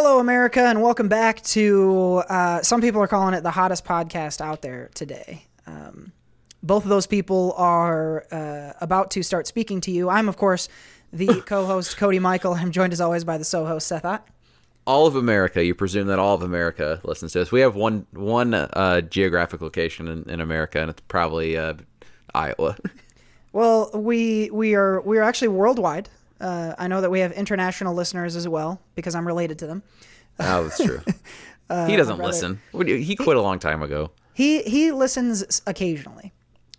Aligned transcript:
Hello, 0.00 0.20
America, 0.20 0.60
and 0.60 0.80
welcome 0.80 1.08
back 1.08 1.42
to. 1.42 2.22
Uh, 2.28 2.62
some 2.62 2.80
people 2.80 3.02
are 3.02 3.08
calling 3.08 3.34
it 3.34 3.42
the 3.42 3.50
hottest 3.50 3.84
podcast 3.84 4.40
out 4.40 4.62
there 4.62 4.90
today. 4.94 5.44
Um, 5.66 6.12
both 6.62 6.84
of 6.84 6.88
those 6.88 7.08
people 7.08 7.52
are 7.56 8.24
uh, 8.30 8.74
about 8.80 9.10
to 9.10 9.24
start 9.24 9.48
speaking 9.48 9.80
to 9.80 9.90
you. 9.90 10.08
I'm, 10.08 10.28
of 10.28 10.36
course, 10.36 10.68
the 11.12 11.42
co-host 11.46 11.96
Cody 11.96 12.20
Michael. 12.20 12.54
I'm 12.54 12.70
joined 12.70 12.92
as 12.92 13.00
always 13.00 13.24
by 13.24 13.38
the 13.38 13.44
so-host 13.44 13.88
Seth 13.88 14.04
Ott. 14.04 14.24
all 14.86 15.08
of 15.08 15.16
America. 15.16 15.64
You 15.64 15.74
presume 15.74 16.06
that 16.06 16.20
all 16.20 16.36
of 16.36 16.42
America 16.42 17.00
listens 17.02 17.32
to 17.32 17.42
us. 17.42 17.50
We 17.50 17.60
have 17.62 17.74
one 17.74 18.06
one 18.12 18.54
uh, 18.54 19.00
geographic 19.00 19.60
location 19.60 20.06
in, 20.06 20.30
in 20.30 20.40
America, 20.40 20.80
and 20.80 20.90
it's 20.90 21.02
probably 21.08 21.56
uh, 21.56 21.74
Iowa. 22.36 22.76
Well, 23.50 23.90
we 23.94 24.50
we 24.50 24.74
are 24.76 25.00
we 25.00 25.18
are 25.18 25.22
actually 25.22 25.48
worldwide. 25.48 26.08
Uh, 26.40 26.74
I 26.78 26.88
know 26.88 27.00
that 27.00 27.10
we 27.10 27.20
have 27.20 27.32
international 27.32 27.94
listeners 27.94 28.36
as 28.36 28.46
well 28.46 28.80
because 28.94 29.14
I'm 29.14 29.26
related 29.26 29.58
to 29.60 29.66
them. 29.66 29.82
oh, 30.40 30.64
that's 30.64 30.82
true. 30.82 31.00
Uh, 31.70 31.86
he 31.86 31.96
doesn't 31.96 32.18
listen. 32.18 32.58
He 32.72 33.14
quit 33.14 33.36
a 33.36 33.42
long 33.42 33.58
time 33.58 33.82
ago. 33.82 34.10
He 34.32 34.62
he 34.62 34.90
listens 34.90 35.60
occasionally. 35.66 36.32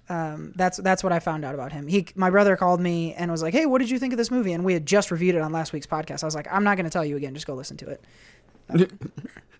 Um, 0.10 0.54
that's 0.56 0.78
that's 0.78 1.04
what 1.04 1.14
I 1.14 1.20
found 1.20 1.46
out 1.46 1.54
about 1.54 1.72
him. 1.72 1.88
He 1.88 2.08
my 2.16 2.32
brother 2.32 2.56
called 2.56 2.82
me 2.82 3.14
and 3.14 3.30
was 3.30 3.44
like, 3.44 3.54
"Hey, 3.54 3.68
what 3.68 3.78
did 3.78 3.92
you 3.92 4.00
think 4.00 4.14
of 4.14 4.18
this 4.18 4.32
movie?" 4.32 4.54
And 4.54 4.66
we 4.66 4.74
had 4.74 4.88
just 4.88 5.12
reviewed 5.12 5.36
it 5.36 5.42
on 5.42 5.52
last 5.52 5.74
week's 5.74 5.86
podcast. 5.86 6.24
I 6.24 6.26
was 6.26 6.34
like, 6.34 6.48
"I'm 6.52 6.64
not 6.64 6.76
going 6.76 6.86
to 6.86 6.90
tell 6.90 7.06
you 7.06 7.18
again. 7.18 7.36
Just 7.36 7.46
go 7.46 7.54
listen 7.54 7.78
to 7.78 7.90
it." 7.90 8.04
Uh, 8.68 8.86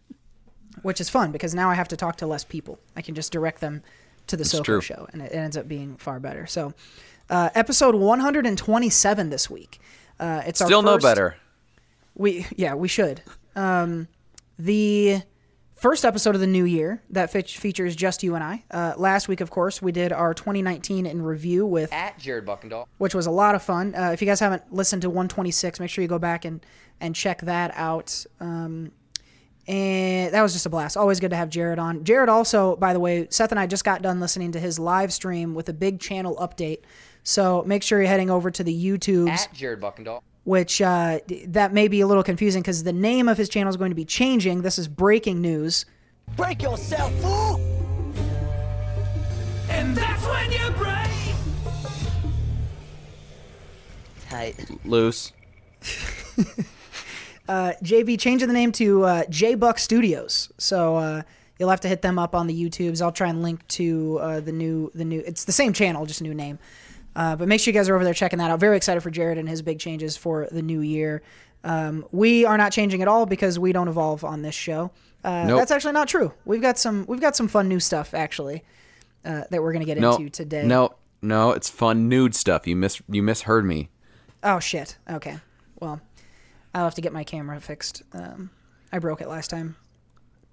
which 0.82 1.00
is 1.00 1.10
fun 1.10 1.32
because 1.32 1.54
now 1.54 1.70
I 1.70 1.76
have 1.76 1.90
to 1.90 1.98
talk 1.98 2.16
to 2.18 2.28
less 2.28 2.44
people. 2.44 2.80
I 2.96 3.02
can 3.02 3.14
just 3.14 3.32
direct 3.32 3.60
them 3.62 3.84
to 4.28 4.38
the 4.38 4.62
true. 4.64 4.82
show, 4.82 5.08
and 5.14 5.22
it 5.22 5.34
ends 5.34 5.58
up 5.58 5.68
being 5.68 5.98
far 5.98 6.20
better. 6.20 6.48
So, 6.48 6.74
uh, 7.30 7.50
episode 7.56 7.96
127 7.96 9.30
this 9.30 9.50
week. 9.50 9.80
Uh, 10.20 10.42
it's 10.46 10.64
Still 10.64 10.80
our 10.80 10.84
no 10.84 10.98
better. 10.98 11.36
we 12.16 12.46
yeah 12.56 12.74
we 12.76 12.88
should. 12.88 13.22
Um, 13.56 14.08
the 14.58 15.22
first 15.76 16.04
episode 16.04 16.36
of 16.36 16.42
the 16.42 16.48
new 16.48 16.66
year 16.66 17.02
that 17.10 17.32
fe- 17.32 17.42
features 17.44 17.96
just 17.96 18.22
you 18.24 18.36
and 18.36 18.44
I. 18.44 18.64
Uh, 18.70 18.94
last 18.98 19.28
week, 19.30 19.40
of 19.42 19.50
course, 19.50 19.82
we 19.82 19.92
did 19.94 20.12
our 20.12 20.34
2019 20.34 21.06
in 21.06 21.22
review 21.22 21.66
with, 21.66 21.92
at 21.94 22.20
Jared 22.20 22.46
Buckendahl. 22.46 22.86
which 22.98 23.16
was 23.16 23.26
a 23.28 23.32
lot 23.32 23.56
of 23.56 23.64
fun. 23.64 23.96
Uh, 23.96 24.12
if 24.12 24.22
you 24.22 24.26
guys 24.26 24.42
haven't 24.42 24.74
listened 24.74 25.04
to 25.04 25.10
126, 25.10 25.80
make 25.80 25.90
sure 25.90 26.02
you 26.02 26.08
go 26.10 26.20
back 26.20 26.44
and 26.46 26.66
and 27.00 27.16
check 27.16 27.40
that 27.42 27.72
out. 27.76 28.26
Um, 28.42 28.92
and 29.68 30.34
that 30.34 30.42
was 30.42 30.52
just 30.54 30.66
a 30.66 30.70
blast. 30.70 30.98
Always 30.98 31.20
good 31.20 31.30
to 31.30 31.36
have 31.38 31.50
Jared 31.50 31.80
on. 31.80 32.04
Jared 32.04 32.28
also, 32.28 32.76
by 32.76 32.92
the 32.92 33.00
way, 33.00 33.28
Seth 33.30 33.52
and 33.52 33.60
I 33.60 33.68
just 33.68 33.86
got 33.86 34.02
done 34.02 34.20
listening 34.20 34.52
to 34.54 34.60
his 34.60 34.80
live 34.80 35.14
stream 35.14 35.54
with 35.54 35.70
a 35.70 35.74
big 35.74 36.00
channel 36.00 36.36
update. 36.38 36.80
So 37.30 37.64
make 37.68 37.84
sure 37.84 38.00
you're 38.00 38.08
heading 38.08 38.32
over 38.32 38.50
to 38.50 38.64
the 38.64 38.74
YouTubes 38.74 39.30
At 39.30 39.54
Jared 39.54 39.80
Buckendahl. 39.80 40.24
which 40.46 40.82
uh, 40.82 41.20
that 41.46 41.74
may 41.74 41.88
be 41.88 42.02
a 42.02 42.08
little 42.08 42.24
confusing 42.24 42.64
because 42.64 42.84
the 42.84 42.92
name 42.92 43.30
of 43.30 43.38
his 43.38 43.50
channel 43.50 43.70
is 43.70 43.78
going 43.78 43.92
to 43.92 43.96
be 43.96 44.04
changing. 44.04 44.64
This 44.64 44.80
is 44.80 44.88
breaking 44.88 45.40
news. 45.40 45.86
Break 46.36 46.64
yourself, 46.64 47.14
fool! 47.22 47.58
And 49.70 49.96
that's 49.96 50.26
when 50.26 50.52
you 50.52 50.72
break. 50.72 51.08
Tight. 54.28 54.68
Loose. 54.84 55.32
JB 57.48 58.20
changing 58.20 58.48
the 58.48 58.56
name 58.56 58.72
to 58.72 59.04
uh, 59.04 59.24
J 59.30 59.54
Buck 59.54 59.78
Studios. 59.78 60.52
So 60.58 60.96
uh, 60.96 61.22
you'll 61.60 61.70
have 61.70 61.82
to 61.82 61.88
hit 61.88 62.02
them 62.02 62.18
up 62.18 62.34
on 62.34 62.48
the 62.48 62.60
YouTubes. 62.60 63.04
I'll 63.04 63.12
try 63.12 63.30
and 63.30 63.44
link 63.44 63.68
to 63.68 64.18
uh, 64.20 64.40
the 64.40 64.52
new 64.52 64.90
the 64.96 65.06
new. 65.06 65.22
It's 65.24 65.44
the 65.46 65.52
same 65.52 65.74
channel, 65.74 66.08
just 66.08 66.22
a 66.22 66.24
new 66.24 66.34
name. 66.34 66.58
Uh, 67.16 67.36
but 67.36 67.48
make 67.48 67.60
sure 67.60 67.72
you 67.74 67.80
guys 67.80 67.90
are 67.90 67.96
over 67.96 68.04
there 68.04 68.14
checking 68.14 68.40
that 68.40 68.50
out. 68.52 68.60
Very 68.60 68.78
excited 68.78 69.02
for 69.02 69.10
Jared 69.10 69.38
and 69.38 69.50
his 69.50 69.62
big 69.62 69.80
changes 69.80 70.16
for 70.16 70.48
the 70.52 70.62
new 70.62 70.82
year. 70.82 71.22
Um, 71.64 72.06
we 72.12 72.46
are 72.46 72.58
not 72.58 72.72
changing 72.72 73.02
at 73.02 73.08
all 73.08 73.26
because 73.26 73.60
we 73.60 73.74
don't 73.74 73.88
evolve 73.90 74.24
on 74.24 74.42
this 74.42 74.56
show. 74.56 74.92
Uh, 75.24 75.46
Nope. 75.48 75.60
That's 75.60 75.72
actually 75.72 75.94
not 75.94 76.08
true. 76.08 76.34
We've 76.46 76.62
got 76.62 76.78
some 76.78 77.06
we've 77.08 77.20
got 77.20 77.36
some 77.36 77.50
fun 77.50 77.68
new 77.68 77.82
stuff 77.82 78.14
actually 78.14 78.64
uh, 79.26 79.44
that 79.50 79.62
we're 79.62 79.74
gonna 79.74 79.84
get 79.86 79.98
No, 79.98 80.16
into 80.16 80.30
today. 80.30 80.66
no, 80.66 80.96
no. 81.22 81.52
It's 81.52 81.70
fun 81.70 82.08
nude 82.08 82.34
stuff. 82.36 82.66
You 82.66 82.78
mis 82.78 83.02
you 83.10 83.22
misheard 83.22 83.66
me. 83.66 83.90
Oh 84.44 84.60
shit. 84.60 84.98
Okay. 85.10 85.38
Well, 85.82 86.00
I'll 86.74 86.86
have 86.86 86.96
to 86.96 87.02
get 87.02 87.12
my 87.12 87.26
camera 87.26 87.60
fixed. 87.60 88.04
Um, 88.14 88.52
I 88.94 89.00
broke 89.00 89.20
it 89.20 89.28
last 89.28 89.50
time. 89.50 89.76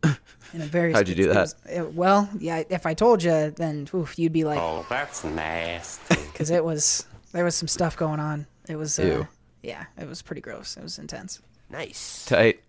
In 0.02 0.62
a 0.62 0.66
very. 0.66 0.92
How'd 0.92 1.08
you 1.08 1.14
do 1.14 1.28
that? 1.28 1.34
was- 1.40 1.54
it- 1.68 1.92
well, 1.94 2.28
yeah. 2.38 2.62
If 2.70 2.86
I 2.86 2.94
told 2.94 3.22
you, 3.22 3.50
then 3.50 3.88
oof, 3.94 4.18
you'd 4.18 4.32
be 4.32 4.44
like, 4.44 4.58
Oh, 4.60 4.86
that's 4.88 5.24
nasty. 5.24 6.16
because 6.32 6.50
it 6.50 6.64
was 6.64 7.04
there 7.32 7.44
was 7.44 7.54
some 7.56 7.68
stuff 7.68 7.96
going 7.96 8.20
on. 8.20 8.46
It 8.68 8.76
was. 8.76 8.98
Uh, 8.98 9.24
yeah, 9.62 9.84
it 9.98 10.08
was 10.08 10.22
pretty 10.22 10.40
gross. 10.40 10.76
It 10.76 10.82
was 10.82 10.98
intense. 10.98 11.40
Nice. 11.70 12.24
Tight. 12.26 12.60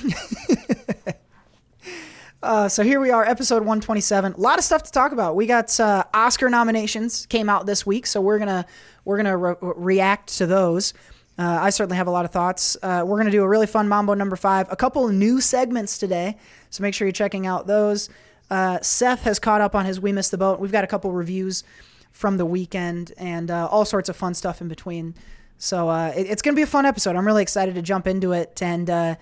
Uh, 2.43 2.69
so 2.69 2.83
here 2.83 2.99
we 2.99 3.09
are, 3.09 3.25
episode 3.25 3.61
127. 3.61 4.33
A 4.33 4.37
lot 4.37 4.59
of 4.59 4.63
stuff 4.63 4.83
to 4.83 4.91
talk 4.91 5.11
about. 5.11 5.35
We 5.35 5.47
got 5.47 5.77
uh, 5.79 6.03
Oscar 6.13 6.51
nominations 6.51 7.25
came 7.25 7.49
out 7.49 7.65
this 7.65 7.83
week, 7.83 8.05
so 8.05 8.21
we're 8.21 8.37
gonna 8.37 8.63
we're 9.05 9.17
gonna 9.17 9.35
re- 9.35 9.55
react 9.59 10.37
to 10.37 10.45
those. 10.45 10.93
Uh, 11.39 11.59
I 11.61 11.69
certainly 11.69 11.97
have 11.97 12.07
a 12.07 12.11
lot 12.11 12.25
of 12.25 12.31
thoughts. 12.31 12.75
Uh, 12.81 13.03
we're 13.05 13.17
gonna 13.17 13.29
do 13.31 13.43
a 13.43 13.47
really 13.47 13.67
fun 13.67 13.87
Mambo 13.87 14.13
number 14.15 14.35
five. 14.35 14.67
A 14.71 14.75
couple 14.75 15.07
new 15.09 15.39
segments 15.39 15.97
today, 15.97 16.35
so 16.71 16.81
make 16.81 16.93
sure 16.93 17.05
you're 17.07 17.11
checking 17.13 17.45
out 17.45 17.67
those. 17.67 18.09
Uh, 18.49 18.79
Seth 18.81 19.21
has 19.23 19.37
caught 19.39 19.61
up 19.61 19.75
on 19.75 19.85
his 19.85 19.99
We 19.99 20.11
Missed 20.11 20.31
the 20.31 20.37
Boat. 20.37 20.59
We've 20.59 20.71
got 20.71 20.83
a 20.83 20.87
couple 20.87 21.11
reviews 21.11 21.63
from 22.11 22.37
the 22.37 22.45
weekend 22.45 23.11
and 23.17 23.51
uh, 23.51 23.67
all 23.67 23.85
sorts 23.85 24.09
of 24.09 24.15
fun 24.15 24.33
stuff 24.33 24.61
in 24.61 24.67
between. 24.67 25.13
So 25.59 25.89
uh, 25.89 26.13
it- 26.15 26.27
it's 26.27 26.41
gonna 26.41 26.55
be 26.55 26.61
a 26.63 26.67
fun 26.67 26.85
episode. 26.85 27.15
I'm 27.15 27.25
really 27.25 27.43
excited 27.43 27.75
to 27.75 27.81
jump 27.81 28.07
into 28.07 28.31
it 28.33 28.61
and. 28.61 28.89
Uh, 28.89 29.15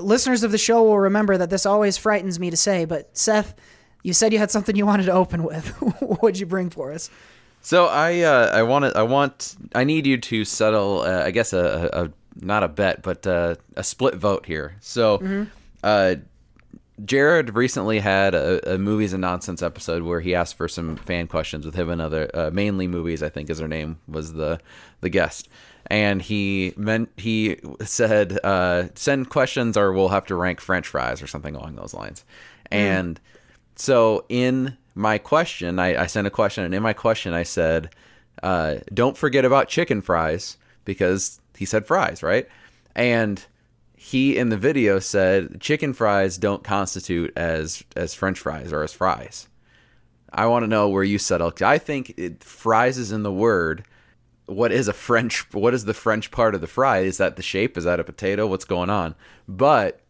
listeners 0.00 0.42
of 0.42 0.50
the 0.50 0.56
show 0.56 0.82
will 0.82 0.98
remember 0.98 1.36
that 1.36 1.50
this 1.50 1.66
always 1.66 1.98
frightens 1.98 2.40
me 2.40 2.48
to 2.48 2.56
say, 2.56 2.86
but 2.86 3.14
Seth, 3.14 3.54
you 4.02 4.14
said 4.14 4.32
you 4.32 4.38
had 4.38 4.50
something 4.50 4.74
you 4.76 4.86
wanted 4.86 5.04
to 5.04 5.12
open 5.12 5.42
with. 5.44 5.68
What'd 6.00 6.40
you 6.40 6.46
bring 6.46 6.70
for 6.70 6.90
us? 6.90 7.10
So 7.64 7.86
I 7.86 8.20
uh, 8.20 8.50
I 8.52 8.62
want 8.62 8.84
to 8.84 8.96
I 8.96 9.02
want 9.02 9.56
I 9.74 9.84
need 9.84 10.06
you 10.06 10.18
to 10.18 10.44
settle 10.44 11.00
uh, 11.00 11.22
I 11.24 11.30
guess 11.30 11.54
a, 11.54 11.88
a, 11.94 12.44
not 12.44 12.62
a 12.62 12.68
bet 12.68 13.00
but 13.02 13.26
uh, 13.26 13.54
a 13.74 13.82
split 13.82 14.16
vote 14.16 14.44
here. 14.44 14.76
So 14.80 15.46
uh, 15.82 16.16
Jared 17.02 17.54
recently 17.54 18.00
had 18.00 18.34
a, 18.34 18.74
a 18.74 18.78
movies 18.78 19.14
and 19.14 19.22
nonsense 19.22 19.62
episode 19.62 20.02
where 20.02 20.20
he 20.20 20.34
asked 20.34 20.56
for 20.56 20.68
some 20.68 20.96
fan 20.96 21.26
questions 21.26 21.64
with 21.64 21.74
him 21.74 21.88
and 21.88 22.02
other 22.02 22.30
uh, 22.34 22.50
mainly 22.52 22.86
movies 22.86 23.22
I 23.22 23.30
think 23.30 23.48
is 23.48 23.60
her 23.60 23.68
name 23.68 23.98
was 24.06 24.34
the 24.34 24.60
the 25.00 25.08
guest. 25.08 25.48
And 25.86 26.20
he 26.20 26.74
meant 26.76 27.12
he 27.16 27.56
said 27.80 28.40
uh, 28.44 28.88
send 28.94 29.30
questions 29.30 29.78
or 29.78 29.90
we'll 29.94 30.10
have 30.10 30.26
to 30.26 30.34
rank 30.34 30.60
French 30.60 30.86
fries 30.86 31.22
or 31.22 31.26
something 31.26 31.56
along 31.56 31.76
those 31.76 31.94
lines. 31.94 32.26
And 32.70 33.18
so 33.74 34.26
in 34.28 34.76
my 34.94 35.18
question, 35.18 35.78
I, 35.78 36.02
I 36.02 36.06
sent 36.06 36.26
a 36.26 36.30
question, 36.30 36.64
and 36.64 36.74
in 36.74 36.82
my 36.82 36.92
question, 36.92 37.32
I 37.32 37.42
said, 37.42 37.90
uh, 38.42 38.76
"Don't 38.92 39.16
forget 39.16 39.44
about 39.44 39.68
chicken 39.68 40.00
fries," 40.00 40.56
because 40.84 41.40
he 41.56 41.64
said 41.64 41.86
fries, 41.86 42.22
right? 42.22 42.48
And 42.94 43.44
he 43.96 44.36
in 44.36 44.50
the 44.50 44.56
video 44.56 44.98
said 44.98 45.60
chicken 45.60 45.94
fries 45.94 46.36
don't 46.36 46.62
constitute 46.62 47.32
as 47.36 47.82
as 47.96 48.14
French 48.14 48.38
fries 48.38 48.72
or 48.72 48.82
as 48.82 48.92
fries. 48.92 49.48
I 50.32 50.46
want 50.46 50.64
to 50.64 50.68
know 50.68 50.88
where 50.88 51.04
you 51.04 51.18
settle. 51.18 51.52
I 51.62 51.78
think 51.78 52.12
it, 52.16 52.44
fries 52.44 52.98
is 52.98 53.12
in 53.12 53.22
the 53.22 53.32
word. 53.32 53.84
What 54.46 54.72
is 54.72 54.88
a 54.88 54.92
French? 54.92 55.50
What 55.54 55.72
is 55.74 55.86
the 55.86 55.94
French 55.94 56.30
part 56.30 56.54
of 56.54 56.60
the 56.60 56.66
fry? 56.66 56.98
Is 56.98 57.16
that 57.16 57.36
the 57.36 57.42
shape? 57.42 57.78
Is 57.78 57.84
that 57.84 58.00
a 58.00 58.04
potato? 58.04 58.46
What's 58.46 58.66
going 58.66 58.90
on? 58.90 59.14
But 59.48 60.00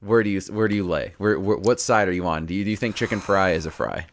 where 0.00 0.22
do 0.22 0.30
you 0.30 0.40
where 0.50 0.68
do 0.68 0.74
you 0.74 0.86
lay? 0.86 1.14
Where, 1.18 1.38
where 1.38 1.56
what 1.56 1.80
side 1.80 2.08
are 2.08 2.12
you 2.12 2.26
on? 2.26 2.46
Do 2.46 2.54
you 2.54 2.64
do 2.64 2.70
you 2.70 2.76
think 2.76 2.96
chicken 2.96 3.20
fry 3.20 3.52
is 3.52 3.66
a 3.66 3.70
fry? 3.70 4.06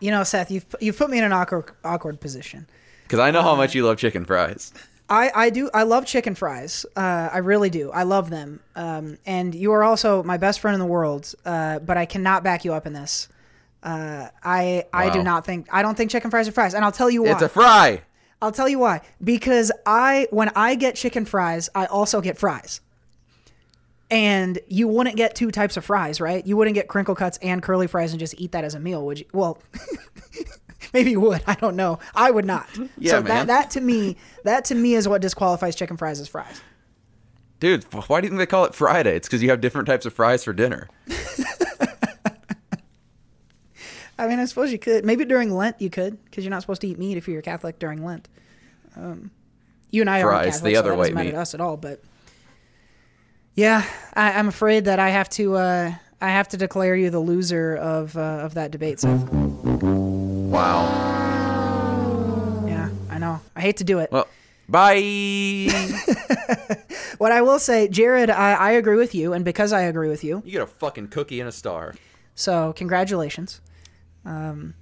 You 0.00 0.10
know, 0.10 0.24
Seth, 0.24 0.50
you've 0.50 0.66
you've 0.80 0.96
put 0.96 1.10
me 1.10 1.18
in 1.18 1.24
an 1.24 1.32
awkward 1.32 1.70
awkward 1.84 2.20
position. 2.20 2.66
Because 3.04 3.20
I 3.20 3.30
know 3.30 3.42
how 3.42 3.54
much 3.54 3.74
you 3.74 3.86
love 3.86 3.96
chicken 3.96 4.24
fries. 4.24 4.72
I, 5.10 5.30
I 5.34 5.50
do 5.50 5.70
I 5.72 5.84
love 5.84 6.04
chicken 6.04 6.34
fries. 6.34 6.84
Uh, 6.94 7.30
I 7.32 7.38
really 7.38 7.70
do. 7.70 7.90
I 7.90 8.02
love 8.02 8.28
them. 8.28 8.60
Um, 8.76 9.16
and 9.24 9.54
you 9.54 9.72
are 9.72 9.82
also 9.82 10.22
my 10.22 10.36
best 10.36 10.60
friend 10.60 10.74
in 10.74 10.80
the 10.80 10.86
world. 10.86 11.34
Uh, 11.44 11.78
but 11.78 11.96
I 11.96 12.04
cannot 12.04 12.44
back 12.44 12.64
you 12.64 12.74
up 12.74 12.86
in 12.86 12.92
this. 12.92 13.28
Uh, 13.82 14.28
I 14.42 14.84
I 14.92 15.10
do 15.10 15.22
not 15.22 15.46
think 15.46 15.68
I 15.72 15.82
don't 15.82 15.94
think 15.94 16.10
chicken 16.10 16.30
fries 16.30 16.48
are 16.48 16.52
fries, 16.52 16.74
and 16.74 16.84
I'll 16.84 16.92
tell 16.92 17.10
you 17.10 17.22
why. 17.22 17.30
It's 17.30 17.42
a 17.42 17.48
fry. 17.48 18.02
I'll 18.40 18.52
tell 18.52 18.68
you 18.68 18.78
why. 18.78 19.00
Because 19.22 19.72
I 19.86 20.26
when 20.30 20.50
I 20.54 20.74
get 20.74 20.94
chicken 20.96 21.24
fries, 21.24 21.70
I 21.74 21.86
also 21.86 22.20
get 22.20 22.38
fries. 22.38 22.80
And 24.10 24.58
you 24.68 24.88
wouldn't 24.88 25.16
get 25.16 25.34
two 25.34 25.50
types 25.50 25.76
of 25.76 25.84
fries, 25.84 26.20
right? 26.20 26.46
You 26.46 26.56
wouldn't 26.56 26.74
get 26.74 26.88
crinkle 26.88 27.14
cuts 27.14 27.38
and 27.42 27.62
curly 27.62 27.86
fries 27.86 28.12
and 28.12 28.18
just 28.20 28.34
eat 28.38 28.52
that 28.52 28.64
as 28.64 28.74
a 28.74 28.80
meal, 28.80 29.04
would 29.04 29.18
you? 29.18 29.26
Well, 29.34 29.58
maybe 30.94 31.10
you 31.10 31.20
would. 31.20 31.42
I 31.46 31.54
don't 31.54 31.76
know. 31.76 31.98
I 32.14 32.30
would 32.30 32.46
not. 32.46 32.66
Yeah, 32.98 33.12
so 33.12 33.22
man. 33.22 33.24
that 33.24 33.46
that 33.48 33.70
to 33.72 33.80
me, 33.80 34.16
that 34.44 34.64
to 34.66 34.74
me 34.74 34.94
is 34.94 35.06
what 35.06 35.20
disqualifies 35.20 35.76
chicken 35.76 35.96
fries 35.96 36.20
as 36.20 36.28
fries. 36.28 36.60
Dude, 37.60 37.84
why 37.92 38.20
do 38.20 38.26
you 38.26 38.30
think 38.30 38.38
they 38.38 38.46
call 38.46 38.64
it 38.64 38.74
Friday? 38.74 39.16
It's 39.16 39.28
because 39.28 39.42
you 39.42 39.50
have 39.50 39.60
different 39.60 39.86
types 39.88 40.06
of 40.06 40.12
fries 40.14 40.44
for 40.44 40.52
dinner. 40.52 40.88
I 44.18 44.26
mean, 44.26 44.40
I 44.40 44.46
suppose 44.46 44.72
you 44.72 44.78
could. 44.78 45.04
Maybe 45.04 45.24
during 45.24 45.54
Lent 45.54 45.80
you 45.80 45.90
could, 45.90 46.22
because 46.24 46.44
you're 46.44 46.50
not 46.50 46.62
supposed 46.62 46.80
to 46.80 46.88
eat 46.88 46.98
meat 46.98 47.16
if 47.16 47.28
you're 47.28 47.38
a 47.38 47.42
Catholic 47.42 47.78
during 47.78 48.04
Lent. 48.04 48.28
Um, 48.96 49.30
you 49.90 50.02
and 50.02 50.10
I 50.10 50.22
are 50.22 50.44
Catholic, 50.44 50.62
the 50.64 50.74
so 50.74 50.78
other 50.80 50.90
that 50.90 50.96
white 50.96 51.02
doesn't 51.04 51.14
matter 51.14 51.30
to 51.32 51.38
us 51.38 51.54
at 51.54 51.60
all. 51.60 51.76
But 51.76 52.02
Yeah, 53.58 53.84
I, 54.14 54.34
I'm 54.34 54.46
afraid 54.46 54.84
that 54.84 55.00
I 55.00 55.08
have 55.08 55.28
to. 55.30 55.56
Uh, 55.56 55.92
I 56.20 56.28
have 56.30 56.46
to 56.50 56.56
declare 56.56 56.94
you 56.94 57.10
the 57.10 57.18
loser 57.18 57.74
of 57.74 58.16
uh, 58.16 58.20
of 58.20 58.54
that 58.54 58.70
debate, 58.70 59.00
Seth. 59.00 59.28
Wow. 59.32 60.84
Yeah, 62.68 62.88
I 63.10 63.18
know. 63.18 63.40
I 63.56 63.60
hate 63.60 63.78
to 63.78 63.84
do 63.84 63.98
it. 63.98 64.12
Well, 64.12 64.28
bye. 64.68 64.94
What 67.18 67.32
I 67.32 67.42
will 67.42 67.58
say, 67.58 67.88
Jared, 67.88 68.30
I, 68.30 68.52
I 68.52 68.70
agree 68.70 68.94
with 68.94 69.12
you, 69.12 69.32
and 69.32 69.44
because 69.44 69.72
I 69.72 69.80
agree 69.80 70.08
with 70.08 70.22
you, 70.22 70.40
you 70.44 70.52
get 70.52 70.62
a 70.62 70.66
fucking 70.68 71.08
cookie 71.08 71.40
and 71.40 71.48
a 71.48 71.52
star. 71.52 71.96
so 72.36 72.72
congratulations. 72.74 73.60
Um, 74.24 74.74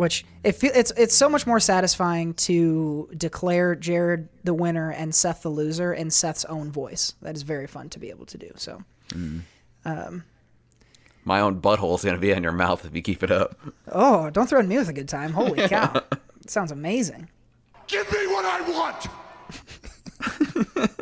which 0.00 0.24
it 0.42 0.52
fe- 0.52 0.72
it's 0.74 0.90
it's 0.96 1.14
so 1.14 1.28
much 1.28 1.46
more 1.46 1.60
satisfying 1.60 2.32
to 2.34 3.08
declare 3.16 3.74
Jared 3.74 4.28
the 4.44 4.54
winner 4.54 4.90
and 4.90 5.14
Seth 5.14 5.42
the 5.42 5.50
loser 5.50 5.92
in 5.92 6.10
Seth's 6.10 6.46
own 6.46 6.72
voice. 6.72 7.12
That 7.20 7.36
is 7.36 7.42
very 7.42 7.66
fun 7.66 7.90
to 7.90 7.98
be 7.98 8.08
able 8.08 8.24
to 8.26 8.38
do. 8.38 8.50
So 8.56 8.82
um, 9.84 10.24
My 11.24 11.40
own 11.40 11.60
butthole 11.60 11.98
is 11.98 12.04
gonna 12.04 12.16
be 12.18 12.30
in 12.30 12.42
your 12.42 12.52
mouth 12.52 12.86
if 12.86 12.96
you 12.96 13.02
keep 13.02 13.22
it 13.22 13.30
up. 13.30 13.58
Oh, 13.92 14.30
don't 14.30 14.48
threaten 14.48 14.68
me 14.70 14.78
with 14.78 14.88
a 14.88 14.94
good 14.94 15.08
time. 15.08 15.32
Holy 15.32 15.68
cow. 15.68 16.02
It 16.40 16.50
sounds 16.50 16.72
amazing. 16.72 17.28
Give 17.86 18.10
me 18.10 18.26
what 18.28 18.44
I 18.46 18.60
want! 18.70 19.06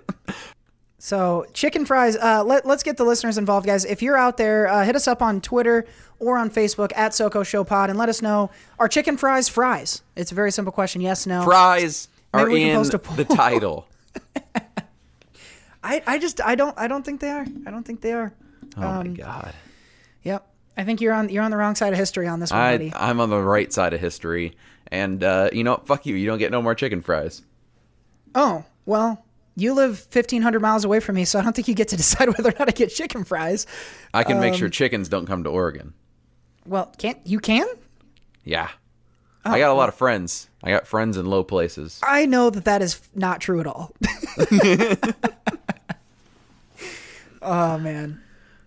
So, 1.09 1.47
chicken 1.55 1.87
fries, 1.87 2.19
uh, 2.19 2.45
let, 2.45 2.67
let's 2.67 2.83
get 2.83 2.99
the 2.99 3.05
listeners 3.05 3.39
involved, 3.39 3.65
guys. 3.65 3.87
If 3.87 4.03
you're 4.03 4.19
out 4.19 4.37
there, 4.37 4.69
uh, 4.69 4.85
hit 4.85 4.95
us 4.95 5.09
up 5.09 5.23
on 5.23 5.41
Twitter 5.41 5.87
or 6.19 6.37
on 6.37 6.51
Facebook 6.51 6.93
at 6.95 7.13
SoCo 7.13 7.47
Show 7.47 7.65
Pod 7.65 7.89
and 7.89 7.99
let 7.99 8.11
us 8.11 8.21
know 8.21 8.51
are 8.79 8.89
chicken 8.89 9.17
fries 9.17 9.49
fries? 9.49 10.03
It's 10.17 10.33
a 10.33 10.35
very 10.35 10.53
simple 10.53 10.71
question 10.71 11.01
yes, 11.01 11.27
no. 11.27 11.45
Fries 11.45 12.09
are 12.35 12.45
Maybe 12.45 12.61
can 12.61 12.69
in 12.69 12.77
post 12.77 12.93
a 12.93 12.99
poll. 12.99 13.17
the 13.17 13.25
title. 13.25 13.89
I, 15.83 16.03
I 16.07 16.19
just, 16.19 16.43
I 16.43 16.55
don't, 16.55 16.79
I 16.79 16.89
don't 16.89 17.07
think 17.07 17.21
they 17.21 17.31
are. 17.31 17.47
I 17.67 17.71
don't 17.71 17.85
think 17.85 18.03
they 18.03 18.13
are. 18.13 18.31
Oh 18.77 18.81
my 19.03 19.05
god. 19.05 19.55
Yep. 20.25 20.47
I 20.77 20.85
think 20.85 21.01
you're 21.01 21.15
on, 21.15 21.31
you're 21.31 21.43
on 21.43 21.51
the 21.51 21.57
wrong 21.57 21.75
side 21.75 21.95
of 21.95 21.99
history 21.99 22.29
on 22.29 22.39
this 22.39 22.51
one, 22.51 22.61
I 22.61 22.75
buddy. 22.75 22.93
I'm 22.95 23.19
on 23.21 23.31
the 23.31 23.41
right 23.41 23.73
side 23.73 23.95
of 23.95 24.01
history, 24.01 24.59
and 24.89 25.25
uh, 25.25 25.49
you 25.55 25.65
know, 25.65 25.81
fuck 25.87 26.05
you. 26.05 26.17
You 26.17 26.27
don't 26.27 26.39
get 26.39 26.51
no 26.51 26.61
more 26.61 26.75
chicken 26.75 27.01
fries. 27.01 27.41
Oh, 28.35 28.67
well, 28.85 29.25
you 29.61 29.75
live 29.75 30.07
1,500 30.13 30.61
miles 30.61 30.85
away 30.85 31.01
from 31.01 31.17
me, 31.17 31.25
so 31.25 31.39
I 31.39 31.43
don't 31.43 31.55
think 31.55 31.69
you 31.69 31.75
get 31.75 31.89
to 31.89 31.97
decide 32.05 32.29
whether 32.29 32.51
or 32.51 32.55
not 32.59 32.69
I 32.69 32.73
get 32.73 32.89
chicken 32.91 33.25
fries. 33.25 33.67
I 34.15 34.25
can 34.25 34.41
make 34.41 34.53
Um, 34.55 34.59
sure 34.59 34.69
chickens 34.69 35.09
don't 35.09 35.27
come 35.27 35.45
to 35.45 35.51
Oregon. 35.51 35.95
Well, 36.67 36.93
can't, 36.99 37.19
you 37.25 37.41
can? 37.41 37.67
Yeah. 38.45 38.69
Oh, 39.45 39.53
I 39.53 39.59
got 39.59 39.71
a 39.71 39.75
lot 39.75 39.89
of 39.89 39.95
friends. 39.95 40.49
I 40.63 40.71
got 40.71 40.87
friends 40.87 41.17
in 41.17 41.25
low 41.27 41.43
places. 41.45 42.01
I 42.03 42.27
know 42.27 42.51
that 42.51 42.65
that 42.65 42.83
is 42.83 43.01
not 43.15 43.41
true 43.41 43.61
at 43.61 43.67
all. 43.67 43.95
oh 47.43 47.79
man. 47.79 48.21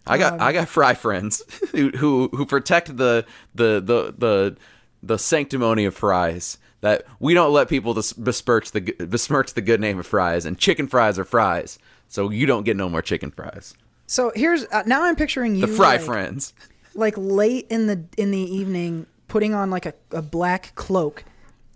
I 0.08 0.18
got 0.18 0.42
I 0.42 0.52
got 0.54 0.68
fry 0.68 0.94
friends 0.94 1.44
who 1.72 1.90
who 1.92 2.30
who 2.34 2.46
protect 2.46 2.98
the 2.98 3.26
the 3.54 3.82
the 3.82 4.14
the 4.18 4.58
the 5.04 5.18
sanctimony 5.20 5.86
of 5.86 5.96
fries. 5.96 6.58
That 6.81 7.04
we 7.19 7.33
don't 7.33 7.54
let 7.54 7.69
people 7.69 7.94
besmirch 7.94 8.72
the 8.72 8.81
besmirch 8.81 9.54
the 9.54 9.62
good 9.62 9.80
name 9.80 10.00
of 10.00 10.06
fries, 10.07 10.45
and 10.45 10.57
chicken 10.57 10.88
fries 10.88 11.18
are 11.19 11.24
fries. 11.25 11.78
So 12.07 12.30
you 12.30 12.45
don't 12.45 12.63
get 12.63 12.75
no 12.75 12.89
more 12.89 13.01
chicken 13.01 13.31
fries. 13.31 13.74
So 14.07 14.31
here's 14.36 14.66
uh, 14.66 14.83
now 14.86 15.04
I'm 15.04 15.16
picturing 15.16 15.56
you 15.56 15.62
The 15.62 15.68
fry 15.68 15.98
like, 15.98 16.01
friends. 16.01 16.54
like 16.95 17.13
late 17.18 17.68
in 17.69 17.88
the 17.88 18.04
in 18.18 18.31
the 18.31 18.39
evening 18.39 19.06
putting 19.28 19.54
on 19.54 19.69
like 19.69 19.86
a, 19.86 19.94
a 20.12 20.22
black 20.22 20.74
cloak 20.75 21.24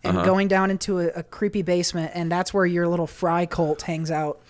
and 0.04 0.18
Uh-huh. 0.18 0.26
going 0.26 0.48
down 0.50 0.70
into 0.72 1.00
a, 1.00 1.08
a 1.10 1.24
creepy 1.24 1.62
basement 1.62 2.12
and 2.14 2.30
that's 2.32 2.54
where 2.54 2.66
your 2.66 2.88
little 2.88 3.08
fry 3.08 3.46
cult 3.46 3.84
hangs 3.84 4.12
out 4.12 4.42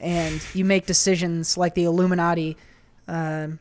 and 0.00 0.42
you 0.54 0.64
make 0.64 0.86
decisions 0.86 1.56
like 1.56 1.74
the 1.74 1.84
Illuminati 1.84 2.56
um, 3.08 3.58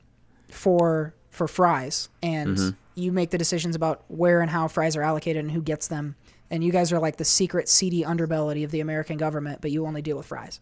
for 0.50 1.14
for 1.30 1.48
fries 1.48 2.10
and 2.24 2.58
Mm-hmm. 2.58 2.70
you 2.96 3.12
make 3.12 3.30
the 3.30 3.38
decisions 3.38 3.76
about 3.76 4.04
where 4.08 4.42
and 4.42 4.50
how 4.50 4.68
fries 4.68 4.96
are 4.96 5.02
allocated 5.04 5.44
and 5.44 5.52
who 5.52 5.62
gets 5.62 5.88
them 5.88 6.16
and 6.52 6.64
you 6.64 6.72
guys 6.72 6.92
are 6.92 7.00
like 7.00 7.18
the 7.18 7.26
secret 7.26 7.68
seedy 7.68 8.04
underbelly 8.04 8.64
of 8.64 8.70
the 8.70 8.82
American 8.82 9.18
government 9.18 9.60
but 9.62 9.72
you 9.72 9.88
only 9.88 10.04
deal 10.04 10.18
with 10.18 10.28
fries. 10.28 10.60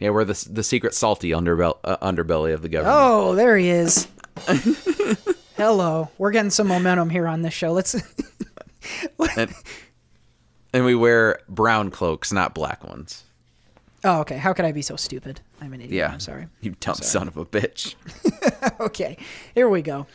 Yeah, 0.00 0.10
we're 0.10 0.24
the 0.24 0.48
the 0.50 0.64
secret 0.64 0.94
salty 0.94 1.30
underbelly 1.30 1.78
uh, 1.84 1.96
underbelly 1.98 2.52
of 2.52 2.62
the 2.62 2.68
government. 2.68 2.96
Oh, 2.98 3.34
there 3.36 3.56
he 3.56 3.68
is. 3.68 4.08
Hello. 5.56 6.10
We're 6.18 6.32
getting 6.32 6.50
some 6.50 6.66
momentum 6.66 7.08
here 7.08 7.26
on 7.26 7.42
this 7.42 7.54
show. 7.54 7.72
Let's 7.72 7.94
And, 9.36 9.54
and 10.72 10.84
we 10.84 10.94
wear 10.94 11.40
brown 11.48 11.90
cloaks, 11.90 12.32
not 12.32 12.54
black 12.54 12.84
ones. 12.84 13.24
Oh, 14.04 14.20
okay. 14.20 14.36
How 14.36 14.52
could 14.52 14.64
I 14.64 14.72
be 14.72 14.82
so 14.82 14.96
stupid? 14.96 15.40
I'm 15.60 15.72
an 15.72 15.80
idiot. 15.80 15.92
Yeah, 15.94 16.12
I'm 16.12 16.20
sorry. 16.20 16.46
You 16.60 16.74
dumb 16.78 16.96
son 16.96 17.28
of 17.28 17.36
a 17.36 17.44
bitch. 17.44 17.94
Okay. 18.78 19.16
Here 19.54 19.68
we 19.68 19.80
go. 19.80 20.06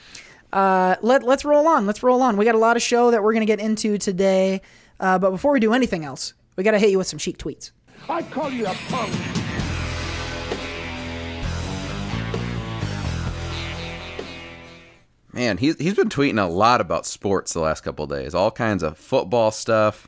Uh, 0.54 0.96
let 1.02 1.24
let's 1.24 1.44
roll 1.46 1.68
on. 1.68 1.88
Let's 1.88 2.04
roll 2.04 2.22
on. 2.22 2.38
We 2.38 2.46
got 2.46 2.54
a 2.54 2.60
lot 2.60 2.76
of 2.76 2.84
show 2.84 3.12
that 3.12 3.24
we're 3.24 3.34
gonna 3.34 3.46
get 3.46 3.60
into 3.60 3.98
today. 3.98 4.62
Uh, 5.02 5.18
but 5.18 5.32
before 5.32 5.52
we 5.52 5.60
do 5.60 5.74
anything 5.74 6.06
else, 6.06 6.36
we 6.56 6.64
gotta 6.64 6.78
hit 6.78 6.92
you 6.92 7.00
with 7.00 7.08
some 7.08 7.20
Sheik 7.20 7.38
tweets. 7.38 7.72
I 8.08 8.22
call 8.22 8.52
you 8.52 8.68
a 8.68 8.74
punk! 8.88 9.14
Man, 15.34 15.58
he's 15.58 15.78
he's 15.80 15.96
been 15.96 16.10
tweeting 16.10 16.40
a 16.40 16.48
lot 16.48 16.82
about 16.82 17.06
sports 17.06 17.54
the 17.54 17.62
last 17.62 17.82
couple 17.82 18.04
of 18.04 18.12
days. 18.12 18.36
All 18.36 18.52
kinds 18.52 18.84
of 18.84 18.98
football 18.98 19.50
stuff, 19.50 20.08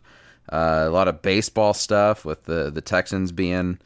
uh, 0.51 0.85
a 0.85 0.89
lot 0.89 1.07
of 1.07 1.21
baseball 1.23 1.73
stuff 1.73 2.23
with 2.23 2.43
the 2.43 2.69
the 2.69 2.81
Texans 2.81 3.31
being 3.31 3.79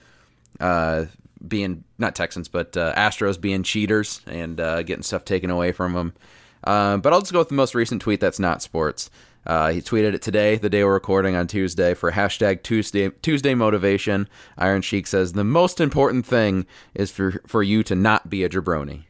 uh, 0.60 1.06
being 1.48 1.86
not 1.98 2.16
Texans 2.16 2.50
but 2.50 2.76
uh, 2.76 2.94
Astros 2.96 3.40
being 3.40 3.64
cheaters 3.64 4.22
and 4.26 4.60
uh, 4.60 4.84
getting 4.84 5.04
stuff 5.04 5.24
taken 5.24 5.52
away 5.52 5.72
from 5.72 5.94
them. 5.94 6.14
Uh, 6.64 6.98
but 6.98 7.14
I'll 7.14 7.22
just 7.22 7.32
go 7.32 7.40
with 7.40 7.50
the 7.50 7.56
most 7.56 7.76
recent 7.76 8.02
tweet 8.02 8.20
that's 8.20 8.40
not 8.40 8.62
sports. 8.62 9.10
Uh, 9.48 9.72
he 9.72 9.82
tweeted 9.82 10.14
it 10.14 10.22
today, 10.22 10.58
the 10.58 10.70
day 10.70 10.84
we're 10.84 10.94
recording 10.94 11.34
on 11.34 11.48
Tuesday, 11.48 11.94
for 11.94 12.12
hashtag 12.12 12.64
Tuesday 12.64 13.10
Tuesday 13.10 13.56
motivation. 13.56 14.28
Iron 14.58 14.82
Sheik 14.82 15.08
says 15.08 15.34
the 15.34 15.46
most 15.46 15.80
important 15.80 16.26
thing 16.26 16.66
is 16.94 17.12
for 17.12 17.42
for 17.48 17.64
you 17.64 17.82
to 17.84 17.96
not 17.96 18.30
be 18.30 18.44
a 18.44 18.50
jabroni. 18.50 19.06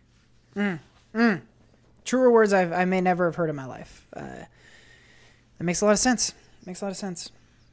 Truer 2.05 2.31
words 2.31 2.53
I've, 2.53 2.71
I 2.71 2.85
may 2.85 3.01
never 3.01 3.25
have 3.25 3.35
heard 3.35 3.49
in 3.49 3.55
my 3.55 3.65
life. 3.65 4.07
Uh, 4.15 4.21
that 4.21 5.63
makes 5.63 5.81
a 5.81 5.85
lot 5.85 5.91
of 5.91 5.99
sense. 5.99 6.33
Makes 6.65 6.81
a 6.81 6.85
lot 6.85 6.91
of 6.91 6.97
sense. 6.97 7.31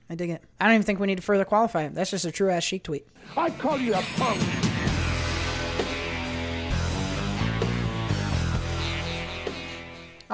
I 0.09 0.15
dig 0.15 0.31
it. 0.31 0.43
I 0.59 0.67
don't 0.67 0.75
even 0.75 0.85
think 0.85 1.01
we 1.01 1.07
need 1.07 1.17
to 1.17 1.23
further 1.23 1.45
qualify 1.45 1.83
it. 1.83 1.95
That's 1.95 2.11
just 2.11 2.25
a 2.25 2.33
true 2.33 2.51
ass 2.51 2.65
Sheik 2.65 2.83
tweet. 2.83 3.07
I 3.37 3.51
call 3.51 3.79
you 3.79 3.95
a 3.95 4.03
punk! 4.17 4.41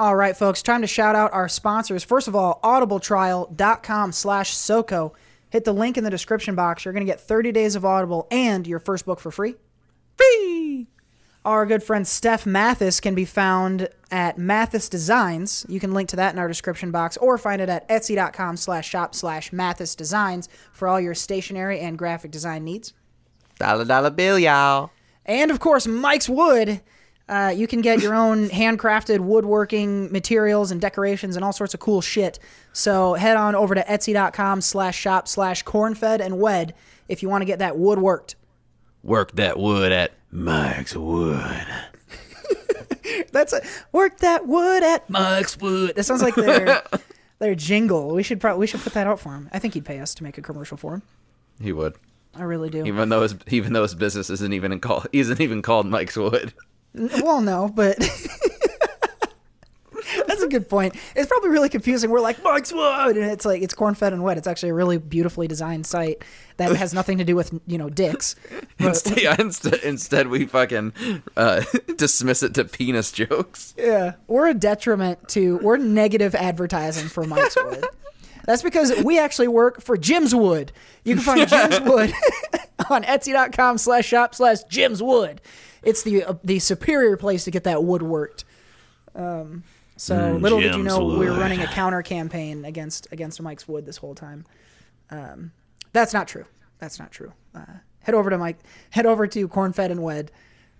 All 0.01 0.15
right, 0.15 0.35
folks, 0.35 0.63
time 0.63 0.81
to 0.81 0.87
shout 0.87 1.15
out 1.15 1.31
our 1.31 1.47
sponsors. 1.47 2.03
First 2.03 2.27
of 2.27 2.35
all, 2.35 2.59
audibletrial.com 2.63 4.11
slash 4.13 4.55
SOCO. 4.55 5.13
Hit 5.51 5.63
the 5.63 5.73
link 5.73 5.95
in 5.95 6.03
the 6.03 6.09
description 6.09 6.55
box. 6.55 6.83
You're 6.83 6.93
going 6.95 7.05
to 7.05 7.11
get 7.11 7.21
30 7.21 7.51
days 7.51 7.75
of 7.75 7.85
Audible 7.85 8.27
and 8.31 8.65
your 8.65 8.79
first 8.79 9.05
book 9.05 9.19
for 9.19 9.29
free. 9.29 9.57
Free! 10.17 10.87
Our 11.45 11.67
good 11.67 11.83
friend 11.83 12.07
Steph 12.07 12.47
Mathis 12.47 12.99
can 12.99 13.13
be 13.13 13.25
found 13.25 13.89
at 14.09 14.39
Mathis 14.39 14.89
Designs. 14.89 15.67
You 15.69 15.79
can 15.79 15.93
link 15.93 16.09
to 16.09 16.15
that 16.15 16.33
in 16.33 16.39
our 16.39 16.47
description 16.47 16.89
box 16.89 17.15
or 17.17 17.37
find 17.37 17.61
it 17.61 17.69
at 17.69 17.87
etsy.com 17.87 18.57
slash 18.57 18.89
shop 18.89 19.13
slash 19.13 19.53
Mathis 19.53 19.93
Designs 19.93 20.49
for 20.71 20.87
all 20.87 20.99
your 20.99 21.13
stationery 21.13 21.79
and 21.79 21.95
graphic 21.95 22.31
design 22.31 22.63
needs. 22.63 22.95
Dollar 23.59 23.85
dollar 23.85 24.09
bill, 24.09 24.39
y'all. 24.39 24.89
And 25.27 25.51
of 25.51 25.59
course, 25.59 25.85
Mike's 25.85 26.27
Wood. 26.27 26.81
Uh, 27.31 27.47
you 27.49 27.65
can 27.65 27.79
get 27.79 28.01
your 28.01 28.13
own 28.13 28.49
handcrafted 28.49 29.21
woodworking 29.21 30.11
materials 30.11 30.69
and 30.69 30.81
decorations 30.81 31.37
and 31.37 31.45
all 31.45 31.53
sorts 31.53 31.73
of 31.73 31.79
cool 31.79 32.01
shit. 32.01 32.39
So 32.73 33.13
head 33.13 33.37
on 33.37 33.55
over 33.55 33.73
to 33.73 33.81
etsy.com 33.81 34.59
slash 34.59 34.99
shop 34.99 35.29
slash 35.29 35.63
cornfed 35.63 36.19
and 36.19 36.39
wed 36.39 36.73
if 37.07 37.23
you 37.23 37.29
want 37.29 37.41
to 37.41 37.45
get 37.45 37.59
that 37.59 37.77
wood 37.77 37.99
worked. 37.99 38.35
Work 39.01 39.31
that 39.37 39.57
wood 39.57 39.93
at 39.93 40.11
Mike's 40.29 40.93
Wood. 40.95 41.65
That's 43.31 43.53
a 43.53 43.61
work 43.93 44.19
that 44.19 44.45
wood 44.45 44.83
at 44.83 45.09
Mike's 45.09 45.57
Wood. 45.57 45.95
That 45.95 46.03
sounds 46.03 46.21
like 46.21 46.35
their 46.35 46.83
their 47.39 47.55
jingle. 47.55 48.13
We 48.13 48.23
should 48.23 48.41
probably 48.41 48.59
we 48.59 48.67
should 48.67 48.81
put 48.81 48.93
that 48.93 49.07
out 49.07 49.21
for 49.21 49.29
him. 49.29 49.49
I 49.53 49.59
think 49.59 49.73
he'd 49.73 49.85
pay 49.85 49.99
us 49.99 50.13
to 50.15 50.23
make 50.23 50.37
a 50.37 50.41
commercial 50.41 50.75
for 50.77 50.95
him. 50.95 51.01
He 51.61 51.71
would, 51.71 51.95
I 52.35 52.43
really 52.43 52.69
do. 52.69 52.85
even 52.85 53.09
though 53.09 53.21
his 53.23 53.35
even 53.47 53.73
though 53.73 53.83
his 53.83 53.95
business 53.95 54.29
isn't 54.29 54.53
even 54.53 54.71
in 54.73 54.81
call 54.81 55.05
isn't 55.13 55.39
even 55.39 55.61
called 55.61 55.87
Mike's 55.87 56.17
Wood. 56.17 56.53
Well, 56.93 57.41
no, 57.41 57.69
but 57.73 57.97
that's 60.27 60.41
a 60.41 60.47
good 60.47 60.69
point. 60.69 60.95
It's 61.15 61.27
probably 61.27 61.49
really 61.49 61.69
confusing. 61.69 62.09
We're 62.09 62.21
like 62.21 62.43
Mike's 62.43 62.73
Wood, 62.73 63.17
and 63.17 63.31
it's 63.31 63.45
like 63.45 63.61
it's 63.61 63.73
corn 63.73 63.95
fed 63.95 64.13
and 64.13 64.23
wet. 64.23 64.37
It's 64.37 64.47
actually 64.47 64.69
a 64.69 64.73
really 64.73 64.97
beautifully 64.97 65.47
designed 65.47 65.85
site 65.85 66.23
that 66.57 66.75
has 66.75 66.93
nothing 66.93 67.17
to 67.19 67.23
do 67.23 67.35
with 67.35 67.53
you 67.67 67.77
know 67.77 67.89
dicks. 67.89 68.35
But, 68.77 68.87
Instead, 68.87 69.21
yeah, 69.21 69.35
instead, 69.37 69.75
instead 69.83 70.27
we 70.27 70.47
fucking 70.47 70.93
uh, 71.37 71.61
dismiss 71.97 72.41
it 72.41 72.55
to 72.55 72.65
penis 72.65 73.11
jokes. 73.11 73.75
yeah, 73.77 74.13
we're 74.27 74.47
a 74.47 74.55
detriment 74.55 75.27
to 75.29 75.57
we're 75.57 75.77
negative 75.77 76.33
advertising 76.33 77.07
for 77.07 77.23
Mike's 77.25 77.55
Wood. 77.55 77.85
That's 78.45 78.63
because 78.63 79.03
we 79.03 79.19
actually 79.19 79.49
work 79.49 79.81
for 79.81 79.97
Jim's 79.97 80.33
Wood. 80.33 80.71
You 81.03 81.13
can 81.13 81.23
find 81.23 81.47
Jim's 81.47 81.79
Wood 81.81 82.11
on 82.89 83.03
Etsy.com 83.03 83.77
slash 83.77 84.07
shop 84.07 84.33
slash 84.33 84.63
Jim's 84.63 85.03
Wood. 85.03 85.41
It's 85.83 86.03
the 86.03 86.23
uh, 86.23 86.33
the 86.43 86.59
superior 86.59 87.17
place 87.17 87.43
to 87.45 87.51
get 87.51 87.63
that 87.63 87.83
wood 87.83 88.01
worked. 88.01 88.45
Um, 89.15 89.63
so 89.97 90.37
little 90.41 90.59
did 90.59 90.75
you 90.75 90.83
know 90.83 91.05
we 91.05 91.29
were 91.29 91.37
running 91.37 91.61
a 91.61 91.67
counter 91.67 92.01
campaign 92.01 92.65
against 92.65 93.07
against 93.11 93.41
Mike's 93.41 93.67
wood 93.67 93.85
this 93.85 93.97
whole 93.97 94.15
time. 94.15 94.45
Um, 95.09 95.51
that's 95.93 96.13
not 96.13 96.27
true. 96.27 96.45
That's 96.79 96.97
not 96.99 97.11
true. 97.11 97.33
Uh, 97.53 97.65
head 97.99 98.15
over 98.15 98.29
to 98.29 98.37
Mike. 98.37 98.57
Head 98.89 99.05
over 99.05 99.27
to 99.27 99.47
Cornfed 99.47 99.91
and 99.91 100.01
Wed. 100.01 100.31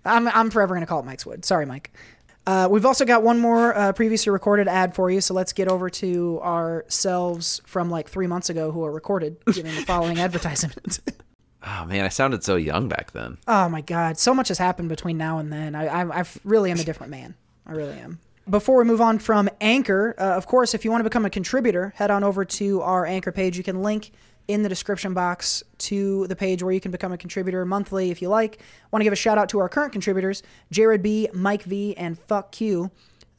I'm 0.04 0.26
I'm 0.28 0.50
forever 0.50 0.74
gonna 0.74 0.86
call 0.86 1.00
it 1.00 1.06
Mike's 1.06 1.24
Wood. 1.26 1.44
Sorry, 1.44 1.66
Mike. 1.66 1.92
Uh, 2.44 2.66
we've 2.68 2.84
also 2.84 3.04
got 3.04 3.22
one 3.22 3.38
more 3.38 3.76
uh, 3.76 3.92
previously 3.92 4.30
recorded 4.30 4.66
ad 4.66 4.96
for 4.96 5.08
you, 5.08 5.20
so 5.20 5.32
let's 5.32 5.52
get 5.52 5.68
over 5.68 5.88
to 5.88 6.40
ourselves 6.42 7.60
from 7.64 7.88
like 7.88 8.08
three 8.08 8.26
months 8.26 8.50
ago 8.50 8.72
who 8.72 8.84
are 8.84 8.90
recorded 8.90 9.36
giving 9.52 9.72
the 9.74 9.82
following 9.82 10.18
advertisement. 10.20 10.98
Oh 11.64 11.84
man, 11.86 12.04
I 12.04 12.08
sounded 12.08 12.42
so 12.42 12.56
young 12.56 12.88
back 12.88 13.12
then. 13.12 13.38
Oh 13.46 13.68
my 13.68 13.80
God, 13.80 14.18
so 14.18 14.34
much 14.34 14.48
has 14.48 14.58
happened 14.58 14.88
between 14.88 15.16
now 15.16 15.38
and 15.38 15.52
then. 15.52 15.74
I, 15.74 15.86
I, 15.86 16.20
I 16.20 16.24
really 16.44 16.70
am 16.70 16.80
a 16.80 16.84
different 16.84 17.10
man. 17.10 17.34
I 17.66 17.72
really 17.72 17.98
am. 17.98 18.18
Before 18.50 18.78
we 18.78 18.84
move 18.84 19.00
on 19.00 19.20
from 19.20 19.48
Anchor, 19.60 20.16
uh, 20.18 20.22
of 20.36 20.46
course, 20.46 20.74
if 20.74 20.84
you 20.84 20.90
want 20.90 21.00
to 21.00 21.08
become 21.08 21.24
a 21.24 21.30
contributor, 21.30 21.92
head 21.96 22.10
on 22.10 22.24
over 22.24 22.44
to 22.44 22.82
our 22.82 23.06
Anchor 23.06 23.30
page. 23.30 23.56
You 23.56 23.62
can 23.62 23.82
link 23.82 24.10
in 24.48 24.64
the 24.64 24.68
description 24.68 25.14
box 25.14 25.62
to 25.78 26.26
the 26.26 26.34
page 26.34 26.62
where 26.64 26.72
you 26.72 26.80
can 26.80 26.90
become 26.90 27.12
a 27.12 27.18
contributor 27.18 27.64
monthly 27.64 28.10
if 28.10 28.20
you 28.20 28.28
like. 28.28 28.60
Want 28.90 29.00
to 29.00 29.04
give 29.04 29.12
a 29.12 29.16
shout 29.16 29.38
out 29.38 29.48
to 29.50 29.60
our 29.60 29.68
current 29.68 29.92
contributors, 29.92 30.42
Jared 30.72 31.02
B, 31.02 31.28
Mike 31.32 31.62
V, 31.62 31.96
and 31.96 32.18
Fuck 32.18 32.50
Q. 32.50 32.90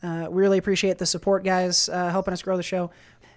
Uh, 0.02 0.28
we 0.30 0.42
really 0.42 0.58
appreciate 0.58 0.98
the 0.98 1.06
support, 1.06 1.44
guys, 1.44 1.90
uh, 1.90 2.10
helping 2.10 2.34
us 2.34 2.42
grow 2.42 2.56
the 2.56 2.64
show. 2.64 2.90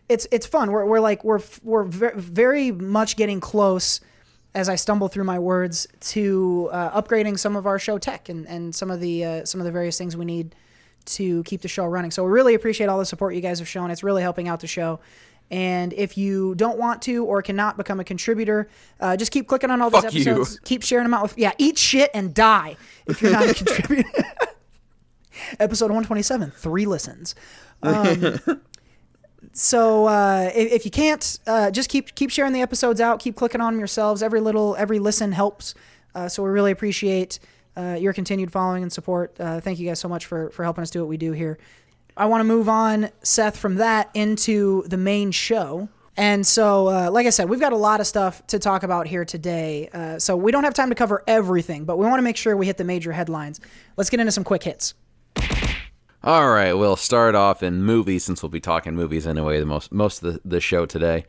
It's 0.09 0.28
it's 0.31 0.47
fun. 0.47 0.71
We're, 0.71 0.85
we're 0.85 1.00
like 1.00 1.25
we're 1.25 1.40
we're 1.64 1.83
very 1.83 2.71
much 2.71 3.16
getting 3.16 3.40
close 3.40 4.00
as 4.57 4.71
I 4.71 4.75
stumble 4.75 5.09
through 5.09 5.25
my 5.25 5.39
words 5.39 5.87
to 6.01 6.71
uh, 6.73 7.01
upgrading 7.01 7.39
some 7.39 7.57
of 7.57 7.67
our 7.67 7.79
show 7.79 7.99
tech 7.99 8.31
and, 8.31 8.49
and 8.49 8.75
some 8.75 8.91
of 8.91 9.01
the 9.01 9.25
uh, 9.25 9.45
some 9.45 9.61
of 9.61 9.67
the 9.67 9.71
various 9.71 9.99
things 9.99 10.17
we 10.17 10.25
need 10.25 10.55
to 11.05 11.45
keep 11.45 11.61
the 11.61 11.69
show 11.69 11.85
running. 11.85 12.11
So 12.11 12.25
we 12.25 12.31
really 12.31 12.55
appreciate 12.55 12.89
all 12.89 12.99
the 12.99 13.05
support 13.05 13.35
you 13.35 13.43
guys 13.43 13.59
have 13.59 13.69
shown. 13.69 13.91
It's 13.91 14.03
really 14.03 14.23
helping 14.23 14.49
out 14.49 14.61
the 14.61 14.67
show. 14.67 14.99
And 15.51 15.93
if 15.93 16.17
you 16.19 16.55
don't 16.57 16.79
want 16.79 17.03
to 17.03 17.25
or 17.25 17.43
cannot 17.43 17.77
become 17.77 18.01
a 18.01 18.05
contributor, 18.05 18.69
uh, 18.99 19.17
just 19.17 19.31
keep 19.31 19.47
clicking 19.47 19.71
on 19.71 19.81
all 19.83 19.91
these 19.91 20.03
Fuck 20.03 20.15
you. 20.15 20.23
episodes. 20.23 20.59
Keep 20.65 20.83
sharing 20.83 21.05
them 21.05 21.15
out 21.15 21.23
with 21.23 21.39
yeah. 21.39 21.53
Eat 21.59 21.77
shit 21.77 22.11
and 22.15 22.35
die 22.35 22.77
if 23.07 23.21
you're 23.21 23.33
not 23.33 23.49
a 23.49 23.55
contributor. 23.65 24.09
Episode 25.61 25.91
127, 25.91 26.51
three 26.51 26.87
listens. 26.87 27.35
Um, 27.83 28.41
so 29.57 30.05
uh, 30.07 30.51
if, 30.55 30.71
if 30.71 30.85
you 30.85 30.91
can't, 30.91 31.39
uh, 31.47 31.71
just 31.71 31.89
keep 31.89 32.15
keep 32.15 32.31
sharing 32.31 32.53
the 32.53 32.61
episodes 32.61 33.01
out. 33.01 33.21
Keep 33.21 33.37
clicking 33.37 33.63
on 33.63 33.73
them 33.73 33.81
yourselves. 33.81 34.23
Every 34.23 34.41
little 34.41 34.77
every 34.77 34.99
listen 34.99 35.33
helps. 35.33 35.75
Uh, 36.15 36.29
so 36.29 36.43
we 36.43 36.51
really 36.51 36.73
appreciate 36.73 37.39
uh, 37.75 37.97
your 37.99 38.13
continued 38.13 38.53
following 38.53 38.83
and 38.83 38.93
support. 38.93 39.35
Uh, 39.41 39.59
thank 39.61 39.79
you 39.79 39.89
guys 39.89 39.99
so 39.99 40.09
much 40.09 40.27
for 40.27 40.51
for 40.51 40.63
helping 40.63 40.83
us 40.83 40.91
do 40.91 41.01
what 41.01 41.09
we 41.09 41.17
do 41.17 41.33
here. 41.33 41.59
I 42.19 42.27
want 42.27 42.41
to 42.41 42.45
move 42.45 42.69
on, 42.69 43.09
Seth, 43.23 43.57
from 43.57 43.77
that 43.77 44.11
into 44.13 44.83
the 44.89 44.99
main 44.99 45.31
show. 45.31 45.89
And 46.19 46.47
so, 46.47 46.89
uh, 46.89 47.11
like 47.11 47.27
I 47.27 47.31
said, 47.31 47.49
we've 47.49 47.61
got 47.61 47.73
a 47.73 47.79
lot 47.79 48.01
of 48.01 48.07
stuff 48.07 48.47
to 48.49 48.59
talk 48.59 48.83
about 48.83 49.07
here 49.07 49.25
today. 49.25 49.89
Uh, 49.93 50.19
so 50.19 50.37
we 50.37 50.53
don't 50.53 50.65
have 50.65 50.75
time 50.75 50.91
to 50.91 50.95
cover 50.95 51.23
everything, 51.27 51.85
but 51.85 51.99
we 51.99 52.07
want 52.07 52.19
to 52.19 52.23
make 52.23 52.37
sure 52.37 52.57
we 52.57 52.67
hit 52.67 52.77
the 52.77 52.85
major 52.85 53.13
headlines. 53.13 53.61
Let's 53.97 54.11
get 54.11 54.21
into 54.21 54.33
some 54.33 54.45
quick 54.45 54.63
hits. 54.63 54.95
All 56.26 56.49
right, 56.49 56.73
we'll 56.73 56.97
start 56.97 57.37
off 57.37 57.62
in 57.62 57.85
movies 57.85 58.25
since 58.25 58.42
we'll 58.42 58.50
be 58.50 58.59
talking 58.59 58.97
movies 58.97 59.28
anyway. 59.28 59.61
The 59.61 59.64
most 59.64 59.92
most 59.92 60.25
of 60.25 60.35
the, 60.35 60.40
the 60.45 60.61
show 60.61 60.85
today. 60.85 61.25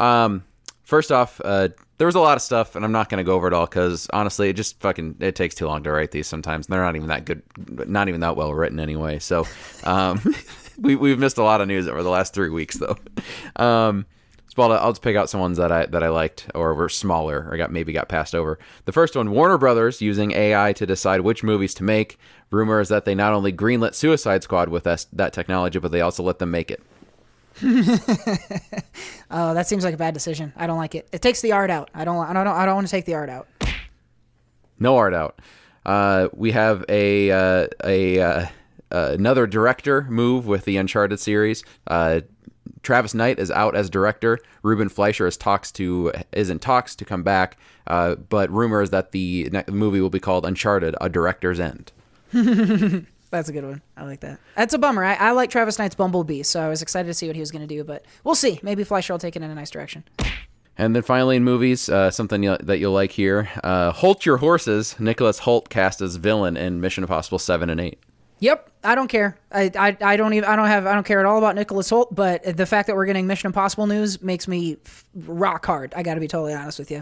Um, 0.00 0.42
first 0.82 1.12
off, 1.12 1.40
uh, 1.44 1.68
there 1.98 2.06
was 2.08 2.16
a 2.16 2.20
lot 2.20 2.34
of 2.34 2.42
stuff, 2.42 2.74
and 2.74 2.84
I'm 2.84 2.90
not 2.90 3.08
going 3.08 3.18
to 3.18 3.24
go 3.24 3.36
over 3.36 3.46
it 3.46 3.52
all 3.52 3.66
because 3.66 4.08
honestly, 4.12 4.48
it 4.48 4.54
just 4.54 4.80
fucking 4.80 5.18
it 5.20 5.36
takes 5.36 5.54
too 5.54 5.68
long 5.68 5.84
to 5.84 5.92
write 5.92 6.10
these 6.10 6.26
sometimes. 6.26 6.66
They're 6.66 6.82
not 6.82 6.96
even 6.96 7.06
that 7.06 7.26
good, 7.26 7.44
not 7.88 8.08
even 8.08 8.22
that 8.22 8.34
well 8.34 8.52
written 8.52 8.80
anyway. 8.80 9.20
So, 9.20 9.46
um, 9.84 10.20
we 10.78 10.96
we've 10.96 11.20
missed 11.20 11.38
a 11.38 11.44
lot 11.44 11.60
of 11.60 11.68
news 11.68 11.86
over 11.86 12.02
the 12.02 12.10
last 12.10 12.34
three 12.34 12.50
weeks 12.50 12.76
though. 12.76 12.96
Um, 13.54 14.04
I'll, 14.60 14.90
just 14.90 15.02
pick 15.02 15.16
out 15.16 15.30
some 15.30 15.40
ones 15.40 15.58
that 15.58 15.72
I 15.72 15.86
that 15.86 16.02
I 16.02 16.08
liked 16.08 16.50
or 16.54 16.74
were 16.74 16.88
smaller 16.88 17.48
or 17.50 17.56
got 17.56 17.72
maybe 17.72 17.92
got 17.92 18.08
passed 18.08 18.34
over. 18.34 18.58
The 18.84 18.92
first 18.92 19.16
one, 19.16 19.30
Warner 19.30 19.58
Brothers 19.58 20.00
using 20.00 20.32
AI 20.32 20.72
to 20.74 20.86
decide 20.86 21.20
which 21.22 21.42
movies 21.42 21.74
to 21.74 21.84
make. 21.84 22.18
Rumor 22.50 22.80
is 22.80 22.88
that 22.88 23.04
they 23.04 23.14
not 23.14 23.32
only 23.32 23.52
greenlit 23.52 23.94
Suicide 23.94 24.42
Squad 24.42 24.68
with 24.68 24.84
that, 24.84 25.06
that 25.12 25.32
technology, 25.32 25.78
but 25.78 25.92
they 25.92 26.00
also 26.00 26.22
let 26.22 26.38
them 26.40 26.50
make 26.50 26.70
it. 26.70 26.82
Oh, 29.30 29.54
that 29.54 29.68
seems 29.68 29.84
like 29.84 29.94
a 29.94 29.96
bad 29.96 30.12
decision. 30.12 30.52
I 30.56 30.66
don't 30.66 30.76
like 30.76 30.94
it. 30.96 31.08
It 31.12 31.22
takes 31.22 31.40
the 31.40 31.52
art 31.52 31.70
out. 31.70 31.88
I 31.94 32.04
don't. 32.04 32.16
I 32.18 32.32
don't. 32.32 32.46
I 32.48 32.66
don't 32.66 32.74
want 32.74 32.88
to 32.88 32.90
take 32.90 33.04
the 33.04 33.14
art 33.14 33.30
out. 33.30 33.46
No 34.80 34.96
art 34.96 35.14
out. 35.14 35.40
Uh, 35.86 36.28
we 36.32 36.50
have 36.50 36.84
a 36.88 37.30
uh, 37.30 37.68
a 37.84 38.20
uh, 38.20 38.46
uh, 38.90 39.10
another 39.12 39.46
director 39.46 40.02
move 40.02 40.46
with 40.46 40.64
the 40.64 40.76
Uncharted 40.76 41.20
series. 41.20 41.62
Travis 42.82 43.14
Knight 43.14 43.38
is 43.38 43.50
out 43.50 43.76
as 43.76 43.90
director. 43.90 44.38
Ruben 44.62 44.88
Fleischer 44.88 45.26
is 45.26 45.36
talks 45.36 45.70
to 45.72 46.12
is 46.32 46.50
in 46.50 46.58
talks 46.58 46.94
to 46.96 47.04
come 47.04 47.22
back. 47.22 47.56
Uh, 47.86 48.14
but 48.14 48.50
rumor 48.50 48.82
is 48.82 48.90
that 48.90 49.12
the 49.12 49.50
movie 49.68 50.00
will 50.00 50.10
be 50.10 50.20
called 50.20 50.46
Uncharted: 50.46 50.94
A 51.00 51.08
Director's 51.08 51.60
End. 51.60 51.92
That's 53.30 53.48
a 53.48 53.52
good 53.52 53.64
one. 53.64 53.80
I 53.96 54.04
like 54.04 54.20
that. 54.20 54.40
That's 54.56 54.74
a 54.74 54.78
bummer. 54.78 55.04
I, 55.04 55.14
I 55.14 55.30
like 55.32 55.50
Travis 55.50 55.78
Knight's 55.78 55.94
Bumblebee, 55.94 56.42
so 56.42 56.60
I 56.60 56.68
was 56.68 56.82
excited 56.82 57.06
to 57.06 57.14
see 57.14 57.28
what 57.28 57.36
he 57.36 57.40
was 57.40 57.52
going 57.52 57.66
to 57.66 57.72
do. 57.72 57.84
But 57.84 58.04
we'll 58.24 58.34
see. 58.34 58.58
Maybe 58.62 58.82
Fleischer 58.82 59.12
will 59.12 59.18
take 59.18 59.36
it 59.36 59.42
in 59.42 59.50
a 59.50 59.54
nice 59.54 59.70
direction. 59.70 60.04
And 60.76 60.96
then 60.96 61.02
finally 61.02 61.36
in 61.36 61.44
movies, 61.44 61.88
uh, 61.88 62.10
something 62.10 62.42
you, 62.42 62.56
that 62.58 62.78
you'll 62.78 62.92
like 62.92 63.12
here: 63.12 63.48
uh, 63.62 63.92
Holt 63.92 64.26
Your 64.26 64.38
Horses. 64.38 64.98
Nicholas 64.98 65.40
Hoult 65.40 65.68
cast 65.68 66.00
as 66.00 66.16
villain 66.16 66.56
in 66.56 66.80
Mission 66.80 67.04
Impossible 67.04 67.38
Seven 67.38 67.70
and 67.70 67.80
Eight. 67.80 68.00
Yep. 68.40 68.70
I 68.82 68.94
don't 68.94 69.08
care. 69.08 69.38
I, 69.52 69.70
I, 69.78 69.96
I 70.00 70.16
don't 70.16 70.32
even. 70.32 70.48
I 70.48 70.56
don't 70.56 70.66
have. 70.66 70.86
I 70.86 70.94
don't 70.94 71.04
care 71.06 71.20
at 71.20 71.26
all 71.26 71.38
about 71.38 71.54
Nicholas 71.54 71.90
Hoult. 71.90 72.14
But 72.14 72.56
the 72.56 72.66
fact 72.66 72.86
that 72.86 72.96
we're 72.96 73.06
getting 73.06 73.26
Mission 73.26 73.46
Impossible 73.48 73.86
news 73.86 74.22
makes 74.22 74.48
me 74.48 74.78
f- 74.84 75.04
rock 75.14 75.66
hard. 75.66 75.92
I 75.94 76.02
got 76.02 76.14
to 76.14 76.20
be 76.20 76.28
totally 76.28 76.54
honest 76.54 76.78
with 76.78 76.90
you. 76.90 77.00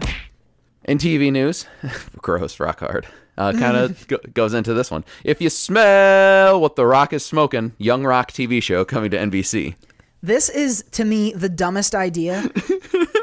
In 0.85 0.97
TV 0.97 1.31
news, 1.31 1.65
gross, 2.17 2.59
rock 2.59 2.79
hard. 2.81 3.07
Uh, 3.37 3.53
kind 3.53 3.77
of 3.77 4.05
go- 4.09 4.19
goes 4.33 4.53
into 4.53 4.73
this 4.73 4.91
one. 4.91 5.05
If 5.23 5.39
you 5.41 5.49
smell 5.49 6.59
what 6.59 6.75
The 6.75 6.85
Rock 6.85 7.13
is 7.13 7.25
smoking, 7.25 7.71
Young 7.77 8.03
Rock 8.05 8.33
TV 8.33 8.61
show 8.61 8.83
coming 8.83 9.09
to 9.11 9.17
NBC. 9.17 9.75
This 10.21 10.49
is 10.49 10.83
to 10.91 11.05
me 11.05 11.31
the 11.31 11.47
dumbest 11.47 11.95
idea 11.95 12.41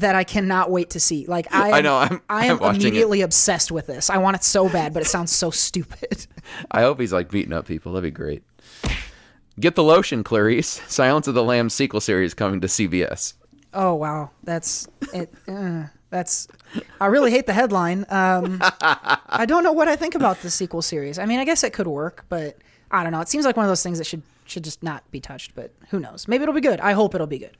that 0.00 0.14
I 0.14 0.24
cannot 0.24 0.70
wait 0.70 0.90
to 0.90 1.00
see. 1.00 1.26
Like 1.26 1.52
I, 1.54 1.68
am, 1.68 1.74
I 1.74 1.80
know, 1.80 1.96
I'm- 1.96 2.20
I 2.28 2.46
am 2.46 2.56
I'm 2.56 2.58
watching 2.60 2.80
it. 2.82 2.86
immediately 2.88 3.20
obsessed 3.22 3.70
with 3.72 3.86
this. 3.86 4.10
I 4.10 4.18
want 4.18 4.36
it 4.36 4.44
so 4.44 4.68
bad, 4.68 4.92
but 4.92 5.02
it 5.02 5.06
sounds 5.06 5.32
so 5.34 5.50
stupid. 5.50 6.26
I 6.70 6.82
hope 6.82 7.00
he's 7.00 7.12
like 7.12 7.30
beating 7.30 7.52
up 7.52 7.66
people. 7.66 7.92
That'd 7.92 8.04
be 8.04 8.10
great. 8.10 8.42
Get 9.58 9.74
the 9.74 9.82
lotion, 9.84 10.24
Clarice. 10.24 10.80
Silence 10.88 11.28
of 11.28 11.34
the 11.34 11.42
Lambs 11.44 11.74
sequel 11.74 12.00
series 12.00 12.34
coming 12.34 12.60
to 12.60 12.66
CBS. 12.66 13.34
Oh 13.72 13.94
wow, 13.94 14.30
that's 14.42 14.88
it. 15.12 15.32
Uh, 15.46 15.84
that's. 16.08 16.48
I 17.00 17.06
really 17.06 17.30
hate 17.30 17.46
the 17.46 17.52
headline. 17.52 18.04
Um, 18.08 18.58
I 18.80 19.44
don't 19.46 19.62
know 19.62 19.72
what 19.72 19.86
I 19.86 19.94
think 19.96 20.14
about 20.16 20.40
the 20.42 20.50
sequel 20.50 20.82
series. 20.82 21.18
I 21.18 21.26
mean, 21.26 21.38
I 21.38 21.44
guess 21.44 21.62
it 21.62 21.72
could 21.72 21.86
work, 21.86 22.24
but 22.28 22.56
I 22.90 23.02
don't 23.04 23.12
know. 23.12 23.20
It 23.20 23.28
seems 23.28 23.44
like 23.44 23.56
one 23.56 23.64
of 23.64 23.70
those 23.70 23.82
things 23.82 23.98
that 23.98 24.04
should 24.08 24.22
should 24.46 24.64
just 24.64 24.82
not 24.82 25.08
be 25.12 25.20
touched. 25.20 25.54
But 25.54 25.72
who 25.90 26.00
knows? 26.00 26.26
Maybe 26.26 26.42
it'll 26.42 26.54
be 26.54 26.60
good. 26.60 26.80
I 26.80 26.92
hope 26.94 27.14
it'll 27.14 27.26
be 27.28 27.38
good. 27.38 27.56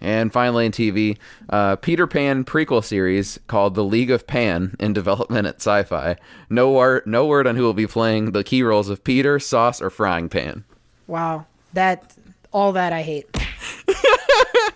And 0.00 0.32
finally, 0.32 0.66
in 0.66 0.72
TV, 0.72 1.16
uh, 1.48 1.76
Peter 1.76 2.06
Pan 2.06 2.44
prequel 2.44 2.84
series 2.84 3.40
called 3.46 3.74
The 3.74 3.84
League 3.84 4.10
of 4.10 4.26
Pan 4.26 4.76
in 4.78 4.92
development 4.94 5.46
at 5.46 5.58
Syfy. 5.58 6.16
No 6.50 6.70
word, 6.72 7.06
no 7.06 7.26
word 7.26 7.46
on 7.46 7.56
who 7.56 7.62
will 7.62 7.72
be 7.72 7.86
playing 7.86 8.32
the 8.32 8.44
key 8.44 8.62
roles 8.62 8.88
of 8.88 9.04
Peter, 9.04 9.38
Sauce, 9.38 9.80
or 9.80 9.90
Frying 9.90 10.28
Pan. 10.28 10.64
Wow, 11.06 11.46
that 11.72 12.14
all 12.52 12.72
that 12.72 12.92
I 12.92 13.02
hate. 13.02 13.26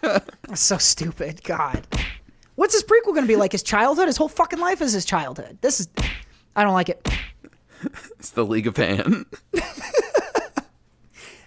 That's 0.02 0.60
so 0.60 0.78
stupid. 0.78 1.42
God, 1.44 1.86
what's 2.54 2.74
his 2.74 2.82
prequel 2.82 3.06
going 3.06 3.22
to 3.22 3.28
be 3.28 3.36
like? 3.36 3.52
His 3.52 3.62
childhood? 3.62 4.06
His 4.06 4.16
whole 4.16 4.28
fucking 4.28 4.58
life 4.58 4.80
is 4.80 4.92
his 4.92 5.04
childhood. 5.04 5.58
This 5.60 5.80
is. 5.80 5.88
I 6.56 6.64
don't 6.64 6.74
like 6.74 6.88
it. 6.88 7.06
It's 8.18 8.30
The 8.30 8.44
League 8.44 8.66
of 8.66 8.74
Pan. 8.74 9.24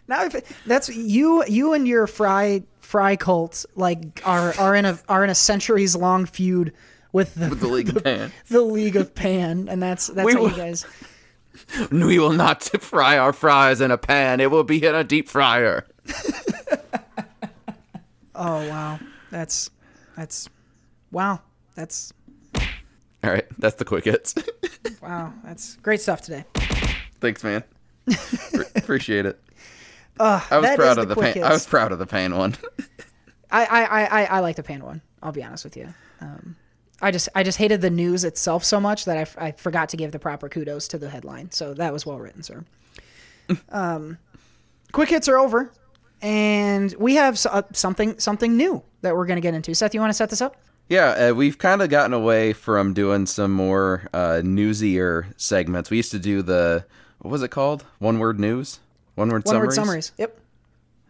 Now 0.08 0.26
if 0.26 0.64
that's 0.66 0.90
you 0.90 1.46
you 1.48 1.74
and 1.74 1.88
your 1.88 2.08
fry 2.08 2.64
fry 2.94 3.16
cult 3.16 3.66
like 3.76 4.22
are 4.24 4.54
are 4.60 4.76
in 4.76 4.86
a 4.86 5.00
are 5.10 5.24
in 5.24 5.32
a 5.32 5.36
centuries 5.36 5.96
long 5.96 6.28
feud 6.28 6.72
with 7.12 7.34
the, 7.34 7.48
the 7.48 7.68
League 7.68 7.90
of 7.90 8.04
Pan. 8.04 8.32
the 8.50 8.62
League 8.62 8.96
of 8.96 9.16
Pan 9.16 9.68
and 9.68 9.82
that's 9.82 10.06
that's 10.08 10.28
We 10.28 10.34
how 10.34 10.42
will- 10.42 10.52
you 10.52 10.56
guys 10.56 10.86
We 11.92 12.20
will 12.20 12.34
not 12.34 12.62
fry 12.64 13.18
our 13.18 13.34
fries 13.34 13.82
in 13.82 13.90
a 13.90 13.98
pan. 13.98 14.40
It 14.40 14.52
will 14.52 14.64
be 14.64 14.86
in 14.86 14.94
a 14.94 15.04
deep 15.04 15.28
fryer. 15.28 15.88
Oh 18.36 18.68
wow. 18.70 19.00
That's 19.32 19.70
that's 20.16 20.50
wow. 21.12 21.40
That's 21.76 22.14
All 23.24 23.30
right, 23.32 23.46
that's 23.60 23.76
the 23.76 23.86
quick 23.86 24.06
hits. 24.06 24.36
wow. 25.02 25.34
That's 25.44 25.76
great 25.78 26.02
stuff 26.02 26.22
today. 26.22 26.46
Thanks, 27.20 27.44
man. 27.44 27.64
Pre- 28.54 28.66
appreciate 28.76 29.26
it. 29.26 29.40
I 30.20 30.58
was 30.58 30.76
proud 30.76 30.98
of 30.98 31.10
the 31.10 31.16
quick 31.16 31.34
pan. 31.36 31.44
I 31.44 31.52
was 31.52 31.66
proud 31.66 31.92
of 31.92 32.00
the 32.00 32.06
pan 32.06 32.36
one. 32.38 32.56
I 33.52 33.66
I, 33.66 34.04
I, 34.04 34.24
I 34.26 34.40
like 34.40 34.56
the 34.56 34.64
pan 34.64 34.84
one. 34.84 35.02
I'll 35.22 35.32
be 35.32 35.44
honest 35.44 35.64
with 35.64 35.78
you. 35.78 35.94
Um, 36.22 36.56
I 37.02 37.12
just 37.12 37.30
I 37.36 37.44
just 37.44 37.58
hated 37.58 37.82
the 37.82 37.90
news 37.90 38.24
itself 38.24 38.64
so 38.64 38.80
much 38.80 39.06
that 39.06 39.18
I, 39.18 39.22
f- 39.22 39.38
I 39.38 39.52
forgot 39.52 39.90
to 39.90 39.98
give 39.98 40.12
the 40.12 40.20
proper 40.20 40.50
kudos 40.50 40.88
to 40.90 40.98
the 40.98 41.10
headline. 41.10 41.52
So 41.52 41.74
that 41.74 41.92
was 41.92 42.06
well 42.06 42.20
written, 42.20 42.44
sir. 42.44 42.64
um, 43.70 44.18
quick 44.92 45.10
hits 45.10 45.28
are 45.28 45.38
over, 45.38 45.72
and 46.22 46.94
we 46.98 47.16
have 47.16 47.34
s- 47.34 47.46
uh, 47.46 47.64
something 47.74 48.18
something 48.20 48.56
new 48.56 48.84
that 49.02 49.16
we're 49.16 49.26
going 49.26 49.38
to 49.38 49.42
get 49.42 49.54
into. 49.54 49.76
Seth, 49.76 49.94
you 49.94 50.00
want 50.00 50.12
to 50.12 50.16
set 50.16 50.30
this 50.30 50.42
up? 50.42 50.56
Yeah, 50.90 51.30
uh, 51.30 51.34
we've 51.34 51.58
kind 51.58 51.82
of 51.82 51.90
gotten 51.90 52.14
away 52.14 52.54
from 52.54 52.94
doing 52.94 53.26
some 53.26 53.52
more 53.52 54.08
uh, 54.14 54.42
newsier 54.44 55.34
segments. 55.38 55.90
We 55.90 55.98
used 55.98 56.12
to 56.12 56.20
do 56.20 56.42
the 56.42 56.86
what 57.20 57.32
was 57.32 57.42
it 57.44 57.50
called? 57.52 57.84
One 58.00 58.20
word 58.20 58.40
news, 58.40 58.80
one 59.16 59.30
word 59.30 59.46
One 59.46 59.54
summaries. 59.54 59.68
word 59.68 59.74
summaries. 59.76 60.12
Yep. 60.18 60.40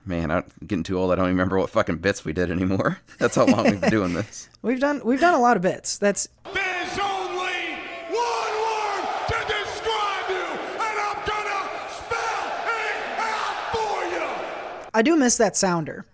Man, 0.05 0.31
I'm 0.31 0.43
getting 0.67 0.83
too 0.83 0.97
old. 0.99 1.11
I 1.11 1.15
don't 1.15 1.25
even 1.25 1.35
remember 1.37 1.57
what 1.57 1.69
fucking 1.69 1.97
bits 1.99 2.25
we 2.25 2.33
did 2.33 2.51
anymore. 2.51 2.99
That's 3.19 3.35
how 3.35 3.45
long 3.45 3.63
we've 3.63 3.79
been 3.79 3.89
doing 3.89 4.13
this. 4.13 4.49
We've 4.61 4.79
done 4.79 5.01
we've 5.03 5.19
done 5.19 5.33
a 5.33 5.39
lot 5.39 5.55
of 5.57 5.61
bits. 5.63 5.97
That's 5.97 6.27
There's 6.53 6.99
only 6.99 7.75
one 8.09 8.53
word 8.63 9.07
to 9.27 9.35
describe 9.47 10.29
you, 10.29 10.45
and 10.79 10.99
I'm 10.99 11.25
gonna 11.25 11.89
spell 11.89 12.63
it 12.65 13.19
out 13.19 13.73
for 13.73 14.05
you. 14.05 14.87
I 14.93 15.01
do 15.01 15.15
miss 15.17 15.35
that 15.37 15.57
sounder. 15.57 16.05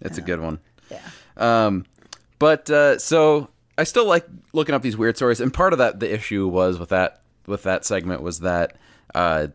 It's 0.00 0.16
a 0.16 0.22
good 0.22 0.40
one. 0.40 0.58
Yeah. 0.90 1.00
Um, 1.36 1.84
but 2.38 2.70
uh, 2.70 2.98
so 2.98 3.48
I 3.76 3.84
still 3.84 4.06
like 4.06 4.24
looking 4.54 4.74
up 4.74 4.80
these 4.82 4.96
weird 4.96 5.16
stories, 5.16 5.40
and 5.40 5.52
part 5.52 5.72
of 5.74 5.78
that 5.78 6.00
the 6.00 6.10
issue 6.12 6.46
was 6.48 6.78
with 6.78 6.88
that 6.90 7.20
with 7.46 7.62
that 7.64 7.84
segment 7.84 8.22
was 8.22 8.40
that 8.40 8.76
uh, 9.14 9.48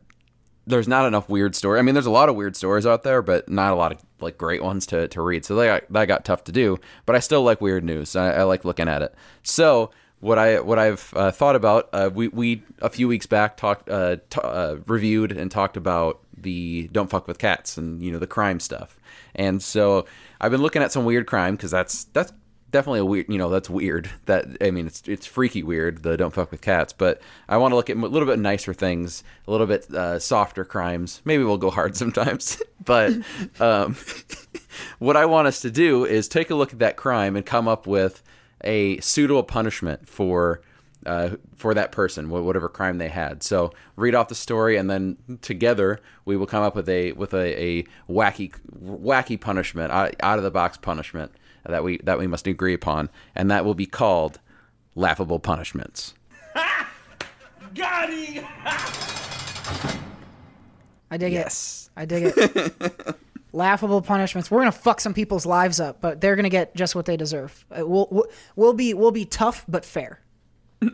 there's 0.65 0.87
not 0.87 1.05
enough 1.05 1.29
weird 1.29 1.55
story. 1.55 1.79
I 1.79 1.81
mean, 1.81 1.95
there's 1.95 2.05
a 2.05 2.11
lot 2.11 2.29
of 2.29 2.35
weird 2.35 2.55
stories 2.55 2.85
out 2.85 3.03
there, 3.03 3.21
but 3.21 3.49
not 3.49 3.73
a 3.73 3.75
lot 3.75 3.91
of 3.91 4.01
like 4.19 4.37
great 4.37 4.63
ones 4.63 4.85
to, 4.87 5.07
to 5.09 5.21
read. 5.21 5.45
So 5.45 5.55
that 5.55 5.91
that 5.91 6.05
got 6.05 6.25
tough 6.25 6.43
to 6.45 6.51
do. 6.51 6.79
But 7.05 7.15
I 7.15 7.19
still 7.19 7.43
like 7.43 7.61
weird 7.61 7.83
news. 7.83 8.15
I, 8.15 8.31
I 8.31 8.43
like 8.43 8.65
looking 8.65 8.87
at 8.87 9.01
it. 9.01 9.13
So 9.43 9.91
what 10.19 10.39
I 10.39 10.61
what 10.61 10.79
I've 10.79 11.13
uh, 11.15 11.31
thought 11.31 11.55
about 11.55 11.89
uh, 11.91 12.09
we 12.13 12.29
we 12.29 12.63
a 12.81 12.89
few 12.89 13.07
weeks 13.07 13.25
back 13.25 13.57
talked 13.57 13.89
uh, 13.89 14.17
t- 14.29 14.39
uh, 14.41 14.77
reviewed 14.87 15.33
and 15.33 15.51
talked 15.51 15.75
about 15.75 16.21
the 16.37 16.89
don't 16.91 17.09
fuck 17.09 17.27
with 17.27 17.39
cats 17.39 17.77
and 17.77 18.01
you 18.01 18.11
know 18.11 18.19
the 18.19 18.27
crime 18.27 18.59
stuff. 18.61 18.97
And 19.35 19.61
so 19.61 20.05
I've 20.39 20.51
been 20.51 20.61
looking 20.61 20.81
at 20.81 20.93
some 20.93 21.03
weird 21.03 21.27
crime 21.27 21.55
because 21.55 21.71
that's 21.71 22.05
that's 22.05 22.31
definitely 22.73 22.99
a 22.99 23.05
weird 23.05 23.27
you 23.29 23.37
know 23.37 23.49
that's 23.49 23.69
weird. 23.69 24.09
That 24.25 24.45
i 24.61 24.71
mean 24.71 24.87
it's 24.87 25.03
it's 25.07 25.25
freaky 25.25 25.63
weird 25.63 26.03
the 26.03 26.15
don't 26.15 26.33
fuck 26.33 26.49
with 26.49 26.61
cats 26.61 26.93
but 26.93 27.21
i 27.49 27.57
want 27.57 27.73
to 27.73 27.75
look 27.75 27.89
at 27.89 27.97
a 27.97 27.99
little 27.99 28.27
bit 28.27 28.39
nicer 28.39 28.73
things 28.73 29.21
a 29.47 29.51
little 29.51 29.67
bit 29.67 29.93
uh, 29.93 30.17
softer 30.17 30.63
crimes. 30.63 31.21
Maybe 31.25 31.43
we'll 31.43 31.57
go 31.57 31.69
hard 31.69 31.95
sometimes 32.03 32.61
but 32.85 33.13
um, 33.59 33.95
what 34.99 35.17
i 35.17 35.25
want 35.25 35.47
us 35.47 35.61
to 35.61 35.71
do 35.71 36.05
is 36.05 36.27
take 36.27 36.49
a 36.49 36.55
look 36.55 36.73
at 36.73 36.79
that 36.79 36.95
crime 36.95 37.35
and 37.35 37.45
come 37.45 37.67
up 37.67 37.85
with 37.85 38.23
a 38.63 38.99
suitable 39.01 39.43
punishment 39.43 40.07
for 40.07 40.61
uh, 41.05 41.31
for 41.57 41.73
that 41.73 41.91
person, 41.91 42.29
whatever 42.29 42.69
crime 42.69 42.97
they 42.97 43.09
had. 43.09 43.43
So 43.43 43.73
read 43.97 44.15
off 44.15 44.29
the 44.29 44.35
story, 44.35 44.77
and 44.77 44.89
then 44.89 45.17
together 45.41 45.99
we 46.23 46.37
will 46.37 46.45
come 46.45 46.63
up 46.63 46.75
with 46.75 46.87
a 46.87 47.11
with 47.11 47.33
a, 47.33 47.61
a 47.61 47.83
wacky 48.09 48.53
wacky 48.81 49.39
punishment, 49.39 49.91
out, 49.91 50.15
out 50.21 50.37
of 50.37 50.45
the 50.45 50.51
box 50.51 50.77
punishment 50.77 51.33
that 51.65 51.83
we 51.83 51.97
that 52.03 52.17
we 52.19 52.27
must 52.27 52.47
agree 52.47 52.73
upon, 52.73 53.09
and 53.35 53.49
that 53.51 53.65
will 53.65 53.75
be 53.75 53.85
called 53.85 54.39
laughable 54.95 55.39
punishments. 55.39 56.13
I 61.11 61.17
dig 61.17 61.33
Yes. 61.33 61.89
it. 61.95 61.99
I 62.01 62.05
dig 62.05 62.33
it. 62.35 63.15
Laughable 63.55 64.01
punishments. 64.01 64.49
We're 64.49 64.61
gonna 64.61 64.71
fuck 64.71 64.99
some 64.99 65.13
people's 65.13 65.45
lives 65.45 65.79
up, 65.79 66.01
but 66.01 66.19
they're 66.21 66.35
gonna 66.35 66.49
get 66.49 66.75
just 66.75 66.95
what 66.95 67.05
they 67.05 67.15
deserve. 67.17 67.65
Uh, 67.71 67.85
We'll 67.87 68.07
we'll, 68.09 68.25
we'll 68.55 68.73
be 68.73 68.93
we'll 68.95 69.11
be 69.11 69.25
tough 69.25 69.63
but 69.67 69.85
fair. 69.85 70.21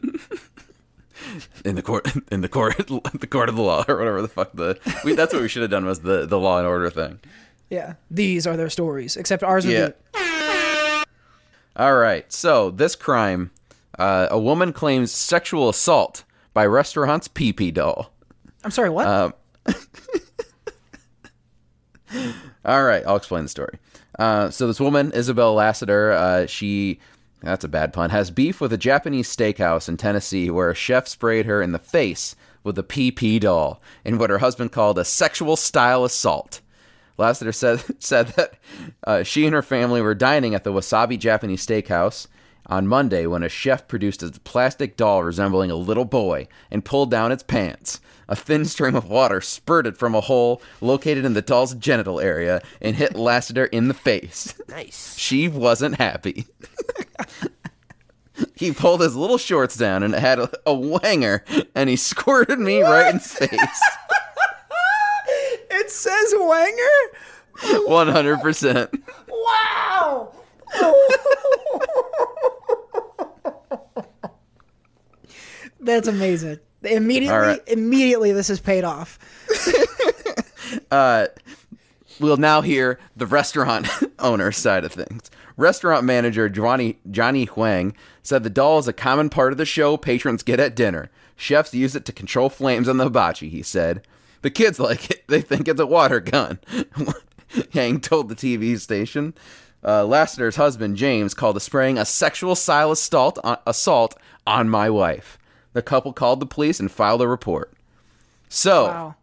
In 1.65 1.75
the 1.75 1.81
court, 1.81 2.09
in 2.31 2.39
the 2.41 2.47
court, 2.47 2.77
the 3.19 3.27
court 3.27 3.49
of 3.49 3.55
the 3.57 3.61
law, 3.61 3.83
or 3.89 3.97
whatever 3.97 4.21
the 4.21 4.29
fuck 4.29 4.51
the. 4.53 4.79
We, 5.03 5.15
that's 5.15 5.33
what 5.33 5.41
we 5.41 5.49
should 5.49 5.61
have 5.63 5.71
done 5.71 5.85
was 5.85 5.99
the 5.99 6.25
the 6.25 6.39
law 6.39 6.59
and 6.59 6.67
order 6.67 6.89
thing. 6.89 7.19
Yeah. 7.69 7.95
These 8.09 8.47
are 8.47 8.55
their 8.55 8.69
stories, 8.69 9.17
except 9.17 9.43
ours 9.43 9.65
would 9.65 9.73
Yeah. 9.73 9.89
be 9.89 9.93
All 11.79 11.95
right. 11.95 12.31
So 12.31 12.69
this 12.71 12.95
crime, 12.97 13.51
uh, 13.97 14.27
a 14.29 14.37
woman 14.37 14.73
claims 14.73 15.13
sexual 15.13 15.69
assault 15.69 16.25
by 16.53 16.65
restaurant's 16.65 17.29
pee 17.29 17.53
pee 17.53 17.71
doll. 17.71 18.11
I'm 18.65 18.71
sorry, 18.71 18.89
what? 18.89 19.07
Um, 19.07 19.33
All 22.65 22.83
right, 22.83 23.05
I'll 23.07 23.15
explain 23.15 23.43
the 23.43 23.49
story. 23.49 23.79
Uh, 24.17 24.49
so 24.49 24.67
this 24.67 24.81
woman, 24.81 25.13
Isabel 25.13 25.53
Lassiter, 25.53 26.11
uh, 26.11 26.45
she 26.47 26.99
that's 27.41 27.63
a 27.63 27.69
bad 27.69 27.93
pun, 27.93 28.09
has 28.09 28.29
beef 28.29 28.59
with 28.59 28.73
a 28.73 28.77
Japanese 28.77 29.33
steakhouse 29.33 29.87
in 29.87 29.95
Tennessee 29.95 30.49
where 30.49 30.69
a 30.69 30.75
chef 30.75 31.07
sprayed 31.07 31.45
her 31.45 31.61
in 31.61 31.71
the 31.71 31.79
face 31.79 32.35
with 32.61 32.77
a 32.77 32.83
PP 32.83 33.39
doll 33.39 33.81
in 34.03 34.17
what 34.17 34.29
her 34.29 34.39
husband 34.39 34.73
called 34.73 34.99
a 34.99 35.05
sexual 35.05 35.55
style 35.55 36.03
assault. 36.03 36.59
Lassiter 37.19 37.51
said 37.51 37.83
said 37.99 38.29
that 38.29 38.53
uh, 39.05 39.23
she 39.23 39.45
and 39.45 39.53
her 39.53 39.61
family 39.61 40.01
were 40.01 40.15
dining 40.15 40.55
at 40.55 40.63
the 40.63 40.71
Wasabi 40.71 41.19
Japanese 41.19 41.65
Steakhouse 41.65 42.27
on 42.65 42.87
Monday 42.87 43.25
when 43.25 43.43
a 43.43 43.49
chef 43.49 43.87
produced 43.87 44.23
a 44.23 44.31
plastic 44.43 44.95
doll 44.95 45.23
resembling 45.23 45.69
a 45.69 45.75
little 45.75 46.05
boy 46.05 46.47
and 46.71 46.85
pulled 46.85 47.11
down 47.11 47.31
its 47.31 47.43
pants. 47.43 47.99
A 48.27 48.35
thin 48.35 48.63
stream 48.63 48.95
of 48.95 49.09
water 49.09 49.41
spurted 49.41 49.97
from 49.97 50.13
a 50.13 50.21
hole 50.21 50.61
located 50.81 51.25
in 51.25 51.33
the 51.33 51.41
doll's 51.41 51.73
genital 51.73 52.19
area 52.19 52.61
and 52.79 52.95
hit 52.95 53.15
Lassiter 53.15 53.65
in 53.65 53.87
the 53.87 53.93
face. 53.93 54.53
Nice. 54.69 55.17
She 55.17 55.47
wasn't 55.47 55.95
happy. 55.95 56.45
he 58.55 58.71
pulled 58.71 59.01
his 59.01 59.15
little 59.15 59.39
shorts 59.39 59.75
down 59.75 60.03
and 60.03 60.13
had 60.13 60.37
a, 60.37 60.43
a 60.65 60.73
wanger 60.75 61.41
and 61.73 61.89
he 61.89 61.95
squirted 61.95 62.59
me 62.59 62.83
right 62.83 63.09
in 63.09 63.15
the 63.15 63.19
face. 63.19 63.81
it 65.79 65.91
says 65.91 66.33
Wanger. 66.33 67.87
100%. 67.87 69.01
Wow. 69.29 70.33
That's 75.79 76.07
amazing. 76.07 76.59
Immediately, 76.83 77.35
All 77.35 77.41
right. 77.41 77.61
immediately, 77.67 78.31
this 78.31 78.49
is 78.49 78.59
paid 78.59 78.83
off. 78.83 79.19
Uh, 80.91 81.25
we'll 82.19 82.37
now 82.37 82.61
hear 82.61 82.99
the 83.15 83.25
restaurant 83.25 83.87
owner 84.19 84.51
side 84.51 84.85
of 84.85 84.91
things. 84.91 85.31
Restaurant 85.57 86.03
manager 86.03 86.47
Johnny 86.47 86.99
Johnny 87.09 87.45
Huang 87.45 87.95
said 88.21 88.43
the 88.43 88.51
doll 88.51 88.77
is 88.77 88.87
a 88.87 88.93
common 88.93 89.29
part 89.31 89.51
of 89.51 89.57
the 89.57 89.65
show 89.65 89.97
patrons 89.97 90.43
get 90.43 90.59
at 90.59 90.75
dinner. 90.75 91.09
Chefs 91.35 91.73
use 91.73 91.95
it 91.95 92.05
to 92.05 92.11
control 92.11 92.49
flames 92.49 92.87
on 92.87 92.97
the 92.97 93.05
hibachi, 93.05 93.49
he 93.49 93.63
said. 93.63 94.03
The 94.41 94.49
kids 94.49 94.79
like 94.79 95.09
it. 95.11 95.27
They 95.27 95.41
think 95.41 95.67
it's 95.67 95.79
a 95.79 95.85
water 95.85 96.19
gun. 96.19 96.59
Yang 97.71 98.01
told 98.01 98.29
the 98.29 98.35
TV 98.35 98.79
station. 98.79 99.33
Uh, 99.83 100.05
Lassiter's 100.05 100.55
husband, 100.57 100.97
James, 100.97 101.33
called 101.33 101.55
the 101.55 101.59
spraying 101.61 101.97
a 101.97 102.05
sexual 102.05 102.55
style 102.55 102.91
assault 102.91 103.37
on, 103.43 103.57
assault 103.65 104.15
on 104.45 104.69
my 104.69 104.89
wife. 104.89 105.37
The 105.73 105.81
couple 105.81 106.13
called 106.13 106.39
the 106.39 106.45
police 106.45 106.79
and 106.79 106.91
filed 106.91 107.21
a 107.21 107.27
report. 107.27 107.73
So, 108.49 108.85
Wow. 108.85 109.15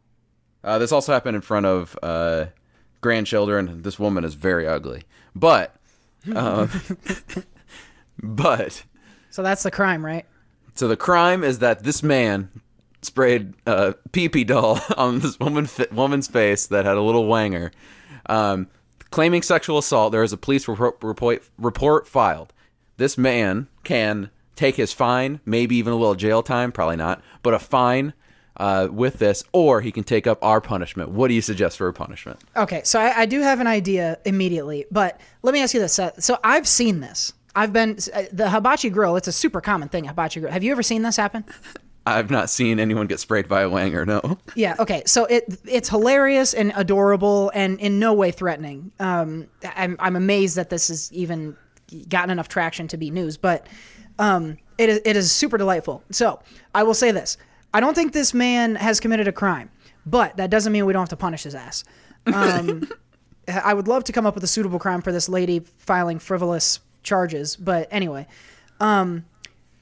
uh, 0.65 0.79
this 0.79 0.93
also 0.93 1.13
happened 1.13 1.37
in 1.37 1.43
front 1.43 1.67
of 1.67 1.99
uh, 2.03 2.47
grandchildren. 3.01 3.83
This 3.83 3.99
woman 3.99 4.25
is 4.25 4.35
very 4.35 4.67
ugly, 4.67 5.03
but, 5.35 5.75
um, 6.35 6.71
but 8.23 8.83
So 9.31 9.43
that's 9.43 9.63
the 9.63 9.71
crime, 9.71 10.05
right? 10.05 10.25
so 10.75 10.89
the 10.89 10.97
crime 10.97 11.43
is 11.43 11.59
that 11.61 11.85
this 11.85 12.03
man 12.03 12.51
sprayed 13.07 13.55
a 13.67 13.95
pee 14.13 14.29
pee 14.29 14.45
doll 14.45 14.81
on 14.97 15.21
this 15.21 15.39
woman 15.41 15.69
woman's 15.93 16.29
face 16.29 16.67
that 16.67 16.85
had 16.85 16.97
a 16.97 17.03
little 17.03 17.27
wanger, 17.27 17.73
um, 18.27 18.69
claiming 19.11 19.43
sexual 19.43 19.79
assault. 19.79 20.13
There 20.13 20.23
is 20.23 20.33
a 20.33 20.37
police 20.37 20.69
report, 20.69 20.99
report 21.03 21.49
report 21.59 22.07
filed. 22.07 22.53
This 22.99 23.17
man 23.17 23.69
can 23.85 24.31
take 24.55 24.77
his 24.77 24.93
fine, 24.93 25.41
maybe 25.45 25.77
even 25.77 25.93
a 25.93 25.97
little 25.97 26.15
jail 26.15 26.43
time, 26.43 26.73
probably 26.73 26.97
not, 26.97 27.23
but 27.43 27.55
a 27.55 27.59
fine 27.59 28.15
uh, 28.57 28.89
with 28.91 29.19
this, 29.19 29.45
or 29.53 29.81
he 29.83 29.93
can 29.93 30.03
take 30.03 30.27
up 30.27 30.43
our 30.43 30.61
punishment. 30.61 31.11
What 31.11 31.29
do 31.29 31.35
you 31.35 31.43
suggest 31.43 31.77
for 31.77 31.89
a 31.89 31.93
punishment? 31.93 32.41
Okay, 32.57 32.81
so 32.85 32.99
I, 32.99 33.21
I 33.21 33.27
do 33.27 33.41
have 33.43 33.61
an 33.61 33.67
idea 33.67 34.19
immediately, 34.25 34.87
but 34.91 35.21
let 35.43 35.53
me 35.53 35.63
ask 35.63 35.75
you 35.75 35.81
this. 35.81 35.93
Seth. 35.93 36.23
So 36.23 36.39
I've 36.43 36.67
seen 36.67 37.01
this. 37.01 37.33
I've 37.55 37.73
been 37.73 37.99
uh, 38.15 38.25
the 38.33 38.51
hibachi 38.51 38.91
grill. 38.91 39.17
It's 39.17 39.29
a 39.29 39.33
super 39.33 39.61
common 39.61 39.89
thing. 39.89 40.05
Hibachi 40.05 40.41
grill. 40.41 40.53
Have 40.53 40.65
you 40.65 40.73
ever 40.73 40.83
seen 40.83 41.03
this 41.03 41.17
happen? 41.17 41.45
I've 42.07 42.31
not 42.31 42.49
seen 42.49 42.79
anyone 42.79 43.09
get 43.09 43.19
sprayed 43.19 43.49
by 43.49 43.63
a 43.63 43.69
wanger. 43.69 44.07
No. 44.07 44.39
Yeah. 44.55 44.77
Okay. 44.79 45.03
So 45.07 45.25
it 45.25 45.59
it's 45.67 45.89
hilarious 45.89 46.55
and 46.55 46.73
adorable 46.77 47.51
and 47.53 47.81
in 47.81 47.99
no 47.99 48.15
way 48.15 48.31
threatening. 48.31 48.93
Um, 49.01 49.49
I'm 49.65 49.97
I'm 49.99 50.15
amazed 50.15 50.57
that 50.57 50.71
this 50.71 50.89
has 50.89 51.13
even 51.13 51.57
gotten 52.09 52.31
enough 52.31 52.49
traction 52.49 52.87
to 52.89 52.97
be 52.97 53.11
news, 53.11 53.37
but 53.37 53.67
um, 54.21 54.57
it 54.79 54.89
is 54.89 55.01
it 55.05 55.17
is 55.17 55.33
super 55.33 55.59
delightful. 55.59 56.05
So 56.11 56.41
I 56.75 56.85
will 56.85 56.95
say 56.95 57.11
this: 57.11 57.37
I 57.75 57.81
don't 57.81 57.95
think 57.95 58.13
this 58.13 58.33
man 58.33 58.77
has 58.77 59.01
committed 59.01 59.27
a 59.27 59.33
crime, 59.33 59.69
but 60.07 60.37
that 60.37 60.49
doesn't 60.49 60.73
mean 60.73 60.87
we 60.87 60.93
don't 60.93 61.03
have 61.03 61.09
to 61.11 61.17
punish 61.17 61.43
his 61.43 61.55
ass. 61.57 61.83
Um, 62.27 62.89
I 63.49 63.75
would 63.75 63.89
love 63.89 64.05
to 64.05 64.13
come 64.13 64.27
up 64.27 64.35
with 64.35 64.45
a 64.45 64.49
suitable 64.49 64.79
crime 64.79 65.03
for 65.03 65.13
this 65.13 65.29
lady 65.29 65.61
filing 65.79 66.19
frivolous 66.19 66.81
charges, 67.03 67.57
but 67.57 67.89
anyway, 67.91 68.27
um, 68.81 69.25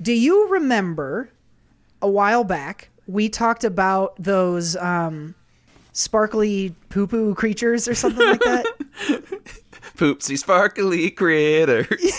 Do 0.00 0.12
you 0.12 0.48
remember 0.48 1.30
a 2.04 2.08
while 2.08 2.44
back 2.44 2.90
we 3.06 3.28
talked 3.28 3.64
about 3.64 4.14
those 4.22 4.76
um, 4.76 5.34
sparkly 5.92 6.74
poo 6.90 7.06
poo 7.06 7.34
creatures 7.34 7.88
or 7.88 7.94
something 7.94 8.26
like 8.26 8.40
that? 8.40 8.66
Poopsie 9.96 10.38
sparkly 10.38 11.10
critters. 11.10 11.86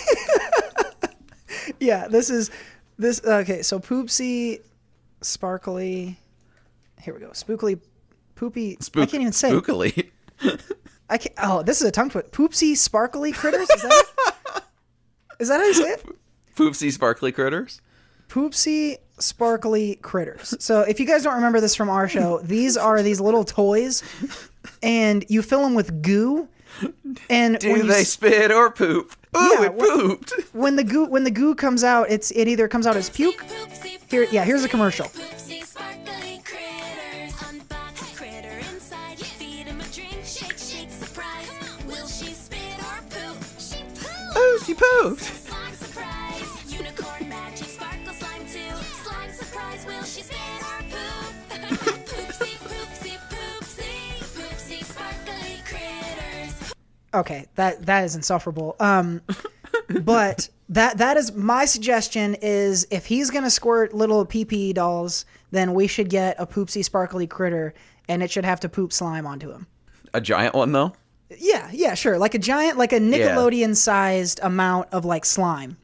yeah, 1.80 2.08
this 2.08 2.30
is 2.30 2.52
this. 2.98 3.22
Okay, 3.26 3.62
so 3.62 3.80
poopsie 3.80 4.62
sparkly. 5.22 6.18
Here 7.02 7.14
we 7.14 7.20
go. 7.20 7.30
Spookily, 7.30 7.80
poopy. 8.36 8.78
I 8.96 9.06
can't 9.06 9.16
even 9.16 9.34
say. 9.34 9.52
Spookily. 9.52 10.10
I 11.10 11.18
can't. 11.18 11.36
Oh, 11.42 11.64
this 11.64 11.82
is 11.82 11.88
a 11.88 11.92
tongue 11.92 12.10
twist. 12.10 12.32
Poopsie 12.32 12.78
sparkly 12.78 13.34
critters. 13.34 13.70
Is 13.70 13.82
that? 13.82 14.64
Is 15.40 15.48
that 15.50 15.60
how 15.60 15.66
you 15.66 15.74
say 15.74 15.90
it? 15.90 16.06
Poopsie 16.56 16.94
sparkly 16.94 17.34
critters. 17.34 17.82
Poopsie 18.30 18.98
sparkly 19.20 19.96
critters. 20.02 20.54
So 20.60 20.82
if 20.82 21.00
you 21.00 21.06
guys 21.06 21.24
don't 21.24 21.36
remember 21.36 21.60
this 21.62 21.76
from 21.76 21.90
our 21.90 22.08
show, 22.08 22.40
these 22.40 22.78
are 22.78 23.02
these 23.02 23.20
little 23.22 23.44
toys, 23.44 24.04
and 24.84 25.24
you 25.30 25.42
fill 25.42 25.62
them 25.64 25.74
with 25.76 26.02
goo. 26.02 26.48
And 27.30 27.58
Do 27.60 27.72
when 27.72 27.88
they 27.88 28.02
s- 28.02 28.10
spit 28.10 28.52
or 28.52 28.70
poop? 28.70 29.16
Ooh, 29.38 29.40
Yeah, 29.40 29.64
it 29.66 29.74
what- 29.76 29.90
pooped. 30.00 30.34
when 30.54 30.76
the 30.76 30.84
goo 30.84 31.06
when 31.06 31.24
the 31.24 31.32
goo 31.32 31.56
comes 31.56 31.84
out, 31.86 32.08
it's 32.10 32.32
it 32.32 32.48
either 32.50 32.68
comes 32.68 32.86
out 32.86 32.98
as 32.98 33.10
puke. 33.10 33.46
Here, 34.10 34.24
yeah, 34.32 34.44
here's 34.44 34.64
a 34.66 34.70
commercial. 34.70 35.06
Poopsie 35.08 35.64
sparkly 35.66 36.42
critters. 36.44 37.32
Okay, 57.16 57.46
that 57.56 57.86
that 57.86 58.04
is 58.04 58.16
insufferable. 58.16 58.76
Um, 58.80 59.22
but 60.02 60.50
that 60.70 60.98
that 60.98 61.18
is 61.18 61.34
my 61.34 61.66
suggestion 61.66 62.36
is 62.42 62.86
if 62.92 63.06
he's 63.06 63.30
gonna 63.30 63.50
squirt 63.50 63.94
little 63.94 64.26
PP 64.26 64.74
dolls, 64.74 65.26
then 65.52 65.74
we 65.74 65.88
should 65.88 66.10
get 66.10 66.36
a 66.40 66.46
poopsie 66.46 66.84
sparkly 66.84 67.28
critter, 67.28 67.74
and 68.10 68.22
it 68.22 68.30
should 68.30 68.46
have 68.46 68.60
to 68.62 68.70
poop 68.70 68.92
slime 68.92 69.26
onto 69.26 69.52
him. 69.52 69.68
A 70.14 70.22
giant 70.22 70.56
one 70.56 70.72
though. 70.72 70.94
Yeah, 71.38 71.70
yeah, 71.74 71.96
sure. 71.96 72.18
Like 72.18 72.36
a 72.36 72.40
giant, 72.40 72.78
like 72.78 72.94
a 72.94 73.00
Nickelodeon 73.00 73.76
sized 73.76 74.40
amount 74.44 74.90
of 74.92 75.06
like 75.06 75.26
slime 75.26 75.78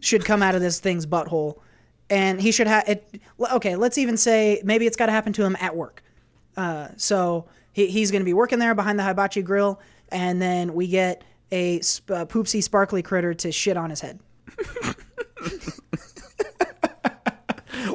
should 0.00 0.24
come 0.24 0.42
out 0.42 0.54
of 0.54 0.60
this 0.60 0.80
thing's 0.80 1.06
butthole. 1.06 1.58
And 2.10 2.40
he 2.40 2.52
should 2.52 2.66
have 2.66 2.88
it. 2.88 3.20
Okay, 3.54 3.76
let's 3.76 3.98
even 3.98 4.16
say 4.16 4.60
maybe 4.64 4.86
it's 4.86 4.96
got 4.96 5.06
to 5.06 5.12
happen 5.12 5.32
to 5.32 5.44
him 5.44 5.56
at 5.58 5.74
work. 5.74 6.02
Uh, 6.56 6.88
so 6.96 7.46
he, 7.72 7.86
he's 7.86 8.10
going 8.10 8.20
to 8.20 8.26
be 8.26 8.34
working 8.34 8.58
there 8.58 8.74
behind 8.74 8.98
the 8.98 9.02
hibachi 9.02 9.42
grill, 9.42 9.80
and 10.10 10.40
then 10.40 10.74
we 10.74 10.86
get 10.88 11.22
a 11.52 11.80
sp- 11.84 12.10
uh, 12.10 12.24
poopsie 12.26 12.62
sparkly 12.62 13.02
critter 13.02 13.34
to 13.34 13.52
shit 13.52 13.76
on 13.76 13.90
his 13.90 14.00
head. 14.00 14.18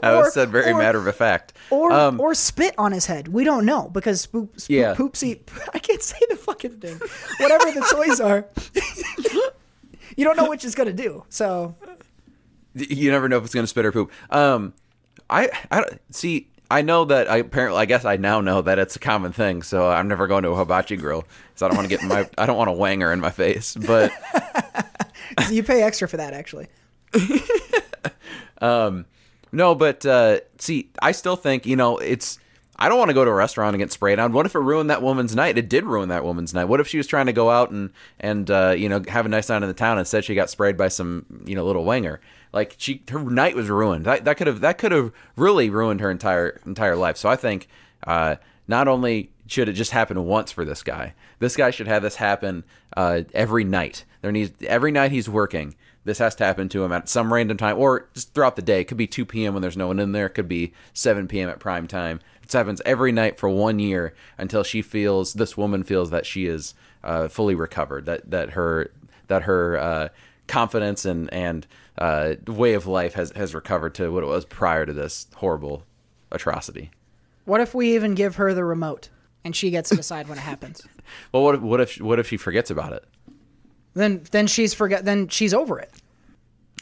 That 0.02 0.13
was 0.15 0.34
said 0.34 0.50
very 0.50 0.72
or- 0.72 0.78
matter 0.78 1.06
of 1.10 1.15
fact. 1.15 1.54
Or, 1.72 1.91
Um, 1.91 2.22
or 2.22 2.34
spit 2.34 2.74
on 2.78 2.91
his 2.93 3.06
head. 3.06 3.28
We 3.28 3.43
don't 3.43 3.65
know 3.65 3.89
because 3.89 4.26
spoop, 4.26 4.50
spoop, 4.56 4.69
Yeah. 4.69 4.93
poopsie. 4.95 5.41
I 5.74 5.80
can't 5.80 6.02
say 6.02 6.17
the 6.30 6.36
fucking 6.38 6.80
thing. 6.80 7.00
Whatever 7.39 7.72
the 7.72 7.86
toys 7.91 8.19
are, 8.22 8.45
you 10.15 10.24
don't 10.24 10.38
know 10.38 10.50
which 10.50 10.63
it's 10.63 10.76
gonna 10.76 10.93
do. 10.93 11.26
So 11.30 11.76
you 12.76 13.12
never 13.12 13.28
know 13.28 13.38
if 13.38 13.43
it's 13.45 13.54
going 13.54 13.63
to 13.63 13.67
spit 13.67 13.86
or 13.86 13.91
poop. 13.91 14.12
Um, 14.30 14.74
I, 15.30 15.50
I 15.72 15.84
see. 16.12 16.50
I 16.71 16.82
know 16.82 17.05
that 17.05 17.29
I 17.29 17.38
apparently. 17.38 17.79
I 17.79 17.86
guess 17.86 18.05
I 18.05 18.17
now 18.17 18.41
know 18.41 18.62
that 18.62 18.77
it's 18.77 18.95
a 18.95 18.99
common 18.99 19.32
thing. 19.32 19.63
So 19.63 19.89
I'm 19.89 20.08
never 20.08 20.27
going 20.27 20.43
to 20.43 20.49
a 20.49 20.55
hibachi 20.55 20.97
grill 20.97 21.25
because 21.47 21.63
I 21.63 21.67
don't 21.67 21.77
want 21.77 21.89
to 21.89 21.95
get 21.95 22.05
my. 22.05 22.29
I 22.38 22.45
don't 22.45 22.58
want 22.58 22.69
a 22.69 22.73
wanger 22.73 23.12
in 23.12 23.19
my 23.19 23.32
face. 23.32 23.75
But 23.75 24.12
you 25.49 25.63
pay 25.63 25.82
extra 25.82 26.08
for 26.08 26.17
that, 26.17 26.34
actually. 26.34 26.67
um, 28.62 29.05
no. 29.51 29.73
But 29.73 30.05
uh, 30.05 30.41
see, 30.60 30.89
I 31.01 31.12
still 31.12 31.36
think 31.36 31.65
you 31.65 31.75
know 31.75 31.97
it's. 31.97 32.38
I 32.82 32.88
don't 32.88 32.97
want 32.97 33.10
to 33.10 33.13
go 33.13 33.25
to 33.25 33.32
a 33.32 33.34
restaurant 33.34 33.73
and 33.73 33.82
get 33.82 33.91
sprayed 33.91 34.19
on. 34.19 34.32
What 34.32 34.45
if 34.45 34.55
it 34.55 34.60
ruined 34.60 34.89
that 34.89 35.01
woman's 35.01 35.36
night? 35.36 35.58
It 35.58 35.67
did 35.67 35.84
ruin 35.84 36.08
that 36.10 36.23
woman's 36.23 36.53
night. 36.53 36.65
What 36.65 36.79
if 36.79 36.88
she 36.88 36.95
was 36.95 37.08
trying 37.08 37.25
to 37.25 37.34
go 37.34 37.49
out 37.49 37.71
and 37.71 37.89
and 38.19 38.49
uh, 38.49 38.75
you 38.77 38.89
know 38.89 39.03
have 39.08 39.25
a 39.25 39.29
nice 39.29 39.49
night 39.49 39.63
in 39.63 39.67
the 39.67 39.73
town 39.73 39.97
and 39.97 40.08
said 40.08 40.23
she 40.23 40.36
got 40.36 40.51
sprayed 40.51 40.77
by 40.77 40.88
some 40.88 41.25
you 41.45 41.55
know 41.55 41.65
little 41.65 41.84
wanger? 41.84 42.19
Like 42.51 42.75
she 42.77 43.03
her 43.09 43.19
night 43.19 43.55
was 43.55 43.69
ruined. 43.69 44.05
That 44.05 44.25
that 44.25 44.38
could 44.38 44.47
have 44.47 44.62
that 44.62 44.77
could 44.77 44.91
have 44.91 45.12
really 45.35 45.69
ruined 45.69 46.01
her 46.01 46.09
entire 46.09 46.59
entire 46.65 46.95
life. 46.95 47.17
So 47.17 47.29
I 47.29 47.35
think 47.35 47.67
uh, 48.05 48.38
not 48.67 48.88
only 48.88 49.31
should 49.47 49.69
it 49.69 49.73
just 49.73 49.91
happen 49.91 50.25
once 50.25 50.51
for 50.51 50.65
this 50.65 50.83
guy, 50.83 51.13
this 51.39 51.55
guy 51.55 51.71
should 51.71 51.88
have 51.88 52.01
this 52.01 52.15
happen 52.15 52.63
uh, 52.95 53.21
every 53.33 53.63
night. 53.63 54.05
There 54.21 54.31
needs 54.31 54.51
every 54.65 54.91
night 54.91 55.12
he's 55.12 55.29
working. 55.29 55.75
This 56.05 56.19
has 56.19 56.33
to 56.35 56.45
happen 56.45 56.69
to 56.69 56.83
him 56.83 56.91
at 56.91 57.09
some 57.09 57.31
random 57.31 57.57
time, 57.57 57.77
or 57.77 58.09
just 58.13 58.33
throughout 58.33 58.55
the 58.55 58.62
day. 58.62 58.81
It 58.81 58.85
could 58.85 58.97
be 58.97 59.05
2 59.05 59.25
p.m. 59.25 59.53
when 59.53 59.62
there's 59.62 59.77
no 59.77 59.88
one 59.88 59.99
in 59.99 60.12
there. 60.13 60.27
It 60.27 60.33
could 60.33 60.47
be 60.47 60.73
7 60.93 61.27
p.m. 61.27 61.49
at 61.49 61.59
prime 61.59 61.88
time. 61.88 62.19
It 62.41 62.51
happens 62.51 62.81
every 62.83 63.12
night 63.12 63.38
for 63.38 63.47
one 63.47 63.79
year 63.79 64.15
until 64.38 64.63
she 64.63 64.81
feels 64.81 65.33
this 65.33 65.55
woman 65.55 65.83
feels 65.83 66.09
that 66.09 66.25
she 66.25 66.47
is 66.47 66.73
uh, 67.03 67.27
fully 67.27 67.53
recovered. 67.53 68.05
That 68.05 68.31
that 68.31 68.51
her 68.51 68.91
that 69.27 69.43
her 69.43 69.77
uh, 69.77 70.09
confidence 70.47 71.05
and 71.05 71.31
and 71.33 71.67
uh, 71.99 72.35
way 72.47 72.73
of 72.73 72.88
life 72.88 73.13
has 73.13 73.31
has 73.35 73.53
recovered 73.53 73.93
to 73.95 74.12
what 74.12 74.23
it 74.23 74.27
was 74.27 74.45
prior 74.45 74.85
to 74.85 74.93
this 74.93 75.27
horrible 75.35 75.83
atrocity. 76.31 76.89
What 77.45 77.62
if 77.62 77.75
we 77.75 77.93
even 77.95 78.15
give 78.15 78.38
her 78.38 78.53
the 78.53 78.63
remote 78.63 79.09
and 79.43 79.55
she 79.55 79.69
gets 79.69 79.89
to 79.89 79.95
decide 79.95 80.27
when 80.27 80.38
it 80.38 80.41
happens? 80.41 80.81
Well, 81.31 81.43
what 81.43 81.55
if 81.55 81.62
what 81.62 81.81
if 81.81 82.01
what 82.01 82.19
if 82.19 82.27
she 82.27 82.38
forgets 82.38 82.69
about 82.69 82.93
it? 82.93 83.03
Then 83.95 84.21
then 84.29 84.45
she's 84.45 84.75
forget. 84.75 85.05
Then 85.05 85.27
she's 85.27 85.55
over 85.55 85.79
it. 85.79 85.91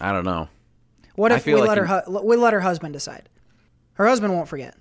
I 0.01 0.11
don't 0.11 0.25
know. 0.25 0.49
What 1.15 1.31
if 1.31 1.45
we 1.45 1.55
like 1.55 1.69
let 1.69 1.77
her 1.77 1.85
hu- 1.85 2.19
we 2.27 2.35
let 2.35 2.51
her 2.51 2.59
husband 2.59 2.91
decide? 2.91 3.29
Her 3.93 4.05
husband 4.05 4.33
won't 4.33 4.49
forget. 4.49 4.75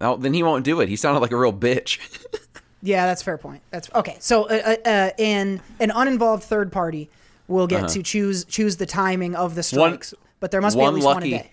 Oh, 0.00 0.16
then 0.16 0.32
he 0.32 0.42
won't 0.42 0.64
do 0.64 0.80
it. 0.80 0.88
He 0.88 0.96
sounded 0.96 1.20
like 1.20 1.32
a 1.32 1.36
real 1.36 1.52
bitch. 1.52 1.98
Yeah, 2.82 3.06
that's 3.06 3.22
a 3.22 3.24
fair 3.24 3.38
point. 3.38 3.62
That's 3.70 3.88
okay. 3.94 4.16
So, 4.18 4.42
uh, 4.48 4.76
uh, 4.84 4.88
uh, 4.88 5.10
an 5.18 5.60
an 5.78 5.92
uninvolved 5.92 6.42
third 6.42 6.72
party 6.72 7.08
will 7.52 7.66
get 7.66 7.88
to 7.90 8.02
choose 8.02 8.44
choose 8.44 8.76
the 8.76 8.86
timing 8.86 9.34
of 9.36 9.54
the 9.54 9.60
Uh-huh. 9.60 9.80
One- 9.80 9.90
strikes, 10.02 10.14
but 10.40 10.50
there 10.50 10.60
must 10.60 10.76
be 10.76 10.82
at 10.82 10.84
one 10.84 10.94
least 10.94 11.04
one 11.06 11.16
a 11.16 11.20
lucky- 11.20 11.30
day. 11.30 11.50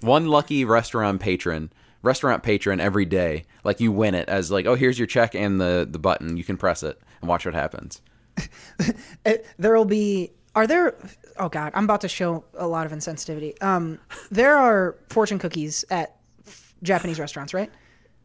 One 0.00 0.26
lucky 0.28 0.64
restaurant 0.64 1.20
patron, 1.20 1.72
restaurant 2.02 2.42
patron 2.42 2.80
every 2.80 3.04
day, 3.04 3.44
like 3.64 3.80
you 3.80 3.90
win 3.92 4.14
it 4.14 4.28
as 4.28 4.50
like, 4.50 4.64
oh, 4.66 4.74
here's 4.76 4.98
your 4.98 5.06
check 5.06 5.34
and 5.34 5.60
the 5.60 5.86
the 5.90 5.98
button. 5.98 6.36
You 6.36 6.44
can 6.44 6.56
press 6.56 6.82
it 6.82 7.00
and 7.20 7.28
watch 7.28 7.44
what 7.44 7.54
happens. 7.54 8.00
There 9.58 9.74
will 9.76 9.84
be. 9.84 10.30
Are 10.54 10.66
there? 10.66 10.94
Oh 11.38 11.48
God, 11.48 11.72
I'm 11.74 11.84
about 11.84 12.00
to 12.02 12.08
show 12.08 12.44
a 12.54 12.66
lot 12.66 12.86
of 12.86 12.92
insensitivity. 12.92 13.60
Um, 13.62 13.98
there 14.30 14.56
are 14.56 14.96
fortune 15.08 15.38
cookies 15.38 15.84
at 15.90 16.16
Japanese 16.82 17.18
restaurants, 17.20 17.52
right? 17.54 17.70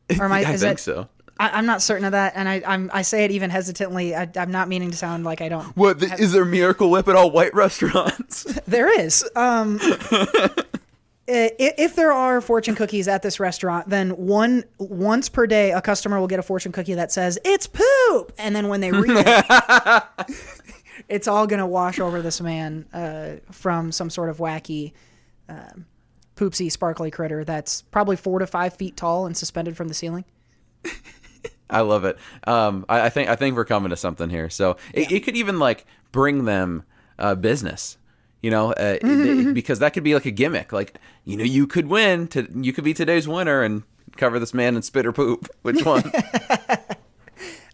Or 0.20 0.26
am 0.26 0.32
I? 0.32 0.40
I 0.42 0.58
think 0.58 0.80
so. 0.80 1.08
I, 1.40 1.50
I'm 1.50 1.66
not 1.66 1.82
certain 1.82 2.06
of 2.06 2.12
that, 2.12 2.34
and 2.36 2.48
I 2.48 2.62
I'm, 2.66 2.92
I 2.94 3.02
say 3.02 3.26
it 3.26 3.32
even 3.32 3.50
hesitantly. 3.50 4.16
I, 4.16 4.30
I'm 4.36 4.52
not 4.52 4.68
meaning 4.68 4.92
to 4.92 4.98
sound 4.98 5.24
like 5.24 5.42
I 5.42 5.50
don't. 5.50 5.66
What 5.76 6.00
the, 6.00 6.14
is 6.20 6.32
there 6.32 6.46
Miracle 6.46 6.92
Whip 6.92 7.08
at 7.08 7.16
all 7.16 7.32
white 7.32 7.54
restaurants? 7.54 8.46
There 8.68 9.00
is. 9.00 9.28
Um, 9.36 9.80
if 11.28 11.96
there 11.96 12.12
are 12.12 12.42
fortune 12.42 12.76
cookies 12.76 13.08
at 13.08 13.22
this 13.22 13.40
restaurant, 13.40 13.90
then 13.90 14.12
one 14.12 14.64
once 14.78 15.30
per 15.30 15.46
day, 15.48 15.72
a 15.72 15.82
customer 15.82 16.20
will 16.20 16.28
get 16.28 16.40
a 16.40 16.44
fortune 16.44 16.72
cookie 16.72 16.94
that 16.94 17.12
says 17.12 17.38
"It's 17.44 17.68
poop," 17.68 18.34
and 18.38 18.56
then 18.56 18.68
when 18.68 18.82
they 18.82 18.92
read 18.92 19.26
it, 19.26 20.04
it's 21.10 21.28
all 21.28 21.46
gonna 21.46 21.68
wash 21.68 22.00
over 22.00 22.22
this 22.22 22.42
man 22.42 22.86
uh, 22.94 23.36
from 23.52 23.92
some 23.92 24.10
sort 24.10 24.30
of 24.30 24.38
wacky, 24.38 24.94
um, 25.50 25.86
poopsie, 26.36 26.72
sparkly 26.72 27.12
critter 27.12 27.44
that's 27.44 27.82
probably 27.84 28.16
four 28.16 28.40
to 28.40 28.48
five 28.48 28.74
feet 28.76 28.96
tall 28.98 29.26
and 29.26 29.36
suspended 29.36 29.76
from 29.76 29.88
the 29.88 29.94
ceiling. 29.94 30.26
I 31.70 31.82
love 31.82 32.06
it. 32.06 32.18
Um, 32.46 32.86
I, 32.90 33.02
I 33.02 33.10
think 33.10 33.30
I 33.30 33.36
think 33.36 33.56
we're 33.56 33.66
coming 33.66 33.90
to 33.90 33.96
something 33.98 34.30
here. 34.30 34.50
So 34.50 34.78
it, 34.94 35.12
it 35.12 35.20
could 35.22 35.36
even 35.36 35.60
like 35.60 35.86
bring 36.12 36.46
them 36.46 36.84
uh, 37.18 37.36
business, 37.36 37.98
you 38.42 38.52
know, 38.52 38.74
uh, 38.74 38.98
Mm-hmm. 39.00 39.46
they- 39.48 39.52
because 39.54 39.80
that 39.80 39.94
could 39.94 40.04
be 40.04 40.14
like 40.14 40.26
a 40.26 40.32
gimmick. 40.32 40.72
Like 40.74 40.98
you 41.26 41.38
know, 41.38 41.44
you 41.44 41.66
could 41.68 41.88
win. 41.88 42.28
To, 42.30 42.48
you 42.56 42.74
could 42.74 42.84
be 42.84 42.94
today's 42.94 43.28
winner 43.28 43.62
and 43.64 43.84
cover 44.18 44.40
this 44.40 44.54
man 44.54 44.76
in 44.76 44.82
spit 44.82 45.06
or 45.06 45.12
poop. 45.14 45.48
Which 45.64 45.84
one? 45.86 46.04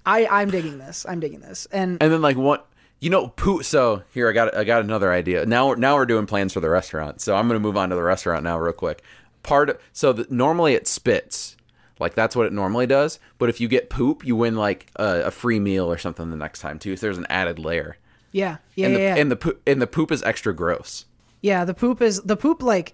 I 0.06 0.26
I'm 0.28 0.50
digging 0.50 0.78
this. 0.78 1.06
I'm 1.08 1.20
digging 1.20 1.42
this, 1.42 1.68
and 1.72 2.02
and 2.02 2.12
then 2.12 2.22
like 2.22 2.38
what? 2.38 2.68
You 3.02 3.10
know, 3.10 3.28
poop. 3.30 3.64
So 3.64 4.04
here 4.14 4.30
I 4.30 4.34
got 4.34 4.56
I 4.56 4.64
got 4.64 4.82
another 4.82 5.12
idea. 5.12 5.46
Now 5.46 5.68
we're 5.70 5.76
now 5.76 5.96
we're 5.96 6.06
doing 6.06 6.26
plans 6.26 6.54
for 6.54 6.60
the 6.60 6.70
restaurant. 6.70 7.22
So 7.22 7.36
I'm 7.36 7.48
gonna 7.48 7.60
move 7.60 7.78
on 7.78 7.90
to 7.90 7.96
the 7.96 8.04
restaurant 8.04 8.44
now 8.44 8.58
real 8.60 8.74
quick. 8.74 9.04
Part 9.44 9.70
of, 9.70 9.78
so 9.94 10.12
that 10.14 10.32
normally 10.32 10.74
it 10.74 10.88
spits. 10.88 11.56
Like 12.00 12.16
that's 12.16 12.36
what 12.36 12.46
it 12.46 12.54
normally 12.54 12.88
does. 12.88 13.20
But 13.38 13.50
if 13.50 13.60
you 13.60 13.68
get 13.68 13.90
poop, 13.90 14.26
you 14.26 14.36
win 14.36 14.56
like 14.56 14.88
a, 14.96 15.24
a 15.26 15.32
free 15.32 15.60
meal 15.60 15.92
or 15.92 15.98
something 15.98 16.30
the 16.30 16.38
next 16.38 16.60
time 16.60 16.80
too. 16.80 16.96
So 16.96 17.06
there's 17.06 17.18
an 17.18 17.28
added 17.30 17.60
layer. 17.60 17.98
yeah, 18.32 18.58
yeah, 18.76 18.86
and 18.88 18.94
yeah, 18.94 18.98
the 19.00 19.04
yeah. 19.04 19.16
and 19.22 19.32
the 19.32 19.36
poop 19.36 19.62
and 19.68 19.82
the 19.82 19.88
poop 19.88 20.12
is 20.12 20.24
extra 20.24 20.56
gross. 20.56 21.06
Yeah, 21.42 21.66
the 21.66 21.74
poop 21.74 22.02
is 22.02 22.22
the 22.22 22.38
poop 22.38 22.64
like 22.64 22.94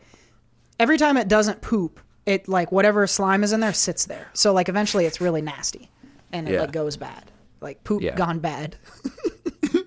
every 0.80 0.98
time 0.98 1.18
it 1.18 1.28
doesn't 1.28 1.62
poop, 1.62 2.00
it 2.26 2.48
like 2.48 2.72
whatever 2.72 3.06
slime 3.08 3.44
is 3.44 3.54
in 3.54 3.60
there 3.60 3.74
sits 3.74 4.06
there. 4.06 4.28
So 4.34 4.54
like 4.54 4.70
eventually 4.70 5.06
it's 5.06 5.22
really 5.22 5.42
nasty 5.42 5.90
and 6.32 6.50
it 6.50 6.54
Yeah. 6.54 6.62
like 6.62 6.72
goes 6.72 6.98
bad. 6.98 7.32
Like 7.62 7.84
poop 7.84 8.02
Yeah. 8.02 8.16
gone 8.16 8.40
bad. 8.40 8.76
There's 9.72 9.84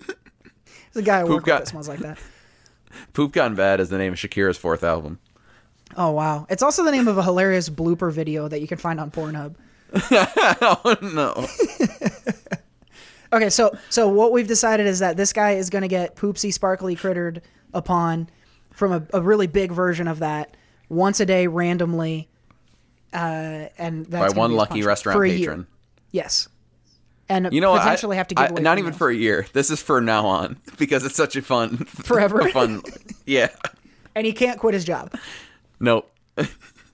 a 0.96 1.02
guy 1.02 1.20
at 1.20 1.28
work 1.28 1.44
got- 1.44 1.60
that 1.60 1.68
smells 1.68 1.88
like 1.88 1.98
that. 2.00 2.18
Poop 3.12 3.32
Gone 3.32 3.54
Bad 3.54 3.78
is 3.80 3.90
the 3.90 3.98
name 3.98 4.12
of 4.14 4.18
Shakira's 4.18 4.56
fourth 4.56 4.82
album. 4.82 5.18
Oh 6.00 6.12
wow. 6.12 6.46
It's 6.48 6.62
also 6.62 6.84
the 6.84 6.92
name 6.92 7.08
of 7.08 7.18
a 7.18 7.22
hilarious 7.24 7.68
blooper 7.68 8.10
video 8.12 8.46
that 8.48 8.60
you 8.60 8.68
can 8.68 8.78
find 8.78 9.00
on 9.00 9.10
Pornhub. 9.10 9.56
oh 10.62 10.96
no. 11.02 11.46
Okay, 13.32 13.50
so 13.50 13.76
so 13.90 14.08
what 14.08 14.32
we've 14.32 14.46
decided 14.46 14.86
is 14.86 15.00
that 15.00 15.16
this 15.18 15.32
guy 15.34 15.52
is 15.52 15.68
going 15.68 15.82
to 15.82 15.88
get 15.88 16.16
poopsie 16.16 16.52
sparkly 16.52 16.94
crittered 16.94 17.42
upon 17.74 18.30
from 18.72 18.92
a, 18.92 19.02
a 19.12 19.20
really 19.20 19.46
big 19.46 19.70
version 19.72 20.08
of 20.08 20.20
that 20.20 20.56
once 20.88 21.20
a 21.20 21.26
day 21.26 21.46
randomly, 21.46 22.28
uh, 23.12 23.66
and 23.76 24.06
that's 24.06 24.32
By 24.32 24.38
one 24.38 24.52
lucky 24.52 24.82
restaurant 24.82 25.20
a 25.22 25.28
year. 25.28 25.36
patron. 25.38 25.66
Yes, 26.10 26.48
and 27.28 27.52
You 27.52 27.60
know 27.60 27.76
potentially 27.76 28.16
I, 28.16 28.18
have 28.18 28.28
to 28.28 28.34
give 28.34 28.44
I- 28.44 28.48
away 28.48 28.62
not 28.62 28.78
even 28.78 28.90
meals. 28.90 28.98
for 28.98 29.10
a 29.10 29.14
year. 29.14 29.46
This 29.52 29.70
is 29.70 29.82
for 29.82 30.00
now 30.00 30.24
on 30.24 30.56
because 30.78 31.04
it's 31.04 31.16
such 31.16 31.36
a 31.36 31.42
fun 31.42 31.76
Forever. 31.84 32.40
a 32.46 32.50
fun. 32.50 32.82
Yeah. 33.26 33.48
and 34.14 34.24
he 34.26 34.32
can't 34.32 34.58
quit 34.58 34.72
his 34.72 34.84
job. 34.84 35.12
Nope. 35.80 36.10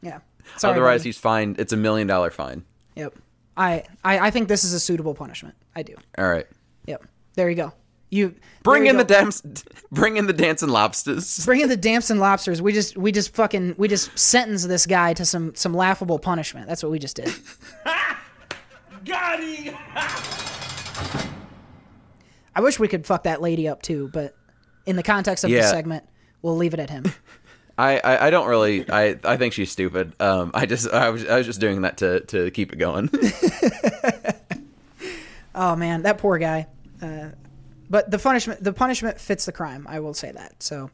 Yeah, 0.02 0.20
Sorry, 0.58 0.72
Otherwise, 0.74 1.00
buddy. 1.00 1.08
he's 1.08 1.18
fined. 1.18 1.58
It's 1.58 1.72
a 1.72 1.76
million 1.76 2.06
dollar 2.06 2.30
fine. 2.30 2.64
Yep. 2.96 3.14
I, 3.56 3.84
I 4.04 4.18
I 4.18 4.30
think 4.30 4.48
this 4.48 4.64
is 4.64 4.72
a 4.72 4.80
suitable 4.80 5.14
punishment. 5.14 5.54
I 5.76 5.82
do. 5.82 5.94
All 6.18 6.28
right. 6.28 6.46
Yep. 6.86 7.04
There 7.34 7.48
you 7.48 7.56
go. 7.56 7.72
You 8.10 8.34
Bring 8.62 8.84
you 8.84 8.90
in 8.90 8.96
the 8.96 9.04
go. 9.04 9.14
dams. 9.14 9.42
Bring 9.92 10.16
in 10.16 10.26
the 10.26 10.32
dancing 10.32 10.68
lobsters. 10.68 11.44
Bring 11.44 11.60
in 11.62 11.68
the 11.68 11.76
Damson 11.76 12.18
lobsters. 12.18 12.62
We 12.62 12.72
just 12.72 12.96
we 12.96 13.10
just 13.12 13.34
fucking 13.34 13.74
we 13.76 13.88
just 13.88 14.16
sentenced 14.18 14.68
this 14.68 14.86
guy 14.86 15.14
to 15.14 15.24
some 15.24 15.54
some 15.54 15.74
laughable 15.74 16.18
punishment. 16.18 16.68
That's 16.68 16.82
what 16.82 16.92
we 16.92 16.98
just 16.98 17.16
did. 17.16 17.32
Got 19.04 19.40
him! 19.42 19.74
I 22.56 22.60
wish 22.60 22.78
we 22.78 22.88
could 22.88 23.04
fuck 23.06 23.24
that 23.24 23.42
lady 23.42 23.66
up 23.68 23.82
too, 23.82 24.08
but 24.12 24.36
in 24.86 24.96
the 24.96 25.02
context 25.02 25.44
of 25.44 25.50
the 25.50 25.62
segment, 25.62 26.04
we'll 26.42 26.56
leave 26.56 26.72
it 26.74 26.80
at 26.80 26.90
him. 26.90 27.04
I, 27.76 27.98
I, 27.98 28.26
I 28.26 28.30
don't 28.30 28.48
really. 28.48 28.88
I, 28.90 29.18
I 29.24 29.36
think 29.36 29.52
she's 29.52 29.70
stupid. 29.70 30.14
Um. 30.20 30.50
I 30.54 30.66
just 30.66 30.90
I 30.90 31.10
was 31.10 31.26
I 31.26 31.38
was 31.38 31.46
just 31.46 31.60
doing 31.60 31.82
that 31.82 31.98
to 31.98 32.20
to 32.20 32.50
keep 32.50 32.72
it 32.72 32.76
going. 32.76 33.10
oh 35.54 35.76
man, 35.76 36.02
that 36.02 36.18
poor 36.18 36.38
guy. 36.38 36.66
Uh, 37.02 37.30
but 37.90 38.10
the 38.10 38.18
punishment 38.18 38.62
the 38.62 38.72
punishment 38.72 39.20
fits 39.20 39.44
the 39.44 39.52
crime. 39.52 39.86
I 39.88 40.00
will 40.00 40.14
say 40.14 40.32
that. 40.32 40.62
So. 40.62 40.90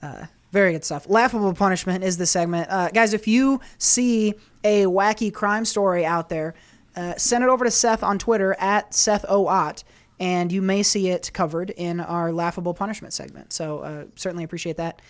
Uh, 0.00 0.26
very 0.50 0.72
good 0.72 0.84
stuff. 0.84 1.08
Laughable 1.08 1.52
punishment 1.52 2.02
is 2.02 2.16
the 2.16 2.24
segment, 2.24 2.70
uh, 2.70 2.88
guys. 2.88 3.12
If 3.12 3.28
you 3.28 3.60
see 3.76 4.32
a 4.64 4.84
wacky 4.84 5.32
crime 5.32 5.66
story 5.66 6.06
out 6.06 6.30
there, 6.30 6.54
uh, 6.96 7.14
send 7.16 7.44
it 7.44 7.50
over 7.50 7.64
to 7.64 7.70
Seth 7.70 8.02
on 8.02 8.18
Twitter 8.18 8.56
at 8.58 8.94
Seth 8.94 9.26
Oat, 9.28 9.84
and 10.18 10.50
you 10.50 10.62
may 10.62 10.82
see 10.82 11.10
it 11.10 11.30
covered 11.32 11.70
in 11.70 12.00
our 12.00 12.32
laughable 12.32 12.74
punishment 12.74 13.12
segment. 13.12 13.52
So 13.52 13.80
uh, 13.80 14.04
certainly 14.16 14.44
appreciate 14.44 14.78
that. 14.78 15.00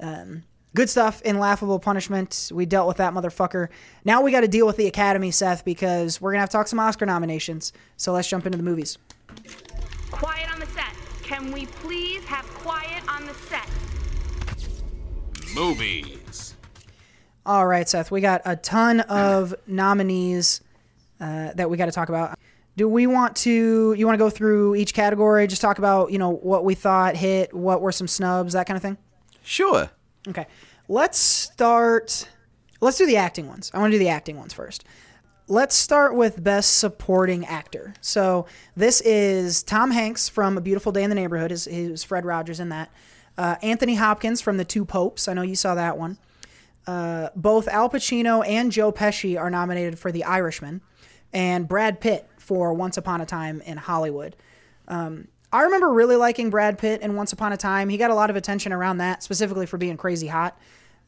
Um, 0.00 0.44
good 0.74 0.90
stuff 0.90 1.22
in 1.22 1.38
laughable 1.38 1.78
punishment. 1.78 2.50
We 2.52 2.66
dealt 2.66 2.86
with 2.86 2.98
that 2.98 3.14
motherfucker. 3.14 3.68
Now 4.04 4.22
we 4.22 4.30
got 4.30 4.42
to 4.42 4.48
deal 4.48 4.66
with 4.66 4.76
the 4.76 4.86
Academy, 4.86 5.30
Seth, 5.30 5.64
because 5.64 6.20
we're 6.20 6.32
gonna 6.32 6.40
have 6.40 6.50
to 6.50 6.56
talk 6.56 6.68
some 6.68 6.78
Oscar 6.78 7.06
nominations. 7.06 7.72
So 7.96 8.12
let's 8.12 8.28
jump 8.28 8.46
into 8.46 8.58
the 8.58 8.64
movies. 8.64 8.98
Quiet 10.10 10.52
on 10.52 10.60
the 10.60 10.66
set. 10.66 10.94
Can 11.22 11.50
we 11.50 11.66
please 11.66 12.24
have 12.24 12.46
quiet 12.46 13.02
on 13.08 13.26
the 13.26 13.34
set? 13.34 13.68
Movies. 15.54 16.54
All 17.44 17.66
right, 17.66 17.88
Seth, 17.88 18.10
we 18.10 18.20
got 18.20 18.42
a 18.44 18.56
ton 18.56 19.00
of 19.00 19.54
nominees 19.66 20.60
uh, 21.20 21.52
that 21.54 21.70
we 21.70 21.76
got 21.76 21.86
to 21.86 21.92
talk 21.92 22.08
about. 22.08 22.38
Do 22.76 22.88
we 22.88 23.06
want 23.06 23.36
to? 23.36 23.94
You 23.94 24.04
want 24.06 24.14
to 24.14 24.22
go 24.22 24.28
through 24.28 24.74
each 24.74 24.92
category? 24.92 25.46
Just 25.46 25.62
talk 25.62 25.78
about 25.78 26.12
you 26.12 26.18
know 26.18 26.30
what 26.30 26.64
we 26.64 26.74
thought 26.74 27.16
hit, 27.16 27.54
what 27.54 27.80
were 27.80 27.92
some 27.92 28.06
snubs, 28.06 28.52
that 28.52 28.66
kind 28.66 28.76
of 28.76 28.82
thing. 28.82 28.98
Sure. 29.46 29.90
Okay, 30.28 30.46
let's 30.88 31.18
start. 31.18 32.28
Let's 32.80 32.98
do 32.98 33.06
the 33.06 33.16
acting 33.16 33.48
ones. 33.48 33.70
I 33.72 33.78
want 33.78 33.92
to 33.92 33.98
do 33.98 34.04
the 34.04 34.10
acting 34.10 34.36
ones 34.36 34.52
first. 34.52 34.84
Let's 35.48 35.76
start 35.76 36.16
with 36.16 36.42
best 36.42 36.78
supporting 36.78 37.46
actor. 37.46 37.94
So 38.00 38.46
this 38.76 39.00
is 39.02 39.62
Tom 39.62 39.92
Hanks 39.92 40.28
from 40.28 40.58
A 40.58 40.60
Beautiful 40.60 40.90
Day 40.90 41.04
in 41.04 41.08
the 41.08 41.14
Neighborhood. 41.14 41.52
Is 41.52 41.66
is 41.66 42.02
Fred 42.02 42.24
Rogers 42.24 42.60
in 42.60 42.70
that? 42.70 42.90
Uh, 43.38 43.54
Anthony 43.62 43.94
Hopkins 43.94 44.40
from 44.40 44.56
The 44.56 44.64
Two 44.64 44.84
Popes. 44.84 45.28
I 45.28 45.34
know 45.34 45.42
you 45.42 45.54
saw 45.56 45.74
that 45.74 45.96
one. 45.96 46.18
Uh, 46.86 47.28
both 47.36 47.68
Al 47.68 47.90
Pacino 47.90 48.46
and 48.46 48.72
Joe 48.72 48.92
Pesci 48.92 49.38
are 49.38 49.50
nominated 49.50 49.98
for 49.98 50.10
The 50.12 50.24
Irishman, 50.24 50.80
and 51.32 51.68
Brad 51.68 52.00
Pitt 52.00 52.28
for 52.38 52.72
Once 52.72 52.96
Upon 52.96 53.20
a 53.20 53.26
Time 53.26 53.60
in 53.62 53.76
Hollywood. 53.76 54.36
Um, 54.88 55.28
I 55.52 55.62
remember 55.62 55.92
really 55.92 56.16
liking 56.16 56.50
Brad 56.50 56.78
Pitt 56.78 57.02
in 57.02 57.14
Once 57.14 57.32
Upon 57.32 57.52
a 57.52 57.56
Time. 57.56 57.88
He 57.88 57.96
got 57.96 58.10
a 58.10 58.14
lot 58.14 58.30
of 58.30 58.36
attention 58.36 58.72
around 58.72 58.98
that, 58.98 59.22
specifically 59.22 59.66
for 59.66 59.78
being 59.78 59.96
crazy 59.96 60.26
hot. 60.26 60.58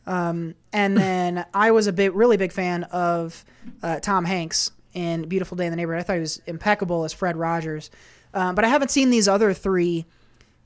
Um, 0.07 0.55
and 0.73 0.97
then 0.99 1.45
I 1.53 1.71
was 1.71 1.87
a 1.87 1.93
big, 1.93 2.15
really 2.15 2.37
big 2.37 2.53
fan 2.53 2.85
of 2.85 3.45
uh, 3.83 4.01
Tom 4.01 4.25
Hanks 4.25 4.71
in 4.95 5.29
Beautiful 5.29 5.57
Day 5.57 5.67
in 5.67 5.71
the 5.71 5.77
Neighborhood. 5.77 6.01
I 6.01 6.03
thought 6.05 6.15
he 6.15 6.21
was 6.21 6.41
impeccable 6.47 7.05
as 7.05 7.13
Fred 7.13 7.37
Rogers. 7.37 7.91
Um, 8.35 8.55
but 8.55 8.65
I 8.65 8.69
haven't 8.69 8.91
seen 8.91 9.11
these 9.11 9.29
other 9.29 9.53
three, 9.53 10.07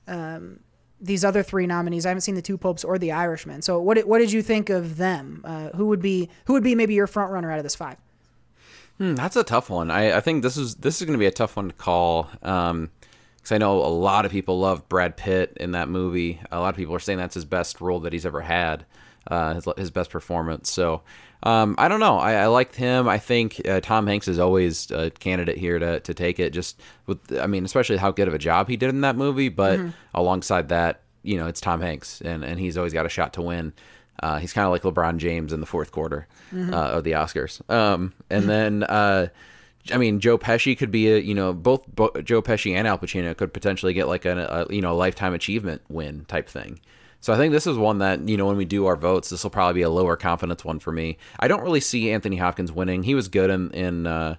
um, 0.06 0.61
these 1.00 1.24
other 1.24 1.42
three 1.42 1.66
nominees. 1.66 2.06
I 2.06 2.11
haven't 2.11 2.22
seen 2.22 2.35
the 2.35 2.42
Two 2.42 2.58
Popes 2.58 2.85
or 2.85 2.98
the 2.98 3.12
Irishman. 3.12 3.62
So 3.62 3.80
what 3.80 3.94
did, 3.94 4.06
what 4.06 4.18
did 4.18 4.32
you 4.32 4.42
think 4.42 4.68
of 4.68 4.96
them? 4.96 5.42
Uh, 5.44 5.70
who 5.70 5.87
would 5.87 6.02
be 6.02 6.28
who 6.46 6.52
would 6.54 6.64
be 6.64 6.74
maybe 6.74 6.94
your 6.94 7.06
front 7.06 7.30
runner 7.30 7.50
out 7.50 7.58
of 7.58 7.64
this 7.64 7.74
five? 7.74 7.96
Hmm, 8.98 9.14
that's 9.14 9.37
a 9.37 9.44
tough 9.44 9.70
one. 9.70 9.90
I, 9.90 10.18
I 10.18 10.20
think 10.20 10.42
this 10.42 10.56
is 10.56 10.76
this 10.76 11.00
is 11.00 11.06
going 11.06 11.14
to 11.14 11.18
be 11.18 11.26
a 11.26 11.32
tough 11.32 11.56
one 11.56 11.68
to 11.68 11.74
call. 11.74 12.28
Um, 12.42 12.90
because 13.42 13.52
I 13.57 13.59
know 13.59 13.78
a 13.78 13.90
lot 13.90 14.24
of 14.24 14.31
people 14.31 14.61
love 14.61 14.88
Brad 14.88 15.16
Pitt 15.16 15.57
in 15.59 15.72
that 15.72 15.88
movie. 15.88 16.40
A 16.52 16.61
lot 16.61 16.68
of 16.68 16.76
people 16.76 16.94
are 16.94 17.00
saying 17.00 17.18
that's 17.18 17.35
his 17.35 17.44
best 17.44 17.81
role 17.81 17.98
that 18.00 18.12
he's 18.12 18.24
ever 18.24 18.40
had, 18.40 18.87
uh, 19.26 19.55
his, 19.55 19.68
his 19.76 19.90
best 19.90 20.11
performance. 20.11 20.70
So 20.70 21.02
um, 21.42 21.74
I 21.76 21.88
don't 21.88 21.98
know. 21.98 22.18
I, 22.18 22.35
I 22.35 22.46
liked 22.46 22.76
him. 22.76 23.09
I 23.09 23.18
think 23.18 23.61
uh, 23.66 23.81
Tom 23.81 24.07
Hanks 24.07 24.28
is 24.28 24.38
always 24.38 24.92
a 24.92 25.11
candidate 25.11 25.59
here 25.59 25.81
to, 25.81 25.98
to 25.98 26.14
take 26.14 26.38
it. 26.38 26.50
Just 26.50 26.81
with, 27.07 27.37
I 27.37 27.48
mean, 27.48 27.64
especially 27.64 27.96
how 27.96 28.12
good 28.12 28.28
of 28.28 28.35
a 28.35 28.38
job 28.38 28.68
he 28.68 28.76
did 28.76 28.90
in 28.90 29.00
that 29.00 29.16
movie. 29.16 29.48
But 29.48 29.81
alongside 30.14 30.68
that, 30.68 31.00
you 31.24 31.37
know, 31.37 31.48
it's 31.48 31.61
Tom 31.61 31.81
Hanks, 31.81 32.20
and, 32.20 32.44
and 32.44 32.61
he's 32.61 32.78
always 32.78 32.92
got 32.92 33.07
a 33.07 33.09
shot 33.09 33.33
to 33.33 33.42
win. 33.42 33.72
Uh, 34.22 34.38
he's 34.38 34.52
kind 34.52 34.66
of 34.66 34.70
like 34.70 34.83
LeBron 34.83 35.16
James 35.16 35.52
in 35.52 35.59
the 35.59 35.66
fourth 35.66 35.90
quarter 35.90 36.28
uh, 36.55 36.76
of 36.76 37.02
the 37.02 37.12
Oscars. 37.12 37.68
Um, 37.68 38.12
and 38.31 38.48
then. 38.48 38.85
I 39.90 39.99
mean, 39.99 40.21
Joe 40.21 40.38
Pesci 40.38 40.79
could 40.79 40.90
be 40.90 41.11
a 41.11 41.18
you 41.18 41.35
know 41.35 41.53
both 41.53 41.87
Bo- 41.95 42.12
Joe 42.23 42.42
Pesci 42.42 42.75
and 42.75 42.87
Al 42.87 42.99
Pacino 42.99 43.37
could 43.37 43.53
potentially 43.53 43.92
get 43.92 44.07
like 44.09 44.25
a, 44.25 44.66
a 44.68 44.73
you 44.73 44.81
know 44.81 44.95
lifetime 44.95 45.35
achievement 45.35 45.83
win 45.88 46.25
type 46.27 46.49
thing. 46.49 46.81
So 47.21 47.33
I 47.33 47.37
think 47.37 47.53
this 47.53 47.68
is 47.68 47.77
one 47.77 47.99
that 47.99 48.29
you 48.29 48.37
know 48.37 48.47
when 48.47 48.57
we 48.57 48.64
do 48.64 48.87
our 48.87 48.97
votes, 48.97 49.31
this 49.31 49.42
will 49.42 49.51
probably 49.51 49.81
be 49.81 49.83
a 49.83 49.90
lower 49.90 50.16
confidence 50.16 50.64
one 50.64 50.79
for 50.79 50.92
me. 50.92 51.18
I 51.38 51.49
don't 51.49 51.62
really 51.62 51.81
see 51.81 52.11
Anthony 52.12 52.37
Hopkins 52.37 52.73
winning. 52.73 53.03
He 53.03 53.14
was 53.14 53.29
good 53.29 53.51
in 53.51 53.71
in 53.73 54.07
uh, 54.07 54.37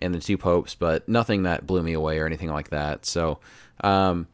in 0.00 0.12
the 0.12 0.20
Two 0.20 0.38
Popes, 0.38 0.74
but 0.74 1.08
nothing 1.08 1.44
that 1.44 1.66
blew 1.66 1.82
me 1.82 1.92
away 1.92 2.18
or 2.18 2.26
anything 2.26 2.50
like 2.50 2.70
that. 2.70 3.06
So 3.06 3.38
um, 3.82 4.28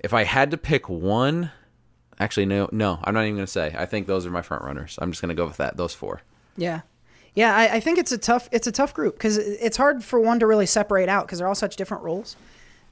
if 0.00 0.12
I 0.14 0.24
had 0.24 0.50
to 0.50 0.56
pick 0.58 0.88
one, 0.88 1.50
actually 2.18 2.46
no, 2.46 2.68
no, 2.72 2.98
I'm 3.04 3.14
not 3.14 3.24
even 3.24 3.36
gonna 3.36 3.46
say. 3.46 3.74
I 3.76 3.86
think 3.86 4.06
those 4.06 4.26
are 4.26 4.30
my 4.30 4.42
front 4.42 4.64
runners. 4.64 4.98
I'm 5.00 5.10
just 5.10 5.22
gonna 5.22 5.34
go 5.34 5.46
with 5.46 5.56
that. 5.56 5.76
Those 5.76 5.94
four. 5.94 6.22
Yeah, 6.58 6.82
yeah. 7.36 7.54
I, 7.54 7.76
I 7.76 7.80
think 7.80 7.98
it's 7.98 8.10
a 8.10 8.18
tough 8.18 8.48
it's 8.50 8.66
a 8.66 8.72
tough 8.72 8.92
group 8.92 9.14
because 9.14 9.38
it's 9.38 9.76
hard 9.76 10.02
for 10.02 10.18
one 10.18 10.40
to 10.40 10.46
really 10.46 10.66
separate 10.66 11.08
out 11.08 11.26
because 11.26 11.38
they're 11.38 11.46
all 11.46 11.54
such 11.54 11.76
different 11.76 12.02
roles. 12.02 12.34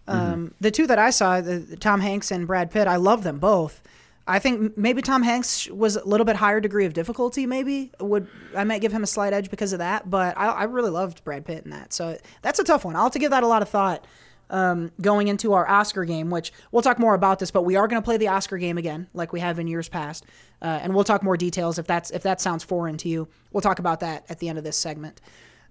Um, 0.06 0.54
The 0.60 0.70
two 0.70 0.86
that 0.86 0.98
I 0.98 1.10
saw, 1.10 1.40
the, 1.40 1.58
the 1.58 1.76
Tom 1.76 2.00
Hanks 2.00 2.30
and 2.30 2.46
Brad 2.46 2.70
Pitt, 2.70 2.86
I 2.86 2.96
love 2.96 3.24
them 3.24 3.38
both. 3.38 3.80
I 4.26 4.38
think 4.38 4.78
maybe 4.78 5.02
Tom 5.02 5.22
Hanks 5.22 5.68
was 5.68 5.96
a 5.96 6.06
little 6.06 6.24
bit 6.24 6.36
higher 6.36 6.60
degree 6.60 6.86
of 6.86 6.94
difficulty. 6.94 7.46
Maybe 7.46 7.90
would 8.00 8.26
I 8.56 8.64
might 8.64 8.80
give 8.80 8.92
him 8.92 9.02
a 9.02 9.06
slight 9.06 9.32
edge 9.32 9.50
because 9.50 9.72
of 9.72 9.80
that, 9.80 10.08
but 10.08 10.36
I, 10.38 10.46
I 10.46 10.64
really 10.64 10.90
loved 10.90 11.24
Brad 11.24 11.44
Pitt 11.44 11.64
in 11.64 11.70
that. 11.70 11.92
So 11.92 12.16
that's 12.40 12.58
a 12.58 12.64
tough 12.64 12.84
one. 12.84 12.96
I'll 12.96 13.04
have 13.04 13.12
to 13.12 13.18
give 13.18 13.30
that 13.32 13.42
a 13.42 13.46
lot 13.46 13.60
of 13.62 13.68
thought 13.68 14.06
um, 14.50 14.92
going 15.00 15.28
into 15.28 15.52
our 15.52 15.68
Oscar 15.68 16.04
game, 16.04 16.30
which 16.30 16.52
we'll 16.70 16.82
talk 16.82 16.98
more 16.98 17.14
about 17.14 17.38
this, 17.38 17.50
but 17.50 17.62
we 17.62 17.76
are 17.76 17.88
going 17.88 18.00
to 18.00 18.04
play 18.04 18.16
the 18.16 18.28
Oscar 18.28 18.58
game 18.58 18.78
again, 18.78 19.08
like 19.14 19.32
we 19.32 19.40
have 19.40 19.58
in 19.58 19.66
years 19.66 19.88
past, 19.88 20.24
uh, 20.62 20.80
and 20.82 20.94
we'll 20.94 21.04
talk 21.04 21.22
more 21.22 21.36
details 21.36 21.78
if 21.78 21.86
that's 21.86 22.10
if 22.10 22.22
that 22.22 22.40
sounds 22.40 22.62
foreign 22.62 22.96
to 22.98 23.08
you. 23.08 23.28
We'll 23.52 23.62
talk 23.62 23.78
about 23.78 24.00
that 24.00 24.24
at 24.28 24.38
the 24.38 24.48
end 24.48 24.58
of 24.58 24.64
this 24.64 24.76
segment. 24.76 25.20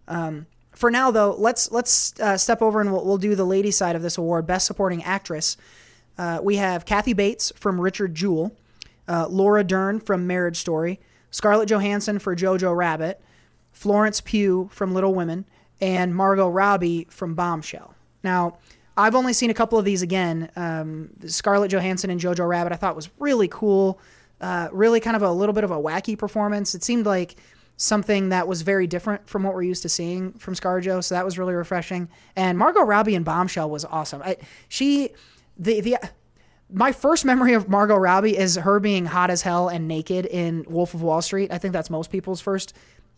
Um, 0.07 0.47
for 0.71 0.89
now, 0.89 1.11
though, 1.11 1.35
let's 1.37 1.71
let's 1.71 2.19
uh, 2.19 2.37
step 2.37 2.61
over 2.61 2.81
and 2.81 2.91
we'll, 2.91 3.05
we'll 3.05 3.17
do 3.17 3.35
the 3.35 3.45
lady 3.45 3.71
side 3.71 3.95
of 3.95 4.01
this 4.01 4.17
award, 4.17 4.47
Best 4.47 4.65
Supporting 4.65 5.03
Actress. 5.03 5.55
Uh, 6.17 6.39
we 6.43 6.57
have 6.57 6.85
Kathy 6.85 7.13
Bates 7.13 7.51
from 7.55 7.79
Richard 7.79 8.15
Jewell, 8.15 8.55
uh, 9.07 9.27
Laura 9.27 9.63
Dern 9.63 9.99
from 9.99 10.27
Marriage 10.27 10.57
Story, 10.57 10.99
Scarlett 11.31 11.69
Johansson 11.69 12.19
for 12.19 12.35
Jojo 12.35 12.75
Rabbit, 12.75 13.21
Florence 13.71 14.21
Pugh 14.21 14.69
from 14.71 14.93
Little 14.93 15.13
Women, 15.13 15.45
and 15.81 16.15
Margot 16.15 16.49
Robbie 16.49 17.07
from 17.09 17.33
Bombshell. 17.33 17.92
Now, 18.23 18.57
I've 18.95 19.15
only 19.15 19.33
seen 19.33 19.49
a 19.49 19.53
couple 19.53 19.79
of 19.79 19.85
these 19.85 20.01
again. 20.01 20.49
Um, 20.55 21.09
Scarlett 21.25 21.71
Johansson 21.71 22.09
and 22.09 22.19
Jojo 22.19 22.47
Rabbit 22.47 22.73
I 22.73 22.75
thought 22.75 22.95
was 22.95 23.09
really 23.19 23.47
cool. 23.47 23.99
Uh, 24.39 24.69
really, 24.71 24.99
kind 24.99 25.15
of 25.15 25.21
a 25.21 25.31
little 25.31 25.53
bit 25.53 25.63
of 25.63 25.71
a 25.71 25.77
wacky 25.77 26.17
performance. 26.17 26.75
It 26.75 26.83
seemed 26.83 27.05
like 27.05 27.35
something 27.77 28.29
that 28.29 28.47
was 28.47 28.61
very 28.61 28.87
different 28.87 29.27
from 29.27 29.43
what 29.43 29.53
we're 29.53 29.63
used 29.63 29.81
to 29.81 29.89
seeing 29.89 30.33
from 30.33 30.53
ScarJo. 30.53 31.03
So 31.03 31.15
that 31.15 31.25
was 31.25 31.39
really 31.39 31.53
refreshing. 31.53 32.07
And 32.35 32.57
Margot 32.57 32.83
Robbie 32.83 33.15
in 33.15 33.23
Bombshell 33.23 33.69
was 33.69 33.83
awesome. 33.85 34.21
I, 34.21 34.37
she, 34.67 35.09
the 35.57 35.81
the 35.81 35.97
my 36.71 36.91
first 36.91 37.23
memory 37.25 37.53
of 37.53 37.69
Margot 37.69 37.95
Robbie 37.95 38.37
is 38.37 38.55
her 38.55 38.79
being 38.79 39.05
hot 39.05 39.29
as 39.29 39.41
hell 39.43 39.69
and 39.69 39.87
naked 39.87 40.25
in 40.25 40.65
Wolf 40.67 40.93
of 40.93 41.01
Wall 41.01 41.21
Street. 41.21 41.51
I 41.51 41.57
think 41.57 41.71
that's 41.73 41.89
most 41.89 42.09
people's 42.11 42.41
first 42.41 42.73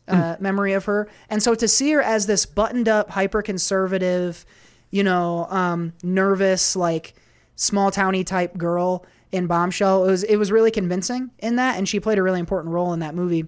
uh, 0.08 0.36
memory 0.40 0.74
of 0.74 0.86
her. 0.86 1.08
And 1.30 1.42
so 1.42 1.56
to 1.56 1.68
see 1.68 1.92
her 1.92 2.02
as 2.02 2.28
this 2.28 2.46
buttoned 2.46 2.90
up, 2.90 3.10
hyper 3.12 3.42
conservative, 3.42 4.46
you 4.96 5.04
know, 5.04 5.46
um, 5.50 5.92
nervous, 6.04 6.74
like 6.74 7.16
small 7.56 7.92
towny 7.92 8.24
type 8.24 8.58
girl 8.58 9.06
in 9.30 9.46
Bombshell, 9.46 10.06
it 10.06 10.08
was 10.08 10.24
it 10.24 10.38
was 10.38 10.54
really 10.54 10.72
convincing 10.72 11.32
in 11.40 11.58
that, 11.58 11.78
and 11.78 11.88
she 11.90 12.00
played 12.00 12.18
a 12.18 12.24
really 12.24 12.40
important 12.40 12.74
role 12.74 12.94
in 12.94 13.00
that 13.00 13.14
movie. 13.14 13.46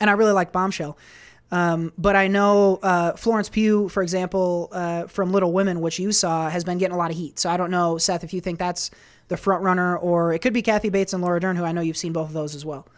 And 0.00 0.10
I 0.10 0.14
really 0.14 0.32
like 0.32 0.50
Bombshell. 0.50 0.98
Um, 1.52 1.92
but 1.96 2.16
I 2.16 2.26
know 2.26 2.80
uh, 2.82 3.12
Florence 3.12 3.48
Pugh, 3.48 3.88
for 3.88 4.02
example, 4.02 4.68
uh, 4.72 5.06
from 5.06 5.30
Little 5.30 5.52
Women, 5.52 5.80
which 5.80 6.00
you 6.00 6.10
saw, 6.10 6.50
has 6.50 6.64
been 6.64 6.78
getting 6.78 6.96
a 6.96 6.98
lot 6.98 7.12
of 7.12 7.16
heat. 7.16 7.38
So 7.38 7.48
I 7.48 7.56
don't 7.56 7.70
know, 7.70 7.96
Seth, 7.96 8.24
if 8.24 8.34
you 8.34 8.40
think 8.40 8.58
that's 8.58 8.90
the 9.28 9.36
front 9.36 9.62
runner, 9.62 9.96
or 9.96 10.32
it 10.32 10.40
could 10.40 10.52
be 10.52 10.62
Kathy 10.62 10.88
Bates 10.88 11.12
and 11.12 11.22
Laura 11.22 11.38
Dern, 11.38 11.54
who 11.54 11.62
I 11.62 11.70
know 11.70 11.80
you've 11.80 11.96
seen 11.96 12.12
both 12.12 12.26
of 12.26 12.34
those 12.34 12.56
as 12.56 12.64
well. 12.64 12.88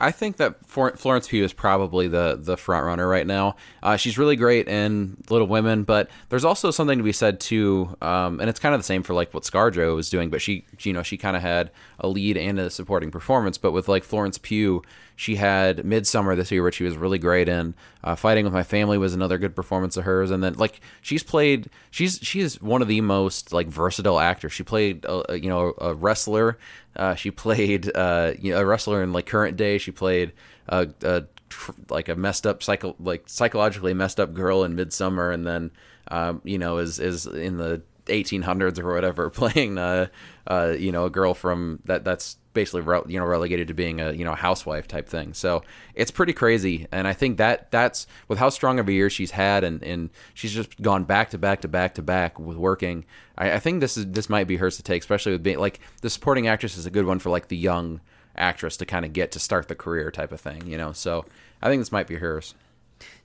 I 0.00 0.10
think 0.12 0.38
that 0.38 0.64
Florence 0.66 1.28
Pugh 1.28 1.44
is 1.44 1.52
probably 1.52 2.08
the 2.08 2.38
the 2.40 2.56
front 2.56 2.86
runner 2.86 3.06
right 3.06 3.26
now. 3.26 3.56
Uh, 3.82 3.96
she's 3.96 4.16
really 4.16 4.36
great 4.36 4.66
in 4.66 5.18
Little 5.28 5.46
Women, 5.46 5.84
but 5.84 6.08
there's 6.30 6.44
also 6.44 6.70
something 6.70 6.98
to 6.98 7.04
be 7.04 7.12
said 7.12 7.38
too, 7.38 7.96
um, 8.00 8.40
and 8.40 8.48
it's 8.48 8.58
kind 8.58 8.74
of 8.74 8.80
the 8.80 8.84
same 8.84 9.02
for 9.02 9.12
like 9.12 9.34
what 9.34 9.42
ScarJo 9.42 9.94
was 9.94 10.08
doing. 10.08 10.30
But 10.30 10.40
she, 10.40 10.64
you 10.80 10.92
know, 10.92 11.02
she 11.02 11.16
kind 11.16 11.36
of 11.36 11.42
had 11.42 11.70
a 12.00 12.08
lead 12.08 12.36
and 12.36 12.58
a 12.58 12.70
supporting 12.70 13.10
performance. 13.10 13.58
But 13.58 13.72
with 13.72 13.88
like 13.88 14.04
Florence 14.04 14.38
Pugh, 14.38 14.82
she 15.16 15.36
had 15.36 15.78
Midsommar 15.78 16.36
this 16.36 16.50
year, 16.50 16.62
which 16.62 16.76
she 16.76 16.84
was 16.84 16.96
really 16.96 17.18
great 17.18 17.48
in. 17.48 17.74
Uh, 18.02 18.16
Fighting 18.16 18.44
with 18.44 18.54
My 18.54 18.62
Family 18.62 18.98
was 18.98 19.14
another 19.14 19.38
good 19.38 19.54
performance 19.54 19.96
of 19.96 20.04
hers, 20.04 20.30
and 20.30 20.42
then 20.42 20.54
like 20.54 20.80
she's 21.02 21.22
played, 21.22 21.68
she's 21.90 22.18
she 22.22 22.40
is 22.40 22.60
one 22.60 22.82
of 22.82 22.88
the 22.88 23.00
most 23.00 23.52
like 23.52 23.68
versatile 23.68 24.18
actors. 24.18 24.52
She 24.52 24.62
played, 24.62 25.04
uh, 25.06 25.24
you 25.30 25.48
know, 25.48 25.74
a 25.78 25.94
wrestler. 25.94 26.58
Uh, 26.96 27.14
she 27.14 27.30
played 27.30 27.94
uh, 27.94 28.32
you 28.40 28.52
know, 28.52 28.60
a 28.60 28.64
wrestler 28.64 29.02
in 29.02 29.12
like 29.12 29.26
current 29.26 29.56
day. 29.56 29.78
She 29.78 29.90
played 29.90 30.32
a, 30.68 30.88
a 31.02 31.24
tr- 31.50 31.72
like 31.90 32.08
a 32.08 32.16
messed 32.16 32.46
up 32.46 32.62
psycho 32.62 32.96
like 32.98 33.24
psychologically 33.26 33.92
messed 33.92 34.18
up 34.18 34.32
girl 34.32 34.64
in 34.64 34.74
Midsommar, 34.74 35.34
and 35.34 35.46
then 35.46 35.70
um, 36.08 36.40
you 36.44 36.58
know 36.58 36.78
is 36.78 36.98
is 36.98 37.26
in 37.26 37.58
the 37.58 37.82
1800s 38.06 38.78
or 38.78 38.92
whatever 38.92 39.30
playing 39.30 39.78
uh, 39.78 40.06
uh, 40.46 40.74
you 40.78 40.92
know 40.92 41.04
a 41.04 41.10
girl 41.10 41.34
from 41.34 41.80
that 41.84 42.04
that's 42.04 42.36
basically 42.52 42.80
re- 42.80 43.02
you 43.06 43.18
know 43.18 43.24
relegated 43.24 43.68
to 43.68 43.74
being 43.74 44.00
a 44.00 44.12
you 44.12 44.24
know 44.24 44.34
housewife 44.34 44.88
type 44.88 45.08
thing. 45.08 45.32
So 45.34 45.62
it's 45.94 46.10
pretty 46.10 46.32
crazy. 46.32 46.86
And 46.92 47.06
i 47.06 47.12
think 47.12 47.38
that 47.38 47.70
that's 47.70 48.06
with 48.28 48.38
how 48.38 48.48
strong 48.48 48.78
of 48.78 48.88
a 48.88 48.92
year 48.92 49.10
she's 49.10 49.32
had 49.32 49.64
and 49.64 49.82
and 49.82 50.10
she's 50.34 50.52
just 50.52 50.80
gone 50.82 51.04
back 51.04 51.30
to 51.30 51.38
back 51.38 51.60
to 51.62 51.68
back 51.68 51.94
to 51.94 52.02
back 52.02 52.38
with 52.38 52.56
working 52.56 53.04
i, 53.38 53.52
I 53.52 53.58
think 53.58 53.80
this 53.80 53.96
is 53.96 54.06
this 54.06 54.28
might 54.28 54.46
be 54.46 54.56
hers 54.56 54.76
to 54.76 54.82
take 54.82 55.02
especially 55.02 55.32
with 55.32 55.42
being 55.42 55.58
like 55.58 55.80
the 56.02 56.10
supporting 56.10 56.46
actress 56.48 56.76
is 56.76 56.86
a 56.86 56.90
good 56.90 57.06
one 57.06 57.18
for 57.18 57.30
like 57.30 57.48
the 57.48 57.56
young 57.56 58.00
actress 58.36 58.76
to 58.78 58.86
kind 58.86 59.04
of 59.04 59.12
get 59.12 59.32
to 59.32 59.38
start 59.40 59.68
the 59.68 59.74
career 59.74 60.10
type 60.10 60.32
of 60.32 60.40
thing 60.40 60.66
you 60.66 60.76
know? 60.76 60.92
So 60.92 61.24
i 61.62 61.68
think 61.68 61.80
this 61.80 61.92
might 61.92 62.06
be 62.06 62.16
hers 62.16 62.54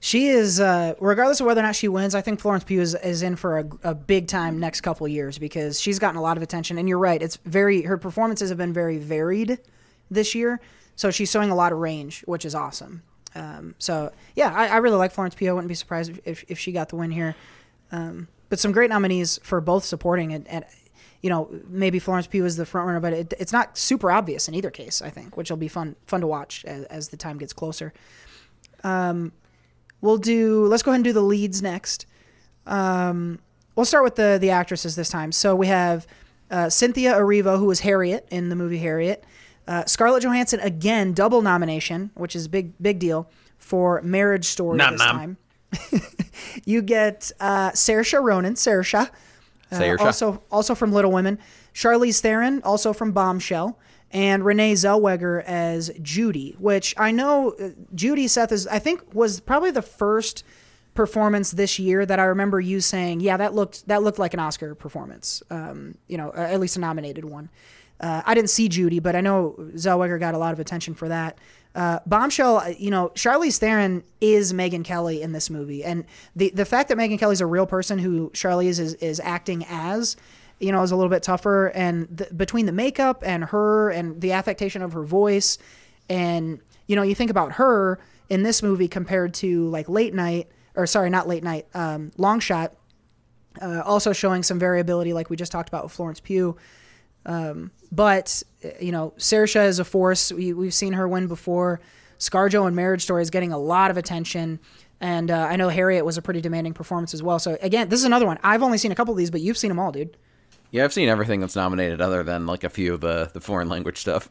She 0.00 0.28
is, 0.28 0.60
uh, 0.60 0.94
regardless 1.00 1.40
of 1.40 1.46
whether 1.46 1.60
or 1.60 1.64
not 1.64 1.76
she 1.76 1.88
wins, 1.88 2.14
I 2.14 2.20
think 2.20 2.40
Florence 2.40 2.64
Pugh 2.64 2.80
is, 2.80 2.94
is 2.94 3.22
in 3.22 3.36
for 3.36 3.58
a, 3.58 3.68
a 3.82 3.94
big 3.94 4.28
time 4.28 4.58
next 4.58 4.82
couple 4.82 5.06
years 5.08 5.38
because 5.38 5.80
she's 5.80 5.98
gotten 5.98 6.16
a 6.16 6.22
lot 6.22 6.36
of 6.36 6.42
attention. 6.42 6.78
And 6.78 6.88
you're 6.88 6.98
right, 6.98 7.20
it's 7.20 7.36
very 7.44 7.82
her 7.82 7.98
performances 7.98 8.48
have 8.50 8.58
been 8.58 8.72
very 8.72 8.98
varied 8.98 9.58
this 10.10 10.34
year, 10.34 10.60
so 10.94 11.10
she's 11.10 11.30
showing 11.30 11.50
a 11.50 11.54
lot 11.54 11.72
of 11.72 11.78
range, 11.78 12.22
which 12.22 12.44
is 12.44 12.54
awesome. 12.54 13.02
Um, 13.34 13.74
so 13.78 14.12
yeah, 14.34 14.52
I, 14.54 14.68
I 14.68 14.76
really 14.78 14.96
like 14.96 15.12
Florence 15.12 15.34
Pugh. 15.34 15.50
I 15.50 15.52
wouldn't 15.52 15.68
be 15.68 15.74
surprised 15.74 16.18
if, 16.24 16.44
if, 16.48 16.58
she 16.58 16.72
got 16.72 16.88
the 16.88 16.96
win 16.96 17.10
here. 17.10 17.34
Um, 17.92 18.28
but 18.48 18.58
some 18.58 18.72
great 18.72 18.88
nominees 18.88 19.38
for 19.42 19.60
both 19.60 19.84
supporting 19.84 20.32
and, 20.32 20.48
and 20.48 20.64
you 21.20 21.28
know 21.28 21.50
maybe 21.68 21.98
Florence 21.98 22.26
Pugh 22.26 22.44
is 22.44 22.56
the 22.56 22.64
front 22.64 22.86
runner, 22.86 23.00
but 23.00 23.12
it, 23.12 23.34
it's 23.38 23.52
not 23.52 23.76
super 23.76 24.10
obvious 24.10 24.48
in 24.48 24.54
either 24.54 24.70
case. 24.70 25.02
I 25.02 25.10
think, 25.10 25.36
which 25.36 25.50
will 25.50 25.56
be 25.56 25.68
fun 25.68 25.96
fun 26.06 26.20
to 26.20 26.26
watch 26.26 26.64
as, 26.64 26.84
as 26.84 27.08
the 27.08 27.16
time 27.16 27.38
gets 27.38 27.52
closer. 27.52 27.92
Um, 28.84 29.32
we'll 30.00 30.18
do. 30.18 30.66
Let's 30.66 30.82
go 30.82 30.90
ahead 30.90 30.98
and 30.98 31.04
do 31.04 31.12
the 31.12 31.22
leads 31.22 31.62
next. 31.62 32.06
Um, 32.66 33.38
we'll 33.74 33.86
start 33.86 34.04
with 34.04 34.16
the 34.16 34.38
the 34.40 34.50
actresses 34.50 34.96
this 34.96 35.08
time. 35.08 35.32
So 35.32 35.54
we 35.54 35.66
have 35.68 36.06
uh, 36.50 36.68
Cynthia 36.70 37.14
Erivo, 37.14 37.58
who 37.58 37.66
was 37.66 37.80
Harriet 37.80 38.26
in 38.30 38.48
the 38.48 38.56
movie 38.56 38.78
Harriet. 38.78 39.24
Uh, 39.68 39.84
Scarlett 39.84 40.22
Johansson 40.22 40.60
again, 40.60 41.12
double 41.12 41.42
nomination, 41.42 42.10
which 42.14 42.36
is 42.36 42.46
a 42.46 42.48
big 42.48 42.72
big 42.80 42.98
deal 42.98 43.28
for 43.58 44.00
Marriage 44.02 44.44
Story 44.44 44.78
Nom 44.78 44.92
this 44.92 45.00
nom. 45.00 45.16
time. 45.16 45.36
you 46.64 46.82
get 46.82 47.32
uh, 47.40 47.70
Saoirse 47.72 48.22
Ronan, 48.22 48.54
Saoirse, 48.54 48.94
uh, 48.94 49.08
Saoirse. 49.72 50.00
also 50.00 50.42
also 50.50 50.74
from 50.74 50.92
Little 50.92 51.12
Women. 51.12 51.38
Charlize 51.74 52.20
Theron, 52.20 52.62
also 52.62 52.94
from 52.94 53.12
Bombshell, 53.12 53.78
and 54.12 54.44
Renee 54.44 54.74
Zellweger 54.74 55.42
as 55.44 55.90
Judy, 56.00 56.56
which 56.58 56.94
I 56.96 57.10
know 57.10 57.52
uh, 57.52 57.70
Judy 57.94 58.28
Seth 58.28 58.52
is 58.52 58.66
I 58.66 58.78
think 58.78 59.14
was 59.14 59.40
probably 59.40 59.70
the 59.70 59.82
first 59.82 60.44
performance 60.94 61.52
this 61.52 61.78
year 61.78 62.04
that 62.06 62.18
I 62.18 62.24
remember 62.24 62.58
you 62.58 62.80
saying, 62.80 63.20
yeah, 63.20 63.36
that 63.36 63.54
looked 63.54 63.86
that 63.88 64.02
looked 64.02 64.18
like 64.18 64.34
an 64.34 64.40
Oscar 64.40 64.74
performance. 64.74 65.42
Um, 65.50 65.96
you 66.08 66.16
know, 66.16 66.32
at 66.34 66.58
least 66.58 66.76
a 66.76 66.80
nominated 66.80 67.24
one. 67.24 67.50
Uh, 68.00 68.22
I 68.26 68.34
didn't 68.34 68.50
see 68.50 68.68
Judy, 68.68 68.98
but 68.98 69.16
I 69.16 69.20
know 69.20 69.54
Zellweger 69.74 70.20
got 70.20 70.34
a 70.34 70.38
lot 70.38 70.52
of 70.52 70.60
attention 70.60 70.94
for 70.94 71.08
that. 71.08 71.38
Uh, 71.74 72.00
Bombshell, 72.06 72.58
uh, 72.58 72.68
you 72.78 72.90
know, 72.90 73.10
Charlize 73.10 73.58
Theron 73.58 74.02
is 74.20 74.52
Megyn 74.52 74.84
Kelly 74.84 75.22
in 75.22 75.32
this 75.32 75.50
movie, 75.50 75.84
and 75.84 76.04
the 76.34 76.50
the 76.50 76.64
fact 76.64 76.88
that 76.88 76.98
Megyn 76.98 77.18
Kelly's 77.18 77.40
a 77.40 77.46
real 77.46 77.66
person 77.66 77.98
who 77.98 78.30
Charlize 78.30 78.80
is 78.80 78.94
is 78.94 79.20
acting 79.20 79.64
as, 79.68 80.16
you 80.58 80.72
know, 80.72 80.82
is 80.82 80.90
a 80.90 80.96
little 80.96 81.10
bit 81.10 81.22
tougher. 81.22 81.68
And 81.68 82.26
between 82.36 82.66
the 82.66 82.72
makeup 82.72 83.22
and 83.24 83.44
her 83.44 83.90
and 83.90 84.20
the 84.20 84.32
affectation 84.32 84.82
of 84.82 84.92
her 84.92 85.02
voice, 85.02 85.58
and 86.08 86.60
you 86.86 86.96
know, 86.96 87.02
you 87.02 87.14
think 87.14 87.30
about 87.30 87.52
her 87.52 87.98
in 88.28 88.42
this 88.42 88.62
movie 88.62 88.88
compared 88.88 89.34
to 89.34 89.68
like 89.68 89.88
Late 89.88 90.14
Night, 90.14 90.48
or 90.74 90.86
sorry, 90.86 91.10
not 91.10 91.28
Late 91.28 91.42
Night, 91.42 91.66
um, 91.74 92.10
Long 92.16 92.40
Shot, 92.40 92.74
uh, 93.60 93.82
also 93.84 94.12
showing 94.12 94.42
some 94.42 94.58
variability, 94.58 95.12
like 95.12 95.30
we 95.30 95.36
just 95.36 95.52
talked 95.52 95.68
about 95.68 95.84
with 95.84 95.92
Florence 95.92 96.20
Pugh. 96.20 96.56
Um, 97.24 97.70
but 97.90 98.42
you 98.80 98.92
know, 98.92 99.12
Saoirse 99.18 99.66
is 99.66 99.78
a 99.78 99.84
force. 99.84 100.32
We, 100.32 100.52
we've 100.52 100.74
seen 100.74 100.92
her 100.94 101.08
win 101.08 101.26
before. 101.26 101.80
ScarJo 102.18 102.66
and 102.66 102.74
Marriage 102.74 103.02
Story 103.02 103.22
is 103.22 103.30
getting 103.30 103.52
a 103.52 103.58
lot 103.58 103.90
of 103.90 103.96
attention, 103.96 104.58
and 105.00 105.30
uh, 105.30 105.46
I 105.50 105.56
know 105.56 105.68
Harriet 105.68 106.04
was 106.04 106.16
a 106.16 106.22
pretty 106.22 106.40
demanding 106.40 106.72
performance 106.72 107.12
as 107.12 107.22
well. 107.22 107.38
So 107.38 107.58
again, 107.60 107.88
this 107.88 108.00
is 108.00 108.06
another 108.06 108.26
one. 108.26 108.38
I've 108.42 108.62
only 108.62 108.78
seen 108.78 108.92
a 108.92 108.94
couple 108.94 109.12
of 109.12 109.18
these, 109.18 109.30
but 109.30 109.40
you've 109.42 109.58
seen 109.58 109.68
them 109.68 109.78
all, 109.78 109.92
dude. 109.92 110.16
Yeah, 110.70 110.84
I've 110.84 110.92
seen 110.92 111.08
everything 111.08 111.40
that's 111.40 111.56
nominated, 111.56 112.00
other 112.00 112.22
than 112.22 112.46
like 112.46 112.64
a 112.64 112.68
few 112.68 112.94
of 112.94 113.00
the 113.00 113.30
the 113.32 113.40
foreign 113.40 113.68
language 113.68 113.98
stuff. 113.98 114.28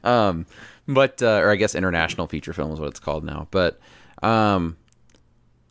um, 0.04 0.46
but 0.88 1.22
uh, 1.22 1.40
or 1.42 1.50
I 1.50 1.56
guess 1.56 1.74
international 1.74 2.26
feature 2.26 2.52
film 2.52 2.72
is 2.72 2.80
what 2.80 2.88
it's 2.88 3.00
called 3.00 3.24
now. 3.24 3.48
But 3.50 3.78
um, 4.22 4.76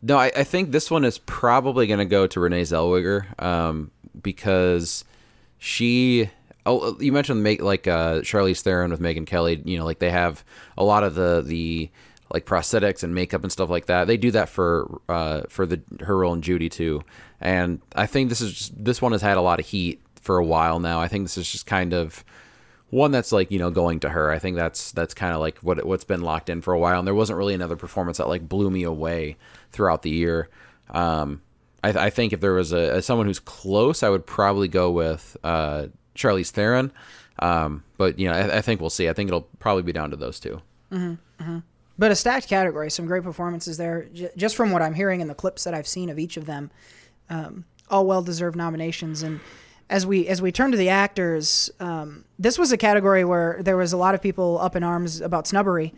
no, 0.02 0.18
I, 0.18 0.32
I 0.36 0.44
think 0.44 0.72
this 0.72 0.90
one 0.90 1.04
is 1.04 1.18
probably 1.18 1.86
going 1.86 1.98
to 1.98 2.04
go 2.04 2.26
to 2.26 2.40
Renee 2.40 2.62
Zellweger 2.62 3.40
um, 3.42 3.90
because 4.20 5.04
she. 5.58 6.30
Oh, 6.64 6.96
you 7.00 7.10
mentioned 7.10 7.42
make 7.42 7.60
like 7.60 7.88
uh, 7.88 8.20
Charlize 8.20 8.60
Theron 8.60 8.92
with 8.92 9.00
Megyn 9.00 9.26
Kelly. 9.26 9.60
You 9.64 9.78
know, 9.78 9.84
like 9.84 9.98
they 9.98 10.10
have 10.10 10.44
a 10.78 10.84
lot 10.84 11.02
of 11.02 11.16
the 11.16 11.42
the 11.44 11.90
like 12.32 12.46
prosthetics 12.46 13.02
and 13.02 13.14
makeup 13.14 13.42
and 13.42 13.52
stuff 13.52 13.68
like 13.68 13.86
that. 13.86 14.06
They 14.06 14.16
do 14.16 14.30
that 14.30 14.48
for 14.48 15.00
uh, 15.08 15.42
for 15.48 15.66
the 15.66 15.82
her 16.00 16.16
role 16.16 16.32
in 16.32 16.42
Judy 16.42 16.68
too. 16.68 17.02
And 17.40 17.80
I 17.94 18.06
think 18.06 18.28
this 18.28 18.40
is 18.40 18.52
just, 18.52 18.84
this 18.84 19.02
one 19.02 19.12
has 19.12 19.22
had 19.22 19.36
a 19.36 19.42
lot 19.42 19.60
of 19.60 19.66
heat 19.66 20.00
for 20.20 20.38
a 20.38 20.44
while 20.44 20.80
now. 20.80 21.00
I 21.00 21.08
think 21.08 21.24
this 21.24 21.36
is 21.36 21.50
just 21.50 21.66
kind 21.66 21.92
of 21.92 22.24
one 22.90 23.10
that's 23.10 23.32
like 23.32 23.50
you 23.50 23.58
know 23.58 23.70
going 23.70 24.00
to 24.00 24.08
her. 24.08 24.30
I 24.30 24.38
think 24.38 24.56
that's 24.56 24.92
that's 24.92 25.14
kind 25.14 25.34
of 25.34 25.40
like 25.40 25.58
what 25.58 25.84
what's 25.84 26.04
been 26.04 26.22
locked 26.22 26.48
in 26.48 26.62
for 26.62 26.72
a 26.72 26.78
while. 26.78 26.98
And 26.98 27.06
there 27.06 27.14
wasn't 27.14 27.38
really 27.38 27.54
another 27.54 27.76
performance 27.76 28.18
that 28.18 28.28
like 28.28 28.48
blew 28.48 28.70
me 28.70 28.82
away 28.82 29.36
throughout 29.70 30.02
the 30.02 30.10
year. 30.10 30.48
Um, 30.90 31.42
I, 31.84 31.90
I 31.90 32.10
think 32.10 32.32
if 32.32 32.40
there 32.40 32.54
was 32.54 32.72
a, 32.72 32.96
a 32.96 33.02
someone 33.02 33.26
who's 33.26 33.40
close, 33.40 34.02
I 34.02 34.08
would 34.08 34.26
probably 34.26 34.68
go 34.68 34.90
with 34.90 35.36
uh, 35.44 35.86
Charlize 36.14 36.50
Theron. 36.50 36.92
Um, 37.38 37.82
but 37.98 38.18
you 38.18 38.28
know, 38.28 38.34
I, 38.34 38.58
I 38.58 38.60
think 38.62 38.80
we'll 38.80 38.90
see. 38.90 39.08
I 39.08 39.12
think 39.12 39.28
it'll 39.28 39.48
probably 39.58 39.82
be 39.82 39.92
down 39.92 40.10
to 40.10 40.16
those 40.16 40.40
two. 40.40 40.62
But 41.98 42.10
a 42.10 42.14
stacked 42.16 42.48
category, 42.48 42.90
some 42.90 43.06
great 43.06 43.22
performances 43.22 43.76
there. 43.76 44.08
J- 44.12 44.30
just 44.36 44.56
from 44.56 44.70
what 44.70 44.82
I'm 44.82 44.94
hearing 44.94 45.20
in 45.20 45.28
the 45.28 45.34
clips 45.34 45.64
that 45.64 45.74
I've 45.74 45.86
seen 45.86 46.08
of 46.08 46.18
each 46.18 46.36
of 46.36 46.46
them, 46.46 46.70
um, 47.28 47.64
all 47.90 48.06
well 48.06 48.22
deserved 48.22 48.56
nominations. 48.56 49.22
And 49.22 49.40
as 49.90 50.06
we 50.06 50.26
as 50.26 50.40
we 50.40 50.50
turn 50.52 50.70
to 50.70 50.76
the 50.76 50.88
actors, 50.88 51.70
um, 51.80 52.24
this 52.38 52.58
was 52.58 52.72
a 52.72 52.76
category 52.76 53.24
where 53.24 53.58
there 53.62 53.76
was 53.76 53.92
a 53.92 53.96
lot 53.96 54.14
of 54.14 54.22
people 54.22 54.58
up 54.58 54.74
in 54.74 54.82
arms 54.82 55.20
about 55.20 55.46
snubbery. 55.46 55.94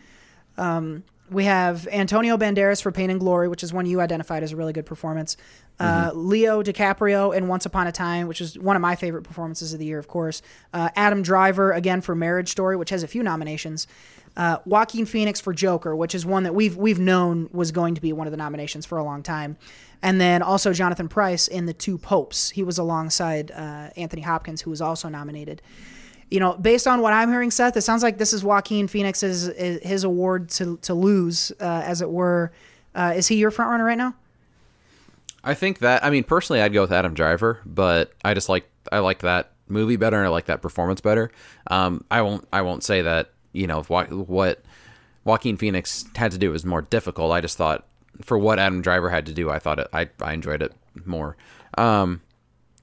Um, 0.57 1.05
we 1.30 1.45
have 1.45 1.88
Antonio 1.90 2.36
Banderas 2.36 2.82
for 2.82 2.92
Pain 2.92 3.09
and 3.09 3.18
Glory, 3.18 3.49
which 3.49 3.62
is 3.62 3.72
one 3.72 3.86
you 3.86 4.01
identified 4.01 4.42
as 4.42 4.53
a 4.53 4.57
really 4.57 4.72
good 4.72 4.84
performance. 4.84 5.36
Uh, 5.80 6.11
Leo 6.14 6.62
DiCaprio 6.62 7.34
in 7.34 7.49
Once 7.49 7.66
Upon 7.66 7.86
a 7.86 7.92
Time, 7.92 8.28
which 8.28 8.40
is 8.40 8.59
one 8.59 8.76
of 8.76 8.82
my 8.82 8.95
favorite 8.95 9.22
performances 9.22 9.72
of 9.72 9.78
the 9.78 9.86
year, 9.86 9.99
of 9.99 10.07
course. 10.07 10.42
Uh, 10.72 10.90
Adam 10.95 11.22
Driver 11.22 11.72
again 11.72 12.01
for 12.01 12.14
Marriage 12.14 12.51
Story, 12.51 12.76
which 12.76 12.90
has 12.90 13.03
a 13.03 13.09
few 13.09 13.22
nominations. 13.22 13.86
Uh, 14.37 14.59
Joaquin 14.64 15.07
Phoenix 15.07 15.41
for 15.41 15.53
Joker, 15.53 15.95
which 15.95 16.14
is 16.14 16.26
one 16.26 16.43
that 16.43 16.55
we've 16.55 16.76
we've 16.76 16.99
known 16.99 17.49
was 17.53 17.72
going 17.72 17.95
to 17.95 18.01
be 18.01 18.12
one 18.12 18.26
of 18.26 18.30
the 18.32 18.37
nominations 18.37 18.85
for 18.85 18.99
a 18.99 19.05
long 19.05 19.22
time, 19.22 19.57
and 20.03 20.20
then 20.20 20.43
also 20.43 20.72
Jonathan 20.72 21.09
Pryce 21.09 21.47
in 21.47 21.66
The 21.66 21.74
Two 21.74 21.99
Popes. 21.99 22.51
He 22.51 22.62
was 22.62 22.78
alongside 22.78 23.51
uh, 23.53 23.91
Anthony 23.97 24.22
Hopkins, 24.22 24.62
who 24.62 24.70
was 24.70 24.80
also 24.80 25.09
nominated 25.09 25.62
you 26.30 26.41
know, 26.41 26.55
based 26.55 26.87
on 26.87 27.01
what 27.01 27.12
I'm 27.12 27.30
hearing, 27.30 27.51
Seth, 27.51 27.76
it 27.76 27.82
sounds 27.82 28.03
like 28.03 28.18
this 28.18 28.32
is 28.32 28.43
Joaquin 28.43 28.89
Phoenix's 28.89 29.47
his 29.57 30.03
award 30.05 30.49
to 30.51 30.78
to 30.78 30.95
lose, 30.95 31.53
uh, 31.61 31.82
as 31.85 32.03
it 32.03 32.11
were. 32.11 32.51
Uh, 32.95 33.12
is 33.14 33.28
he 33.28 33.37
your 33.37 33.51
front 33.51 33.70
runner 33.70 33.85
right 33.85 33.99
now? 33.99 34.14
I 35.45 35.55
think 35.55 35.80
that 35.80 36.05
I 36.05 36.11
mean 36.11 36.24
personally 36.24 36.62
I'd 36.62 36.72
go 36.72 36.80
with 36.80 36.93
Adam 36.93 37.14
Driver, 37.14 37.61
but 37.66 38.12
I 38.24 38.35
just 38.35 38.49
like 38.49 38.68
I 38.91 39.01
like 39.01 39.20
that 39.20 39.53
movie 39.68 39.97
better 39.97 40.16
and 40.16 40.26
I 40.26 40.30
like 40.30 40.47
that 40.47 40.62
performance 40.62 41.01
better. 41.01 41.30
Um, 41.68 42.05
I 42.11 42.22
won't 42.22 42.49
I 42.53 42.62
won't 42.62 42.82
say 42.82 43.03
that 43.03 43.30
you 43.55 43.66
know 43.66 43.82
what 43.84 44.12
what 44.12 44.62
Joaquin 45.24 45.57
Phoenix 45.57 46.05
had 46.14 46.32
to 46.32 46.38
do 46.38 46.50
was 46.50 46.66
more 46.66 46.82
difficult. 46.82 47.32
I 47.32 47.40
just 47.40 47.57
thought 47.57 47.86
for 48.22 48.38
what 48.38 48.59
Adam 48.59 48.82
Driver 48.82 49.09
had 49.09 49.26
to 49.26 49.32
do, 49.32 49.50
I 49.50 49.59
thought 49.59 49.78
it, 49.78 49.88
I 49.92 50.11
I 50.20 50.34
enjoyed 50.34 50.62
it 50.62 50.72
more. 51.07 51.36
Um, 51.78 52.20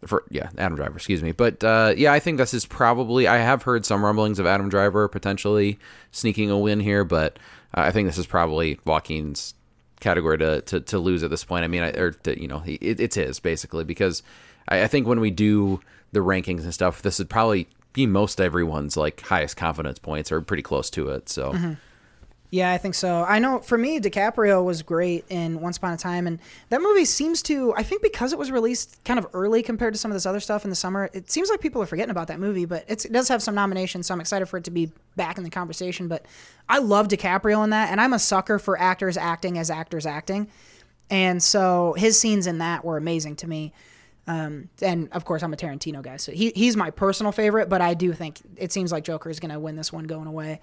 for 0.06 0.24
yeah, 0.32 0.50
Adam 0.58 0.76
Driver, 0.76 0.96
excuse 0.96 1.22
me. 1.22 1.32
But 1.32 1.64
uh, 1.64 1.94
yeah, 1.96 2.12
I 2.12 2.20
think 2.20 2.38
this 2.38 2.54
is 2.54 2.66
probably. 2.66 3.28
I 3.28 3.38
have 3.38 3.64
heard 3.64 3.86
some 3.86 4.04
rumblings 4.04 4.40
of 4.40 4.46
Adam 4.46 4.70
Driver 4.70 5.08
potentially 5.08 5.78
sneaking 6.12 6.50
a 6.50 6.58
win 6.58 6.80
here, 6.80 7.04
but 7.04 7.38
uh, 7.76 7.82
I 7.82 7.92
think 7.92 8.08
this 8.08 8.18
is 8.18 8.26
probably 8.26 8.80
Joaquin's 8.86 9.54
category 10.00 10.38
to, 10.40 10.62
to, 10.62 10.80
to 10.82 11.00
lose 11.00 11.24
at 11.24 11.30
this 11.30 11.44
point. 11.44 11.64
I 11.64 11.68
mean, 11.68 11.84
I, 11.84 11.92
or 11.92 12.12
to, 12.12 12.42
you 12.42 12.48
know, 12.48 12.64
it, 12.66 13.00
it's 13.00 13.16
his 13.16 13.40
basically 13.40 13.84
because 13.84 14.24
I, 14.68 14.84
I 14.84 14.88
think 14.88 15.08
when 15.08 15.20
we 15.20 15.30
do 15.32 15.80
the 16.12 16.20
rankings 16.20 16.64
and 16.64 16.74
stuff, 16.74 17.02
this 17.04 17.20
would 17.20 17.30
probably 17.30 17.68
be 17.94 18.06
most 18.06 18.40
everyone's 18.40 18.96
like 18.98 19.22
highest 19.22 19.58
confidence 19.58 20.00
points 20.00 20.32
or 20.32 20.42
pretty 20.42 20.64
close 20.64 20.90
to 20.92 21.10
it. 21.10 21.30
So. 21.30 21.54
Mm-hmm. 21.54 21.74
Yeah, 22.54 22.74
I 22.74 22.78
think 22.78 22.96
so. 22.96 23.24
I 23.24 23.40
know 23.40 23.60
for 23.60 23.78
me, 23.78 24.02
DiCaprio 24.02 24.62
was 24.62 24.82
great 24.82 25.24
in 25.30 25.62
Once 25.62 25.78
Upon 25.78 25.94
a 25.94 25.98
Time, 25.98 26.28
and 26.28 26.38
that 26.68 26.82
movie 26.82 27.06
seems 27.06 27.42
to. 27.44 27.74
I 27.78 27.84
think 27.84 28.02
because 28.02 28.34
it 28.34 28.40
was 28.40 28.52
released 28.52 29.02
kind 29.06 29.18
of 29.18 29.26
early 29.32 29.64
compared 29.64 29.94
to 29.94 29.98
some 29.98 30.12
of 30.12 30.18
this 30.18 30.26
other 30.26 30.42
stuff 30.42 30.66
in 30.66 30.70
the 30.70 30.76
summer, 30.76 31.10
it 31.14 31.32
seems 31.32 31.50
like 31.50 31.62
people 31.62 31.82
are 31.82 31.86
forgetting 31.86 32.12
about 32.12 32.28
that 32.28 32.42
movie. 32.42 32.66
But 32.66 32.84
it 32.90 33.06
does 33.10 33.30
have 33.30 33.42
some 33.42 33.56
nominations, 33.56 34.08
so 34.08 34.14
I'm 34.14 34.20
excited 34.20 34.48
for 34.48 34.58
it 34.58 34.66
to 34.66 34.72
be 34.72 34.92
back 35.16 35.38
in 35.38 35.46
the 35.46 35.50
conversation. 35.50 36.10
But 36.10 36.26
I 36.68 36.80
love 36.80 37.08
DiCaprio 37.08 37.64
in 37.64 37.70
that, 37.70 37.90
and 37.90 38.02
I'm 38.02 38.12
a 38.12 38.20
sucker 38.20 38.60
for 38.60 38.78
actors 38.78 39.16
acting 39.16 39.58
as 39.58 39.70
actors 39.70 40.06
acting, 40.06 40.50
and 41.10 41.42
so 41.42 41.94
his 41.94 42.20
scenes 42.20 42.48
in 42.48 42.58
that 42.58 42.84
were 42.84 42.98
amazing 42.98 43.38
to 43.38 43.48
me. 43.48 43.72
Um, 44.28 44.70
and 44.82 45.10
of 45.12 45.26
course, 45.26 45.44
I'm 45.44 45.54
a 45.54 45.58
Tarantino 45.58 46.02
guy, 46.02 46.18
so 46.18 46.32
he, 46.32 46.52
he's 46.56 46.78
my 46.78 46.92
personal 46.92 47.32
favorite. 47.32 47.70
But 47.70 47.82
I 47.82 47.94
do 47.94 48.14
think 48.14 48.40
it 48.58 48.72
seems 48.72 48.92
like 48.92 49.04
Joker 49.04 49.30
is 49.30 49.40
going 49.40 49.52
to 49.52 49.60
win 49.60 49.76
this 49.76 49.92
one 49.92 50.06
going 50.06 50.28
away. 50.28 50.62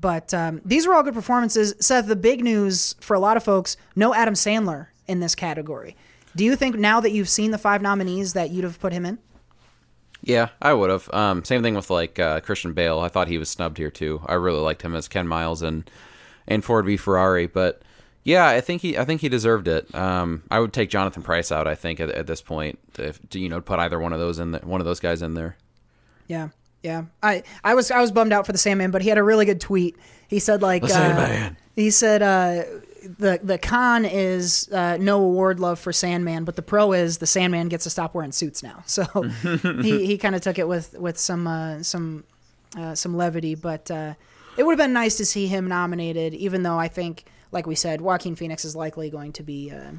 But 0.00 0.32
um, 0.34 0.60
these 0.64 0.86
were 0.86 0.94
all 0.94 1.02
good 1.02 1.14
performances. 1.14 1.74
Seth, 1.80 2.06
the 2.06 2.16
big 2.16 2.44
news 2.44 2.94
for 3.00 3.14
a 3.14 3.20
lot 3.20 3.36
of 3.36 3.42
folks: 3.42 3.76
no 3.96 4.14
Adam 4.14 4.34
Sandler 4.34 4.88
in 5.06 5.20
this 5.20 5.34
category. 5.34 5.96
Do 6.36 6.44
you 6.44 6.56
think 6.56 6.76
now 6.76 7.00
that 7.00 7.10
you've 7.10 7.28
seen 7.28 7.50
the 7.50 7.58
five 7.58 7.82
nominees 7.82 8.34
that 8.34 8.50
you'd 8.50 8.64
have 8.64 8.78
put 8.78 8.92
him 8.92 9.04
in? 9.04 9.18
Yeah, 10.22 10.50
I 10.60 10.72
would 10.72 10.90
have. 10.90 11.12
Um, 11.12 11.44
same 11.44 11.62
thing 11.62 11.74
with 11.74 11.90
like 11.90 12.18
uh, 12.18 12.40
Christian 12.40 12.72
Bale. 12.72 13.00
I 13.00 13.08
thought 13.08 13.28
he 13.28 13.38
was 13.38 13.48
snubbed 13.48 13.78
here 13.78 13.90
too. 13.90 14.20
I 14.26 14.34
really 14.34 14.60
liked 14.60 14.82
him 14.82 14.94
as 14.94 15.08
Ken 15.08 15.26
Miles 15.26 15.62
and 15.62 15.90
and 16.46 16.64
Ford 16.64 16.86
v 16.86 16.96
Ferrari, 16.96 17.46
but 17.46 17.82
yeah, 18.24 18.46
I 18.46 18.60
think 18.60 18.82
he 18.82 18.98
I 18.98 19.04
think 19.04 19.20
he 19.20 19.28
deserved 19.28 19.68
it. 19.68 19.92
Um, 19.94 20.42
I 20.50 20.60
would 20.60 20.72
take 20.72 20.90
Jonathan 20.90 21.22
Pryce 21.22 21.50
out. 21.50 21.66
I 21.66 21.74
think 21.74 22.00
at, 22.00 22.10
at 22.10 22.26
this 22.26 22.42
point, 22.42 22.78
if 22.98 23.26
to, 23.30 23.38
you 23.38 23.48
know 23.48 23.60
put 23.60 23.78
either 23.78 23.98
one 23.98 24.12
of 24.12 24.18
those 24.18 24.38
in 24.38 24.52
the, 24.52 24.58
one 24.58 24.80
of 24.80 24.84
those 24.84 25.00
guys 25.00 25.22
in 25.22 25.34
there. 25.34 25.56
Yeah, 26.26 26.48
yeah. 26.82 27.04
I, 27.22 27.42
I 27.64 27.74
was 27.74 27.90
I 27.90 28.00
was 28.00 28.12
bummed 28.12 28.32
out 28.32 28.46
for 28.46 28.52
the 28.52 28.58
Sandman, 28.58 28.90
but 28.90 29.02
he 29.02 29.08
had 29.08 29.18
a 29.18 29.22
really 29.22 29.46
good 29.46 29.60
tweet. 29.60 29.96
He 30.28 30.38
said 30.38 30.62
like 30.62 30.82
uh, 30.84 31.50
He 31.74 31.90
said 31.90 32.22
uh, 32.22 32.64
the 33.18 33.40
the 33.42 33.58
con 33.58 34.04
is 34.04 34.68
uh, 34.72 34.98
no 35.00 35.22
award 35.22 35.60
love 35.60 35.78
for 35.78 35.92
Sandman, 35.92 36.44
but 36.44 36.56
the 36.56 36.62
pro 36.62 36.92
is 36.92 37.18
the 37.18 37.26
Sandman 37.26 37.68
gets 37.68 37.84
to 37.84 37.90
stop 37.90 38.14
wearing 38.14 38.32
suits 38.32 38.62
now. 38.62 38.82
So 38.86 39.04
he, 39.82 40.06
he 40.06 40.18
kind 40.18 40.34
of 40.34 40.40
took 40.40 40.58
it 40.58 40.66
with 40.68 40.98
with 40.98 41.18
some 41.18 41.46
uh, 41.46 41.82
some 41.82 42.24
uh, 42.76 42.94
some 42.94 43.16
levity, 43.16 43.54
but 43.54 43.90
uh, 43.90 44.14
it 44.56 44.64
would 44.64 44.72
have 44.72 44.84
been 44.84 44.92
nice 44.92 45.16
to 45.16 45.24
see 45.24 45.46
him 45.46 45.68
nominated. 45.68 46.34
Even 46.34 46.62
though 46.62 46.78
I 46.78 46.88
think, 46.88 47.24
like 47.50 47.66
we 47.66 47.74
said, 47.74 48.00
Joaquin 48.00 48.36
Phoenix 48.36 48.64
is 48.64 48.76
likely 48.76 49.10
going 49.10 49.32
to 49.34 49.42
be. 49.42 49.70
Uh, 49.70 49.92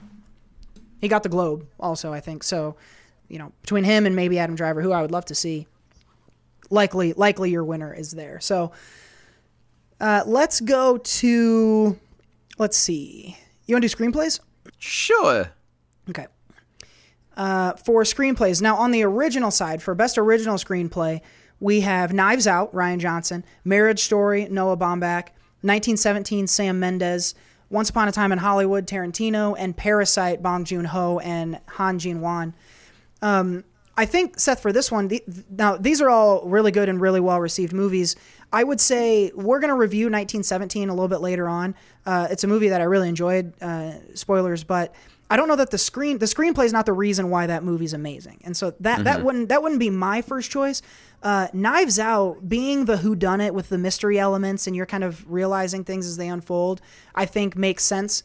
he 1.01 1.07
got 1.07 1.23
the 1.23 1.29
Globe 1.29 1.67
also, 1.79 2.13
I 2.13 2.19
think. 2.19 2.43
So, 2.43 2.75
you 3.27 3.39
know, 3.39 3.51
between 3.61 3.83
him 3.83 4.05
and 4.05 4.15
maybe 4.15 4.37
Adam 4.39 4.55
Driver, 4.55 4.81
who 4.81 4.91
I 4.91 5.01
would 5.01 5.11
love 5.11 5.25
to 5.25 5.35
see, 5.35 5.67
likely 6.69 7.13
likely 7.13 7.51
your 7.51 7.63
winner 7.63 7.93
is 7.93 8.11
there. 8.11 8.39
So 8.39 8.71
uh, 9.99 10.23
let's 10.25 10.61
go 10.61 10.97
to 10.97 11.97
let's 12.57 12.77
see. 12.77 13.37
You 13.65 13.75
want 13.75 13.83
to 13.83 13.89
do 13.89 13.95
screenplays? 13.95 14.39
Sure. 14.77 15.51
Okay. 16.09 16.27
Uh, 17.37 17.73
for 17.73 18.03
screenplays, 18.03 18.61
now 18.61 18.75
on 18.75 18.91
the 18.91 19.03
original 19.03 19.51
side, 19.51 19.81
for 19.81 19.95
best 19.95 20.17
original 20.17 20.55
screenplay, 20.55 21.21
we 21.59 21.81
have 21.81 22.11
Knives 22.11 22.47
Out, 22.47 22.73
Rian 22.73 22.99
Johnson, 22.99 23.45
Marriage 23.63 24.01
Story, 24.01 24.47
Noah 24.49 24.75
Baumbach, 24.75 25.29
1917, 25.61 26.47
Sam 26.47 26.79
Mendes, 26.79 27.35
Once 27.69 27.89
Upon 27.89 28.07
a 28.07 28.11
Time 28.11 28.31
in 28.31 28.39
Hollywood, 28.39 28.87
Tarantino, 28.87 29.55
and 29.57 29.75
Parasite, 29.75 30.41
Bong 30.41 30.65
Joon 30.65 30.85
Ho 30.85 31.19
and 31.19 31.59
Han 31.67 31.99
Jin-won. 31.99 32.53
I 33.99 34.05
think 34.05 34.39
Seth 34.39 34.61
for 34.61 34.71
this 34.71 34.89
one. 34.89 35.09
The, 35.09 35.21
now 35.49 35.75
these 35.75 36.01
are 36.01 36.09
all 36.09 36.47
really 36.47 36.71
good 36.71 36.87
and 36.87 37.01
really 37.01 37.19
well 37.19 37.41
received 37.41 37.73
movies. 37.73 38.15
I 38.53 38.63
would 38.63 38.79
say 38.79 39.29
we're 39.35 39.59
going 39.59 39.71
to 39.71 39.75
review 39.75 40.05
1917 40.05 40.87
a 40.87 40.93
little 40.93 41.09
bit 41.09 41.19
later 41.19 41.49
on. 41.49 41.75
Uh, 42.05 42.29
it's 42.31 42.45
a 42.45 42.47
movie 42.47 42.69
that 42.69 42.79
I 42.79 42.85
really 42.85 43.09
enjoyed. 43.09 43.51
Uh, 43.61 43.95
spoilers, 44.13 44.63
but 44.63 44.95
I 45.29 45.37
don't 45.37 45.47
know 45.47 45.55
that 45.55 45.69
the 45.69 45.77
screen 45.77 46.17
the 46.17 46.25
screenplay 46.25 46.65
is 46.65 46.73
not 46.73 46.85
the 46.85 46.93
reason 46.93 47.29
why 47.29 47.47
that 47.47 47.63
movie's 47.63 47.93
amazing. 47.93 48.41
And 48.43 48.57
so 48.57 48.73
that 48.79 49.03
that 49.03 49.23
wouldn't 49.23 49.49
that 49.49 49.61
wouldn't 49.61 49.79
be 49.79 49.89
my 49.89 50.21
first 50.21 50.49
choice. 50.49 50.81
Uh, 51.21 51.47
Knives 51.53 51.99
Out 51.99 52.47
being 52.47 52.85
the 52.85 52.97
who 52.97 53.15
done 53.15 53.41
it 53.41 53.53
with 53.53 53.69
the 53.69 53.77
mystery 53.77 54.17
elements 54.17 54.67
and 54.67 54.75
you're 54.75 54.85
kind 54.85 55.03
of 55.03 55.29
realizing 55.29 55.83
things 55.83 56.07
as 56.07 56.17
they 56.17 56.29
unfold, 56.29 56.81
I 57.13 57.25
think 57.25 57.55
makes 57.55 57.83
sense 57.83 58.23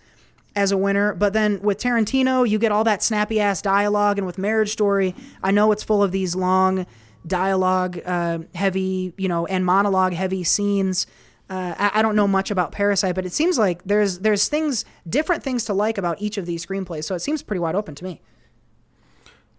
as 0.57 0.73
a 0.73 0.77
winner. 0.77 1.13
But 1.15 1.33
then 1.33 1.61
with 1.61 1.79
Tarantino, 1.79 2.49
you 2.49 2.59
get 2.59 2.73
all 2.73 2.85
that 2.85 3.03
snappy 3.03 3.41
ass 3.41 3.61
dialogue, 3.61 4.19
and 4.19 4.27
with 4.27 4.39
Marriage 4.39 4.71
Story, 4.71 5.15
I 5.43 5.51
know 5.51 5.73
it's 5.73 5.83
full 5.83 6.03
of 6.03 6.13
these 6.13 6.35
long 6.35 6.87
dialogue 7.27 8.01
uh, 8.05 8.39
heavy, 8.55 9.13
you 9.17 9.29
know, 9.29 9.47
and 9.47 9.65
monologue 9.65 10.13
heavy 10.13 10.45
scenes. 10.45 11.07
Uh, 11.51 11.75
I, 11.77 11.99
I 11.99 12.03
don't 12.03 12.17
know 12.17 12.27
much 12.27 12.51
about 12.51 12.73
Parasite, 12.73 13.15
but 13.15 13.27
it 13.27 13.33
seems 13.33 13.59
like 13.59 13.85
there's 13.85 14.21
there's 14.21 14.49
things 14.49 14.85
different 15.09 15.43
things 15.43 15.65
to 15.67 15.75
like 15.75 15.99
about 15.99 16.21
each 16.21 16.39
of 16.39 16.47
these 16.47 16.65
screenplays. 16.65 17.05
So 17.05 17.15
it 17.15 17.21
seems 17.21 17.43
pretty 17.43 17.61
wide 17.61 17.75
open 17.75 17.95
to 17.97 18.05
me. 18.05 18.21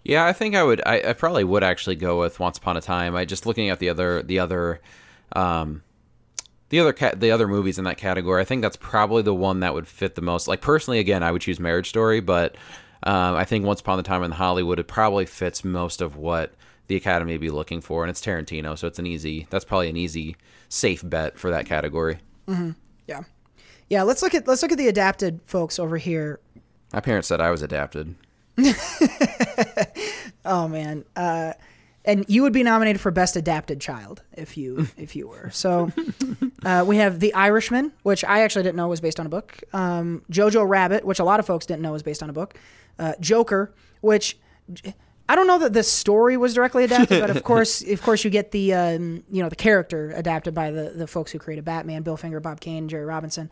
Yeah, 0.03 0.25
I 0.25 0.33
think 0.33 0.55
I 0.55 0.63
would. 0.63 0.81
I, 0.85 1.01
I 1.09 1.13
probably 1.13 1.43
would 1.43 1.63
actually 1.63 1.95
go 1.95 2.19
with 2.19 2.39
Once 2.39 2.59
Upon 2.59 2.77
a 2.77 2.81
Time. 2.81 3.15
I 3.15 3.25
just 3.25 3.45
looking 3.45 3.69
at 3.69 3.79
the 3.79 3.89
other 3.89 4.21
the 4.21 4.39
other, 4.39 4.81
um, 5.35 5.83
the 6.69 6.79
other 6.79 6.93
cat 6.93 7.19
the 7.19 7.31
other 7.31 7.47
movies 7.47 7.77
in 7.79 7.85
that 7.85 7.97
category. 7.97 8.41
I 8.41 8.45
think 8.45 8.61
that's 8.61 8.77
probably 8.77 9.23
the 9.23 9.33
one 9.33 9.61
that 9.61 9.73
would 9.73 9.87
fit 9.87 10.15
the 10.15 10.21
most. 10.21 10.47
Like 10.47 10.61
personally, 10.61 10.99
again, 10.99 11.23
I 11.23 11.31
would 11.31 11.41
choose 11.41 11.59
Marriage 11.59 11.89
Story, 11.89 12.19
but 12.19 12.55
um, 13.03 13.35
I 13.35 13.45
think 13.45 13.65
Once 13.65 13.81
Upon 13.81 13.99
a 13.99 14.03
Time 14.03 14.23
in 14.23 14.31
Hollywood 14.31 14.79
it 14.79 14.87
probably 14.87 15.25
fits 15.25 15.63
most 15.63 16.01
of 16.01 16.15
what 16.15 16.53
the 16.87 16.95
Academy 16.95 17.33
would 17.33 17.41
be 17.41 17.49
looking 17.49 17.81
for, 17.81 18.03
and 18.03 18.09
it's 18.09 18.21
Tarantino, 18.21 18.77
so 18.77 18.87
it's 18.87 18.99
an 18.99 19.05
easy. 19.07 19.47
That's 19.49 19.65
probably 19.65 19.89
an 19.89 19.97
easy, 19.97 20.35
safe 20.69 21.01
bet 21.07 21.37
for 21.37 21.49
that 21.51 21.65
category. 21.65 22.19
Yeah, 23.07 23.21
yeah. 23.89 24.03
Let's 24.03 24.21
look 24.21 24.33
at 24.33 24.47
let's 24.47 24.61
look 24.61 24.71
at 24.71 24.77
the 24.77 24.87
adapted 24.87 25.39
folks 25.45 25.79
over 25.79 25.97
here. 25.97 26.39
My 26.93 26.99
parents 27.01 27.27
said 27.27 27.41
I 27.41 27.51
was 27.51 27.61
adapted. 27.61 28.15
Oh 30.45 30.67
man. 30.67 31.03
Uh, 31.15 31.53
and 32.05 32.23
you 32.27 32.43
would 32.43 32.53
be 32.53 32.61
nominated 32.61 33.01
for 33.01 33.09
best 33.09 33.35
adapted 33.35 33.81
child 33.81 34.21
if 34.33 34.57
you 34.57 34.87
if 34.97 35.15
you 35.15 35.27
were. 35.27 35.49
So 35.51 35.91
uh, 36.63 36.85
we 36.87 36.97
have 36.97 37.19
The 37.19 37.33
Irishman, 37.33 37.91
which 38.03 38.23
I 38.23 38.41
actually 38.41 38.63
didn't 38.63 38.75
know 38.75 38.87
was 38.87 39.01
based 39.01 39.19
on 39.19 39.25
a 39.25 39.29
book. 39.29 39.59
Um, 39.73 40.23
Jojo 40.31 40.67
Rabbit, 40.67 41.03
which 41.03 41.19
a 41.19 41.23
lot 41.23 41.39
of 41.39 41.47
folks 41.47 41.65
didn't 41.65 41.81
know 41.81 41.91
was 41.91 42.03
based 42.03 42.21
on 42.21 42.29
a 42.29 42.33
book. 42.33 42.53
Uh, 42.99 43.13
Joker, 43.19 43.73
which 44.01 44.37
I 45.27 45.35
don't 45.35 45.47
know 45.47 45.59
that 45.59 45.73
the 45.73 45.83
story 45.83 46.37
was 46.37 46.53
directly 46.53 46.83
adapted, 46.83 47.19
but 47.19 47.29
of 47.29 47.43
course, 47.43 47.81
of 47.81 48.01
course, 48.01 48.23
you 48.23 48.29
get 48.29 48.51
the 48.51 48.73
um, 48.73 49.23
you 49.29 49.41
know 49.41 49.49
the 49.49 49.55
character 49.55 50.11
adapted 50.15 50.53
by 50.53 50.71
the 50.71 50.91
the 50.91 51.07
folks 51.07 51.31
who 51.31 51.39
created 51.39 51.65
Batman: 51.65 52.03
Bill 52.03 52.17
Finger, 52.17 52.39
Bob 52.39 52.59
Kane, 52.59 52.87
Jerry 52.87 53.05
Robinson. 53.05 53.49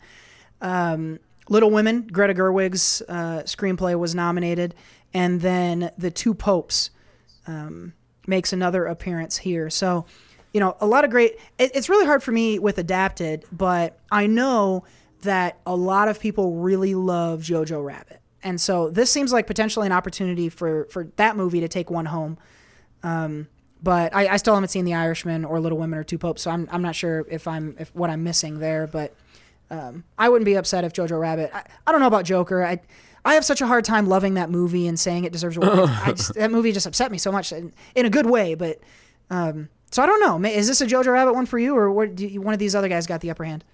Um, 0.60 1.18
Little 1.48 1.70
Women, 1.70 2.06
Greta 2.06 2.32
Gerwig's 2.32 3.02
uh, 3.08 3.42
screenplay 3.44 3.98
was 3.98 4.14
nominated, 4.14 4.74
and 5.12 5.40
then 5.40 5.90
The 5.98 6.10
Two 6.10 6.32
Popes 6.32 6.90
um, 7.46 7.92
makes 8.26 8.52
another 8.52 8.86
appearance 8.86 9.38
here. 9.38 9.68
So 9.68 10.06
you 10.54 10.60
know, 10.60 10.76
a 10.80 10.86
lot 10.86 11.04
of 11.04 11.10
great. 11.10 11.36
It, 11.58 11.72
it's 11.74 11.88
really 11.88 12.06
hard 12.06 12.22
for 12.22 12.32
me 12.32 12.58
with 12.58 12.78
adapted, 12.78 13.44
but 13.52 13.98
I 14.10 14.26
know 14.26 14.84
that 15.22 15.58
a 15.66 15.74
lot 15.74 16.08
of 16.08 16.20
people 16.20 16.54
really 16.54 16.94
love 16.94 17.40
Jojo 17.40 17.84
Rabbit, 17.84 18.20
and 18.44 18.60
so 18.60 18.90
this 18.90 19.10
seems 19.10 19.32
like 19.32 19.46
potentially 19.46 19.86
an 19.86 19.92
opportunity 19.92 20.48
for 20.48 20.86
for 20.90 21.08
that 21.16 21.36
movie 21.36 21.60
to 21.60 21.68
take 21.68 21.90
one 21.90 22.06
home. 22.06 22.38
Um, 23.02 23.48
but 23.82 24.14
I, 24.14 24.28
I 24.28 24.36
still 24.36 24.54
haven't 24.54 24.70
seen 24.70 24.84
The 24.84 24.94
Irishman 24.94 25.44
or 25.44 25.60
Little 25.60 25.78
Women 25.78 25.98
or 25.98 26.04
Two 26.04 26.18
Popes, 26.18 26.42
so 26.42 26.50
I'm 26.50 26.68
I'm 26.70 26.82
not 26.82 26.94
sure 26.94 27.26
if 27.30 27.48
I'm 27.48 27.74
if 27.78 27.94
what 27.94 28.10
I'm 28.10 28.22
missing 28.22 28.60
there, 28.60 28.86
but. 28.86 29.14
Um, 29.70 30.04
I 30.18 30.28
wouldn't 30.28 30.44
be 30.44 30.54
upset 30.54 30.84
if 30.84 30.92
Jojo 30.92 31.18
Rabbit. 31.18 31.50
I, 31.52 31.64
I 31.86 31.90
don't 31.90 32.02
know 32.02 32.06
about 32.06 32.26
Joker. 32.26 32.62
I 32.62 32.80
I 33.24 33.34
have 33.34 33.44
such 33.44 33.62
a 33.62 33.66
hard 33.66 33.84
time 33.84 34.06
loving 34.06 34.34
that 34.34 34.50
movie 34.50 34.86
and 34.86 35.00
saying 35.00 35.24
it 35.24 35.32
deserves 35.32 35.56
a 35.56 35.60
just, 36.14 36.34
that 36.34 36.50
movie 36.50 36.70
just 36.70 36.86
upset 36.86 37.10
me 37.10 37.18
so 37.18 37.32
much 37.32 37.50
in, 37.50 37.72
in 37.94 38.04
a 38.04 38.10
good 38.10 38.26
way. 38.26 38.54
But 38.54 38.80
um, 39.30 39.70
so 39.90 40.02
I 40.02 40.06
don't 40.06 40.20
know. 40.20 40.48
Is 40.48 40.68
this 40.68 40.80
a 40.80 40.86
Jojo 40.86 41.12
Rabbit 41.12 41.32
one 41.32 41.46
for 41.46 41.58
you, 41.58 41.76
or 41.76 41.90
what? 41.90 42.14
Do 42.14 42.26
you, 42.26 42.42
one 42.42 42.52
of 42.52 42.60
these 42.60 42.74
other 42.74 42.88
guys 42.88 43.06
got 43.06 43.22
the 43.22 43.30
upper 43.30 43.44
hand? 43.44 43.64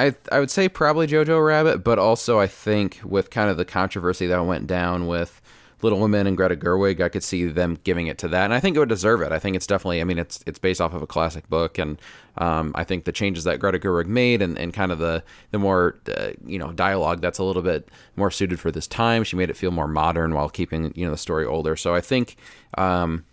I 0.00 0.14
I 0.32 0.40
would 0.40 0.50
say 0.50 0.68
probably 0.68 1.06
Jojo 1.06 1.44
Rabbit, 1.44 1.84
but 1.84 1.98
also 1.98 2.38
I 2.38 2.46
think 2.46 3.00
with 3.04 3.30
kind 3.30 3.50
of 3.50 3.56
the 3.56 3.64
controversy 3.64 4.26
that 4.26 4.44
went 4.44 4.66
down 4.66 5.06
with 5.06 5.40
Little 5.82 6.00
Women 6.00 6.26
and 6.26 6.36
Greta 6.36 6.56
Gerwig, 6.56 7.00
I 7.00 7.08
could 7.08 7.22
see 7.22 7.46
them 7.46 7.78
giving 7.84 8.06
it 8.06 8.18
to 8.18 8.28
that, 8.28 8.44
and 8.44 8.54
I 8.54 8.60
think 8.60 8.76
it 8.76 8.78
would 8.78 8.88
deserve 8.88 9.22
it. 9.22 9.32
I 9.32 9.38
think 9.38 9.56
it's 9.56 9.66
definitely. 9.66 10.00
I 10.00 10.04
mean, 10.04 10.18
it's 10.18 10.42
it's 10.46 10.58
based 10.58 10.80
off 10.80 10.94
of 10.94 11.02
a 11.02 11.06
classic 11.06 11.48
book, 11.48 11.78
and 11.78 12.00
um, 12.38 12.72
I 12.74 12.84
think 12.84 13.04
the 13.04 13.12
changes 13.12 13.44
that 13.44 13.60
Greta 13.60 13.78
Gerwig 13.78 14.06
made, 14.06 14.40
and, 14.42 14.58
and 14.58 14.72
kind 14.72 14.90
of 14.90 14.98
the 14.98 15.22
the 15.50 15.58
more 15.58 15.98
uh, 16.14 16.30
you 16.46 16.58
know 16.58 16.72
dialogue 16.72 17.20
that's 17.20 17.38
a 17.38 17.44
little 17.44 17.62
bit 17.62 17.88
more 18.16 18.30
suited 18.30 18.58
for 18.58 18.70
this 18.70 18.86
time. 18.86 19.22
She 19.24 19.36
made 19.36 19.50
it 19.50 19.56
feel 19.56 19.70
more 19.70 19.88
modern 19.88 20.34
while 20.34 20.48
keeping 20.48 20.92
you 20.96 21.04
know 21.04 21.12
the 21.12 21.18
story 21.18 21.44
older. 21.44 21.76
So 21.76 21.94
I 21.94 22.00
think. 22.00 22.36
Um, 22.78 23.24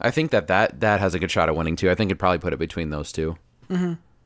I 0.00 0.10
think 0.10 0.32
that, 0.32 0.48
that 0.48 0.80
that 0.80 0.98
has 0.98 1.14
a 1.14 1.20
good 1.20 1.30
shot 1.30 1.48
at 1.48 1.54
winning 1.54 1.76
too. 1.76 1.88
I 1.88 1.94
think 1.94 2.08
it'd 2.08 2.18
probably 2.18 2.40
put 2.40 2.52
it 2.52 2.58
between 2.58 2.90
those 2.90 3.12
two. 3.12 3.38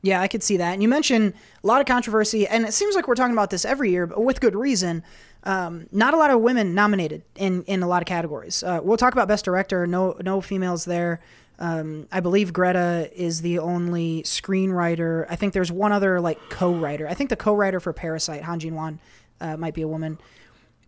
Yeah, 0.01 0.21
I 0.21 0.27
could 0.27 0.43
see 0.43 0.57
that. 0.57 0.73
And 0.73 0.81
you 0.81 0.87
mentioned 0.87 1.33
a 1.63 1.67
lot 1.67 1.81
of 1.81 1.87
controversy, 1.87 2.47
and 2.47 2.65
it 2.65 2.73
seems 2.73 2.95
like 2.95 3.07
we're 3.07 3.15
talking 3.15 3.33
about 3.33 3.49
this 3.49 3.65
every 3.65 3.91
year, 3.91 4.07
but 4.07 4.23
with 4.23 4.39
good 4.39 4.55
reason. 4.55 5.03
Um, 5.43 5.87
not 5.91 6.13
a 6.13 6.17
lot 6.17 6.31
of 6.31 6.41
women 6.41 6.73
nominated 6.73 7.23
in, 7.35 7.63
in 7.63 7.81
a 7.81 7.87
lot 7.87 8.01
of 8.01 8.05
categories. 8.05 8.61
Uh, 8.61 8.79
we'll 8.81 8.97
talk 8.97 9.13
about 9.13 9.27
best 9.27 9.45
director. 9.45 9.87
No 9.87 10.17
no 10.21 10.41
females 10.41 10.83
there. 10.85 11.21
Um, 11.59 12.07
I 12.11 12.21
believe 12.21 12.53
Greta 12.53 13.09
is 13.13 13.41
the 13.41 13.59
only 13.59 14.23
screenwriter. 14.23 15.25
I 15.29 15.35
think 15.35 15.53
there's 15.53 15.71
one 15.71 15.91
other 15.91 16.21
like 16.21 16.39
co-writer. 16.49 17.07
I 17.07 17.13
think 17.13 17.29
the 17.29 17.35
co-writer 17.35 17.81
for 17.81 17.91
Parasite, 17.91 18.43
Han 18.43 18.59
Jin-won, 18.59 18.99
uh, 19.41 19.57
might 19.57 19.73
be 19.73 19.81
a 19.81 19.87
woman. 19.87 20.19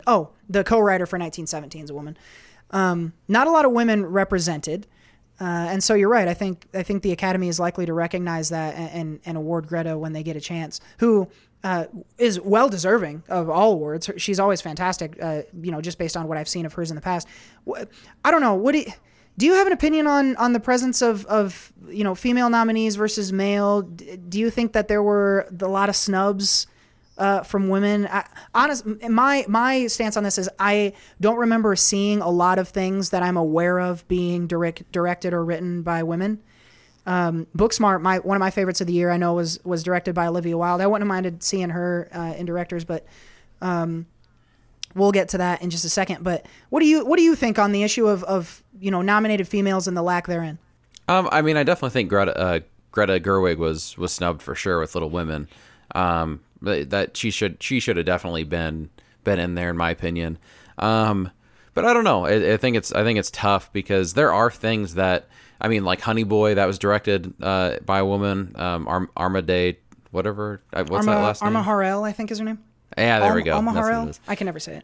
Oh, 0.08 0.30
the 0.50 0.64
co-writer 0.64 1.06
for 1.06 1.18
1917 1.18 1.84
is 1.84 1.90
a 1.90 1.94
woman. 1.94 2.18
Um, 2.72 3.14
not 3.28 3.48
a 3.48 3.52
lot 3.52 3.66
of 3.66 3.72
women 3.72 4.06
represented. 4.06 4.88
Uh, 5.42 5.70
and 5.72 5.84
so 5.84 5.96
you're 5.96 6.08
right. 6.08 6.28
I 6.28 6.36
think 6.36 6.68
I 6.72 6.84
think 6.84 7.02
the 7.02 7.12
Academy 7.12 7.48
is 7.48 7.60
likely 7.60 7.88
to 7.88 7.94
recognize 7.94 8.50
that 8.50 8.76
and, 8.76 9.20
and, 9.26 9.38
award 9.38 9.68
Greta 9.68 9.98
when 9.98 10.14
they 10.14 10.22
get 10.22 10.36
a 10.36 10.42
chance, 10.42 10.80
who 11.00 11.28
uh, 11.64 11.86
is 12.20 12.40
well 12.40 12.70
deserving 12.70 13.24
of 13.28 13.50
all 13.50 13.74
awards. 13.74 14.08
She's 14.18 14.40
always 14.40 14.62
fantastic, 14.62 15.18
uh, 15.20 15.42
you 15.60 15.72
know, 15.72 15.82
just 15.82 15.98
based 15.98 16.16
on 16.16 16.28
what 16.28 16.38
I've 16.38 16.48
seen 16.48 16.68
of 16.68 16.74
hers 16.74 16.92
in 16.92 16.96
the 16.96 17.02
past. 17.02 17.28
I 18.24 18.30
don't 18.30 18.42
know. 18.42 18.54
What 18.54 18.74
do 18.74 18.80
you, 18.80 18.94
do 19.40 19.48
you 19.48 19.56
have 19.56 19.66
an 19.66 19.74
opinion 19.74 20.06
on 20.06 20.36
on 20.36 20.54
the 20.54 20.60
presence 20.60 21.02
of 21.02 21.26
of 21.26 21.74
you 21.88 22.04
know 22.04 22.14
female 22.14 22.52
nominees 22.52 22.96
versus 22.96 23.34
male? 23.34 23.82
Do 23.82 24.40
you 24.40 24.52
think 24.52 24.74
that 24.74 24.90
there 24.90 25.02
were 25.02 25.48
a 25.60 25.68
lot 25.68 25.90
of 25.90 25.96
snubs? 25.96 26.68
Uh, 27.22 27.44
from 27.44 27.70
women. 27.70 28.08
I, 28.08 28.26
honest, 28.56 28.84
my 29.08 29.46
my 29.48 29.86
stance 29.86 30.18
on 30.18 30.24
this 30.24 30.40
is 30.40 30.50
I 30.60 30.94
don't 31.22 31.38
remember 31.38 31.76
seeing 31.76 32.20
a 32.20 32.30
lot 32.30 32.58
of 32.58 32.68
things 32.68 33.12
that 33.12 33.22
I'm 33.22 33.38
aware 33.38 33.80
of 33.80 34.06
being 34.08 34.48
direct, 34.48 34.92
directed 34.92 35.32
or 35.32 35.46
written 35.46 35.84
by 35.84 36.02
women. 36.02 36.42
Um, 37.06 37.46
Booksmart, 37.56 38.02
my 38.02 38.18
one 38.18 38.36
of 38.36 38.40
my 38.40 38.50
favorites 38.50 38.82
of 38.82 38.88
the 38.88 38.94
year, 38.94 39.12
I 39.12 39.18
know 39.18 39.36
was 39.36 39.64
was 39.64 39.84
directed 39.84 40.16
by 40.16 40.26
Olivia 40.26 40.58
Wilde. 40.58 40.82
I 40.82 40.88
wouldn't 40.88 41.04
have 41.04 41.08
minded 41.08 41.44
seeing 41.44 41.70
her 41.70 42.10
uh, 42.12 42.34
in 42.36 42.48
directors, 42.48 42.86
but 42.86 43.06
um, 43.62 44.08
we'll 44.96 45.12
get 45.12 45.30
to 45.30 45.38
that 45.38 45.62
in 45.62 45.70
just 45.70 45.86
a 45.86 45.90
second. 45.90 46.24
But 46.24 46.48
what 46.70 46.80
do 46.80 46.88
you 46.88 47.06
what 47.06 47.18
do 47.18 47.24
you 47.24 47.36
think 47.36 47.60
on 47.60 47.72
the 47.72 47.84
issue 47.84 48.08
of 48.08 48.24
of 48.24 48.64
you 48.80 48.90
know 48.90 49.04
nominated 49.04 49.48
females 49.48 49.88
and 49.88 49.96
the 49.96 50.02
lack 50.02 50.26
therein? 50.26 50.58
Um, 51.08 51.30
I 51.32 51.44
mean, 51.44 51.56
I 51.56 51.62
definitely 51.62 51.92
think 51.92 52.10
Greta 52.10 52.36
uh, 52.36 52.60
Greta 52.92 53.20
Gerwig 53.20 53.58
was 53.58 53.96
was 53.96 54.12
snubbed 54.12 54.42
for 54.42 54.56
sure 54.56 54.80
with 54.80 54.96
Little 54.96 55.12
Women. 55.12 55.48
Um, 55.94 56.40
that 56.62 57.18
she 57.18 57.32
should 57.32 57.62
she 57.62 57.80
should 57.80 57.98
have 57.98 58.06
definitely 58.06 58.44
been 58.44 58.90
been 59.24 59.40
in 59.40 59.56
there 59.56 59.70
in 59.70 59.78
my 59.78 59.90
opinion. 59.92 60.38
Um, 60.78 61.30
but 61.74 61.86
I 61.86 61.94
don't 61.94 62.04
know. 62.04 62.26
I, 62.26 62.54
I 62.54 62.58
think 62.58 62.76
it's 62.76 62.92
I 62.94 63.04
think 63.04 63.20
it's 63.20 63.32
tough 63.32 63.72
because 63.74 64.14
there 64.14 64.32
are 64.34 64.50
things 64.52 64.96
that 64.96 65.28
I 65.60 65.68
mean, 65.68 65.84
like 65.86 66.02
Honey 66.02 66.24
Boy 66.24 66.56
that 66.56 66.66
was 66.66 66.80
directed 66.80 67.34
uh, 67.42 67.78
by 67.86 68.00
a 68.00 68.06
woman. 68.06 68.54
Um, 68.56 68.88
Arm 68.88 69.10
Armaday, 69.16 69.78
whatever. 70.12 70.62
uh, 70.74 70.84
What's 70.86 71.06
that 71.06 71.12
Arma, 71.14 71.24
last 71.26 71.44
Arma 71.44 71.60
name? 71.60 71.66
Har'el, 71.68 72.04
I 72.08 72.12
think 72.12 72.32
is 72.32 72.40
her 72.40 72.46
name. 72.46 72.60
yeah, 72.98 73.20
there 73.20 73.34
we 73.36 73.44
go. 73.44 73.54
Alma 73.54 73.74
That's 73.74 73.86
what 73.86 73.94
it 73.94 73.96
Har'el. 73.96 74.20
I 74.28 74.36
can 74.36 74.46
never 74.46 74.60
say 74.60 74.78
it. 74.78 74.84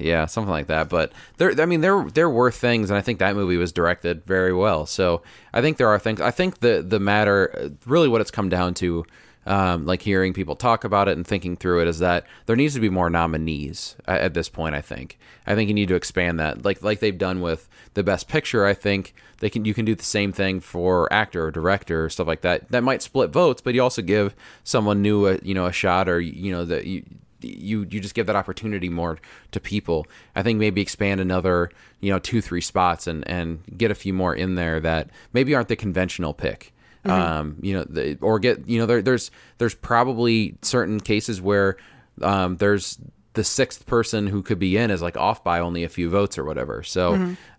Yeah, 0.00 0.26
something 0.26 0.50
like 0.50 0.68
that. 0.68 0.88
But 0.88 1.12
there, 1.38 1.60
I 1.60 1.66
mean, 1.66 1.80
there 1.80 2.04
there 2.14 2.30
were 2.30 2.50
things, 2.52 2.88
and 2.88 2.96
I 2.96 3.00
think 3.02 3.18
that 3.18 3.34
movie 3.34 3.56
was 3.56 3.72
directed 3.72 4.24
very 4.24 4.54
well. 4.54 4.86
So 4.86 5.22
I 5.52 5.60
think 5.60 5.76
there 5.76 5.88
are 5.88 5.98
things. 5.98 6.20
I 6.20 6.30
think 6.30 6.60
the 6.60 6.82
the 6.86 7.00
matter, 7.00 7.72
really, 7.84 8.08
what 8.08 8.20
it's 8.20 8.30
come 8.30 8.48
down 8.48 8.74
to, 8.74 9.04
um, 9.48 9.86
like 9.86 10.02
hearing 10.02 10.34
people 10.34 10.54
talk 10.54 10.84
about 10.84 11.08
it 11.08 11.16
and 11.16 11.26
thinking 11.26 11.56
through 11.56 11.80
it, 11.80 11.88
is 11.88 11.98
that 12.00 12.26
there 12.46 12.54
needs 12.54 12.74
to 12.74 12.80
be 12.80 12.90
more 12.90 13.08
nominees 13.08 13.96
at, 14.06 14.34
this 14.34 14.48
point. 14.48 14.74
I 14.74 14.82
think. 14.82 15.18
I 15.46 15.54
think 15.54 15.68
you 15.68 15.74
need 15.74 15.88
to 15.88 15.94
expand 15.94 16.38
that, 16.38 16.64
like 16.64 16.82
like 16.82 17.00
they've 17.00 17.16
done 17.16 17.40
with 17.40 17.68
the 17.94 18.02
Best 18.02 18.28
Picture. 18.28 18.66
I 18.66 18.74
think 18.74 19.14
they 19.38 19.48
can 19.48 19.64
you 19.64 19.72
can 19.72 19.86
do 19.86 19.94
the 19.94 20.04
same 20.04 20.32
thing 20.32 20.60
for 20.60 21.10
actor 21.10 21.46
or 21.46 21.50
director 21.50 22.04
or 22.04 22.10
stuff 22.10 22.26
like 22.26 22.42
that. 22.42 22.70
That 22.70 22.84
might 22.84 23.02
split 23.02 23.30
votes, 23.30 23.62
but 23.62 23.74
you 23.74 23.82
also 23.82 24.02
give 24.02 24.36
someone 24.64 25.00
new 25.00 25.26
a 25.26 25.38
you 25.42 25.54
know 25.54 25.66
a 25.66 25.72
shot, 25.72 26.10
or 26.10 26.20
you 26.20 26.52
know 26.52 26.66
that 26.66 26.86
you 26.86 27.04
you 27.40 27.86
you 27.90 28.00
just 28.00 28.14
give 28.14 28.26
that 28.26 28.36
opportunity 28.36 28.90
more 28.90 29.18
to 29.52 29.60
people. 29.60 30.06
I 30.36 30.42
think 30.42 30.58
maybe 30.58 30.82
expand 30.82 31.20
another 31.20 31.70
you 32.00 32.12
know 32.12 32.18
two 32.18 32.42
three 32.42 32.60
spots 32.60 33.06
and 33.06 33.26
and 33.26 33.62
get 33.78 33.90
a 33.90 33.94
few 33.94 34.12
more 34.12 34.34
in 34.34 34.56
there 34.56 34.78
that 34.80 35.08
maybe 35.32 35.54
aren't 35.54 35.68
the 35.68 35.76
conventional 35.76 36.34
pick. 36.34 36.74
Um, 37.10 37.56
you 37.60 37.74
know, 37.74 37.84
the, 37.84 38.18
or 38.20 38.38
get 38.38 38.68
you 38.68 38.78
know 38.78 38.86
there, 38.86 39.02
there's 39.02 39.30
there's 39.58 39.74
probably 39.74 40.56
certain 40.62 41.00
cases 41.00 41.40
where 41.40 41.76
um, 42.22 42.56
there's 42.56 42.98
the 43.34 43.44
sixth 43.44 43.86
person 43.86 44.26
who 44.26 44.42
could 44.42 44.58
be 44.58 44.76
in 44.76 44.90
is 44.90 45.02
like 45.02 45.16
off 45.16 45.44
by 45.44 45.60
only 45.60 45.84
a 45.84 45.88
few 45.88 46.10
votes 46.10 46.38
or 46.38 46.44
whatever. 46.44 46.82
So 46.82 47.14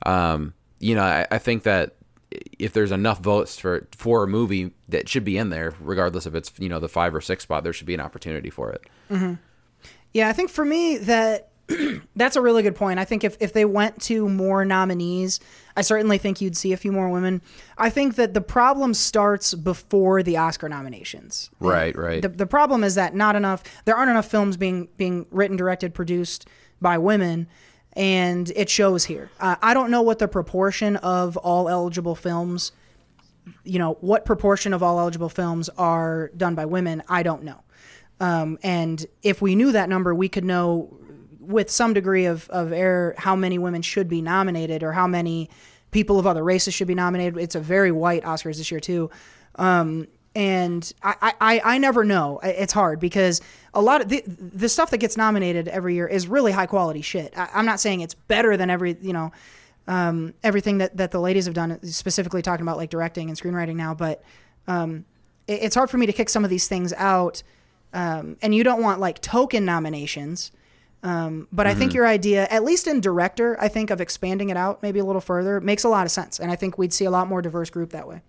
um, 0.06 0.54
you 0.80 0.96
know 0.96 1.04
I, 1.04 1.28
I 1.32 1.38
think 1.38 1.64
that 1.64 1.96
if 2.60 2.74
there's 2.74 2.92
enough 2.92 3.20
votes 3.20 3.58
for 3.60 3.88
for 3.96 4.24
a 4.24 4.28
movie 4.28 4.72
that 4.90 5.10
should 5.10 5.24
be 5.24 5.38
in 5.38 5.50
there, 5.50 5.74
regardless 5.80 6.26
if 6.26 6.36
it's 6.36 6.52
you 6.60 6.70
know 6.70 6.80
the 6.80 6.90
five 6.90 7.16
or 7.16 7.22
six 7.22 7.44
spot, 7.44 7.64
there 7.64 7.74
should 7.74 7.88
be 7.88 7.94
an 7.94 8.02
opportunity 8.02 8.50
for 8.50 8.72
it. 8.72 8.84
Yeah, 10.14 10.28
I 10.28 10.34
think 10.34 10.50
for 10.50 10.66
me 10.66 10.98
that 10.98 11.49
that's 12.16 12.36
a 12.36 12.42
really 12.42 12.64
good 12.64 12.76
point. 12.76 13.00
I 13.00 13.06
think 13.06 13.24
if, 13.24 13.38
if 13.40 13.54
they 13.54 13.66
went 13.66 14.02
to 14.04 14.28
more 14.28 14.66
nominees, 14.66 15.40
I 15.76 15.82
certainly 15.82 16.18
think 16.18 16.42
you'd 16.42 16.58
see 16.58 16.74
a 16.74 16.78
few 16.78 16.92
more 16.92 17.10
women. 17.10 17.42
I 17.78 17.90
think 17.90 18.16
that 18.16 18.34
the 18.34 18.42
problem 18.42 18.94
starts 18.94 19.54
before 19.54 20.24
the 20.24 20.38
Oscar 20.38 20.70
nominations. 20.70 21.50
Right, 21.60 21.96
right. 21.96 22.22
The, 22.22 22.30
the 22.30 22.48
problem 22.48 22.84
is 22.84 22.96
that 22.96 23.16
not 23.16 23.36
enough 23.36 23.64
there 23.86 23.96
aren't 23.96 24.10
enough 24.10 24.28
films 24.28 24.58
being 24.58 24.88
being 24.98 25.26
written, 25.32 25.58
directed, 25.58 25.94
produced 25.94 26.48
by 26.82 26.98
women 26.98 27.48
and 27.94 28.52
it 28.56 28.70
shows 28.70 29.06
here. 29.06 29.30
Uh, 29.40 29.56
I 29.62 29.74
don't 29.74 29.92
know 29.92 30.02
what 30.02 30.20
the 30.20 30.28
proportion 30.28 30.96
of 30.98 31.38
all 31.38 31.68
eligible 31.68 32.16
films 32.16 32.72
you 33.64 33.80
know 33.80 33.98
what 34.02 34.26
proportion 34.26 34.74
of 34.74 34.84
all 34.84 35.00
eligible 35.00 35.30
films 35.30 35.70
are 35.70 36.30
done 36.38 36.54
by 36.54 36.66
women 36.66 37.02
i 37.10 37.24
don't 37.24 37.44
know 37.44 37.64
um, 38.22 38.60
and 38.64 39.06
if 39.24 39.42
we 39.42 39.56
knew 39.56 39.72
that 39.72 39.90
number 39.90 40.14
we 40.14 40.30
could 40.30 40.44
know 40.44 40.99
with 41.50 41.70
some 41.70 41.94
degree 41.94 42.26
of, 42.26 42.50
of 42.50 42.72
error 42.72 43.16
how 43.18 43.36
many 43.36 43.58
women 43.58 43.82
should 43.82 44.08
be 44.08 44.22
nominated 44.22 44.84
or 44.84 44.94
how 44.94 45.08
many 45.08 45.50
people 45.92 46.20
of 46.20 46.28
other 46.28 46.44
races 46.44 46.74
should 46.74 46.88
be 46.88 46.96
nominated 46.96 47.38
it's 47.38 47.56
a 47.56 47.60
very 47.60 47.92
white 47.92 48.24
oscars 48.24 48.58
this 48.58 48.72
year 48.72 48.80
too 48.80 49.10
um, 49.56 50.08
and 50.36 50.94
I, 51.02 51.34
I, 51.42 51.62
I 51.66 51.78
never 51.80 52.06
know 52.06 52.40
it's 52.44 52.72
hard 52.72 53.00
because 53.00 53.42
a 53.74 53.82
lot 53.82 54.00
of 54.00 54.10
the, 54.10 54.24
the 54.28 54.70
stuff 54.70 54.92
that 54.92 55.00
gets 55.00 55.18
nominated 55.18 55.68
every 55.68 55.96
year 55.96 56.08
is 56.08 56.28
really 56.28 56.52
high 56.52 56.68
quality 56.68 57.02
shit 57.02 57.34
I, 57.38 57.50
i'm 57.56 57.66
not 57.66 57.80
saying 57.80 58.02
it's 58.02 58.14
better 58.14 58.56
than 58.56 58.70
every 58.70 58.96
you 59.02 59.14
know 59.14 59.32
um, 59.90 60.36
everything 60.44 60.78
that, 60.78 60.96
that 60.98 61.10
the 61.10 61.20
ladies 61.20 61.46
have 61.46 61.56
done, 61.56 61.84
specifically 61.84 62.44
talking 62.44 62.62
about 62.62 62.78
like 62.78 62.92
directing 62.92 63.28
and 63.28 63.38
screenwriting 63.38 63.76
now. 63.76 63.96
But 63.96 64.24
um, 64.68 65.04
it, 65.48 65.64
it's 65.64 65.76
hard 65.76 65.90
for 65.90 65.98
me 65.98 66.06
to 66.06 66.14
kick 66.14 66.30
some 66.30 66.44
of 66.44 66.52
these 66.52 66.68
things 66.68 66.94
out. 66.94 67.42
Um, 67.92 68.38
and 68.44 68.54
you 68.54 68.64
don't 68.64 68.84
want 68.84 69.00
like 69.00 69.20
token 69.20 69.66
nominations. 69.66 70.52
Um, 71.02 71.48
but 71.52 71.66
I 71.66 71.74
think 71.74 71.94
your 71.94 72.06
idea, 72.06 72.46
at 72.50 72.64
least 72.64 72.86
in 72.86 73.00
director, 73.00 73.58
I 73.60 73.70
think 73.70 73.90
of 73.90 74.02
expanding 74.02 74.50
it 74.50 74.58
out 74.58 74.84
maybe 74.84 75.00
a 75.00 75.06
little 75.06 75.22
further 75.22 75.62
makes 75.62 75.84
a 75.86 75.90
lot 75.90 76.06
of 76.06 76.12
sense. 76.12 76.40
And 76.40 76.52
I 76.52 76.56
think 76.56 76.78
we'd 76.78 76.92
see 76.92 77.06
a 77.06 77.12
lot 77.12 77.28
more 77.28 77.42
diverse 77.42 77.70
group 77.70 77.92
that 77.92 78.08
way. 78.08 78.22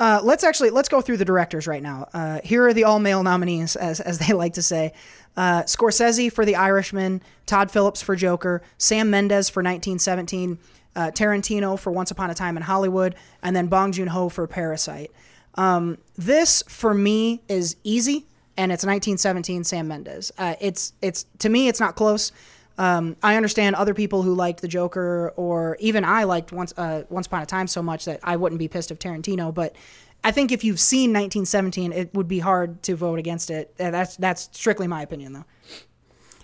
Uh, 0.00 0.18
let's 0.24 0.42
actually 0.42 0.70
let's 0.70 0.88
go 0.88 1.02
through 1.02 1.18
the 1.18 1.26
directors 1.26 1.66
right 1.66 1.82
now. 1.82 2.08
Uh, 2.14 2.40
here 2.42 2.66
are 2.66 2.72
the 2.72 2.84
all 2.84 2.98
male 2.98 3.22
nominees, 3.22 3.76
as 3.76 4.00
as 4.00 4.18
they 4.18 4.32
like 4.32 4.54
to 4.54 4.62
say: 4.62 4.94
uh, 5.36 5.62
Scorsese 5.64 6.32
for 6.32 6.46
The 6.46 6.56
Irishman, 6.56 7.22
Todd 7.44 7.70
Phillips 7.70 8.00
for 8.00 8.16
Joker, 8.16 8.62
Sam 8.78 9.10
Mendes 9.10 9.50
for 9.50 9.62
1917, 9.62 10.58
uh, 10.96 11.10
Tarantino 11.10 11.78
for 11.78 11.92
Once 11.92 12.10
Upon 12.10 12.30
a 12.30 12.34
Time 12.34 12.56
in 12.56 12.62
Hollywood, 12.62 13.14
and 13.42 13.54
then 13.54 13.66
Bong 13.66 13.92
Joon 13.92 14.08
Ho 14.08 14.30
for 14.30 14.46
Parasite. 14.46 15.12
Um, 15.56 15.98
this 16.16 16.62
for 16.66 16.94
me 16.94 17.42
is 17.46 17.76
easy, 17.84 18.26
and 18.56 18.72
it's 18.72 18.84
1917 18.84 19.64
Sam 19.64 19.88
Mendes. 19.88 20.32
Uh, 20.38 20.54
it's 20.60 20.92
it's 21.02 21.26
to 21.38 21.48
me 21.48 21.68
it's 21.68 21.80
not 21.80 21.96
close. 21.96 22.32
Um, 22.78 23.16
I 23.22 23.36
understand 23.36 23.76
other 23.76 23.92
people 23.92 24.22
who 24.22 24.34
liked 24.34 24.62
the 24.62 24.68
Joker, 24.68 25.34
or 25.36 25.76
even 25.80 26.04
I 26.04 26.24
liked 26.24 26.50
Once 26.52 26.72
uh, 26.76 27.02
Once 27.10 27.26
Upon 27.26 27.42
a 27.42 27.46
Time 27.46 27.66
so 27.66 27.82
much 27.82 28.06
that 28.06 28.20
I 28.22 28.36
wouldn't 28.36 28.58
be 28.58 28.68
pissed 28.68 28.90
if 28.90 28.98
Tarantino. 28.98 29.52
But 29.52 29.76
I 30.24 30.30
think 30.30 30.52
if 30.52 30.64
you've 30.64 30.80
seen 30.80 31.10
1917, 31.10 31.92
it 31.92 32.14
would 32.14 32.28
be 32.28 32.38
hard 32.38 32.82
to 32.84 32.94
vote 32.94 33.18
against 33.18 33.50
it. 33.50 33.74
Uh, 33.78 33.90
That's 33.90 34.16
that's 34.16 34.48
strictly 34.52 34.86
my 34.86 35.02
opinion, 35.02 35.32
though. 35.32 35.44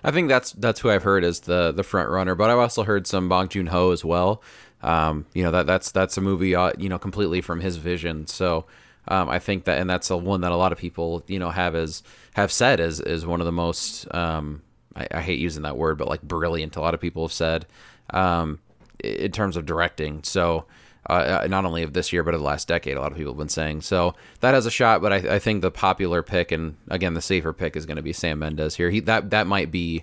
I 0.05 0.11
think 0.11 0.29
that's 0.29 0.53
that's 0.53 0.81
who 0.81 0.91
I've 0.91 1.03
heard 1.03 1.25
as 1.25 1.41
the 1.41 1.73
the 1.73 1.83
front 1.83 2.11
runner, 2.11 2.35
but 2.35 2.51
I've 2.51 2.59
also 2.59 2.85
heard 2.85 3.07
some 3.07 3.29
Bong 3.29 3.49
Joon 3.49 3.69
Ho 3.69 3.91
as 3.91 4.05
well. 4.05 4.43
Um, 4.83 5.27
you 5.33 5.43
know 5.43 5.51
that 5.51 5.67
that's 5.67 5.91
that's 5.91 6.17
a 6.17 6.21
movie 6.21 6.55
uh, 6.55 6.73
you 6.79 6.89
know 6.89 6.99
completely 6.99 7.41
from 7.41 7.61
his 7.61 7.77
vision. 7.79 8.27
So 8.27 8.67
um, 9.09 9.29
I 9.29 9.39
think 9.39 9.65
that 9.65 9.79
and 9.79 9.89
that's 9.89 10.09
the 10.09 10.17
one 10.17 10.41
that 10.43 10.53
a 10.53 10.57
lot 10.57 10.73
of 10.73 10.79
people 10.79 11.25
you 11.27 11.39
know 11.39 11.51
have 11.51 11.75
as 11.75 12.03
have 12.35 12.51
said 12.53 12.81
is 12.81 13.01
is 13.01 13.27
one 13.27 13.41
of 13.41 13.47
the 13.47 13.53
most 13.53 14.13
um, 14.15 14.63
I, 14.95 15.07
I 15.11 15.21
hate 15.21 15.39
using 15.39 15.63
that 15.63 15.77
word, 15.77 15.99
but 15.99 16.09
like 16.09 16.23
brilliant. 16.23 16.77
A 16.77 16.81
lot 16.81 16.95
of 16.95 17.01
people 17.01 17.25
have 17.25 17.33
said 17.33 17.67
um, 18.11 18.59
in 19.03 19.33
terms 19.33 19.57
of 19.57 19.67
directing. 19.67 20.23
So. 20.23 20.67
Uh, 21.09 21.43
uh, 21.45 21.47
not 21.47 21.65
only 21.65 21.85
of 21.85 21.93
this 21.93 22.13
year, 22.13 22.25
but 22.25 22.35
of 22.35 22.41
the 22.41 22.45
last 22.45 22.67
decade, 22.67 22.97
a 22.97 23.01
lot 23.01 23.13
of 23.13 23.17
people 23.17 23.33
have 23.33 23.39
been 23.39 23.49
saying. 23.49 23.81
So 23.81 24.17
that 24.41 24.55
has 24.55 24.67
a 24.67 24.73
shot, 24.73 25.01
but 25.01 25.13
I, 25.13 25.37
I 25.37 25.39
think 25.39 25.63
the 25.63 25.71
popular 25.71 26.21
pick 26.21 26.51
and 26.51 26.77
again 26.89 27.15
the 27.15 27.23
safer 27.23 27.53
pick 27.53 27.77
is 27.77 27.87
going 27.87 27.95
to 27.97 28.03
be 28.03 28.13
Sam 28.13 28.41
Mendes 28.41 28.75
here. 28.75 28.91
He 28.91 28.99
that 28.99 29.31
that 29.31 29.47
might 29.47 29.71
be 29.71 30.03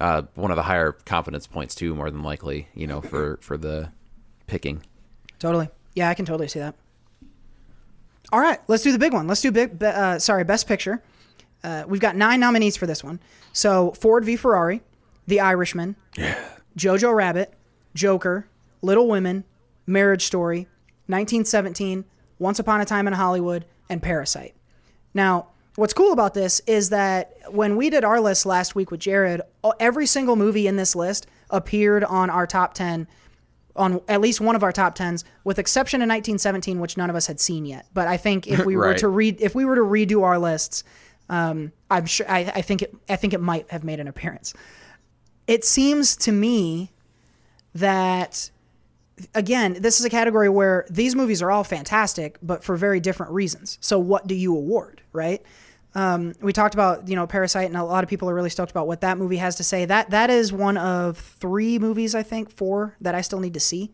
uh, 0.00 0.22
one 0.36 0.52
of 0.52 0.56
the 0.56 0.62
higher 0.62 0.92
confidence 0.92 1.48
points 1.48 1.74
too, 1.74 1.92
more 1.94 2.08
than 2.08 2.22
likely, 2.22 2.68
you 2.72 2.86
know, 2.86 3.00
for 3.00 3.38
for 3.40 3.56
the 3.56 3.90
picking. 4.46 4.82
Totally. 5.40 5.68
Yeah, 5.94 6.08
I 6.08 6.14
can 6.14 6.24
totally 6.24 6.46
see 6.46 6.60
that. 6.60 6.76
All 8.32 8.40
right, 8.40 8.60
let's 8.68 8.82
do 8.82 8.92
the 8.92 8.98
big 8.98 9.12
one. 9.12 9.26
Let's 9.26 9.40
do 9.40 9.52
big. 9.52 9.82
Uh, 9.82 10.18
sorry, 10.18 10.44
best 10.44 10.66
picture. 10.66 11.02
Uh, 11.62 11.84
we've 11.86 12.00
got 12.00 12.16
nine 12.16 12.40
nominees 12.40 12.76
for 12.76 12.86
this 12.86 13.02
one. 13.02 13.20
So 13.52 13.92
Ford 13.92 14.24
v 14.24 14.36
Ferrari, 14.36 14.82
The 15.26 15.40
Irishman, 15.40 15.96
Jojo 16.76 17.14
Rabbit, 17.14 17.54
Joker, 17.94 18.46
Little 18.82 19.08
Women, 19.08 19.44
Marriage 19.86 20.24
Story, 20.24 20.68
1917, 21.06 22.04
Once 22.38 22.58
Upon 22.58 22.80
a 22.80 22.84
Time 22.84 23.06
in 23.06 23.14
Hollywood, 23.14 23.64
and 23.88 24.02
Parasite. 24.02 24.54
Now, 25.14 25.48
what's 25.76 25.94
cool 25.94 26.12
about 26.12 26.34
this 26.34 26.60
is 26.66 26.90
that 26.90 27.36
when 27.50 27.76
we 27.76 27.90
did 27.90 28.04
our 28.04 28.20
list 28.20 28.46
last 28.46 28.74
week 28.74 28.90
with 28.90 29.00
Jared, 29.00 29.40
every 29.80 30.06
single 30.06 30.36
movie 30.36 30.66
in 30.66 30.76
this 30.76 30.94
list 30.94 31.26
appeared 31.50 32.04
on 32.04 32.30
our 32.30 32.46
top 32.46 32.74
10 32.74 33.06
on 33.76 34.00
at 34.08 34.20
least 34.20 34.40
one 34.40 34.54
of 34.54 34.62
our 34.62 34.72
top 34.72 34.96
10s 34.96 35.24
with 35.42 35.58
exception 35.58 35.98
of 36.00 36.08
1917 36.08 36.80
which 36.80 36.96
none 36.96 37.10
of 37.10 37.16
us 37.16 37.26
had 37.26 37.40
seen 37.40 37.64
yet. 37.64 37.86
But 37.92 38.08
i 38.08 38.16
think 38.16 38.46
if 38.46 38.64
we 38.66 38.76
were 38.76 38.94
to 38.94 39.08
read 39.08 39.40
if 39.40 39.54
we 39.54 39.64
were 39.64 39.76
to 39.76 39.82
redo 39.82 40.22
our 40.22 40.38
lists 40.38 40.84
um, 41.28 41.72
i'm 41.90 42.06
sure 42.06 42.30
I, 42.30 42.40
I 42.40 42.62
think 42.62 42.82
it 42.82 42.94
i 43.08 43.16
think 43.16 43.32
it 43.32 43.40
might 43.40 43.70
have 43.70 43.84
made 43.84 44.00
an 44.00 44.08
appearance. 44.08 44.54
It 45.46 45.64
seems 45.64 46.16
to 46.18 46.32
me 46.32 46.90
that 47.74 48.50
again 49.34 49.76
this 49.80 50.00
is 50.00 50.06
a 50.06 50.10
category 50.10 50.48
where 50.48 50.86
these 50.90 51.14
movies 51.14 51.42
are 51.42 51.50
all 51.50 51.64
fantastic 51.64 52.38
but 52.42 52.62
for 52.64 52.76
very 52.76 53.00
different 53.00 53.32
reasons. 53.32 53.78
So 53.80 53.98
what 53.98 54.26
do 54.26 54.34
you 54.34 54.54
award 54.56 55.02
right 55.12 55.42
um, 55.94 56.32
we 56.40 56.52
talked 56.52 56.74
about 56.74 57.08
you 57.08 57.14
know 57.14 57.26
Parasite, 57.26 57.66
and 57.66 57.76
a 57.76 57.84
lot 57.84 58.02
of 58.02 58.10
people 58.10 58.28
are 58.28 58.34
really 58.34 58.50
stoked 58.50 58.70
about 58.70 58.86
what 58.86 59.00
that 59.02 59.16
movie 59.16 59.36
has 59.36 59.56
to 59.56 59.64
say. 59.64 59.84
That 59.84 60.10
that 60.10 60.30
is 60.30 60.52
one 60.52 60.76
of 60.76 61.18
three 61.18 61.78
movies, 61.78 62.14
I 62.14 62.22
think, 62.22 62.50
four 62.50 62.96
that 63.00 63.14
I 63.14 63.20
still 63.20 63.40
need 63.40 63.54
to 63.54 63.60
see. 63.60 63.92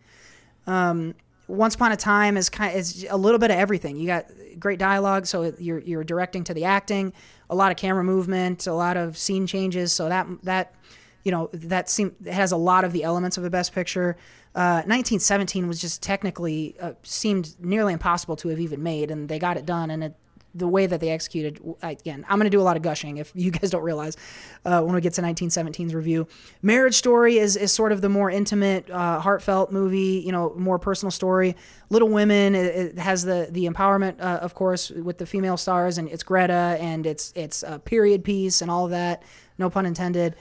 Um, 0.67 1.15
Once 1.47 1.75
Upon 1.75 1.93
a 1.93 1.97
Time 1.97 2.37
is 2.37 2.49
kind 2.49 2.75
is 2.75 3.07
a 3.11 3.17
little 3.17 3.39
bit 3.39 3.51
of 3.51 3.59
everything. 3.59 3.97
You 3.97 4.07
got 4.07 4.27
great 4.59 4.79
dialogue, 4.79 5.27
so 5.27 5.53
you're 5.59 5.81
you're 5.81 6.05
directing 6.05 6.43
to 6.45 6.55
the 6.55 6.65
acting, 6.65 7.13
a 7.51 7.55
lot 7.55 7.71
of 7.71 7.77
camera 7.77 8.05
movement, 8.05 8.67
a 8.67 8.73
lot 8.73 8.97
of 8.97 9.19
scene 9.19 9.47
changes. 9.47 9.93
So 9.93 10.09
that 10.09 10.27
that 10.45 10.75
you 11.23 11.31
know 11.31 11.51
that 11.53 11.91
seem 11.91 12.17
has 12.31 12.53
a 12.53 12.57
lot 12.57 12.85
of 12.85 12.93
the 12.93 13.05
elements 13.05 13.37
of 13.37 13.45
a 13.45 13.51
best 13.51 13.75
picture. 13.75 14.17
Uh, 14.53 14.83
1917 14.87 15.69
was 15.69 15.81
just 15.81 16.03
technically 16.03 16.75
uh, 16.81 16.93
seemed 17.03 17.55
nearly 17.61 17.93
impossible 17.93 18.37
to 18.37 18.49
have 18.49 18.59
even 18.59 18.83
made, 18.83 19.11
and 19.11 19.29
they 19.29 19.39
got 19.39 19.59
it 19.59 19.67
done, 19.67 19.91
and 19.91 20.03
it 20.03 20.15
the 20.55 20.69
way 20.69 20.87
that 20.87 21.01
they 21.01 21.11
executed 21.11 21.61
again 21.83 22.25
i'm 22.29 22.39
going 22.39 22.51
to 22.51 22.51
do 22.51 22.61
a 22.61 22.63
lot 22.63 22.77
of 22.77 22.83
gushing 22.83 23.19
if 23.19 23.33
you 23.35 23.51
guys 23.61 23.71
don't 23.71 23.83
realize 23.83 24.17
uh, 24.65 24.83
when 24.83 24.95
we 24.95 25.01
get 25.01 25.13
to 25.15 25.23
1917's 25.23 25.95
review. 25.95 26.27
Marriage 26.63 26.95
story 26.95 27.39
is, 27.39 27.57
is 27.57 27.73
sort 27.73 27.93
of 27.93 28.01
the 28.01 28.09
more 28.09 28.31
intimate 28.31 28.91
uh, 28.91 29.21
heartfelt 29.21 29.73
movie 29.73 30.23
you 30.25 30.33
know 30.33 30.53
more 30.57 30.79
personal 30.79 31.11
story. 31.11 31.57
Little 31.89 32.09
women 32.09 32.55
it, 32.55 32.67
it 32.67 32.99
has 32.99 33.25
the 33.25 33.49
the 33.51 33.67
empowerment 33.67 34.21
uh, 34.21 34.39
of 34.41 34.55
course 34.55 34.91
with 34.91 35.19
the 35.19 35.27
female 35.27 35.57
stars 35.57 35.99
and 35.99 36.09
it's 36.09 36.23
greta 36.23 36.77
and 36.81 37.07
it's 37.07 37.33
it's 37.35 37.63
a 37.63 37.79
period 37.79 38.25
piece 38.25 38.63
and 38.63 38.71
all 38.71 38.85
of 38.85 38.91
that 38.91 39.23
no 39.59 39.71
pun 39.71 39.87
intended. 39.87 40.35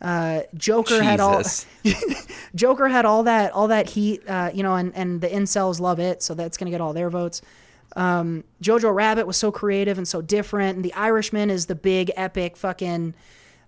Uh, 0.00 0.42
Joker 0.54 1.02
had 1.02 1.20
all 1.20 1.42
Joker 2.54 2.88
had 2.88 3.04
all 3.04 3.24
that 3.24 3.52
all 3.52 3.68
that 3.68 3.90
heat, 3.90 4.26
uh, 4.26 4.50
you 4.52 4.62
know, 4.62 4.74
and, 4.74 4.94
and 4.96 5.20
the 5.20 5.28
incels 5.28 5.78
love 5.78 6.00
it, 6.00 6.22
so 6.22 6.32
that's 6.32 6.56
gonna 6.56 6.70
get 6.70 6.80
all 6.80 6.94
their 6.94 7.10
votes. 7.10 7.42
Um, 7.96 8.44
Jojo 8.62 8.94
Rabbit 8.94 9.26
was 9.26 9.36
so 9.36 9.50
creative 9.50 9.98
and 9.98 10.06
so 10.06 10.22
different, 10.22 10.76
and 10.76 10.84
The 10.84 10.94
Irishman 10.94 11.50
is 11.50 11.66
the 11.66 11.74
big 11.74 12.10
epic 12.16 12.56
fucking 12.56 13.14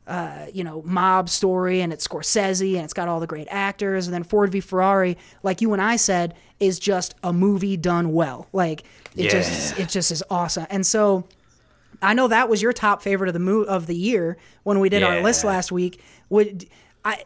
uh, 0.07 0.47
you 0.53 0.65
know 0.65 0.83
mob 0.85 1.29
story, 1.29 1.81
and 1.81 1.93
it's 1.93 2.07
Scorsese 2.07 2.75
and 2.75 2.85
it's 2.85 2.93
got 2.93 3.09
all 3.09 3.21
the 3.21 3.27
great 3.27 3.49
actors, 3.51 4.07
and 4.07 4.15
then 4.15 4.23
Ford 4.25 4.51
v 4.51 4.61
Ferrari, 4.61 5.17
like 5.43 5.61
you 5.61 5.73
and 5.73 5.83
I 5.83 5.97
said, 5.97 6.35
is 6.61 6.79
just 6.79 7.15
a 7.23 7.33
movie 7.33 7.77
done 7.77 8.13
well. 8.13 8.47
Like 8.53 8.85
it 9.17 9.31
just 9.31 9.79
it 9.79 9.89
just 9.89 10.11
is 10.11 10.23
awesome, 10.31 10.67
and 10.71 10.87
so. 10.87 11.25
I 12.05 12.15
know 12.15 12.27
that 12.27 12.49
was 12.49 12.61
your 12.61 12.73
top 12.73 13.01
favorite 13.01 13.29
of 13.29 13.35
the 13.35 13.39
mo- 13.39 13.63
of 13.63 13.87
the 13.87 13.95
year 13.95 14.37
when 14.65 14.81
we 14.81 14.89
did 14.89 15.05
our 15.05 15.23
list 15.23 15.45
last 15.45 15.71
week. 15.71 16.03
Would 16.31 16.67
I 17.05 17.23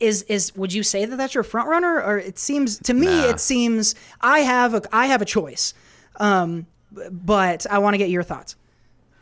is 0.00 0.22
is 0.22 0.56
would 0.56 0.72
you 0.72 0.82
say 0.82 1.04
that 1.04 1.16
that's 1.16 1.34
your 1.34 1.42
front 1.44 1.68
runner 1.68 2.00
or 2.02 2.16
it 2.16 2.38
seems 2.38 2.78
to 2.78 2.94
me 2.94 3.04
Nah. 3.06 3.24
it 3.28 3.38
seems 3.40 3.94
I 4.22 4.38
have 4.40 4.72
a 4.72 4.82
I 4.92 5.06
have 5.08 5.20
a 5.20 5.26
choice. 5.26 5.74
Um 6.18 6.66
but 7.10 7.66
I 7.70 7.78
want 7.78 7.94
to 7.94 7.98
get 7.98 8.10
your 8.10 8.22
thoughts. 8.22 8.56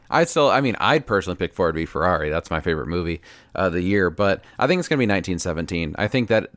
I'd 0.08 0.28
still, 0.28 0.50
I 0.50 0.60
mean, 0.60 0.76
I'd 0.78 1.06
personally 1.06 1.36
pick 1.36 1.52
Ford 1.52 1.74
v 1.74 1.84
Ferrari. 1.84 2.30
That's 2.30 2.50
my 2.50 2.60
favorite 2.60 2.86
movie 2.86 3.20
of 3.54 3.72
the 3.72 3.82
year, 3.82 4.10
but 4.10 4.44
I 4.58 4.66
think 4.66 4.78
it's 4.78 4.88
going 4.88 4.98
to 4.98 5.06
be 5.06 5.10
1917. 5.10 5.96
I 5.98 6.08
think 6.08 6.28
that 6.28 6.50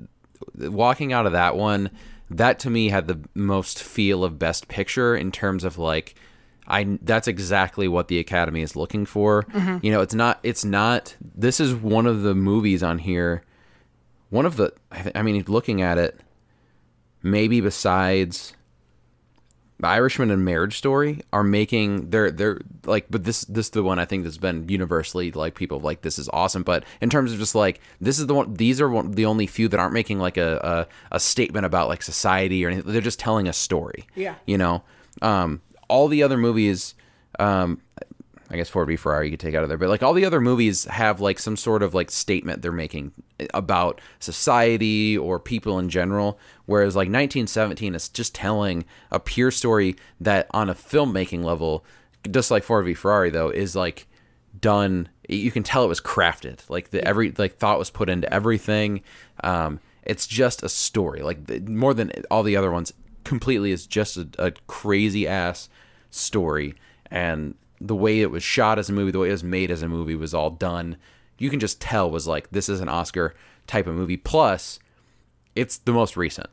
walking 0.56 1.14
out 1.14 1.26
of 1.26 1.32
that 1.32 1.56
one, 1.56 1.90
that 2.30 2.60
to 2.60 2.70
me 2.70 2.90
had 2.90 3.08
the 3.08 3.20
most 3.34 3.82
feel 3.82 4.24
of 4.24 4.38
Best 4.38 4.68
Picture 4.68 5.16
in 5.16 5.32
terms 5.32 5.64
of 5.64 5.78
like, 5.78 6.16
I 6.68 7.00
that's 7.02 7.28
exactly 7.28 7.88
what 7.88 8.08
the 8.08 8.20
Academy 8.20 8.62
is 8.62 8.76
looking 8.76 9.08
for. 9.08 9.48
You 9.82 9.92
know, 9.92 10.02
it's 10.02 10.14
not, 10.14 10.40
it's 10.44 10.64
not. 10.64 11.16
This 11.20 11.60
is 11.60 11.74
one 11.74 12.06
of 12.06 12.22
the 12.22 12.36
movies 12.36 12.84
on 12.84 13.00
here. 13.00 13.42
One 14.30 14.46
of 14.46 14.58
the, 14.58 14.74
I 15.16 15.24
mean, 15.24 15.44
looking 15.48 15.82
at 15.82 15.98
it, 15.98 16.20
maybe 17.24 17.62
besides 17.62 18.54
the 19.80 19.88
Irishman 19.88 20.30
and 20.30 20.44
Marriage 20.44 20.78
Story 20.78 21.22
are 21.32 21.44
making 21.44 22.10
they're 22.10 22.32
they're 22.32 22.60
like 22.86 23.06
but 23.10 23.24
this 23.24 23.42
this 23.46 23.68
is 23.68 23.70
the 23.72 23.82
one 23.84 23.98
I 23.98 24.06
think 24.06 24.24
that's 24.26 24.38
been 24.38 24.68
universally 24.68 25.32
like 25.32 25.56
people 25.56 25.80
like 25.80 26.02
this 26.02 26.20
is 26.20 26.30
awesome. 26.34 26.64
But 26.64 26.84
in 27.02 27.10
terms 27.10 27.32
of 27.32 27.40
just 27.40 27.56
like 27.56 27.80
this 28.02 28.20
is 28.20 28.28
the 28.28 28.34
one 28.34 28.54
these 28.56 28.82
are 28.82 28.90
one, 28.90 29.12
the 29.12 29.26
only 29.26 29.48
few 29.48 29.68
that 29.70 29.80
aren't 29.80 29.94
making 29.94 30.20
like 30.20 30.38
a, 30.38 30.88
a 31.12 31.16
a 31.16 31.20
statement 31.20 31.66
about 31.66 31.88
like 31.88 32.02
society 32.04 32.66
or 32.66 32.70
anything. 32.70 32.92
They're 32.92 33.02
just 33.02 33.20
telling 33.20 33.48
a 33.48 33.54
story 33.54 34.06
Yeah. 34.16 34.36
you 34.46 34.58
know? 34.58 34.84
Um 35.22 35.62
all 35.88 36.08
the 36.08 36.24
other 36.24 36.38
movies 36.38 36.94
um 37.40 37.82
I 38.52 38.56
guess 38.56 38.70
Ford 38.70 38.88
v 38.88 38.96
Ferrari 38.96 39.28
you 39.28 39.32
could 39.32 39.40
take 39.40 39.54
out 39.54 39.64
of 39.64 39.70
there, 39.70 39.78
but 39.78 39.90
like 39.90 40.02
all 40.02 40.14
the 40.14 40.26
other 40.26 40.42
movies 40.42 40.86
have 40.86 41.22
like 41.22 41.38
some 41.38 41.56
sort 41.56 41.84
of 41.84 41.94
like 41.94 42.10
statement 42.10 42.62
they're 42.62 42.72
making 42.72 43.12
about 43.54 44.02
society 44.20 45.18
or 45.18 45.40
people 45.40 45.78
in 45.78 45.90
general. 45.90 46.40
Whereas 46.66 46.96
like 46.96 47.08
1917 47.08 47.94
is 47.94 48.10
just 48.10 48.34
telling 48.34 48.86
a 49.12 49.20
pure 49.20 49.52
story 49.52 49.96
that 50.20 50.48
on 50.52 50.70
a 50.70 50.76
filmmaking 50.76 51.44
level, 51.44 51.86
just 52.32 52.50
like 52.50 52.64
Ford 52.64 52.86
v 52.86 52.94
Ferrari 52.96 53.30
though, 53.30 53.50
is 53.50 53.76
like 53.76 54.08
done. 54.60 55.10
You 55.28 55.52
can 55.52 55.64
tell 55.64 55.84
it 55.84 55.88
was 55.88 56.02
crafted. 56.02 56.68
Like 56.70 56.90
the 56.90 57.08
every 57.08 57.32
like 57.38 57.58
thought 57.58 57.78
was 57.78 57.92
put 57.92 58.10
into 58.10 58.32
everything. 58.34 59.02
Um, 59.44 59.80
it's 60.04 60.26
just 60.26 60.64
a 60.64 60.70
story. 60.70 61.22
Like 61.22 61.46
the, 61.46 61.60
more 61.60 61.94
than 61.94 62.12
all 62.32 62.42
the 62.42 62.56
other 62.56 62.72
ones, 62.72 62.94
completely 63.24 63.72
is 63.72 63.86
just 63.86 64.18
a, 64.18 64.28
a 64.40 64.52
crazy 64.66 65.28
ass 65.28 65.70
story 66.10 66.74
and 67.12 67.54
the 67.82 67.96
way 67.96 68.22
it 68.22 68.32
was 68.32 68.44
shot 68.44 68.80
as 68.80 68.90
a 68.90 68.94
movie, 68.94 69.12
the 69.12 69.20
way 69.20 69.30
it 69.30 69.34
was 69.34 69.44
made 69.44 69.72
as 69.72 69.82
a 69.82 69.88
movie 69.88 70.16
was 70.16 70.34
all 70.34 70.50
done. 70.50 70.98
You 71.38 71.50
can 71.50 71.60
just 71.60 71.82
tell 71.82 72.10
was 72.10 72.28
like 72.28 72.50
this 72.52 72.70
is 72.70 72.82
an 72.82 72.90
Oscar 72.90 73.36
type 73.68 73.88
of 73.88 73.96
movie. 73.96 74.18
Plus, 74.18 74.80
it's 75.56 75.78
the 75.78 75.94
most 75.94 76.18
recent. 76.18 76.50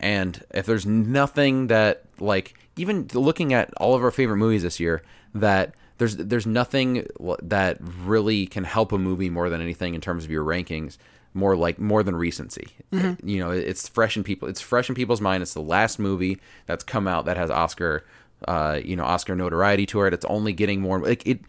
And 0.00 0.44
if 0.52 0.66
there's 0.66 0.86
nothing 0.86 1.68
that 1.68 2.04
like 2.18 2.54
even 2.76 3.08
looking 3.12 3.52
at 3.52 3.72
all 3.74 3.94
of 3.94 4.02
our 4.02 4.10
favorite 4.10 4.38
movies 4.38 4.62
this 4.62 4.80
year 4.80 5.02
that 5.34 5.74
there's 5.98 6.16
there's 6.16 6.46
nothing 6.46 7.06
that 7.42 7.78
really 7.80 8.46
can 8.46 8.64
help 8.64 8.92
a 8.92 8.98
movie 8.98 9.30
more 9.30 9.48
than 9.48 9.60
anything 9.60 9.94
in 9.94 10.00
terms 10.00 10.24
of 10.24 10.30
your 10.30 10.44
rankings 10.44 10.96
more 11.34 11.56
like 11.56 11.78
more 11.78 12.02
than 12.02 12.14
recency. 12.14 12.68
Mm-hmm. 12.92 13.26
You 13.26 13.40
know, 13.40 13.50
it's 13.50 13.88
fresh 13.88 14.16
in 14.16 14.24
people. 14.24 14.48
It's 14.48 14.60
fresh 14.60 14.88
in 14.88 14.94
people's 14.94 15.20
mind. 15.20 15.42
It's 15.42 15.54
the 15.54 15.60
last 15.60 15.98
movie 15.98 16.38
that's 16.66 16.84
come 16.84 17.08
out 17.08 17.24
that 17.24 17.36
has 17.36 17.50
Oscar, 17.50 18.04
uh, 18.48 18.80
you 18.82 18.96
know, 18.96 19.04
Oscar 19.04 19.34
notoriety 19.34 19.86
to 19.86 20.02
it. 20.02 20.14
It's 20.14 20.24
only 20.26 20.52
getting 20.52 20.80
more 20.80 20.98
like 21.00 21.26
it. 21.26 21.40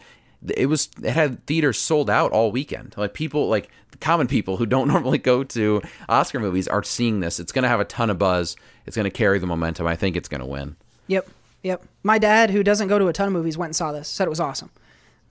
It 0.58 0.66
was 0.66 0.89
it 1.02 1.12
had 1.12 1.46
theaters 1.46 1.80
sold 1.80 2.10
out 2.10 2.32
all 2.32 2.52
weekend. 2.52 2.96
Like 2.98 3.14
people, 3.14 3.48
like 3.48 3.70
the 3.91 3.98
common 3.98 4.28
people 4.28 4.58
who 4.58 4.66
don't 4.66 4.88
normally 4.94 5.18
go 5.18 5.44
to 5.44 5.82
Oscar 6.10 6.39
movies 6.39 6.68
are 6.68 6.84
seeing 6.84 7.20
this. 7.20 7.39
It's 7.39 7.52
going 7.52 7.64
to 7.64 7.70
have 7.70 7.80
a 7.80 7.86
ton 7.86 8.10
of 8.10 8.20
buzz. 8.20 8.56
It's 8.86 8.96
going 8.96 9.06
to 9.06 9.12
carry 9.12 9.39
the 9.39 9.48
momentum. 9.48 9.88
I 9.88 9.96
think 9.96 10.16
it's 10.18 10.28
going 10.28 10.41
to 10.41 10.48
win. 10.48 10.76
Yep, 11.08 11.30
yep. 11.64 11.84
My 12.04 12.18
dad, 12.18 12.50
who 12.50 12.64
doesn't 12.64 12.88
go 12.88 13.00
to 13.00 13.08
a 13.08 13.14
ton 13.14 13.28
of 13.28 13.34
movies, 13.34 13.58
went 13.58 13.70
and 13.70 13.76
saw 13.76 13.91
this. 13.91 14.08
Said 14.08 14.26
it 14.28 14.30
was 14.30 14.39
awesome. 14.39 14.70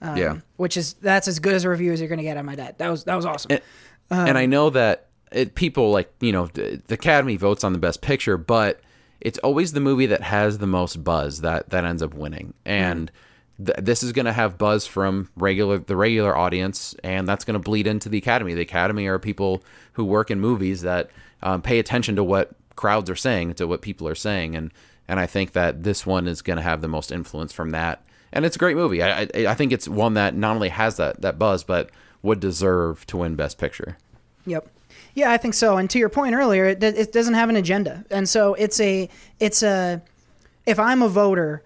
Um, 0.01 0.17
yeah. 0.17 0.39
which 0.57 0.77
is 0.77 0.95
that's 0.95 1.29
as 1.29 1.39
good 1.39 1.55
as 1.55 1.65
a 1.65 1.69
review 1.69 1.93
as 1.93 2.01
you're 2.01 2.09
gonna 2.09 2.23
get 2.23 2.37
on 2.37 2.45
my 2.45 2.57
dad. 2.57 2.77
That 2.79 2.91
was 2.91 3.05
that 3.05 3.15
was 3.15 3.25
awesome. 3.25 3.59
and 4.11 4.37
I 4.37 4.47
know 4.47 4.71
that 4.71 5.07
it, 5.31 5.55
people 5.55 5.93
like 5.93 6.13
you 6.21 6.33
know 6.33 6.47
the 6.47 6.83
Academy 6.89 7.37
votes 7.37 7.65
on 7.65 7.73
the 7.73 7.79
best 7.79 8.01
picture, 8.03 8.37
but 8.37 8.81
it's 9.25 9.39
always 9.39 9.73
the 9.73 9.81
movie 9.81 10.07
that 10.07 10.23
has 10.23 10.59
the 10.59 10.67
most 10.67 11.03
buzz 11.03 11.41
that 11.41 11.71
that 11.71 11.85
ends 11.85 12.03
up 12.03 12.15
winning. 12.15 12.55
And 12.65 13.11
th- 13.65 13.79
this 13.79 14.03
is 14.03 14.13
going 14.13 14.27
to 14.27 14.33
have 14.33 14.59
buzz 14.59 14.87
from 14.87 15.31
regular 15.37 15.79
the 15.79 15.97
regular 15.97 16.37
audience, 16.37 16.95
and 17.05 17.27
that's 17.27 17.45
going 17.45 17.55
to 17.55 17.61
bleed 17.61 17.87
into 17.87 18.09
the 18.09 18.19
Academy. 18.19 18.55
The 18.55 18.63
Academy 18.63 19.07
are 19.07 19.19
people 19.19 19.63
who 19.93 20.05
work 20.05 20.31
in 20.31 20.41
movies 20.41 20.83
that 20.83 21.11
um, 21.43 21.63
pay 21.63 21.79
attention 21.79 22.17
to 22.17 22.25
what 22.25 22.51
crowds 22.77 23.09
are 23.09 23.17
saying, 23.17 23.55
to 23.55 23.67
what 23.67 23.81
people 23.81 24.09
are 24.09 24.15
saying, 24.15 24.57
and 24.57 24.73
and 25.09 25.21
I 25.21 25.27
think 25.27 25.53
that 25.53 25.83
this 25.83 26.05
one 26.05 26.27
is 26.27 26.43
going 26.43 26.57
to 26.57 26.63
have 26.63 26.81
the 26.81 26.89
most 26.89 27.13
influence 27.13 27.53
from 27.53 27.71
that. 27.71 28.05
And 28.33 28.45
it's 28.45 28.57
a 28.57 28.59
great 28.59 28.77
movie. 28.77 29.03
I, 29.03 29.23
I 29.23 29.29
I 29.49 29.55
think 29.55 29.73
it's 29.73 29.89
one 29.89 30.15
that 30.15 30.35
not 30.35 30.55
only 30.55 30.71
has 30.71 30.97
that 30.97 31.21
that 31.23 31.39
buzz, 31.39 31.65
but 31.65 31.91
would 32.23 32.41
deserve 32.41 33.07
to 33.07 33.19
win 33.19 33.35
Best 33.35 33.59
Picture. 33.59 33.99
Yep. 34.47 34.69
Yeah, 35.15 35.31
I 35.31 35.37
think 35.37 35.55
so. 35.55 35.77
And 35.77 35.91
to 35.91 35.99
your 35.99 36.09
point 36.09 36.35
earlier, 36.35 36.67
it, 36.67 36.83
it 36.83 37.13
doesn't 37.13 37.35
have 37.35 37.49
an 37.49 37.57
agenda, 37.57 38.05
and 38.11 38.29
so 38.29 38.55
it's 38.55 38.81
a 38.81 39.09
it's 39.41 39.63
a 39.63 40.03
if 40.65 40.79
I'm 40.79 41.03
a 41.03 41.09
voter, 41.09 41.63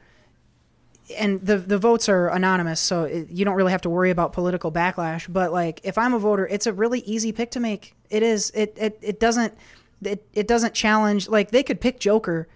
and 1.16 1.40
the 1.40 1.58
the 1.58 1.78
votes 1.78 2.08
are 2.08 2.28
anonymous, 2.28 2.80
so 2.80 3.04
it, 3.04 3.30
you 3.30 3.44
don't 3.44 3.54
really 3.54 3.72
have 3.72 3.82
to 3.82 3.90
worry 3.90 4.10
about 4.10 4.32
political 4.32 4.72
backlash. 4.72 5.32
But 5.32 5.52
like, 5.52 5.80
if 5.84 5.96
I'm 5.96 6.12
a 6.12 6.18
voter, 6.18 6.46
it's 6.46 6.66
a 6.66 6.72
really 6.72 7.00
easy 7.00 7.30
pick 7.30 7.52
to 7.52 7.60
make. 7.60 7.94
It 8.10 8.22
is. 8.22 8.50
It 8.54 8.76
it, 8.76 8.98
it 9.00 9.20
doesn't 9.20 9.54
it, 10.02 10.26
it 10.32 10.48
doesn't 10.48 10.74
challenge. 10.74 11.28
Like 11.28 11.50
they 11.52 11.62
could 11.62 11.80
pick 11.80 12.00
Joker, 12.00 12.48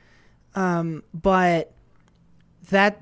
um, 0.54 1.04
but 1.14 1.72
that 2.70 3.00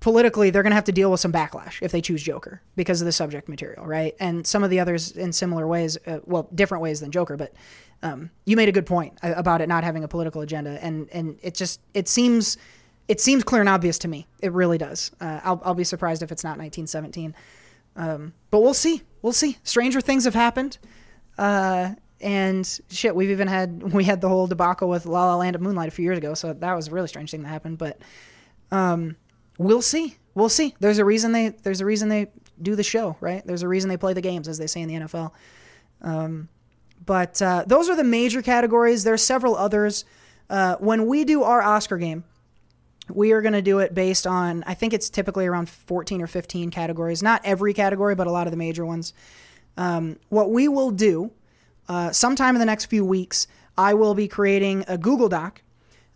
politically 0.00 0.50
they're 0.50 0.62
going 0.62 0.70
to 0.70 0.76
have 0.76 0.84
to 0.84 0.92
deal 0.92 1.10
with 1.10 1.20
some 1.20 1.32
backlash 1.32 1.82
if 1.82 1.92
they 1.92 2.00
choose 2.00 2.22
Joker 2.22 2.62
because 2.76 3.00
of 3.00 3.06
the 3.06 3.12
subject 3.12 3.48
material, 3.48 3.86
right? 3.86 4.14
And 4.20 4.46
some 4.46 4.62
of 4.62 4.70
the 4.70 4.80
others 4.80 5.12
in 5.12 5.32
similar 5.32 5.66
ways, 5.66 5.98
uh, 6.06 6.20
well, 6.24 6.48
different 6.54 6.82
ways 6.82 7.00
than 7.00 7.10
Joker. 7.10 7.36
But 7.36 7.52
um, 8.02 8.30
you 8.44 8.56
made 8.56 8.68
a 8.68 8.72
good 8.72 8.86
point 8.86 9.18
uh, 9.22 9.34
about 9.36 9.60
it 9.60 9.68
not 9.68 9.84
having 9.84 10.04
a 10.04 10.08
political 10.08 10.40
agenda, 10.42 10.82
and 10.84 11.08
and 11.12 11.38
it 11.42 11.54
just 11.54 11.80
it 11.94 12.08
seems 12.08 12.56
it 13.08 13.20
seems 13.20 13.42
clear 13.42 13.60
and 13.60 13.68
obvious 13.68 13.98
to 13.98 14.08
me. 14.08 14.26
It 14.40 14.52
really 14.52 14.78
does. 14.78 15.10
Uh, 15.20 15.40
I'll 15.42 15.60
I'll 15.64 15.74
be 15.74 15.84
surprised 15.84 16.22
if 16.22 16.30
it's 16.30 16.44
not 16.44 16.58
1917. 16.58 17.34
Um, 17.96 18.32
but 18.50 18.60
we'll 18.60 18.74
see. 18.74 19.02
We'll 19.22 19.32
see. 19.32 19.58
Stranger 19.64 20.00
things 20.00 20.24
have 20.24 20.34
happened. 20.34 20.78
Uh, 21.36 21.94
and 22.20 22.80
shit, 22.90 23.14
we've 23.14 23.30
even 23.30 23.48
had 23.48 23.82
we 23.92 24.04
had 24.04 24.20
the 24.20 24.28
whole 24.28 24.46
debacle 24.46 24.88
with 24.88 25.06
La 25.06 25.26
La 25.26 25.36
Land 25.36 25.56
of 25.56 25.62
Moonlight 25.62 25.88
a 25.88 25.90
few 25.90 26.04
years 26.04 26.18
ago, 26.18 26.34
so 26.34 26.52
that 26.52 26.74
was 26.74 26.88
a 26.88 26.90
really 26.92 27.08
strange 27.08 27.30
thing 27.30 27.42
that 27.42 27.48
happened. 27.48 27.78
But 27.78 27.98
um, 28.70 29.16
we'll 29.58 29.82
see. 29.82 30.16
We'll 30.34 30.48
see. 30.48 30.74
There's 30.80 30.98
a 30.98 31.04
reason 31.04 31.32
they 31.32 31.48
there's 31.48 31.80
a 31.80 31.84
reason 31.84 32.08
they 32.08 32.28
do 32.60 32.74
the 32.74 32.82
show, 32.82 33.16
right? 33.20 33.46
There's 33.46 33.62
a 33.62 33.68
reason 33.68 33.90
they 33.90 33.96
play 33.96 34.12
the 34.12 34.20
games, 34.20 34.48
as 34.48 34.58
they 34.58 34.66
say 34.66 34.80
in 34.80 34.88
the 34.88 34.94
NFL. 34.94 35.32
Um, 36.00 36.48
but 37.04 37.40
uh, 37.42 37.64
those 37.66 37.88
are 37.88 37.96
the 37.96 38.04
major 38.04 38.42
categories. 38.42 39.04
There's 39.04 39.22
several 39.22 39.56
others. 39.56 40.04
Uh, 40.48 40.76
when 40.76 41.06
we 41.06 41.24
do 41.24 41.42
our 41.42 41.62
Oscar 41.62 41.98
game, 41.98 42.24
we 43.10 43.32
are 43.32 43.42
going 43.42 43.52
to 43.52 43.62
do 43.62 43.78
it 43.78 43.94
based 43.94 44.26
on 44.26 44.64
I 44.66 44.74
think 44.74 44.92
it's 44.92 45.10
typically 45.10 45.46
around 45.46 45.68
14 45.68 46.22
or 46.22 46.26
15 46.26 46.70
categories. 46.70 47.22
Not 47.22 47.40
every 47.44 47.74
category, 47.74 48.14
but 48.14 48.26
a 48.26 48.30
lot 48.30 48.46
of 48.46 48.50
the 48.50 48.56
major 48.56 48.84
ones. 48.86 49.12
Um, 49.76 50.18
what 50.28 50.50
we 50.50 50.68
will 50.68 50.90
do 50.90 51.32
uh, 51.88 52.12
sometime 52.12 52.54
in 52.54 52.60
the 52.60 52.66
next 52.66 52.86
few 52.86 53.04
weeks, 53.04 53.46
I 53.76 53.94
will 53.94 54.14
be 54.14 54.28
creating 54.28 54.84
a 54.88 54.98
Google 54.98 55.28
Doc 55.28 55.62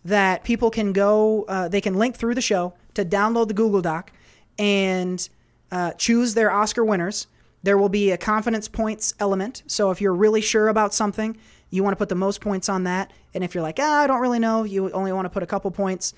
that 0.05 0.43
people 0.43 0.69
can 0.69 0.93
go, 0.93 1.45
uh, 1.47 1.69
they 1.69 1.81
can 1.81 1.95
link 1.95 2.15
through 2.15 2.35
the 2.35 2.41
show 2.41 2.73
to 2.93 3.05
download 3.05 3.47
the 3.47 3.53
Google 3.53 3.81
Doc 3.81 4.11
and 4.57 5.27
uh, 5.71 5.91
choose 5.93 6.33
their 6.33 6.51
Oscar 6.51 6.85
winners. 6.85 7.27
There 7.63 7.77
will 7.77 7.89
be 7.89 8.11
a 8.11 8.17
confidence 8.17 8.67
points 8.67 9.13
element. 9.19 9.63
So 9.67 9.91
if 9.91 10.01
you're 10.01 10.13
really 10.13 10.41
sure 10.41 10.67
about 10.67 10.93
something, 10.93 11.37
you 11.69 11.83
want 11.83 11.93
to 11.93 11.97
put 11.97 12.09
the 12.09 12.15
most 12.15 12.41
points 12.41 12.69
on 12.69 12.83
that. 12.83 13.11
And 13.33 13.43
if 13.43 13.55
you're 13.55 13.63
like, 13.63 13.79
ah, 13.79 14.01
I 14.03 14.07
don't 14.07 14.21
really 14.21 14.39
know, 14.39 14.63
you 14.63 14.91
only 14.91 15.11
want 15.11 15.25
to 15.25 15.29
put 15.29 15.43
a 15.43 15.47
couple 15.47 15.71
points. 15.71 16.13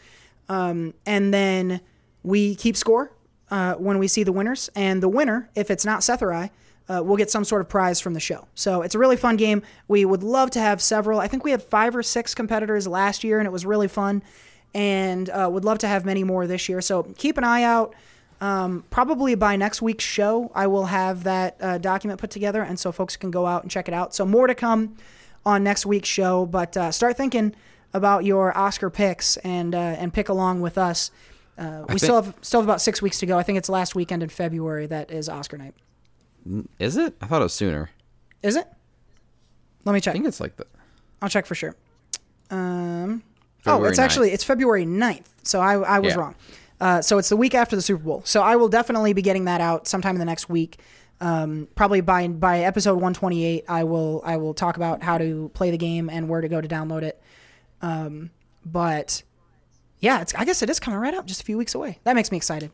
Um, 0.49 0.93
and 1.05 1.33
then 1.33 1.81
we 2.23 2.55
keep 2.55 2.75
score 2.75 3.11
uh, 3.51 3.75
when 3.75 3.99
we 3.99 4.07
see 4.07 4.23
the 4.23 4.33
winners. 4.33 4.69
And 4.75 5.01
the 5.01 5.07
winner, 5.07 5.49
if 5.55 5.71
it's 5.71 5.85
not 5.85 6.03
Seth 6.03 6.21
or 6.21 6.33
I, 6.33 6.51
uh, 6.87 7.01
will 7.03 7.15
get 7.15 7.31
some 7.31 7.43
sort 7.43 7.61
of 7.61 7.69
prize 7.69 7.99
from 7.99 8.13
the 8.13 8.19
show. 8.19 8.47
So 8.53 8.81
it's 8.81 8.95
a 8.95 8.99
really 8.99 9.15
fun 9.15 9.37
game. 9.37 9.61
We 9.87 10.05
would 10.05 10.23
love 10.23 10.51
to 10.51 10.59
have 10.59 10.81
several. 10.81 11.19
I 11.19 11.27
think 11.27 11.43
we 11.43 11.51
had 11.51 11.63
five 11.63 11.95
or 11.95 12.03
six 12.03 12.35
competitors 12.35 12.87
last 12.87 13.23
year, 13.23 13.39
and 13.39 13.47
it 13.47 13.51
was 13.51 13.65
really 13.65 13.87
fun. 13.87 14.23
And 14.75 15.29
uh, 15.29 15.49
would 15.51 15.63
love 15.63 15.77
to 15.79 15.87
have 15.87 16.03
many 16.05 16.25
more 16.25 16.45
this 16.47 16.67
year. 16.67 16.81
So 16.81 17.03
keep 17.17 17.37
an 17.37 17.45
eye 17.45 17.63
out. 17.63 17.95
Um, 18.41 18.83
probably 18.89 19.33
by 19.35 19.55
next 19.55 19.81
week's 19.81 20.03
show, 20.03 20.51
I 20.53 20.67
will 20.67 20.85
have 20.87 21.23
that 21.23 21.55
uh, 21.61 21.77
document 21.77 22.19
put 22.19 22.29
together, 22.29 22.61
and 22.61 22.77
so 22.77 22.91
folks 22.91 23.15
can 23.15 23.31
go 23.31 23.45
out 23.45 23.61
and 23.63 23.71
check 23.71 23.87
it 23.87 23.93
out. 23.93 24.13
So 24.13 24.25
more 24.25 24.47
to 24.47 24.53
come 24.53 24.97
on 25.45 25.63
next 25.63 25.85
week's 25.85 26.09
show, 26.09 26.45
but 26.45 26.75
uh, 26.75 26.91
start 26.91 27.15
thinking 27.15 27.55
about 27.93 28.25
your 28.25 28.55
Oscar 28.57 28.89
picks 28.89 29.37
and 29.37 29.73
uh, 29.73 29.77
and 29.77 30.13
pick 30.13 30.27
along 30.27 30.59
with 30.59 30.77
us. 30.77 31.09
Uh, 31.57 31.83
we 31.83 31.93
think- 31.93 31.99
still 32.01 32.21
have 32.21 32.35
still 32.41 32.59
have 32.59 32.67
about 32.67 32.81
six 32.81 33.01
weeks 33.01 33.19
to 33.19 33.25
go. 33.25 33.37
I 33.37 33.43
think 33.43 33.57
it's 33.57 33.69
last 33.69 33.95
weekend 33.95 34.21
in 34.21 34.27
February 34.29 34.87
that 34.87 35.09
is 35.09 35.29
Oscar 35.29 35.57
night. 35.57 35.73
Is 36.77 36.97
it? 36.97 37.15
I 37.21 37.27
thought 37.27 37.39
it 37.39 37.45
was 37.45 37.53
sooner. 37.53 37.89
Is 38.43 38.57
it? 38.57 38.67
Let 39.85 39.93
me 39.93 40.01
check. 40.01 40.11
I 40.11 40.15
think 40.17 40.27
it's 40.27 40.41
like 40.41 40.57
the. 40.57 40.67
I'll 41.21 41.29
check 41.29 41.45
for 41.45 41.55
sure. 41.55 41.73
Um, 42.51 43.23
oh, 43.67 43.71
February 43.73 43.89
it's 43.89 43.99
actually 43.99 44.31
it's 44.31 44.43
February 44.43 44.85
9th. 44.85 45.25
So 45.43 45.59
I, 45.61 45.75
I 45.79 45.99
was 45.99 46.13
Yeah. 46.13 46.19
wrong. 46.19 46.35
Uh, 46.79 47.01
so 47.01 47.17
it's 47.17 47.29
the 47.29 47.37
week 47.37 47.55
after 47.55 47.75
the 47.75 47.81
Super 47.81 48.03
Bowl. 48.03 48.21
So 48.25 48.41
I 48.41 48.55
will 48.57 48.67
definitely 48.67 49.13
be 49.13 49.21
getting 49.21 49.45
that 49.45 49.61
out 49.61 49.87
sometime 49.87 50.15
in 50.15 50.19
the 50.19 50.25
next 50.25 50.49
week. 50.49 50.77
Um, 51.21 51.67
probably 51.75 52.01
by 52.01 52.27
by 52.27 52.59
episode 52.59 52.95
128, 52.95 53.63
I 53.69 53.83
will 53.85 54.21
I 54.25 54.35
will 54.37 54.53
talk 54.53 54.75
about 54.75 55.01
how 55.01 55.17
to 55.17 55.49
play 55.53 55.71
the 55.71 55.77
game 55.77 56.09
and 56.09 56.27
where 56.27 56.41
to 56.41 56.49
go 56.49 56.59
to 56.59 56.67
download 56.67 57.03
it. 57.03 57.21
Um, 57.81 58.31
but 58.65 59.23
yeah, 59.99 60.21
it's 60.21 60.35
I 60.35 60.43
guess 60.43 60.61
it 60.61 60.69
is 60.69 60.79
coming 60.79 60.99
right 60.99 61.13
up, 61.13 61.25
just 61.25 61.41
a 61.41 61.45
few 61.45 61.57
weeks 61.57 61.73
away. 61.75 61.99
That 62.03 62.15
makes 62.15 62.31
me 62.31 62.37
excited. 62.37 62.71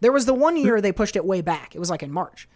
There 0.00 0.10
was 0.12 0.26
the 0.26 0.34
one 0.34 0.56
year 0.56 0.80
they 0.80 0.90
pushed 0.92 1.14
it 1.16 1.24
way 1.24 1.40
back. 1.40 1.74
It 1.74 1.78
was 1.78 1.88
like 1.88 2.02
in 2.02 2.10
March, 2.10 2.48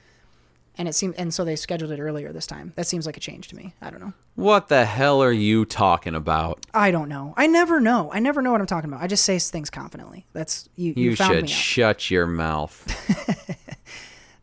and 0.79 0.89
it 0.89 0.95
seemed 0.95 1.16
and 1.18 1.35
so 1.35 1.45
they 1.45 1.57
scheduled 1.57 1.91
it 1.91 2.01
earlier 2.01 2.33
this 2.33 2.47
time. 2.47 2.72
That 2.76 2.87
seems 2.87 3.05
like 3.05 3.16
a 3.16 3.20
change 3.20 3.49
to 3.49 3.57
me. 3.57 3.74
I 3.83 3.91
don't 3.91 4.01
know. 4.01 4.12
What 4.37 4.68
the 4.68 4.85
hell 4.85 5.20
are 5.22 5.33
you 5.33 5.64
talking 5.64 6.14
about? 6.14 6.64
I 6.72 6.93
don't 6.93 7.09
know. 7.09 7.35
I 7.37 7.49
never 7.49 7.81
know. 7.81 8.11
I 8.12 8.20
never 8.20 8.41
know 8.41 8.53
what 8.53 8.61
I'm 8.61 8.66
talking 8.66 8.89
about. 8.89 9.03
I 9.03 9.09
just 9.09 9.24
say 9.24 9.39
things 9.39 9.68
confidently. 9.68 10.24
That's 10.33 10.68
you. 10.76 10.95
You, 10.97 11.11
You 11.11 11.16
should 11.16 11.51
shut 11.51 12.11
your 12.11 12.26
mouth. 12.26 12.87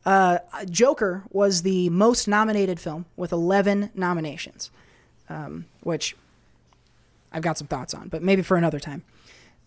Joker 0.70 1.24
was 1.32 1.62
the 1.62 1.90
most 1.90 2.28
nominated 2.28 2.80
film 2.80 3.06
with 3.16 3.32
11 3.32 3.92
nominations, 3.96 4.70
um, 5.30 5.66
which 5.82 6.16
I've 7.32 7.42
got 7.42 7.58
some 7.58 7.68
thoughts 7.68 7.94
on, 7.94 8.10
but 8.10 8.22
maybe 8.22 8.42
for 8.42 8.58
another 8.58 8.80
time. 8.80 9.04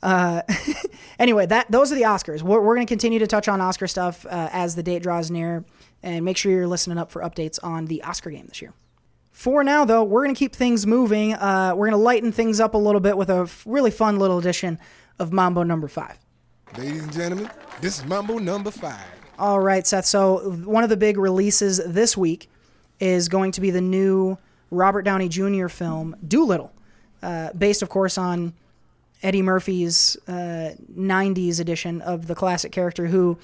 Uh, 0.03 0.43
anyway, 1.19 1.47
that 1.47 1.71
those 1.71 1.91
are 1.91 1.97
the 1.97 2.03
Oscars. 2.03 2.43
We're, 2.43 2.61
we're 2.61 2.75
going 2.75 2.87
to 2.87 2.91
continue 2.91 3.19
to 3.19 3.27
touch 3.27 3.49
on 3.49 3.61
Oscar 3.61 3.87
stuff 3.87 4.25
uh, 4.27 4.49
as 4.53 4.77
the 4.77 4.83
date 4.83 5.03
draws 5.03 5.31
near, 5.31 5.65
and 6.03 6.25
make 6.25 6.37
sure 6.37 6.53
you're 6.53 6.67
listening 6.67 6.99
up 6.99 7.11
for 7.11 7.23
updates 7.23 7.59
on 7.63 7.87
the 7.87 8.03
Oscar 8.03 8.31
game 8.31 8.47
this 8.47 8.63
year. 8.63 8.73
For 9.33 9.63
now, 9.63 9.85
though, 9.85 10.03
we're 10.03 10.25
going 10.25 10.35
to 10.35 10.39
keep 10.39 10.55
things 10.55 10.87
moving. 10.87 11.35
Uh, 11.35 11.73
we're 11.77 11.87
going 11.87 11.99
to 11.99 12.05
lighten 12.05 12.33
things 12.33 12.61
up 12.61 12.75
a 12.75 12.79
little 12.79 13.01
bit 13.01 13.17
with 13.17 13.31
a 13.31 13.49
really 13.65 13.91
fun 13.91 14.19
little 14.19 14.39
edition 14.39 14.79
of 15.19 15.33
Mambo 15.33 15.63
Number 15.63 15.89
Five. 15.89 16.19
Ladies 16.77 17.03
and 17.03 17.13
gentlemen, 17.13 17.51
this 17.81 17.99
is 17.99 18.05
Mambo 18.05 18.39
number 18.39 18.71
five. 18.71 19.07
All 19.39 19.59
right, 19.59 19.87
Seth. 19.87 20.05
So 20.05 20.51
one 20.65 20.85
of 20.85 20.91
the 20.91 20.97
big 20.97 21.17
releases 21.17 21.81
this 21.87 22.17
week 22.17 22.51
is 23.01 23.29
going 23.29 23.53
to 23.53 23.61
be 23.61 23.71
the 23.71 23.81
new 23.81 24.37
Robert 24.71 25.03
Downey 25.03 25.29
Jr. 25.29 25.69
film 25.69 26.15
Dolittle, 26.27 26.73
uh, 27.23 27.53
based, 27.55 27.83
of 27.83 27.89
course, 27.89 28.19
on 28.19 28.53
Eddie 29.23 29.43
Murphy's 29.43 30.17
uh, 30.29 30.75
'90s 30.95 31.59
edition 31.59 32.03
of 32.03 32.27
the 32.27 32.35
classic 32.35 32.71
character 32.71 33.07
who 33.07 33.39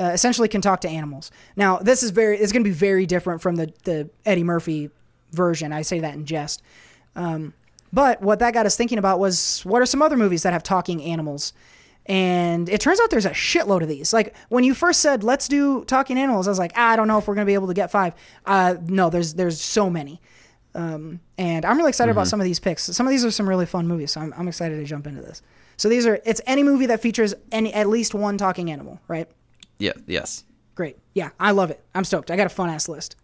uh, 0.00 0.04
essentially 0.04 0.48
can 0.48 0.62
talk 0.62 0.80
to 0.80 0.88
animals. 0.88 1.30
Now, 1.56 1.76
this 1.76 2.02
is 2.02 2.10
very 2.10 2.38
it's 2.38 2.52
going 2.52 2.64
to 2.64 2.68
be 2.68 2.74
very 2.74 3.04
different 3.04 3.42
from 3.42 3.56
the 3.56 3.72
the 3.84 4.08
Eddie 4.24 4.44
Murphy 4.44 4.90
version. 5.32 5.72
I 5.72 5.82
say 5.82 6.00
that 6.00 6.14
in 6.14 6.24
jest. 6.24 6.62
Um, 7.14 7.52
but 7.92 8.22
what 8.22 8.38
that 8.38 8.54
got 8.54 8.66
us 8.66 8.76
thinking 8.76 8.98
about 8.98 9.18
was 9.18 9.60
what 9.64 9.82
are 9.82 9.86
some 9.86 10.00
other 10.00 10.16
movies 10.16 10.42
that 10.44 10.52
have 10.52 10.62
talking 10.62 11.02
animals? 11.02 11.52
And 12.06 12.68
it 12.68 12.80
turns 12.80 12.98
out 13.00 13.10
there's 13.10 13.26
a 13.26 13.30
shitload 13.30 13.82
of 13.82 13.88
these. 13.88 14.12
Like 14.12 14.34
when 14.48 14.64
you 14.64 14.74
first 14.74 15.00
said 15.00 15.22
let's 15.22 15.48
do 15.48 15.84
talking 15.84 16.18
animals, 16.18 16.48
I 16.48 16.50
was 16.50 16.58
like, 16.58 16.72
ah, 16.76 16.90
I 16.90 16.96
don't 16.96 17.06
know 17.06 17.18
if 17.18 17.28
we're 17.28 17.34
gonna 17.34 17.44
be 17.44 17.54
able 17.54 17.68
to 17.68 17.74
get 17.74 17.90
five. 17.90 18.14
Uh, 18.46 18.76
no, 18.86 19.10
there's 19.10 19.34
there's 19.34 19.60
so 19.60 19.90
many. 19.90 20.20
Um, 20.74 21.20
and 21.36 21.64
I'm 21.64 21.76
really 21.76 21.88
excited 21.90 22.12
about 22.12 22.28
some 22.28 22.40
of 22.40 22.44
these 22.44 22.60
picks. 22.60 22.84
Some 22.84 23.06
of 23.06 23.10
these 23.10 23.24
are 23.24 23.30
some 23.32 23.48
really 23.48 23.66
fun 23.66 23.88
movies, 23.88 24.12
so 24.12 24.20
I'm, 24.20 24.32
I'm 24.36 24.46
excited 24.46 24.76
to 24.76 24.84
jump 24.84 25.06
into 25.08 25.20
this. 25.20 25.42
So 25.76 25.88
these 25.88 26.06
are 26.06 26.20
it's 26.24 26.40
any 26.46 26.62
movie 26.62 26.86
that 26.86 27.00
features 27.02 27.34
any 27.52 27.74
at 27.74 27.88
least 27.88 28.14
one 28.14 28.38
talking 28.38 28.70
animal, 28.70 29.00
right? 29.08 29.28
Yeah. 29.80 29.92
Yes. 30.06 30.44
Great. 30.76 30.96
Yeah, 31.14 31.30
I 31.40 31.50
love 31.50 31.70
it. 31.70 31.82
I'm 31.94 32.04
stoked. 32.04 32.30
I 32.30 32.36
got 32.36 32.46
a 32.46 32.50
fun 32.50 32.70
ass 32.70 32.88
list. 32.88 33.16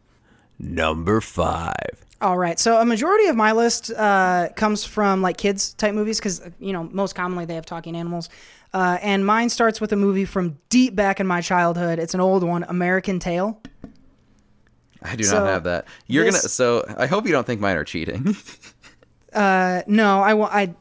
Number 0.59 1.21
five. 1.21 2.05
All 2.21 2.37
right. 2.39 2.59
So 2.59 2.81
a 2.81 2.85
majority 2.85 3.27
of 3.29 3.37
my 3.37 3.53
list 3.53 3.91
uh, 3.93 4.49
comes 4.57 4.85
from 4.85 5.21
like 5.23 5.37
kids 5.37 5.75
type 5.75 5.95
movies 5.95 6.19
because 6.19 6.41
you 6.59 6.73
know 6.73 6.85
most 6.93 7.15
commonly 7.15 7.45
they 7.45 7.55
have 7.55 7.67
talking 7.67 7.95
animals. 7.95 8.29
Uh, 8.75 8.99
and 9.01 9.25
mine 9.25 9.49
starts 9.49 9.81
with 9.81 9.93
a 9.93 9.97
movie 9.97 10.25
from 10.25 10.59
deep 10.71 10.95
back 10.97 11.21
in 11.21 11.27
my 11.27 11.41
childhood. 11.41 11.99
It's 11.99 12.15
an 12.15 12.21
old 12.21 12.43
one, 12.43 12.65
American 12.65 13.19
Tail. 13.19 13.61
I 15.03 15.15
do 15.15 15.25
So, 15.25 15.39
not 15.39 15.47
have 15.49 15.65
that. 15.65 15.87
You're 16.07 16.25
this- 16.25 16.41
gonna. 16.43 16.49
So 16.49 16.85
I 16.99 17.07
hope 17.07 17.27
you 17.27 17.33
don't 17.33 17.47
think 17.47 17.61
mine 17.61 17.77
are 17.77 17.85
cheating. 17.85 18.35
uh, 19.33 19.83
No, 19.87 20.21
I 20.21 20.35
want 20.35 20.53
I, 20.55 20.63
I 20.63 20.75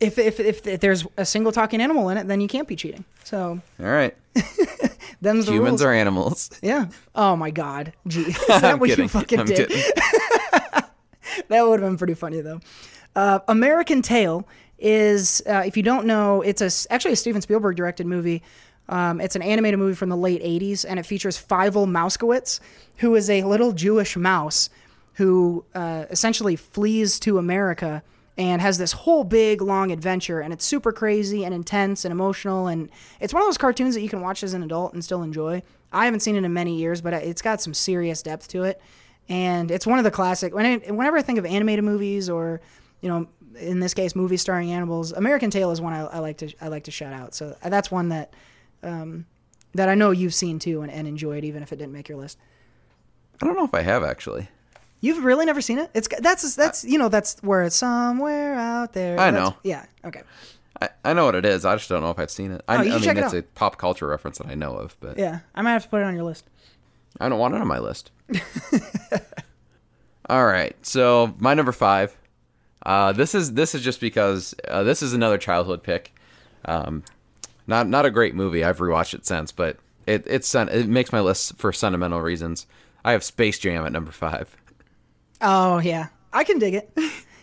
if, 0.00 0.18
if 0.18 0.40
if 0.40 0.66
if 0.66 0.80
there's 0.80 1.06
a 1.16 1.24
single 1.24 1.52
talking 1.52 1.80
animal 1.80 2.08
in 2.08 2.16
it, 2.18 2.26
then 2.28 2.40
you 2.40 2.48
can't 2.48 2.68
be 2.68 2.76
cheating. 2.76 3.04
So 3.24 3.60
All 3.80 3.86
right. 3.86 4.14
them's 5.22 5.46
the 5.46 5.52
Humans 5.52 5.80
rules. 5.80 5.82
are 5.82 5.92
animals. 5.92 6.50
yeah. 6.62 6.86
Oh 7.14 7.36
my 7.36 7.50
God. 7.50 7.92
Gee, 8.06 8.20
is 8.22 8.36
that 8.46 8.78
what 8.80 8.88
kidding. 8.90 9.04
you 9.04 9.08
fucking 9.08 9.40
I'm 9.40 9.46
did? 9.46 9.70
that 11.48 11.66
would 11.66 11.80
have 11.80 11.88
been 11.90 11.96
pretty 11.98 12.14
funny 12.14 12.40
though. 12.40 12.60
Uh, 13.16 13.38
American 13.48 14.02
Tail 14.02 14.46
is, 14.78 15.42
uh, 15.46 15.62
if 15.64 15.76
you 15.76 15.82
don't 15.82 16.06
know, 16.06 16.42
it's 16.42 16.60
a 16.60 16.92
actually 16.92 17.12
a 17.12 17.16
Steven 17.16 17.40
Spielberg 17.40 17.76
directed 17.76 18.06
movie. 18.06 18.42
Um, 18.88 19.20
it's 19.20 19.34
an 19.36 19.42
animated 19.42 19.78
movie 19.78 19.94
from 19.94 20.10
the 20.10 20.16
late 20.16 20.42
'80s, 20.42 20.84
and 20.86 20.98
it 20.98 21.06
features 21.06 21.38
Fievel 21.42 21.86
Mousekewitz, 21.86 22.60
who 22.98 23.14
is 23.14 23.30
a 23.30 23.42
little 23.44 23.72
Jewish 23.72 24.16
mouse 24.16 24.68
who 25.14 25.64
uh, 25.74 26.04
essentially 26.10 26.56
flees 26.56 27.20
to 27.20 27.38
America 27.38 28.02
and 28.36 28.60
has 28.60 28.78
this 28.78 28.92
whole 28.92 29.24
big 29.24 29.62
long 29.62 29.92
adventure, 29.92 30.40
and 30.40 30.52
it's 30.52 30.64
super 30.64 30.92
crazy 30.92 31.44
and 31.44 31.54
intense 31.54 32.04
and 32.04 32.12
emotional, 32.12 32.66
and 32.66 32.90
it's 33.20 33.32
one 33.32 33.42
of 33.42 33.46
those 33.46 33.58
cartoons 33.58 33.94
that 33.94 34.00
you 34.00 34.08
can 34.08 34.20
watch 34.20 34.42
as 34.42 34.54
an 34.54 34.62
adult 34.62 34.92
and 34.92 35.04
still 35.04 35.22
enjoy. 35.22 35.62
I 35.92 36.06
haven't 36.06 36.20
seen 36.20 36.34
it 36.34 36.44
in 36.44 36.52
many 36.52 36.76
years, 36.76 37.00
but 37.00 37.14
it's 37.14 37.42
got 37.42 37.60
some 37.60 37.74
serious 37.74 38.22
depth 38.22 38.48
to 38.48 38.64
it 38.64 38.80
and 39.28 39.70
it's 39.70 39.86
one 39.86 39.98
of 39.98 40.04
the 40.04 40.10
classic. 40.10 40.54
When 40.54 40.66
I, 40.66 40.76
whenever 40.90 41.16
I 41.16 41.22
think 41.22 41.38
of 41.38 41.46
animated 41.46 41.84
movies, 41.84 42.28
or 42.28 42.60
you 43.00 43.08
know, 43.08 43.26
in 43.58 43.80
this 43.80 43.94
case, 43.94 44.14
movies 44.14 44.42
starring 44.42 44.70
animals, 44.70 45.12
American 45.12 45.50
Tail 45.50 45.70
is 45.70 45.80
one 45.80 45.92
I, 45.92 46.04
I 46.06 46.18
like 46.18 46.38
to 46.38 46.52
I 46.60 46.68
like 46.68 46.84
to 46.84 46.90
shout 46.90 47.12
out. 47.12 47.34
So 47.34 47.56
uh, 47.62 47.68
that's 47.68 47.90
one 47.90 48.10
that 48.10 48.34
um, 48.82 49.26
that 49.74 49.88
I 49.88 49.94
know 49.94 50.10
you've 50.10 50.34
seen 50.34 50.58
too 50.58 50.82
and, 50.82 50.92
and 50.92 51.08
enjoyed, 51.08 51.44
even 51.44 51.62
if 51.62 51.72
it 51.72 51.76
didn't 51.76 51.92
make 51.92 52.08
your 52.08 52.18
list. 52.18 52.38
I 53.40 53.46
don't 53.46 53.56
know 53.56 53.64
if 53.64 53.74
I 53.74 53.82
have 53.82 54.04
actually. 54.04 54.48
You've 55.00 55.22
really 55.24 55.44
never 55.44 55.60
seen 55.60 55.78
it? 55.78 55.90
It's 55.94 56.08
that's 56.20 56.54
that's 56.54 56.84
you 56.84 56.98
know 56.98 57.08
that's 57.08 57.36
where 57.42 57.62
it's 57.62 57.76
somewhere 57.76 58.54
out 58.54 58.92
there. 58.94 59.18
I 59.20 59.30
That's- 59.30 59.50
know. 59.50 59.56
Yeah. 59.62 59.84
Okay. 60.04 60.22
I, 60.80 60.88
I 61.04 61.12
know 61.12 61.26
what 61.26 61.34
it 61.34 61.44
is. 61.44 61.64
I 61.64 61.76
just 61.76 61.88
don't 61.88 62.02
know 62.02 62.10
if 62.10 62.18
I've 62.18 62.30
seen 62.30 62.50
it. 62.50 62.62
I, 62.66 62.78
Oh, 62.78 62.82
you 62.82 62.90
I 62.90 62.94
mean, 62.94 63.02
check 63.04 63.16
it 63.16 63.20
it's 63.24 63.34
out. 63.34 63.38
a 63.38 63.42
pop 63.42 63.76
culture 63.78 64.06
reference 64.08 64.38
that 64.38 64.48
I 64.48 64.54
know 64.54 64.74
of, 64.74 64.96
but 65.00 65.18
Yeah. 65.18 65.40
I 65.54 65.62
might 65.62 65.72
have 65.72 65.84
to 65.84 65.88
put 65.88 66.00
it 66.00 66.04
on 66.04 66.14
your 66.14 66.24
list. 66.24 66.44
I 67.20 67.28
don't 67.28 67.38
want 67.38 67.54
it 67.54 67.60
on 67.60 67.68
my 67.68 67.78
list. 67.78 68.10
All 70.28 70.46
right, 70.46 70.74
so 70.84 71.34
my 71.38 71.52
number 71.54 71.72
five. 71.72 72.16
Uh, 72.84 73.12
this 73.12 73.34
is 73.34 73.52
this 73.54 73.74
is 73.74 73.82
just 73.82 74.00
because 74.00 74.54
uh, 74.68 74.82
this 74.82 75.02
is 75.02 75.12
another 75.12 75.36
childhood 75.38 75.82
pick. 75.82 76.14
Um, 76.64 77.02
not 77.66 77.86
not 77.88 78.06
a 78.06 78.10
great 78.10 78.34
movie. 78.34 78.64
I've 78.64 78.78
rewatched 78.78 79.14
it 79.14 79.26
since, 79.26 79.52
but 79.52 79.76
it 80.06 80.24
it's 80.26 80.54
it 80.54 80.88
makes 80.88 81.12
my 81.12 81.20
list 81.20 81.56
for 81.56 81.72
sentimental 81.72 82.20
reasons. 82.22 82.66
I 83.04 83.12
have 83.12 83.22
Space 83.22 83.58
Jam 83.58 83.84
at 83.84 83.92
number 83.92 84.10
five. 84.12 84.56
Oh 85.40 85.78
yeah, 85.78 86.08
I 86.32 86.44
can 86.44 86.58
dig 86.58 86.74
it. 86.74 86.90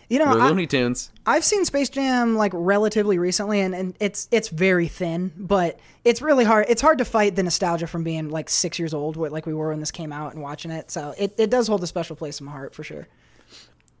You 0.08 0.18
know, 0.18 0.24
I, 0.40 0.48
Looney 0.48 0.66
Tunes. 0.66 1.10
I've 1.24 1.44
seen 1.44 1.64
Space 1.64 1.88
Jam 1.88 2.36
like 2.36 2.52
relatively 2.54 3.18
recently, 3.18 3.60
and, 3.60 3.74
and 3.74 3.96
it's 4.00 4.28
it's 4.30 4.48
very 4.48 4.88
thin, 4.88 5.32
but 5.36 5.78
it's 6.04 6.20
really 6.20 6.44
hard. 6.44 6.66
It's 6.68 6.82
hard 6.82 6.98
to 6.98 7.04
fight 7.04 7.36
the 7.36 7.42
nostalgia 7.42 7.86
from 7.86 8.04
being 8.04 8.30
like 8.30 8.50
six 8.50 8.78
years 8.78 8.92
old, 8.92 9.16
like 9.16 9.46
we 9.46 9.54
were 9.54 9.70
when 9.70 9.80
this 9.80 9.90
came 9.90 10.12
out 10.12 10.34
and 10.34 10.42
watching 10.42 10.70
it. 10.70 10.90
So 10.90 11.14
it, 11.16 11.34
it 11.38 11.50
does 11.50 11.68
hold 11.68 11.82
a 11.82 11.86
special 11.86 12.16
place 12.16 12.40
in 12.40 12.46
my 12.46 12.52
heart 12.52 12.74
for 12.74 12.82
sure. 12.82 13.08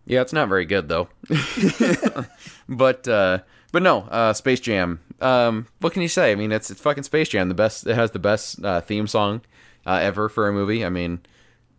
Yeah, 0.04 0.20
it's 0.20 0.32
not 0.32 0.48
very 0.48 0.64
good 0.64 0.88
though. 0.88 1.08
but 2.68 3.06
uh, 3.06 3.38
but 3.70 3.82
no, 3.82 4.00
uh, 4.10 4.32
Space 4.32 4.60
Jam. 4.60 5.00
Um, 5.20 5.68
what 5.80 5.92
can 5.92 6.02
you 6.02 6.08
say? 6.08 6.32
I 6.32 6.34
mean, 6.34 6.52
it's 6.52 6.70
it's 6.70 6.80
fucking 6.80 7.04
Space 7.04 7.28
Jam. 7.28 7.48
The 7.48 7.54
best. 7.54 7.86
It 7.86 7.94
has 7.94 8.10
the 8.10 8.18
best 8.18 8.62
uh, 8.64 8.80
theme 8.80 9.06
song 9.06 9.42
uh, 9.86 10.00
ever 10.02 10.28
for 10.28 10.48
a 10.48 10.52
movie. 10.52 10.84
I 10.84 10.88
mean, 10.88 11.20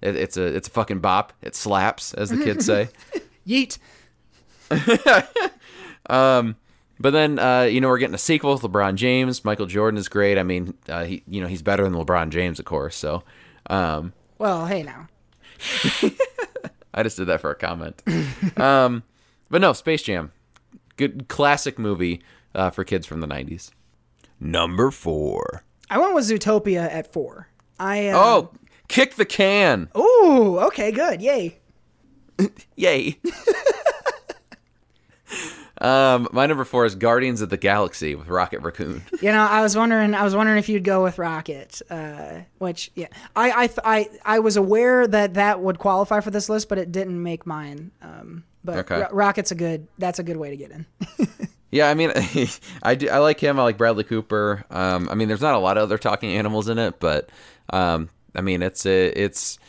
it, 0.04 0.16
it's 0.16 0.38
a 0.38 0.44
it's 0.44 0.68
a 0.68 0.72
fucking 0.72 1.00
bop. 1.00 1.34
It 1.42 1.56
slaps, 1.56 2.14
as 2.14 2.30
the 2.30 2.38
kids 2.44 2.66
say. 2.66 2.90
Yeet. 3.48 3.78
But 7.00 7.12
then 7.12 7.38
uh, 7.40 7.64
you 7.64 7.82
know 7.82 7.90
we're 7.90 7.98
getting 7.98 8.16
a 8.16 8.20
sequel 8.20 8.54
with 8.54 8.62
LeBron 8.62 8.96
James. 8.96 9.44
Michael 9.44 9.66
Jordan 9.66 9.98
is 9.98 10.08
great. 10.08 10.38
I 10.38 10.44
mean, 10.44 10.74
uh, 10.88 11.04
he 11.04 11.24
you 11.28 11.42
know 11.42 11.48
he's 11.48 11.62
better 11.62 11.84
than 11.84 11.94
LeBron 11.94 12.30
James, 12.30 12.60
of 12.60 12.66
course. 12.66 12.96
So 12.96 13.24
um, 13.70 14.14
Well, 14.38 14.66
hey 14.68 14.84
now. 14.84 15.08
I 16.94 17.04
just 17.04 17.18
did 17.18 17.26
that 17.28 17.42
for 17.42 17.52
a 17.52 17.56
comment. 17.56 18.02
um, 18.58 19.04
but 19.50 19.60
no, 19.60 19.74
Space 19.74 20.04
Jam, 20.04 20.32
good 20.96 21.28
classic 21.28 21.78
movie 21.80 22.22
uh, 22.54 22.70
for 22.70 22.84
kids 22.84 23.06
from 23.08 23.20
the 23.20 23.28
'90s. 23.28 23.72
Number 24.40 24.92
four. 24.92 25.64
I 25.90 25.98
went 25.98 26.14
with 26.14 26.26
Zootopia 26.26 26.90
at 26.90 27.12
four. 27.12 27.48
I 27.80 28.08
uh, 28.10 28.18
Oh, 28.18 28.52
kick 28.94 29.16
the 29.16 29.26
can! 29.26 29.90
Ooh, 29.98 30.60
okay, 30.68 30.92
good. 30.92 31.20
Yay. 31.22 31.58
Yay! 32.76 33.18
um, 35.82 36.28
my 36.32 36.46
number 36.46 36.64
four 36.64 36.86
is 36.86 36.94
Guardians 36.96 37.42
of 37.42 37.50
the 37.50 37.58
Galaxy 37.58 38.14
with 38.16 38.28
Rocket 38.28 38.62
Raccoon. 38.62 39.02
You 39.22 39.32
know, 39.32 39.42
I 39.42 39.62
was 39.62 39.76
wondering. 39.76 40.14
I 40.14 40.24
was 40.24 40.36
wondering 40.36 40.60
if 40.60 40.68
you'd 40.70 40.84
go 40.84 41.02
with 41.02 41.18
Rocket, 41.18 41.82
uh, 41.90 42.42
which 42.60 42.92
yeah, 42.94 43.08
I 43.36 43.64
I, 43.64 43.68
th- 43.68 43.80
I 43.84 44.10
I 44.26 44.40
was 44.40 44.58
aware 44.58 45.08
that 45.08 45.36
that 45.36 45.62
would 45.62 45.80
qualify 45.80 46.20
for 46.20 46.30
this 46.30 46.50
list, 46.50 46.68
but 46.70 46.78
it 46.78 46.92
didn't 46.92 47.22
make 47.22 47.46
mine. 47.46 47.92
Um, 48.02 48.44
but 48.64 48.80
Okay. 48.80 49.00
Ro- 49.02 49.08
Rocket's 49.12 49.52
a 49.52 49.56
good. 49.56 49.88
That's 49.98 50.20
a 50.20 50.24
good 50.24 50.38
way 50.38 50.50
to 50.50 50.58
get 50.58 50.72
in. 50.72 50.86
Yeah, 51.72 51.90
I 51.90 51.96
mean, 51.96 52.12
I 52.84 52.94
do. 52.94 53.10
I 53.10 53.18
like 53.18 53.40
him. 53.40 53.60
I 53.60 53.64
like 53.64 53.80
Bradley 53.80 54.04
Cooper. 54.04 54.64
Um, 54.70 55.10
I 55.10 55.16
mean, 55.16 55.28
there's 55.28 55.42
not 55.42 55.56
a 55.56 55.58
lot 55.58 55.76
of 55.76 55.82
other 55.82 55.98
talking 55.98 56.30
animals 56.30 56.70
in 56.70 56.78
it, 56.78 57.00
but 57.00 57.32
um, 57.72 58.10
I 58.36 58.42
mean, 58.42 58.62
it's 58.62 58.86
a, 58.86 59.08
it's 59.08 59.60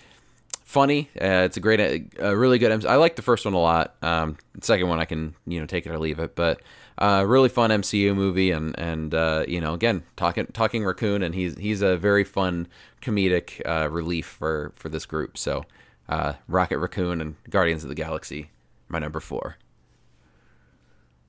funny. 0.64 1.10
Uh, 1.20 1.44
it's 1.46 1.56
a 1.56 1.60
great, 1.60 1.80
a, 1.80 2.04
a 2.18 2.36
really 2.36 2.58
good. 2.58 2.84
I 2.84 2.96
like 2.96 3.16
the 3.16 3.22
first 3.22 3.44
one 3.44 3.54
a 3.54 3.58
lot. 3.58 3.94
Um, 4.02 4.36
the 4.54 4.66
second 4.66 4.88
one, 4.88 4.98
I 4.98 5.04
can 5.04 5.34
you 5.46 5.60
know 5.60 5.66
take 5.66 5.86
it 5.86 5.90
or 5.90 5.98
leave 5.98 6.18
it, 6.18 6.34
but 6.34 6.60
uh, 6.98 7.24
really 7.26 7.48
fun 7.48 7.70
MCU 7.70 8.14
movie, 8.14 8.50
and 8.50 8.78
and 8.78 9.14
uh, 9.14 9.44
you 9.48 9.60
know, 9.60 9.74
again, 9.74 10.02
talking 10.16 10.46
talking 10.46 10.84
raccoon, 10.84 11.22
and 11.22 11.34
he's 11.34 11.56
he's 11.58 11.82
a 11.82 11.96
very 11.96 12.24
fun 12.24 12.68
comedic 13.02 13.60
uh, 13.66 13.88
relief 13.88 14.26
for 14.26 14.72
for 14.76 14.88
this 14.88 15.06
group. 15.06 15.36
So, 15.36 15.64
uh, 16.08 16.34
Rocket 16.48 16.78
Raccoon 16.78 17.20
and 17.20 17.36
Guardians 17.50 17.82
of 17.82 17.88
the 17.88 17.94
Galaxy, 17.94 18.50
my 18.88 18.98
number 18.98 19.20
four. 19.20 19.56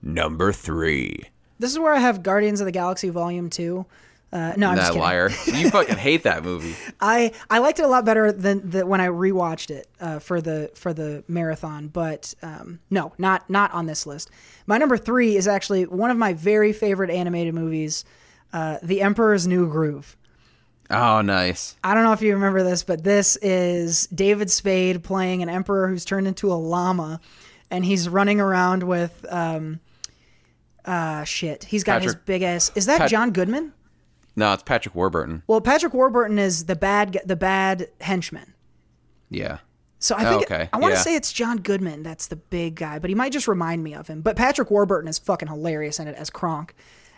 Number 0.02 0.52
three. 0.52 1.24
This 1.58 1.72
is 1.72 1.80
where 1.80 1.94
I 1.94 2.00
have 2.00 2.22
Guardians 2.22 2.60
of 2.60 2.66
the 2.66 2.72
Galaxy 2.72 3.10
Volume 3.10 3.50
Two. 3.50 3.86
Uh, 4.36 4.54
no, 4.58 4.70
I'm 4.72 4.76
just 4.76 4.88
That 4.88 4.88
kidding. 4.90 5.02
liar. 5.02 5.30
You 5.48 5.70
fucking 5.70 5.96
hate 5.96 6.24
that 6.24 6.44
movie. 6.44 6.76
I 7.00 7.32
I 7.50 7.60
liked 7.60 7.80
it 7.80 7.84
a 7.86 7.88
lot 7.88 8.04
better 8.04 8.34
than 8.34 8.70
the, 8.70 8.86
when 8.86 9.00
I 9.00 9.08
rewatched 9.08 9.70
it 9.70 9.88
uh, 10.02 10.20
for 10.20 10.42
the 10.42 10.72
for 10.76 10.94
the 10.94 11.24
marathon. 11.30 11.88
But 11.88 12.34
um, 12.42 12.80
no, 12.90 13.14
not 13.18 13.50
not 13.50 13.72
on 13.74 13.86
this 13.86 14.06
list. 14.06 14.30
My 14.68 14.78
number 14.78 14.98
three 14.98 15.38
is 15.38 15.48
actually 15.48 15.86
one 15.86 16.12
of 16.12 16.18
my 16.18 16.34
very 16.34 16.74
favorite 16.74 17.12
animated 17.12 17.54
movies, 17.54 18.04
uh, 18.52 18.80
The 18.84 19.02
Emperor's 19.02 19.48
New 19.48 19.70
Groove. 19.70 20.18
Oh, 20.90 21.22
nice. 21.22 21.78
I 21.82 21.94
don't 21.94 22.04
know 22.04 22.12
if 22.12 22.22
you 22.22 22.34
remember 22.34 22.62
this, 22.62 22.84
but 22.84 23.06
this 23.06 23.38
is 23.38 24.06
David 24.08 24.52
Spade 24.52 25.02
playing 25.02 25.44
an 25.44 25.50
emperor 25.50 25.88
who's 25.88 26.04
turned 26.04 26.28
into 26.28 26.52
a 26.52 26.56
llama, 26.56 27.22
and 27.72 27.86
he's 27.86 28.10
running 28.10 28.42
around 28.42 28.84
with 28.84 29.26
um, 29.30 29.80
uh, 30.84 31.24
shit. 31.24 31.64
He's 31.64 31.84
got 31.86 32.02
his 32.04 32.16
big 32.16 32.42
ass. 32.42 32.72
Is 32.76 32.86
that 32.88 32.98
Pat- 33.00 33.10
John 33.10 33.32
Goodman? 33.32 33.72
No, 34.36 34.54
it's 34.54 34.64
Patrick 34.64 34.96
Warburton. 34.96 35.44
Well, 35.48 35.62
Patrick 35.62 35.94
Warburton 35.94 36.38
is 36.40 36.66
the 36.66 36.76
bad 36.76 37.20
the 37.26 37.36
bad 37.36 37.90
henchman. 38.02 38.54
Yeah. 39.30 39.60
So 40.00 40.16
I 40.16 40.26
think 40.26 40.44
Okay, 40.44 40.70
I 40.72 40.78
want 40.78 40.92
to 40.94 40.98
yeah. 40.98 41.04
say 41.04 41.16
it's 41.16 41.32
John 41.34 41.58
Goodman. 41.58 42.04
That's 42.04 42.28
the 42.28 42.36
big 42.36 42.76
guy, 42.76 43.00
but 43.00 43.10
he 43.10 43.16
might 43.16 43.32
just 43.32 43.48
remind 43.48 43.84
me 43.84 43.96
of 43.96 44.08
him. 44.08 44.22
But 44.22 44.36
Patrick 44.36 44.70
Warburton 44.70 45.08
is 45.08 45.18
fucking 45.18 45.48
hilarious 45.48 46.00
in 46.00 46.08
it 46.08 46.16
as 46.16 46.30
Kronk. 46.30 46.76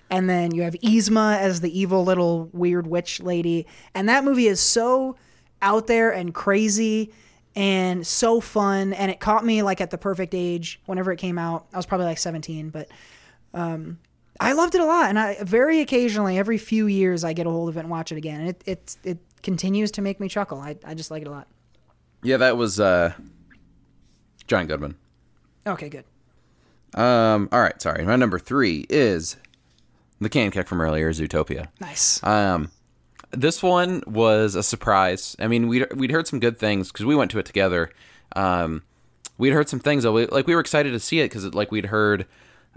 And 0.09 0.29
then 0.29 0.53
you 0.53 0.61
have 0.61 0.73
Yzma 0.75 1.37
as 1.37 1.59
the 1.59 1.77
evil 1.77 2.05
little 2.05 2.49
weird 2.53 2.87
witch 2.87 3.19
lady. 3.19 3.67
And 3.93 4.07
that 4.07 4.23
movie 4.23 4.47
is 4.47 4.61
so 4.61 5.17
out 5.61 5.87
there 5.87 6.11
and 6.11 6.33
crazy 6.33 7.11
and 7.55 8.07
so 8.07 8.39
fun. 8.39 8.93
And 8.93 9.11
it 9.11 9.19
caught 9.19 9.43
me 9.43 9.63
like 9.63 9.81
at 9.81 9.89
the 9.89 9.97
perfect 9.97 10.33
age 10.33 10.79
whenever 10.85 11.11
it 11.11 11.17
came 11.17 11.37
out. 11.37 11.67
I 11.73 11.77
was 11.77 11.85
probably 11.85 12.05
like 12.05 12.19
17, 12.19 12.69
but 12.69 12.87
um, 13.53 13.99
I 14.39 14.53
loved 14.53 14.75
it 14.75 14.81
a 14.81 14.85
lot. 14.85 15.09
And 15.09 15.17
I 15.19 15.43
very 15.43 15.81
occasionally, 15.81 16.37
every 16.37 16.57
few 16.57 16.87
years, 16.87 17.23
I 17.23 17.33
get 17.33 17.47
a 17.47 17.49
hold 17.49 17.69
of 17.69 17.77
it 17.77 17.81
and 17.81 17.89
watch 17.89 18.11
it 18.11 18.17
again. 18.17 18.41
And 18.41 18.49
it, 18.49 18.63
it, 18.65 18.97
it 19.03 19.17
continues 19.43 19.91
to 19.91 20.01
make 20.01 20.19
me 20.19 20.27
chuckle. 20.27 20.59
I, 20.59 20.77
I 20.85 20.93
just 20.93 21.11
like 21.11 21.21
it 21.21 21.27
a 21.27 21.31
lot. 21.31 21.47
Yeah, 22.23 22.37
that 22.37 22.57
was 22.57 22.79
uh 22.79 23.13
John 24.47 24.67
Goodman. 24.67 24.95
Okay, 25.65 25.89
good. 25.89 26.05
Um, 26.93 27.49
all 27.51 27.61
right, 27.61 27.79
sorry. 27.81 28.05
My 28.05 28.15
number 28.15 28.39
three 28.39 28.85
is 28.89 29.37
the 30.19 30.29
can 30.29 30.51
kick 30.51 30.67
from 30.67 30.81
earlier, 30.81 31.11
Zootopia. 31.11 31.67
Nice. 31.79 32.23
Um, 32.23 32.71
this 33.31 33.61
one 33.61 34.01
was 34.07 34.55
a 34.55 34.63
surprise. 34.63 35.35
I 35.39 35.47
mean, 35.47 35.67
we'd 35.67 35.93
we'd 35.93 36.11
heard 36.11 36.27
some 36.27 36.39
good 36.39 36.57
things 36.57 36.91
because 36.91 37.05
we 37.05 37.15
went 37.15 37.31
to 37.31 37.39
it 37.39 37.45
together. 37.45 37.91
Um, 38.35 38.83
we'd 39.37 39.53
heard 39.53 39.69
some 39.69 39.79
things. 39.79 40.03
That 40.03 40.11
we, 40.13 40.25
like 40.27 40.47
we 40.47 40.55
were 40.55 40.61
excited 40.61 40.91
to 40.91 40.99
see 40.99 41.19
it 41.19 41.25
because 41.25 41.45
like 41.53 41.71
we'd 41.71 41.87
heard, 41.87 42.25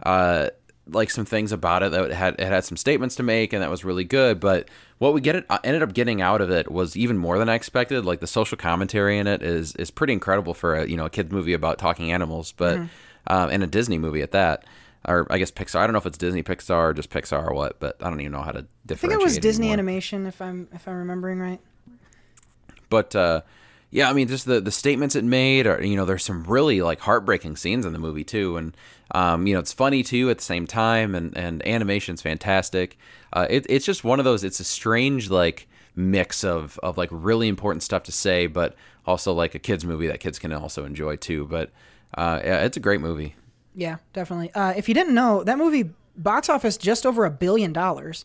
uh, 0.03 0.49
like 0.93 1.11
some 1.11 1.25
things 1.25 1.53
about 1.53 1.83
it 1.83 1.93
that 1.93 2.05
it 2.07 2.13
had 2.13 2.35
it 2.39 2.47
had 2.47 2.65
some 2.65 2.77
statements 2.77 3.17
to 3.17 3.23
make 3.23 3.53
and 3.53 3.63
that 3.63 3.71
was 3.71 3.85
really 3.85 4.05
good. 4.05 4.41
But 4.41 4.69
what 4.99 5.15
we 5.15 5.21
get 5.21 5.37
it 5.37 5.47
ended 5.65 5.83
up 5.83 5.93
getting 5.93 6.21
out 6.21 6.41
of 6.41 6.51
it 6.51 6.71
was 6.71 6.97
even 6.97 7.19
more 7.19 7.39
than 7.39 7.49
I 7.49 7.55
expected. 7.55 8.05
Like 8.05 8.21
the 8.21 8.27
social 8.27 8.57
commentary 8.57 9.19
in 9.19 9.27
it 9.27 9.43
is 9.43 9.75
is 9.77 9.91
pretty 9.91 10.13
incredible 10.13 10.55
for 10.55 10.75
a 10.75 10.87
you 10.87 10.97
know 10.97 11.07
a 11.07 11.11
kids 11.11 11.33
movie 11.33 11.53
about 11.53 11.79
talking 11.79 12.13
animals, 12.13 12.53
but 12.53 12.79
um, 13.27 13.51
and 13.51 13.63
a 13.63 13.67
Disney 13.67 13.99
movie 13.99 14.23
at 14.23 14.33
that. 14.33 14.65
Or 15.07 15.27
I 15.31 15.39
guess 15.39 15.51
Pixar. 15.51 15.77
I 15.77 15.87
don't 15.87 15.93
know 15.93 15.99
if 15.99 16.05
it's 16.05 16.19
Disney, 16.19 16.43
Pixar, 16.43 16.91
or 16.91 16.93
just 16.93 17.09
Pixar 17.09 17.49
or 17.49 17.55
what, 17.55 17.81
but 17.81 17.97
I 18.03 18.11
don't 18.11 18.21
even 18.21 18.33
know 18.33 18.43
how 18.43 18.53
to 18.53 18.67
differentiate 18.85 19.17
I 19.17 19.19
think 19.19 19.21
it 19.21 19.25
was 19.25 19.39
Disney 19.39 19.69
anymore. 19.69 19.79
Animation, 19.79 20.27
if 20.27 20.43
I'm 20.43 20.69
if 20.75 20.87
I'm 20.87 20.97
remembering 20.97 21.39
right. 21.39 21.61
but 22.91 23.17
uh 23.17 23.41
yeah 23.91 24.09
i 24.09 24.13
mean 24.13 24.29
just 24.29 24.47
the 24.47 24.61
the 24.61 24.71
statements 24.71 25.17
it 25.17 25.25
made 25.25 25.67
or 25.67 25.83
you 25.85 25.97
know 25.97 26.05
there's 26.05 26.25
some 26.25 26.45
really 26.45 26.83
like 26.83 27.01
heartbreaking 27.01 27.57
scenes 27.57 27.87
in 27.87 27.93
the 27.93 27.99
movie 27.99 28.25
too 28.25 28.57
and 28.57 28.77
um 29.15 29.47
you 29.47 29.55
know 29.55 29.61
it's 29.61 29.73
funny 29.73 30.03
too 30.03 30.31
at 30.31 30.39
the 30.39 30.45
same 30.45 30.67
time 30.67 31.15
and 31.15 31.37
and 31.37 31.67
animation's 31.67 32.23
fantastic 32.23 32.97
uh 33.33 33.47
it, 33.51 33.67
it's 33.69 33.85
just 33.85 34.05
one 34.05 34.19
of 34.19 34.25
those 34.25 34.45
it's 34.45 34.61
a 34.61 34.65
strange 34.65 35.31
like 35.31 35.69
mix 35.97 36.45
of 36.45 36.79
of 36.83 36.97
like 36.97 37.09
really 37.13 37.49
important 37.49 37.83
stuff 37.83 38.03
to 38.05 38.13
say 38.13 38.47
but 38.47 38.75
also 39.07 39.33
like 39.33 39.55
a 39.55 39.59
kids 39.59 39.85
movie 39.85 40.07
that 40.07 40.21
kids 40.21 40.39
can 40.39 40.53
also 40.53 40.85
enjoy 40.85 41.17
too 41.17 41.47
but 41.47 41.71
uh 42.15 42.41
yeah 42.45 42.65
it's 42.65 42.77
a 42.77 42.81
great 42.81 43.01
movie 43.01 43.35
Yeah, 43.73 43.99
definitely. 44.13 44.53
Uh, 44.53 44.75
if 44.77 44.89
you 44.89 44.95
didn't 44.95 45.15
know, 45.15 45.45
that 45.45 45.57
movie 45.57 45.91
box 46.17 46.49
office 46.49 46.77
just 46.77 47.07
over 47.07 47.25
a 47.25 47.31
billion 47.31 47.73
dollars. 47.73 48.25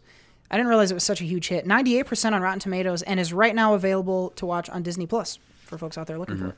I 0.49 0.57
didn't 0.57 0.69
realize 0.69 0.89
it 0.89 0.95
was 0.95 1.03
such 1.03 1.21
a 1.21 1.23
huge 1.23 1.49
hit. 1.49 1.67
Ninety 1.67 1.99
eight 1.99 2.07
percent 2.07 2.33
on 2.33 2.41
Rotten 2.41 2.59
Tomatoes, 2.59 3.03
and 3.03 3.19
is 3.19 3.31
right 3.31 3.53
now 3.53 3.75
available 3.75 4.31
to 4.31 4.45
watch 4.47 4.69
on 4.71 4.81
Disney 4.81 5.05
Plus 5.05 5.37
for 5.63 5.77
folks 5.77 5.99
out 5.99 6.07
there 6.07 6.17
looking 6.17 6.37
for 6.37 6.47
it. 6.47 6.55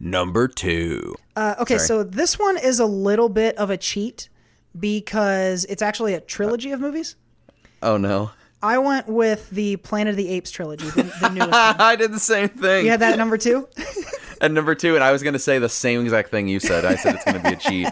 Number 0.00 0.46
two 0.48 1.14
Uh, 1.36 1.54
okay, 1.60 1.78
so 1.78 2.02
this 2.02 2.38
one 2.38 2.56
is 2.58 2.78
a 2.80 2.86
little 2.86 3.28
bit 3.28 3.56
of 3.56 3.70
a 3.70 3.76
cheat 3.76 4.28
because 4.78 5.64
it's 5.66 5.82
actually 5.82 6.14
a 6.14 6.20
trilogy 6.20 6.70
of 6.72 6.80
movies. 6.80 7.16
oh 7.82 7.96
no 7.96 8.30
I 8.62 8.78
went 8.78 9.06
with 9.06 9.50
the 9.50 9.76
Planet 9.76 10.12
of 10.12 10.16
the 10.16 10.28
Apes 10.28 10.50
trilogy, 10.50 10.88
the, 10.90 11.02
the 11.20 11.28
newest. 11.28 11.52
i 11.80 11.94
did 11.96 12.10
the 12.12 12.18
same 12.20 12.48
thing 12.48 12.84
You 12.84 12.90
had 12.90 13.00
that 13.00 13.12
at 13.12 13.18
number 13.18 13.38
two. 13.38 13.68
and 14.40 14.54
number 14.54 14.74
two 14.74 14.94
and 14.94 15.04
i 15.04 15.12
was 15.12 15.22
gonna 15.22 15.38
say 15.38 15.58
the 15.58 15.68
same 15.68 16.02
exact 16.02 16.30
thing 16.30 16.46
you 16.48 16.60
said 16.60 16.84
i 16.84 16.94
said 16.94 17.14
it's 17.14 17.24
gonna 17.24 17.40
be 17.42 17.50
a 17.50 17.56
cheat 17.56 17.88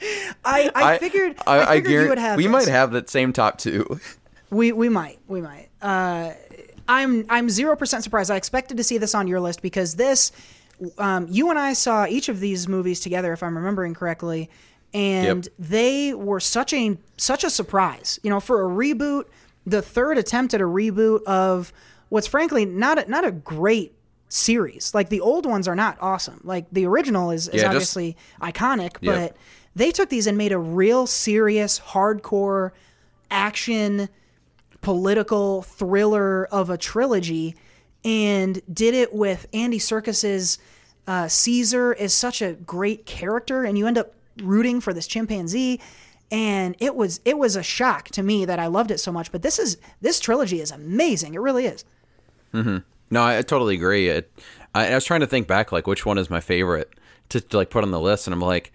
I, 0.44 0.70
I, 0.74 0.98
figured 0.98 1.36
I, 1.44 1.76
figured 1.76 2.04
you 2.04 2.08
would 2.10 2.18
have. 2.18 2.36
we 2.36 2.44
this. 2.44 2.52
might 2.52 2.68
have 2.68 2.92
that 2.92 3.10
same 3.10 3.32
top 3.32 3.58
two 3.58 3.98
We 4.50 4.70
we 4.70 4.88
might 4.88 5.18
we 5.26 5.40
might. 5.40 5.68
Uh, 5.82 6.32
I'm 6.86 7.26
I'm 7.28 7.50
zero 7.50 7.74
percent 7.76 8.04
surprised. 8.04 8.30
I 8.30 8.36
expected 8.36 8.76
to 8.76 8.84
see 8.84 8.96
this 8.96 9.12
on 9.14 9.26
your 9.26 9.40
list 9.40 9.60
because 9.60 9.96
this, 9.96 10.30
um, 10.98 11.26
you 11.30 11.50
and 11.50 11.58
I 11.58 11.72
saw 11.72 12.06
each 12.06 12.28
of 12.28 12.40
these 12.40 12.68
movies 12.68 13.00
together, 13.00 13.32
if 13.32 13.42
I'm 13.42 13.56
remembering 13.56 13.94
correctly, 13.94 14.48
and 14.94 15.44
Yep. 15.44 15.54
they 15.58 16.14
were 16.14 16.40
such 16.40 16.72
a 16.72 16.96
such 17.16 17.44
a 17.44 17.50
surprise. 17.50 18.18
You 18.22 18.30
know, 18.30 18.40
for 18.40 18.64
a 18.64 18.68
reboot, 18.68 19.24
the 19.66 19.82
third 19.82 20.16
attempt 20.18 20.54
at 20.54 20.60
a 20.60 20.64
reboot 20.64 21.22
of 21.24 21.72
what's 22.08 22.26
frankly 22.26 22.64
not 22.64 22.98
a, 23.06 23.10
not 23.10 23.26
a 23.26 23.30
great 23.32 23.92
series. 24.30 24.94
Like 24.94 25.08
the 25.10 25.20
old 25.20 25.44
ones 25.46 25.68
are 25.68 25.74
not 25.76 25.98
awesome. 26.00 26.40
Like 26.44 26.66
the 26.72 26.86
original 26.86 27.30
is, 27.30 27.48
is 27.48 27.54
Yeah, 27.56 27.72
just- 27.72 27.96
obviously 27.96 28.16
iconic, 28.40 28.96
Yep. 29.00 29.14
but 29.32 29.36
they 29.76 29.90
took 29.90 30.08
these 30.08 30.26
and 30.26 30.38
made 30.38 30.52
a 30.52 30.58
real 30.58 31.06
serious, 31.06 31.78
hardcore 31.80 32.70
action 33.30 34.08
political 34.80 35.62
thriller 35.62 36.46
of 36.46 36.70
a 36.70 36.78
trilogy 36.78 37.54
and 38.04 38.60
did 38.72 38.94
it 38.94 39.12
with 39.12 39.46
Andy 39.52 39.78
Serkis's 39.78 40.58
uh, 41.08 41.26
Caesar 41.26 41.92
is 41.92 42.14
such 42.14 42.40
a 42.40 42.52
great 42.52 43.04
character 43.04 43.64
and 43.64 43.76
you 43.76 43.88
end 43.88 43.98
up 43.98 44.14
rooting 44.42 44.80
for 44.80 44.92
this 44.92 45.08
chimpanzee 45.08 45.80
and 46.30 46.76
it 46.78 46.94
was 46.94 47.20
it 47.24 47.36
was 47.36 47.56
a 47.56 47.62
shock 47.64 48.08
to 48.10 48.22
me 48.22 48.44
that 48.44 48.60
I 48.60 48.68
loved 48.68 48.92
it 48.92 48.98
so 48.98 49.10
much 49.10 49.32
but 49.32 49.42
this 49.42 49.58
is 49.58 49.78
this 50.00 50.20
trilogy 50.20 50.60
is 50.60 50.70
amazing 50.70 51.34
it 51.34 51.40
really 51.40 51.66
is 51.66 51.84
Mm-hmm. 52.54 52.78
No, 53.10 53.22
I, 53.22 53.38
I 53.38 53.42
totally 53.42 53.74
agree. 53.74 54.08
It, 54.08 54.30
I, 54.74 54.88
I 54.88 54.94
was 54.94 55.04
trying 55.04 55.20
to 55.20 55.26
think 55.26 55.46
back, 55.46 55.72
like 55.72 55.86
which 55.86 56.04
one 56.04 56.18
is 56.18 56.30
my 56.30 56.40
favorite 56.40 56.92
to, 57.30 57.40
to 57.40 57.56
like 57.56 57.70
put 57.70 57.84
on 57.84 57.90
the 57.90 58.00
list, 58.00 58.26
and 58.26 58.34
I'm 58.34 58.40
like, 58.40 58.72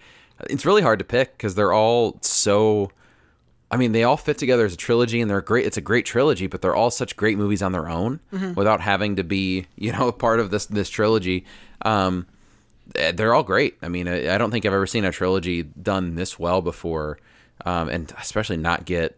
it's 0.50 0.66
really 0.66 0.82
hard 0.82 1.00
to 1.00 1.06
pick 1.06 1.38
because 1.38 1.56
they're 1.56 1.74
all 1.74 2.18
so. 2.22 2.92
I 3.74 3.78
mean, 3.78 3.92
they 3.92 4.04
all 4.04 4.18
fit 4.18 4.38
together 4.38 4.66
as 4.66 4.74
a 4.76 4.78
trilogy, 4.78 5.20
and 5.20 5.32
they're 5.32 5.42
great. 5.42 5.66
It's 5.66 5.78
a 5.78 5.82
great 5.82 6.06
trilogy, 6.06 6.46
but 6.46 6.62
they're 6.62 6.76
all 6.76 6.92
such 6.92 7.16
great 7.16 7.40
movies 7.40 7.64
on 7.64 7.72
their 7.72 7.90
own 7.90 8.20
without 8.54 8.82
having 8.82 9.16
to 9.16 9.24
be, 9.24 9.66
you 9.76 9.92
know, 9.92 10.12
part 10.26 10.40
of 10.40 10.52
this 10.52 10.68
this 10.68 10.92
trilogy. 10.92 11.44
Um, 11.84 12.28
eh, 12.94 13.14
they're 13.14 13.34
all 13.34 13.42
great. 13.42 13.78
I 13.82 13.88
mean, 13.88 14.08
I, 14.08 14.36
I 14.36 14.38
don't 14.38 14.52
think 14.52 14.68
I've 14.68 14.74
ever 14.74 14.86
seen 14.86 15.06
a 15.06 15.12
trilogy 15.12 15.64
done 15.64 16.14
this 16.14 16.38
well 16.38 16.62
before, 16.62 17.18
um, 17.66 17.90
and 17.90 18.14
especially 18.20 18.58
not 18.58 18.86
get 18.86 19.18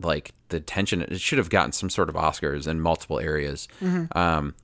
like 0.00 0.32
the 0.48 0.56
attention 0.56 1.02
it 1.02 1.20
should 1.20 1.38
have 1.38 1.48
gotten 1.48 1.70
some 1.70 1.88
sort 1.88 2.08
of 2.08 2.16
Oscars 2.16 2.66
in 2.66 2.80
multiple 2.80 3.20
areas. 3.20 3.68
Um, 4.16 4.56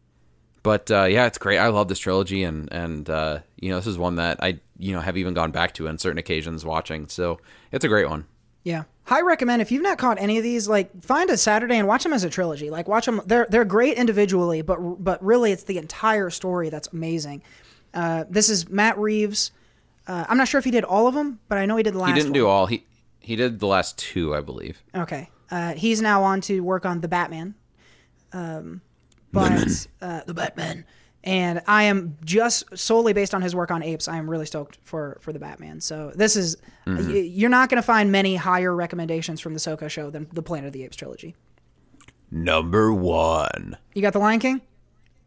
but 0.64 0.90
uh, 0.90 1.04
yeah, 1.04 1.26
it's 1.26 1.38
great. 1.38 1.58
I 1.58 1.68
love 1.68 1.86
this 1.86 2.00
trilogy, 2.00 2.42
and 2.42 2.68
and 2.72 3.08
uh, 3.08 3.38
you 3.60 3.70
know, 3.70 3.76
this 3.76 3.86
is 3.86 3.98
one 3.98 4.16
that 4.16 4.42
I 4.42 4.58
you 4.78 4.92
know 4.94 5.00
have 5.00 5.16
even 5.16 5.32
gone 5.32 5.52
back 5.52 5.74
to 5.74 5.86
on 5.86 5.96
certain 5.96 6.18
occasions 6.18 6.64
watching. 6.64 7.06
So 7.06 7.38
it's 7.70 7.84
a 7.84 7.88
great 7.88 8.08
one. 8.08 8.24
Yeah. 8.68 8.84
High 9.04 9.22
recommend 9.22 9.62
if 9.62 9.72
you've 9.72 9.82
not 9.82 9.96
caught 9.96 10.18
any 10.20 10.36
of 10.36 10.44
these, 10.44 10.68
like 10.68 11.02
find 11.02 11.30
a 11.30 11.38
Saturday 11.38 11.76
and 11.76 11.88
watch 11.88 12.02
them 12.02 12.12
as 12.12 12.22
a 12.22 12.28
trilogy. 12.28 12.68
Like 12.68 12.86
watch 12.86 13.06
them. 13.06 13.22
They're 13.24 13.46
they're 13.48 13.64
great 13.64 13.96
individually, 13.96 14.60
but 14.60 14.76
but 15.02 15.24
really 15.24 15.52
it's 15.52 15.64
the 15.64 15.78
entire 15.78 16.28
story 16.28 16.68
that's 16.68 16.88
amazing. 16.88 17.42
Uh, 17.94 18.24
this 18.28 18.50
is 18.50 18.68
Matt 18.68 18.98
Reeves. 18.98 19.52
Uh, 20.06 20.26
I'm 20.28 20.36
not 20.36 20.48
sure 20.48 20.58
if 20.58 20.66
he 20.66 20.70
did 20.70 20.84
all 20.84 21.06
of 21.06 21.14
them, 21.14 21.40
but 21.48 21.56
I 21.56 21.64
know 21.64 21.76
he 21.78 21.82
did 21.82 21.94
the 21.94 21.98
last. 21.98 22.10
He 22.10 22.14
didn't 22.16 22.32
one. 22.32 22.34
do 22.34 22.46
all. 22.46 22.66
He 22.66 22.84
he 23.20 23.36
did 23.36 23.58
the 23.58 23.66
last 23.66 23.96
two, 23.96 24.34
I 24.34 24.42
believe. 24.42 24.82
Okay. 24.94 25.30
Uh, 25.50 25.72
he's 25.72 26.02
now 26.02 26.22
on 26.22 26.42
to 26.42 26.60
work 26.60 26.84
on 26.84 27.00
the 27.00 27.08
Batman. 27.08 27.54
Um, 28.34 28.82
but 29.32 29.86
uh, 30.02 30.20
the 30.26 30.34
Batman. 30.34 30.84
And 31.24 31.62
I 31.66 31.84
am 31.84 32.16
just 32.24 32.64
solely 32.78 33.12
based 33.12 33.34
on 33.34 33.42
his 33.42 33.54
work 33.54 33.70
on 33.70 33.82
apes. 33.82 34.08
I 34.08 34.16
am 34.16 34.30
really 34.30 34.46
stoked 34.46 34.78
for 34.84 35.18
for 35.20 35.32
the 35.32 35.38
Batman. 35.38 35.80
So 35.80 36.12
this 36.14 36.36
is 36.36 36.56
mm-hmm. 36.86 37.12
y- 37.12 37.18
you're 37.18 37.50
not 37.50 37.68
going 37.68 37.82
to 37.82 37.86
find 37.86 38.12
many 38.12 38.36
higher 38.36 38.74
recommendations 38.74 39.40
from 39.40 39.52
the 39.52 39.60
Soko 39.60 39.88
show 39.88 40.10
than 40.10 40.28
the 40.32 40.42
Planet 40.42 40.68
of 40.68 40.72
the 40.72 40.84
Apes 40.84 40.96
trilogy. 40.96 41.34
Number 42.30 42.92
one. 42.92 43.76
You 43.94 44.02
got 44.02 44.12
the 44.12 44.18
Lion 44.18 44.40
King? 44.40 44.60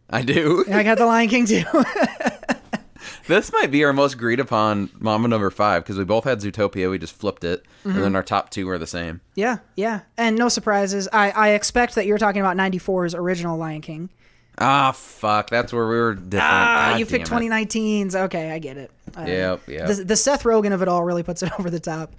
I 0.09 0.21
do. 0.21 0.65
I 0.71 0.83
got 0.83 0.97
the 0.97 1.05
Lion 1.05 1.29
King 1.29 1.45
too. 1.45 1.63
this 3.27 3.51
might 3.51 3.71
be 3.71 3.83
our 3.83 3.93
most 3.93 4.13
agreed 4.13 4.39
upon 4.39 4.89
Mambo 4.99 5.27
number 5.27 5.49
five 5.49 5.83
because 5.83 5.97
we 5.97 6.03
both 6.03 6.25
had 6.25 6.39
Zootopia. 6.39 6.89
We 6.89 6.99
just 6.99 7.15
flipped 7.15 7.43
it, 7.43 7.65
and 7.83 7.93
mm-hmm. 7.93 8.01
then 8.01 8.15
our 8.15 8.23
top 8.23 8.49
two 8.49 8.69
are 8.69 8.77
the 8.77 8.87
same. 8.87 9.21
yeah, 9.35 9.59
yeah. 9.75 10.01
And 10.17 10.37
no 10.37 10.49
surprises. 10.49 11.07
I 11.13 11.31
I 11.31 11.49
expect 11.49 11.95
that 11.95 12.05
you're 12.05 12.17
talking 12.17 12.41
about 12.41 12.57
94's 12.57 13.15
original 13.15 13.57
Lion 13.57 13.81
King. 13.81 14.09
Ah, 14.57 14.91
fuck. 14.91 15.49
That's 15.49 15.73
where 15.73 15.87
we 15.87 15.95
were 15.95 16.13
different. 16.15 16.43
Ah, 16.43 16.89
God 16.91 16.99
you 16.99 17.05
picked 17.05 17.27
it. 17.27 17.31
2019's. 17.33 18.15
Okay, 18.15 18.51
I 18.51 18.59
get 18.59 18.77
it. 18.77 18.91
Uh, 19.17 19.23
Yep, 19.27 19.67
yep. 19.67 19.87
The, 19.87 20.03
the 20.03 20.15
Seth 20.15 20.43
Rogen 20.43 20.73
of 20.73 20.81
it 20.81 20.87
all 20.87 21.03
really 21.03 21.23
puts 21.23 21.41
it 21.43 21.51
over 21.59 21.69
the 21.69 21.79
top. 21.79 22.13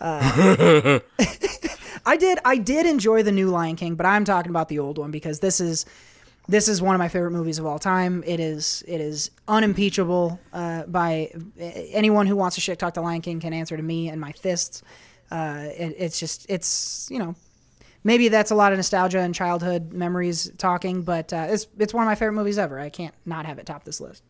Uh, 0.00 0.98
I 2.06 2.16
did 2.16 2.38
I 2.44 2.56
did 2.58 2.84
enjoy 2.86 3.22
the 3.22 3.32
new 3.32 3.48
Lion 3.48 3.76
King, 3.76 3.94
but 3.94 4.06
I'm 4.06 4.24
talking 4.24 4.50
about 4.50 4.68
the 4.68 4.78
old 4.78 4.98
one 4.98 5.10
because 5.10 5.40
this 5.40 5.60
is 5.60 5.86
this 6.48 6.68
is 6.68 6.82
one 6.82 6.94
of 6.94 6.98
my 6.98 7.08
favorite 7.08 7.30
movies 7.30 7.58
of 7.58 7.64
all 7.64 7.78
time. 7.78 8.22
It 8.26 8.40
is 8.40 8.84
it 8.86 9.00
is 9.00 9.30
unimpeachable 9.48 10.38
uh, 10.52 10.82
by 10.84 11.30
anyone 11.58 12.26
who 12.26 12.36
wants 12.36 12.56
to 12.56 12.60
shit 12.60 12.78
talk 12.78 12.94
the 12.94 13.00
Lion 13.00 13.22
King 13.22 13.40
can 13.40 13.52
answer 13.52 13.76
to 13.76 13.82
me 13.82 14.08
and 14.08 14.20
my 14.20 14.32
fists. 14.32 14.82
Uh, 15.30 15.68
it, 15.78 15.94
it's 15.98 16.20
just 16.20 16.44
it's 16.50 17.08
you 17.10 17.18
know 17.18 17.34
maybe 18.04 18.28
that's 18.28 18.50
a 18.50 18.54
lot 18.54 18.72
of 18.72 18.78
nostalgia 18.78 19.18
and 19.18 19.34
childhood 19.34 19.92
memories 19.92 20.52
talking, 20.58 21.02
but 21.02 21.32
uh, 21.32 21.46
it's 21.48 21.66
it's 21.78 21.92
one 21.92 22.04
of 22.04 22.06
my 22.06 22.14
favorite 22.14 22.34
movies 22.34 22.58
ever. 22.58 22.78
I 22.78 22.90
can't 22.90 23.14
not 23.26 23.46
have 23.46 23.58
it 23.58 23.66
top 23.66 23.84
this 23.84 24.00
list. 24.00 24.22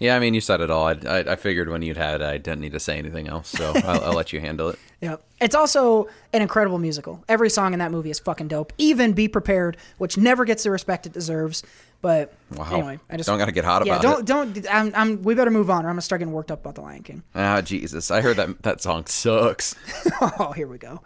Yeah, 0.00 0.16
I 0.16 0.18
mean, 0.18 0.34
you 0.34 0.40
said 0.40 0.60
it 0.60 0.70
all. 0.72 0.88
I, 0.88 0.92
I, 1.06 1.18
I 1.20 1.36
figured 1.36 1.68
when 1.68 1.80
you'd 1.80 1.96
had 1.96 2.20
it, 2.20 2.22
I 2.24 2.36
didn't 2.36 2.60
need 2.60 2.72
to 2.72 2.80
say 2.80 2.98
anything 2.98 3.28
else, 3.28 3.48
so 3.48 3.72
I'll, 3.84 4.04
I'll 4.06 4.12
let 4.12 4.32
you 4.32 4.40
handle 4.40 4.70
it. 4.70 4.78
Yep. 5.00 5.22
It's 5.40 5.54
also 5.54 6.08
an 6.32 6.42
incredible 6.42 6.78
musical. 6.78 7.22
Every 7.28 7.48
song 7.48 7.72
in 7.74 7.78
that 7.78 7.92
movie 7.92 8.10
is 8.10 8.18
fucking 8.18 8.48
dope. 8.48 8.72
Even 8.76 9.12
Be 9.12 9.28
Prepared, 9.28 9.76
which 9.98 10.16
never 10.18 10.44
gets 10.44 10.64
the 10.64 10.72
respect 10.72 11.06
it 11.06 11.12
deserves. 11.12 11.62
But 12.02 12.34
Wow. 12.56 12.70
anyway, 12.72 12.98
I 13.08 13.16
just 13.16 13.28
Don't 13.28 13.38
gotta 13.38 13.52
get 13.52 13.64
hot 13.64 13.86
yeah, 13.86 13.96
about 14.00 14.26
don't 14.26 14.56
it. 14.56 14.64
don't. 14.64 14.74
I'm, 14.74 14.92
I'm. 14.94 15.22
We 15.22 15.34
better 15.36 15.50
move 15.52 15.70
on, 15.70 15.86
or 15.86 15.88
I'm 15.88 15.94
gonna 15.94 16.02
start 16.02 16.18
getting 16.18 16.34
worked 16.34 16.50
up 16.50 16.60
about 16.60 16.74
the 16.74 16.82
Lion 16.82 17.02
King. 17.04 17.22
Ah, 17.34 17.60
Jesus. 17.62 18.10
I 18.10 18.20
heard 18.20 18.36
that 18.36 18.62
that 18.62 18.82
song 18.82 19.06
sucks. 19.06 19.74
Oh, 20.20 20.52
here 20.52 20.66
we 20.66 20.76
go. 20.76 21.00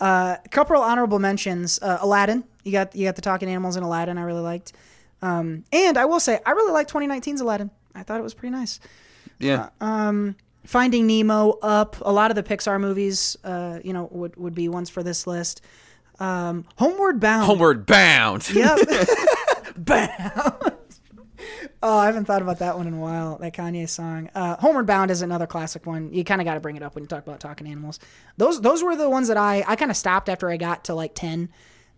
Uh, 0.00 0.36
a 0.44 0.48
couple 0.48 0.76
honorable 0.76 1.18
mentions. 1.18 1.80
Uh, 1.80 1.98
Aladdin. 2.00 2.44
You 2.64 2.72
got 2.72 2.94
you 2.94 3.04
got 3.06 3.16
the 3.16 3.22
talking 3.22 3.48
animals 3.48 3.76
in 3.76 3.82
Aladdin. 3.82 4.18
I 4.18 4.22
really 4.22 4.42
liked. 4.42 4.72
Um, 5.22 5.64
and 5.72 5.98
I 5.98 6.04
will 6.04 6.20
say, 6.20 6.38
I 6.46 6.52
really 6.52 6.72
like 6.72 6.86
2019's 6.86 7.40
Aladdin. 7.40 7.70
I 7.94 8.04
thought 8.04 8.20
it 8.20 8.22
was 8.22 8.34
pretty 8.34 8.52
nice. 8.52 8.78
Yeah. 9.40 9.70
Finding 10.68 11.06
Nemo, 11.06 11.52
Up, 11.62 11.96
a 12.02 12.12
lot 12.12 12.30
of 12.30 12.34
the 12.34 12.42
Pixar 12.42 12.78
movies, 12.78 13.38
uh, 13.42 13.78
you 13.82 13.94
know, 13.94 14.06
would 14.12 14.36
would 14.36 14.54
be 14.54 14.68
ones 14.68 14.90
for 14.90 15.02
this 15.02 15.26
list. 15.26 15.62
Um, 16.20 16.66
Homeward 16.76 17.20
Bound. 17.20 17.46
Homeward 17.46 17.86
Bound. 17.86 18.50
Yep. 18.50 18.78
Bound. 19.78 20.67
Oh, 21.82 21.98
I 21.98 22.06
haven't 22.06 22.24
thought 22.24 22.42
about 22.42 22.58
that 22.58 22.76
one 22.76 22.86
in 22.86 22.94
a 22.94 22.98
while. 22.98 23.38
That 23.38 23.54
Kanye 23.54 23.88
song. 23.88 24.30
Uh, 24.34 24.56
Homeward 24.56 24.86
Bound 24.86 25.10
is 25.10 25.22
another 25.22 25.46
classic 25.46 25.86
one. 25.86 26.12
You 26.12 26.24
kind 26.24 26.40
of 26.40 26.44
got 26.44 26.54
to 26.54 26.60
bring 26.60 26.76
it 26.76 26.82
up 26.82 26.94
when 26.94 27.04
you 27.04 27.08
talk 27.08 27.26
about 27.26 27.40
talking 27.40 27.66
animals. 27.66 27.98
Those 28.36 28.60
those 28.60 28.82
were 28.82 28.96
the 28.96 29.08
ones 29.08 29.28
that 29.28 29.36
I 29.36 29.64
I 29.66 29.76
kind 29.76 29.90
of 29.90 29.96
stopped 29.96 30.28
after 30.28 30.50
I 30.50 30.56
got 30.56 30.84
to 30.84 30.94
like 30.94 31.14
ten 31.14 31.48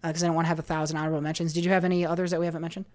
because 0.03 0.23
I 0.23 0.27
didn't 0.27 0.35
want 0.37 0.47
to 0.47 0.49
have 0.49 0.59
a 0.59 0.63
thousand 0.63 0.97
honorable 0.97 1.21
mentions. 1.21 1.53
Did 1.53 1.65
you 1.65 1.71
have 1.71 1.85
any 1.85 2.07
others 2.07 2.31
that 2.31 2.41
we 2.41 2.47
haven't 2.47 2.63
mentioned? 2.63 2.87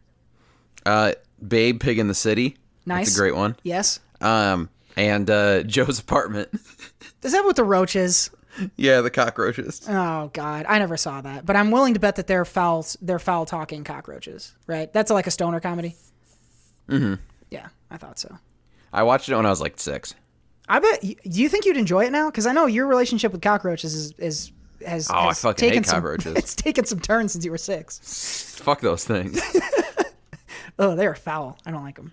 Uh, 0.85 1.13
Babe, 1.45 1.79
Pig 1.79 1.99
in 1.99 2.07
the 2.07 2.13
City. 2.13 2.57
Nice. 2.85 3.07
That's 3.07 3.17
a 3.17 3.19
great 3.19 3.35
one. 3.35 3.55
Yes. 3.63 3.99
Um, 4.21 4.69
and 4.95 5.29
uh, 5.29 5.63
Joe's 5.63 5.99
apartment. 5.99 6.49
Is 7.23 7.31
that 7.31 7.45
with 7.45 7.55
the 7.55 7.63
roaches? 7.63 8.29
yeah, 8.75 9.01
the 9.01 9.09
cockroaches. 9.09 9.81
Oh 9.89 10.29
God, 10.33 10.65
I 10.69 10.79
never 10.79 10.97
saw 10.97 11.21
that, 11.21 11.45
but 11.45 11.55
I'm 11.55 11.71
willing 11.71 11.95
to 11.95 11.99
bet 11.99 12.15
that 12.17 12.27
they're 12.27 12.45
foul. 12.45 12.85
They're 13.01 13.19
foul 13.19 13.45
talking 13.45 13.83
cockroaches, 13.83 14.53
right? 14.67 14.91
That's 14.93 15.11
like 15.11 15.27
a 15.27 15.31
stoner 15.31 15.59
comedy. 15.59 15.95
Mm-hmm. 16.89 17.15
Yeah, 17.51 17.67
I 17.89 17.97
thought 17.97 18.19
so. 18.19 18.37
I 18.93 19.03
watched 19.03 19.29
it 19.29 19.35
when 19.35 19.45
I 19.45 19.49
was 19.49 19.61
like 19.61 19.79
six. 19.79 20.13
I 20.67 20.79
bet. 20.79 21.01
Do 21.01 21.15
you 21.23 21.49
think 21.49 21.65
you'd 21.65 21.77
enjoy 21.77 22.05
it 22.05 22.11
now? 22.11 22.29
Because 22.29 22.47
I 22.47 22.53
know 22.53 22.65
your 22.65 22.87
relationship 22.87 23.31
with 23.31 23.41
cockroaches 23.41 23.93
is 23.93 24.11
is 24.17 24.51
has. 24.85 25.09
Oh, 25.11 25.15
I 25.15 25.25
has 25.27 25.41
fucking 25.41 25.69
hate 25.69 25.83
taken 25.83 25.83
some. 25.83 26.35
It's 26.35 26.55
taken 26.55 26.85
some 26.85 26.99
turns 26.99 27.33
since 27.33 27.45
you 27.45 27.51
were 27.51 27.57
six. 27.57 28.59
Fuck 28.61 28.81
those 28.81 29.03
things. 29.03 29.41
Oh, 30.77 30.95
they 30.95 31.07
are 31.07 31.15
foul. 31.15 31.57
I 31.65 31.71
don't 31.71 31.83
like 31.83 31.95
them. 31.95 32.11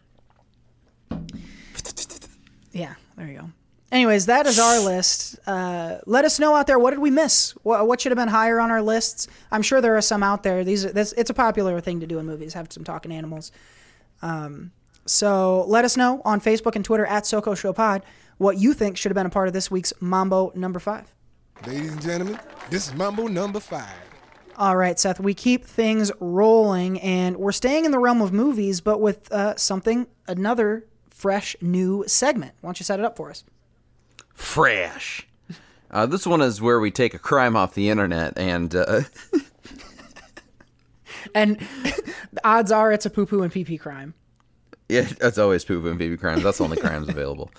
Yeah, 2.73 2.95
there 3.17 3.27
you 3.27 3.39
go. 3.41 3.51
Anyways, 3.91 4.27
that 4.27 4.47
is 4.47 4.59
our 4.59 4.81
list. 4.81 5.39
Uh, 5.47 5.99
let 6.07 6.25
us 6.25 6.39
know 6.39 6.55
out 6.55 6.67
there 6.67 6.79
what 6.79 6.91
did 6.91 7.01
we 7.01 7.11
miss? 7.11 7.51
What, 7.63 7.87
what 7.87 8.01
should 8.01 8.13
have 8.13 8.17
been 8.17 8.29
higher 8.29 8.59
on 8.61 8.71
our 8.71 8.81
lists? 8.81 9.29
I'm 9.51 9.63
sure 9.63 9.81
there 9.81 9.97
are 9.97 10.03
some 10.03 10.23
out 10.23 10.45
there. 10.45 10.65
These 10.65 10.87
are 10.87 10.93
this, 10.93 11.13
it's 11.13 11.29
a 11.29 11.35
popular 11.35 11.81
thing 11.81 12.01
to 12.01 12.07
do 12.07 12.19
in 12.19 12.25
movies. 12.25 12.55
Have 12.55 12.73
some 12.73 12.85
talking 12.85 13.13
animals. 13.13 13.53
Um, 14.23 14.73
so 15.05 15.65
let 15.67 15.85
us 15.85 15.97
know 15.97 16.23
on 16.25 16.41
Facebook 16.41 16.77
and 16.77 16.85
Twitter 16.85 17.05
at 17.07 17.27
Soko 17.27 17.55
Show 17.55 17.73
Pod 17.73 18.03
what 18.39 18.57
you 18.57 18.73
think 18.73 18.97
should 18.97 19.11
have 19.11 19.15
been 19.15 19.27
a 19.27 19.31
part 19.31 19.49
of 19.49 19.55
this 19.55 19.71
week's 19.71 19.93
Mambo 20.01 20.53
number 20.55 20.81
five. 20.81 21.13
Ladies 21.67 21.93
and 21.93 22.03
gentlemen, 22.03 22.41
this 22.71 22.89
is 22.89 22.95
Mambo 22.95 23.27
number 23.27 23.61
five. 23.61 23.95
All 24.57 24.77
right, 24.77 24.99
Seth, 24.99 25.19
we 25.19 25.33
keep 25.33 25.65
things 25.65 26.13
rolling, 26.21 27.01
and 27.01 27.37
we're 27.37 27.53
staying 27.53 27.85
in 27.85 27.91
the 27.91 27.99
realm 27.99 28.21
of 28.21 28.33
movies, 28.33 28.81
but 28.81 29.01
with 29.01 29.33
uh, 29.33 29.57
something, 29.57 30.07
another 30.29 30.87
fresh 31.09 31.57
new 31.61 32.05
segment. 32.07 32.53
Why 32.61 32.69
don't 32.69 32.79
you 32.81 32.85
set 32.85 32.99
it 32.99 33.05
up 33.05 33.17
for 33.17 33.31
us? 33.31 33.45
Fresh. 34.35 35.27
Uh, 35.91 36.07
this 36.07 36.27
one 36.27 36.41
is 36.41 36.61
where 36.61 36.81
we 36.81 36.91
take 36.91 37.15
a 37.15 37.19
crime 37.19 37.55
off 37.55 37.75
the 37.75 37.89
internet 37.91 38.37
and 38.37 38.75
uh, 38.75 39.03
And 41.35 41.59
the 42.33 42.41
odds 42.45 42.73
are 42.73 42.93
it's 42.93 43.07
a 43.07 43.11
poo 43.11 43.27
poo 43.27 43.43
and 43.43 43.53
pee 43.53 43.65
pee 43.65 43.79
crime. 43.79 44.15
Yeah, 44.89 45.03
that's 45.03 45.39
always 45.39 45.65
poo 45.65 45.81
poo 45.81 45.89
and 45.89 45.99
baby 45.99 46.17
crimes. 46.17 46.43
That's 46.43 46.59
the 46.59 46.65
only 46.65 46.77
crimes 46.77 47.09
available. 47.09 47.51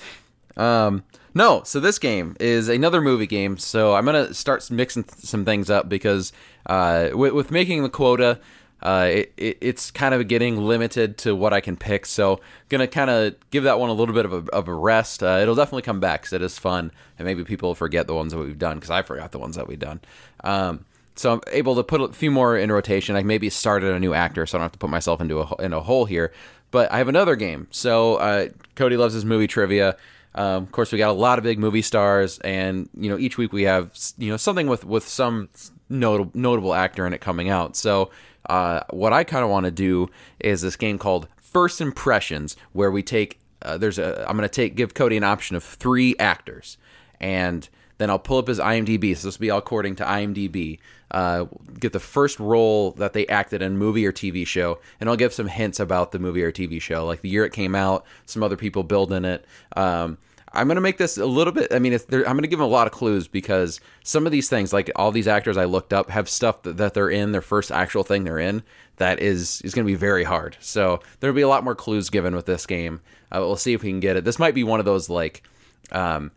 Um, 0.55 1.03
no, 1.34 1.64
so 1.64 1.80
this 1.80 1.97
game 1.97 2.36
is 2.39 2.70
another 2.70 3.01
movie 3.01 3.28
game. 3.28 3.57
So 3.57 3.95
I'm 3.95 4.05
gonna 4.05 4.34
start 4.34 4.70
mixing 4.70 5.03
th- 5.03 5.24
some 5.24 5.45
things 5.45 5.70
up 5.70 5.89
because 5.89 6.32
uh, 6.68 7.09
with, 7.14 7.34
with 7.34 7.51
making 7.51 7.84
the 7.84 7.89
quota, 7.89 8.39
uh, 8.82 9.07
it, 9.09 9.34
it, 9.38 9.57
it's 9.61 9.89
kind 9.89 10.14
of 10.14 10.28
getting 10.28 10.57
limited 10.57 11.18
to 11.20 11.36
what 11.36 11.53
I 11.53 11.61
can 11.61 11.76
pick. 11.76 12.05
So 12.05 12.39
gonna 12.70 12.88
kind 12.88 13.09
of 13.09 13.36
give 13.49 13.64
that 13.64 13.80
one 13.80 13.89
a 13.89 13.93
little 13.93 14.14
bit 14.14 14.26
of 14.26 14.34
a, 14.34 14.51
of 14.51 14.68
a 14.68 14.74
rest. 14.74 15.24
Uh, 15.24 15.39
it'll 15.41 15.55
definitely 15.55 15.82
come 15.82 15.99
back 15.99 16.22
because 16.22 16.34
it 16.34 16.41
is 16.41 16.59
fun, 16.59 16.91
and 17.18 17.26
maybe 17.26 17.43
people 17.43 17.74
forget 17.74 18.05
the 18.05 18.14
ones 18.14 18.34
that 18.34 18.39
we've 18.39 18.59
done 18.59 18.78
because 18.78 18.91
I 18.91 19.01
forgot 19.01 19.32
the 19.32 19.39
ones 19.39 19.55
that 19.55 19.68
we've 19.68 19.80
done. 19.80 20.01
Um, 20.43 20.86
so 21.16 21.34
I'm 21.34 21.41
able 21.51 21.76
to 21.76 21.84
put 21.84 22.01
a 22.01 22.14
few 22.14 22.32
more 22.32 22.57
in 22.57 22.72
rotation. 22.72 23.16
I 23.16 23.24
maybe 23.24 23.49
started 23.49 23.93
a 23.93 23.99
new 23.99 24.14
actor, 24.14 24.45
so 24.45 24.57
I 24.57 24.59
don't 24.59 24.66
have 24.66 24.72
to 24.74 24.80
put 24.80 24.89
myself 24.89 25.22
into 25.22 25.41
a 25.41 25.55
in 25.64 25.74
a 25.74 25.82
hole 25.82 26.05
here. 26.05 26.32
But 26.72 26.91
I 26.91 26.97
have 26.97 27.07
another 27.07 27.36
game. 27.36 27.68
So 27.70 28.16
uh, 28.16 28.47
Cody 28.76 28.97
loves 28.97 29.14
his 29.14 29.26
movie 29.26 29.47
trivia. 29.47 29.95
Um, 30.36 30.64
of 30.64 30.72
course, 30.72 30.91
we 30.91 30.97
got 30.97 31.11
a 31.11 31.14
lot 31.14 31.38
of 31.38 31.43
big 31.43 31.59
movie 31.59 31.84
stars, 31.84 32.39
and 32.39 32.89
you 32.97 33.09
know 33.09 33.18
each 33.18 33.38
week 33.38 33.53
we 33.53 33.64
have 33.64 33.97
you 34.18 34.32
know 34.32 34.38
something 34.38 34.68
with 34.68 34.84
with 34.84 35.07
some 35.07 35.49
notable 35.89 36.32
notable 36.34 36.74
actor 36.74 37.05
in 37.05 37.14
it 37.14 37.22
coming 37.22 37.49
out. 37.49 37.76
So 37.76 38.09
uh, 38.49 38.82
what 38.89 39.14
I 39.14 39.24
kind 39.24 39.43
of 39.43 39.49
want 39.49 39.66
to 39.66 39.72
do 39.72 40.09
is 40.39 40.61
this 40.61 40.76
game 40.76 40.97
called 40.97 41.28
First 41.38 41.82
Impressions, 41.82 42.57
where 42.72 42.91
we 42.91 43.03
take 43.03 43.39
uh, 43.61 43.78
there's 43.78 43.99
a 43.99 44.26
I'm 44.28 44.36
going 44.36 44.49
to 44.49 44.53
take 44.53 44.76
give 44.76 44.93
Cody 44.93 45.18
an 45.18 45.24
option 45.24 45.55
of 45.55 45.64
three 45.64 46.16
actors, 46.18 46.78
and 47.20 47.68
then 47.97 48.09
I'll 48.09 48.20
pull 48.20 48.38
up 48.38 48.47
his 48.47 48.59
IMDb. 48.59 49.16
So 49.16 49.28
this 49.28 49.38
will 49.38 49.43
be 49.43 49.49
all 49.51 49.59
according 49.59 49.95
to 49.97 50.03
IMDb. 50.03 50.80
Uh, 51.14 51.45
get 51.80 51.93
the 51.93 51.99
first 51.99 52.39
role 52.39 52.91
that 52.91 53.14
they 53.14 53.28
acted 53.28 53.61
in 53.61 53.78
movie 53.78 54.05
or 54.05 54.11
TV 54.11 54.47
show, 54.47 54.80
and 54.99 55.07
I'll 55.07 55.16
give 55.16 55.34
some 55.34 55.47
hints 55.47 55.80
about 55.80 56.11
the 56.11 56.20
movie 56.20 56.43
or 56.43 56.51
TV 56.51 56.82
show, 56.82 57.05
like 57.05 57.22
the 57.22 57.30
year 57.30 57.45
it 57.45 57.53
came 57.53 57.76
out, 57.76 58.05
some 58.26 58.41
other 58.41 58.57
people 58.57 58.82
building 58.84 59.24
it. 59.24 59.45
Um, 59.76 60.18
I'm 60.55 60.68
gonna 60.68 60.82
make 60.82 60.97
this 60.97 61.18
a 61.18 61.26
little 61.26 61.51
bit. 61.51 61.74
I 61.74 61.80
mean, 61.80 61.93
I'm 61.93 62.24
gonna 62.24 62.47
give 62.47 62.59
them 62.59 62.68
a 62.68 62.72
lot 62.72 62.86
of 62.86 62.93
clues 62.93 63.28
because 63.28 63.80
some 64.03 64.26
of 64.26 64.32
these 64.32 64.49
things, 64.49 64.72
like 64.72 64.91
all 64.95 65.11
these 65.11 65.28
actors 65.28 65.57
I 65.57 65.66
looked 65.66 65.93
up, 65.93 66.09
have 66.09 66.30
stuff 66.30 66.61
that, 66.64 66.78
that 66.78 66.93
they're 66.93 67.09
in 67.09 67.32
their 67.32 67.41
first 67.41 67.72
actual 67.72 68.03
thing 68.03 68.24
they're 68.24 68.39
in 68.39 68.61
that 68.97 69.20
is 69.20 69.61
is 69.61 69.74
gonna 69.74 69.86
be 69.86 69.95
very 69.95 70.24
hard. 70.24 70.57
So 70.59 70.99
there'll 71.20 71.36
be 71.36 71.41
a 71.41 71.47
lot 71.47 71.64
more 71.64 71.76
clues 71.76 72.09
given 72.09 72.36
with 72.36 72.45
this 72.45 72.68
game. 72.68 73.01
Uh, 73.32 73.39
we'll 73.39 73.55
see 73.55 73.74
if 73.74 73.82
we 73.82 73.89
can 73.89 73.99
get 73.99 74.16
it. 74.16 74.26
This 74.26 74.38
might 74.38 74.53
be 74.53 74.64
one 74.64 74.80
of 74.80 74.86
those 74.86 75.09
like. 75.09 75.43
Um, 75.91 76.32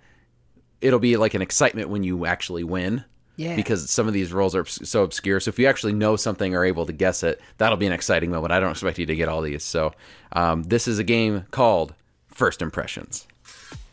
it'll 0.81 0.99
be 0.99 1.17
like 1.17 1.35
an 1.35 1.43
excitement 1.43 1.89
when 1.89 2.03
you 2.03 2.27
actually 2.27 2.65
win. 2.65 3.05
Yeah. 3.37 3.55
Because 3.55 3.91
some 3.91 4.09
of 4.09 4.15
these 4.15 4.33
roles 4.33 4.55
are 4.55 4.65
so 4.65 5.03
obscure. 5.03 5.41
So 5.41 5.51
if 5.51 5.59
you 5.59 5.67
actually 5.67 5.93
know 5.93 6.17
something 6.17 6.55
or 6.55 6.61
are 6.61 6.65
able 6.65 6.87
to 6.87 6.93
guess 6.93 7.23
it, 7.23 7.41
that'll 7.59 7.77
be 7.77 7.87
an 7.87 7.93
exciting 7.93 8.31
moment. 8.31 8.53
I 8.53 8.61
don't 8.61 8.71
expect 8.71 8.99
you 8.99 9.05
to 9.07 9.15
get 9.15 9.29
all 9.29 9.43
these. 9.43 9.63
So 9.63 9.93
um, 10.33 10.63
this 10.63 10.89
is 10.89 10.99
a 10.99 11.05
game 11.05 11.45
called 11.51 11.93
First 12.29 12.63
Impressions. 12.63 13.27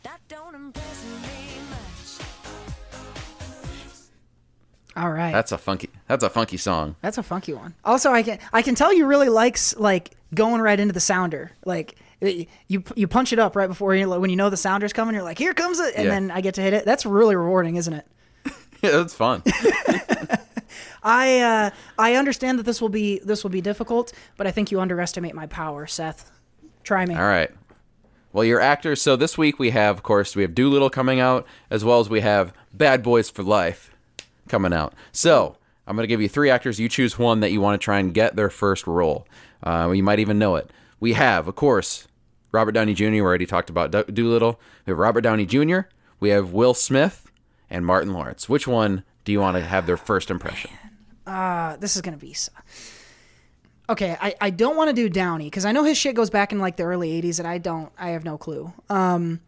That 0.02 0.18
don't 0.28 0.54
impress 0.54 1.04
me 1.04 1.58
much. 1.70 2.26
All 4.96 5.10
right. 5.10 5.32
That's 5.32 5.52
a 5.52 5.58
funky. 5.58 5.90
That's 6.08 6.22
a 6.24 6.30
funky 6.30 6.56
song. 6.56 6.96
That's 7.02 7.18
a 7.18 7.22
funky 7.22 7.52
one. 7.52 7.74
Also, 7.84 8.12
I 8.12 8.22
can 8.22 8.38
I 8.52 8.62
can 8.62 8.74
tell 8.74 8.92
you 8.94 9.06
really 9.06 9.28
likes 9.28 9.76
like 9.76 10.12
going 10.34 10.60
right 10.60 10.78
into 10.78 10.92
the 10.94 11.00
sounder. 11.00 11.50
Like 11.64 11.96
it- 12.20 12.48
you 12.68 12.84
you 12.94 13.08
punch 13.08 13.32
it 13.32 13.38
up 13.38 13.56
right 13.56 13.66
before 13.68 13.94
you 13.94 14.08
when 14.08 14.30
you 14.30 14.36
know 14.36 14.50
the 14.50 14.56
sounder's 14.56 14.92
coming. 14.92 15.14
You're 15.14 15.24
like, 15.24 15.38
here 15.38 15.52
comes 15.52 15.80
it, 15.80 15.94
and 15.96 16.04
Yeah. 16.06 16.10
then 16.12 16.30
I 16.30 16.40
get 16.40 16.54
to 16.54 16.62
hit 16.62 16.72
it. 16.74 16.84
That's 16.84 17.04
really 17.04 17.34
rewarding, 17.36 17.76
isn't 17.76 17.92
it? 17.92 18.06
Yeah, 18.84 18.98
that's 18.98 19.14
fun. 19.14 19.42
I 21.02 21.40
uh, 21.40 21.70
I 21.98 22.14
understand 22.14 22.58
that 22.58 22.62
this 22.64 22.80
will 22.80 22.88
be 22.88 23.18
this 23.20 23.42
will 23.42 23.50
be 23.50 23.60
difficult, 23.60 24.12
but 24.36 24.46
I 24.46 24.50
think 24.50 24.70
you 24.70 24.80
underestimate 24.80 25.34
my 25.34 25.46
power, 25.46 25.86
Seth. 25.86 26.30
Try 26.82 27.06
me. 27.06 27.14
all 27.14 27.22
right. 27.22 27.50
Well, 28.32 28.44
your 28.44 28.60
actors. 28.60 29.00
So 29.00 29.14
this 29.14 29.38
week 29.38 29.58
we 29.58 29.70
have, 29.70 29.96
of 29.96 30.02
course, 30.02 30.34
we 30.34 30.42
have 30.42 30.54
Dolittle 30.54 30.90
coming 30.90 31.20
out, 31.20 31.46
as 31.70 31.84
well 31.84 32.00
as 32.00 32.10
we 32.10 32.20
have 32.20 32.52
Bad 32.72 33.02
Boys 33.02 33.30
for 33.30 33.42
Life 33.44 33.90
coming 34.48 34.72
out. 34.72 34.92
So 35.12 35.56
I'm 35.86 35.94
going 35.94 36.02
to 36.02 36.08
give 36.08 36.20
you 36.20 36.28
three 36.28 36.50
actors. 36.50 36.80
You 36.80 36.88
choose 36.88 37.16
one 37.18 37.40
that 37.40 37.52
you 37.52 37.60
want 37.60 37.80
to 37.80 37.84
try 37.84 38.00
and 38.00 38.12
get 38.12 38.34
their 38.34 38.50
first 38.50 38.86
role. 38.88 39.26
Uh, 39.62 39.92
you 39.94 40.02
might 40.02 40.18
even 40.18 40.38
know 40.38 40.56
it. 40.56 40.68
We 40.98 41.12
have, 41.12 41.46
of 41.46 41.54
course, 41.54 42.08
Robert 42.50 42.72
Downey 42.72 42.92
Jr. 42.94 43.04
We 43.10 43.20
already 43.20 43.46
talked 43.46 43.70
about 43.70 43.92
Do- 43.92 44.04
Dolittle. 44.04 44.58
We 44.84 44.90
have 44.90 44.98
Robert 44.98 45.20
Downey 45.20 45.46
Jr. 45.46 45.80
We 46.18 46.30
have 46.30 46.52
Will 46.52 46.74
Smith 46.74 47.23
and 47.74 47.84
Martin 47.84 48.12
Lawrence. 48.12 48.48
Which 48.48 48.66
one 48.68 49.02
do 49.24 49.32
you 49.32 49.40
want 49.40 49.56
to 49.56 49.62
have 49.64 49.86
their 49.86 49.96
first 49.96 50.30
impression? 50.30 50.70
Uh, 51.26 51.76
this 51.76 51.96
is 51.96 52.02
gonna 52.02 52.16
be. 52.16 52.30
s- 52.30 52.48
Okay, 53.88 54.16
I, 54.18 54.34
I 54.40 54.48
don't 54.50 54.76
want 54.76 54.88
to 54.88 54.94
do 54.94 55.10
Downey 55.10 55.44
because 55.46 55.66
I 55.66 55.72
know 55.72 55.84
his 55.84 55.98
shit 55.98 56.14
goes 56.14 56.30
back 56.30 56.52
in 56.52 56.58
like 56.58 56.76
the 56.76 56.84
early 56.84 57.20
'80s, 57.20 57.38
and 57.38 57.46
I 57.46 57.58
don't. 57.58 57.92
I 57.98 58.10
have 58.10 58.24
no 58.24 58.38
clue. 58.38 58.72
Um, 58.88 59.40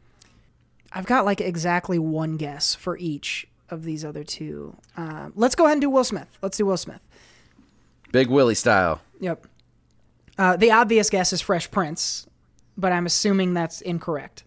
I've 0.93 1.07
got 1.07 1.25
like 1.25 1.41
exactly 1.41 1.99
one 1.99 2.37
guess 2.37 2.75
for 2.75 2.99
each 2.99 3.47
of 3.71 3.83
these 3.85 4.05
other 4.05 4.25
two. 4.25 4.77
Um, 4.97 5.33
let's 5.37 5.55
go 5.55 5.65
ahead 5.65 5.75
and 5.77 5.81
do 5.81 5.89
Will 5.89 6.05
Smith. 6.05 6.29
Let's 6.43 6.59
do 6.59 6.67
Will 6.67 6.77
Smith. 6.77 7.01
Big 8.13 8.29
Willie 8.29 8.55
style. 8.55 9.01
Yep. 9.21 9.47
Uh, 10.39 10.57
the 10.57 10.71
obvious 10.71 11.09
guess 11.09 11.33
is 11.33 11.41
Fresh 11.41 11.71
Prince, 11.71 12.27
but 12.77 12.93
I'm 12.93 13.07
assuming 13.07 13.55
that's 13.55 13.81
incorrect. 13.81 14.45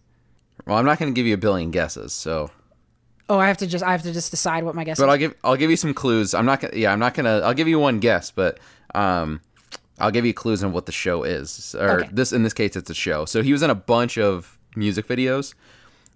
Well, 0.68 0.78
I'm 0.78 0.86
not 0.86 1.00
going 1.00 1.12
to 1.12 1.16
give 1.20 1.26
you 1.26 1.34
a 1.34 1.38
billion 1.38 1.72
guesses, 1.72 2.14
so 2.14 2.52
Oh, 3.30 3.38
I 3.38 3.48
have 3.48 3.58
to 3.58 3.68
just 3.68 3.84
I 3.84 3.92
have 3.92 4.02
to 4.04 4.12
just 4.12 4.32
decide 4.32 4.64
what 4.64 4.74
my 4.76 4.84
guess 4.84 4.98
is. 4.98 5.04
But 5.04 5.08
is. 5.08 5.12
I'll 5.12 5.18
give 5.18 5.36
I'll 5.44 5.56
give 5.56 5.70
you 5.70 5.78
some 5.78 5.94
clues. 5.94 6.34
I'm 6.34 6.46
not 6.46 6.62
gonna 6.62 6.76
yeah 6.76 6.92
I'm 6.92 7.00
not 7.00 7.14
gonna 7.14 7.40
I'll 7.44 7.54
give 7.54 7.68
you 7.68 7.80
one 7.80 8.00
guess, 8.00 8.32
but 8.32 8.60
um 8.96 9.40
I'll 10.00 10.12
give 10.12 10.26
you 10.26 10.34
clues 10.34 10.64
on 10.64 10.72
what 10.72 10.86
the 10.88 10.92
show 10.92 11.24
is. 11.24 11.76
Or 11.80 12.02
Okay. 12.02 12.10
this 12.12 12.34
in 12.34 12.44
this 12.44 12.54
case 12.54 12.76
it's 12.76 12.90
a 12.90 12.96
show. 12.96 13.26
So 13.26 13.44
he 13.44 13.52
was 13.52 13.62
in 13.62 13.70
a 13.70 13.76
bunch 13.76 14.18
of 14.18 14.58
music 14.76 15.08
videos. 15.08 15.54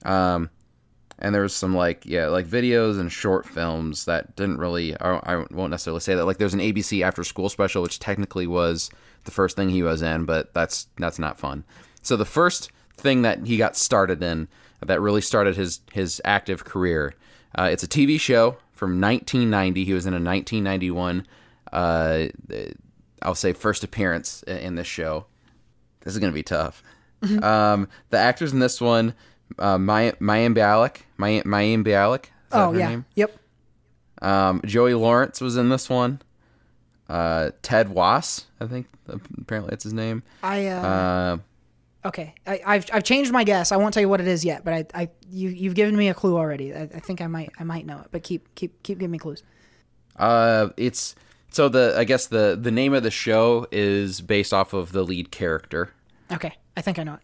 Um 0.03 0.49
and 1.19 1.34
there 1.35 1.44
was 1.44 1.56
some 1.56 1.76
like 1.76 2.03
yeah 2.06 2.27
like 2.27 2.48
videos 2.48 2.99
and 2.99 3.11
short 3.11 3.45
films 3.45 4.06
that 4.06 4.35
didn't 4.35 4.57
really 4.57 4.99
I, 4.99 5.18
I 5.18 5.45
won't 5.52 5.69
necessarily 5.69 5.99
say 6.02 6.15
that 6.15 6.26
like 6.26 6.38
there's 6.38 6.56
an 6.56 6.60
ABC 6.60 7.03
after 7.06 7.23
school 7.23 7.49
special 7.49 7.84
which 7.84 7.99
technically 7.99 8.48
was 8.48 8.90
the 9.26 9.31
first 9.31 9.56
thing 9.56 9.69
he 9.69 9.84
was 9.84 10.02
in 10.02 10.26
but 10.26 10.53
that's 10.56 10.88
that's 10.98 11.19
not 11.19 11.40
fun 11.40 11.64
so 12.02 12.18
the 12.18 12.26
first 12.26 12.72
thing 12.98 13.22
that 13.22 13.45
he 13.45 13.57
got 13.57 13.77
started 13.77 14.23
in 14.23 14.48
that 14.85 15.01
really 15.01 15.22
started 15.22 15.55
his 15.55 15.81
his 15.91 16.22
active 16.26 16.64
career. 16.65 17.14
Uh, 17.57 17.69
it's 17.72 17.84
a 17.84 17.88
TV 17.88 18.19
show 18.19 18.57
from 18.72 18.99
1990. 18.99 19.85
He 19.85 19.93
was 19.93 20.05
in 20.05 20.14
a 20.14 20.18
1991, 20.18 21.26
uh, 21.72 22.26
I'll 23.22 23.35
say, 23.35 23.53
first 23.53 23.84
appearance 23.84 24.43
in, 24.43 24.76
this 24.76 24.88
show. 24.88 25.26
This 26.01 26.14
is 26.14 26.19
gonna 26.19 26.31
be 26.34 26.43
tough. 26.43 26.84
Um, 27.41 27.88
the 28.10 28.18
actors 28.18 28.51
in 28.51 28.60
this 28.60 28.81
one, 28.81 29.14
uh, 29.57 29.77
Mayim 29.77 30.18
Bialik, 30.19 30.97
Mayim 31.18 31.43
Mayim 31.43 31.85
Bialik. 31.85 32.23
Is 32.26 32.30
that 32.51 32.60
Oh 32.68 32.72
her 32.73 32.80
yeah. 32.80 32.89
name? 32.89 33.05
Yep. 33.15 33.38
Um, 34.22 34.61
Joey 34.65 34.93
Lawrence 34.93 35.39
was 35.41 35.55
in 35.57 35.69
this 35.69 35.89
one. 35.89 36.22
Uh, 37.10 37.51
Ted 37.61 37.89
Wass, 37.89 38.45
I 38.60 38.65
think 38.68 38.88
apparently 39.07 39.69
that's 39.69 39.84
his 39.84 39.93
name. 39.93 40.23
I 40.41 40.68
uh, 40.68 40.81
Uh, 40.81 41.38
okay. 42.06 42.36
I, 42.46 42.62
I've 42.66 42.86
I've 42.94 43.04
changed 43.04 43.32
my 43.32 43.44
guess. 43.44 43.72
I 43.72 43.78
won't 43.78 43.94
tell 43.94 44.02
you 44.02 44.10
what 44.10 44.22
it 44.22 44.28
is 44.28 44.44
yet, 44.46 44.64
but 44.66 44.74
I, 44.74 45.04
I 45.04 45.10
you 45.30 45.50
you've 45.50 45.76
given 45.76 45.96
me 45.96 46.10
a 46.10 46.14
clue 46.14 46.38
already. 46.38 46.74
I, 46.74 46.84
I 46.84 47.00
think 47.00 47.22
I 47.22 47.28
might 47.28 47.52
I 47.60 47.64
might 47.64 47.86
know 47.86 48.00
it, 48.00 48.08
but 48.12 48.24
keep 48.24 48.54
keep 48.56 48.82
keep 48.84 49.00
giving 49.00 49.12
me 49.12 49.18
clues. 49.20 49.44
uh, 50.18 50.70
it's 50.78 51.16
so 51.52 51.70
the 51.70 51.96
I 51.98 52.04
guess 52.04 52.28
the 52.28 52.58
the 52.60 52.72
name 52.72 52.94
of 52.94 53.04
the 53.04 53.12
show 53.12 53.68
is 53.72 54.22
based 54.22 54.54
off 54.54 54.74
of 54.74 54.92
the 54.92 55.04
lead 55.04 55.32
character. 55.32 55.92
Okay, 56.32 56.54
I 56.78 56.82
think 56.82 57.00
I 57.00 57.04
know 57.04 57.16
it. 57.16 57.22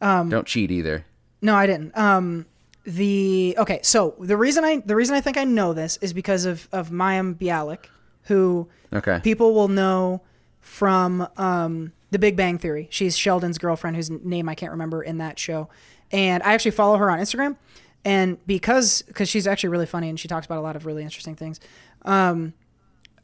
Don't 0.00 0.46
cheat 0.46 0.70
either. 0.70 1.04
No, 1.40 1.54
I 1.54 1.66
didn't. 1.66 1.96
Um, 1.96 2.46
the 2.84 3.54
okay, 3.58 3.80
so 3.82 4.14
the 4.18 4.36
reason 4.36 4.64
I 4.64 4.78
the 4.84 4.96
reason 4.96 5.14
I 5.14 5.20
think 5.20 5.36
I 5.36 5.44
know 5.44 5.72
this 5.72 5.96
is 5.98 6.12
because 6.12 6.44
of 6.44 6.68
of 6.72 6.90
Mayim 6.90 7.36
Bialik, 7.36 7.86
who 8.24 8.68
Okay. 8.92 9.20
people 9.22 9.54
will 9.54 9.68
know 9.68 10.20
from 10.60 11.26
um, 11.36 11.92
The 12.12 12.18
Big 12.18 12.36
Bang 12.36 12.58
Theory. 12.58 12.88
She's 12.90 13.16
Sheldon's 13.16 13.56
girlfriend, 13.58 13.96
whose 13.96 14.10
name 14.10 14.48
I 14.48 14.54
can't 14.54 14.70
remember 14.70 15.02
in 15.02 15.18
that 15.18 15.38
show, 15.38 15.68
and 16.12 16.42
I 16.42 16.52
actually 16.52 16.72
follow 16.72 16.98
her 16.98 17.10
on 17.10 17.18
Instagram, 17.18 17.56
and 18.04 18.38
because 18.46 19.02
because 19.02 19.28
she's 19.28 19.46
actually 19.46 19.70
really 19.70 19.86
funny 19.86 20.08
and 20.10 20.20
she 20.20 20.28
talks 20.28 20.44
about 20.44 20.58
a 20.58 20.60
lot 20.60 20.76
of 20.76 20.84
really 20.86 21.02
interesting 21.02 21.34
things. 21.34 21.58
Um, 22.02 22.52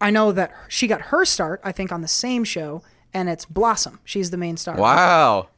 I 0.00 0.10
know 0.10 0.32
that 0.32 0.52
she 0.68 0.86
got 0.86 1.02
her 1.02 1.24
start, 1.24 1.60
I 1.62 1.70
think, 1.70 1.92
on 1.92 2.00
the 2.00 2.08
same 2.08 2.44
show, 2.44 2.82
and 3.12 3.28
it's 3.28 3.44
Blossom. 3.44 4.00
She's 4.04 4.30
the 4.30 4.38
main 4.38 4.56
star. 4.56 4.76
Wow. 4.76 5.48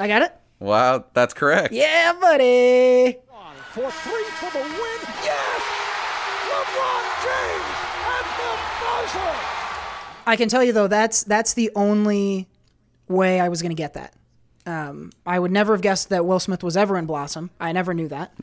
I 0.00 0.08
got 0.08 0.22
it. 0.22 0.34
Wow, 0.58 1.04
that's 1.12 1.34
correct. 1.34 1.72
Yeah, 1.72 2.14
buddy. 2.18 3.18
For 3.72 3.90
three 3.90 4.24
for 4.40 4.50
the 4.56 4.64
win. 4.64 5.00
Yes! 5.22 5.62
LeBron 6.48 7.04
James 7.22 7.70
at 8.08 8.26
the 8.40 8.52
buzzer. 8.80 9.36
I 10.28 10.36
can 10.36 10.48
tell 10.48 10.62
you 10.62 10.72
though 10.72 10.86
that's 10.88 11.24
that's 11.24 11.54
the 11.54 11.70
only 11.74 12.48
way 13.08 13.40
I 13.40 13.48
was 13.48 13.62
going 13.62 13.70
to 13.70 13.76
get 13.76 13.94
that. 13.94 14.12
Um, 14.66 15.10
I 15.24 15.38
would 15.38 15.50
never 15.50 15.72
have 15.74 15.80
guessed 15.80 16.10
that 16.10 16.26
Will 16.26 16.38
Smith 16.38 16.62
was 16.62 16.76
ever 16.76 16.98
in 16.98 17.06
Blossom. 17.06 17.50
I 17.58 17.72
never 17.72 17.94
knew 17.94 18.08
that. 18.08 18.34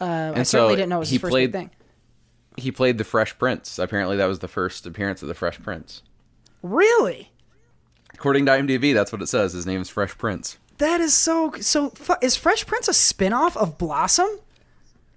Uh, 0.00 0.04
I 0.04 0.08
And 0.38 0.46
certainly 0.48 0.72
so 0.72 0.76
didn't 0.76 0.88
know 0.88 0.96
it 0.96 1.00
was 1.00 1.10
he 1.10 1.16
his 1.16 1.20
first 1.20 1.30
played- 1.30 1.52
big 1.52 1.60
thing. 1.60 1.70
He 2.56 2.70
played 2.70 2.98
the 2.98 3.04
Fresh 3.04 3.36
Prince. 3.36 3.78
Apparently, 3.80 4.16
that 4.16 4.26
was 4.26 4.38
the 4.38 4.46
first 4.48 4.86
appearance 4.86 5.22
of 5.22 5.28
the 5.28 5.34
Fresh 5.34 5.60
Prince. 5.62 6.02
Really? 6.62 7.32
According 8.14 8.46
to 8.46 8.52
IMDb, 8.52 8.94
that's 8.94 9.10
what 9.10 9.20
it 9.20 9.26
says. 9.26 9.52
His 9.54 9.66
name 9.66 9.80
is 9.80 9.88
Fresh 9.90 10.16
Prince. 10.18 10.56
That 10.78 11.00
is 11.00 11.14
so 11.14 11.52
so. 11.60 11.92
Is 12.22 12.36
Fresh 12.36 12.66
Prince 12.66 12.86
a 12.88 12.92
spinoff 12.92 13.56
of 13.56 13.76
Blossom? 13.76 14.28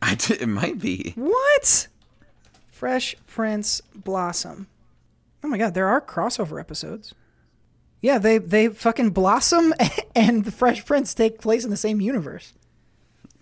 I 0.02 0.18
it 0.30 0.50
might 0.50 0.80
be. 0.80 1.14
What? 1.16 1.88
Fresh 2.72 3.16
Prince 3.28 3.82
Blossom. 3.96 4.68
Oh 5.48 5.50
my 5.50 5.58
god, 5.58 5.76
there 5.76 5.88
are 5.88 6.02
crossover 6.02 6.60
episodes. 6.60 7.16
Yeah, 8.02 8.18
they 8.18 8.38
they 8.38 8.68
fucking 8.68 9.12
Blossom 9.12 9.74
and 10.16 10.44
the 10.44 10.52
Fresh 10.52 10.84
Prince 10.84 11.14
take 11.14 11.40
place 11.40 11.64
in 11.64 11.70
the 11.70 11.78
same 11.78 12.02
universe. 12.02 12.52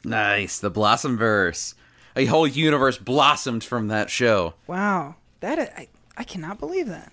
Nice. 0.04 0.60
The 0.60 0.70
Blossom 0.70 1.18
verse. 1.18 1.74
A 2.16 2.26
whole 2.26 2.46
universe 2.46 3.00
blossomed 3.00 3.64
from 3.64 3.88
that 3.88 4.12
show. 4.12 4.54
Wow, 4.68 5.16
that 5.40 5.58
I, 5.58 5.88
I, 6.16 6.24
cannot 6.24 6.60
believe 6.60 6.88
that. 6.90 7.12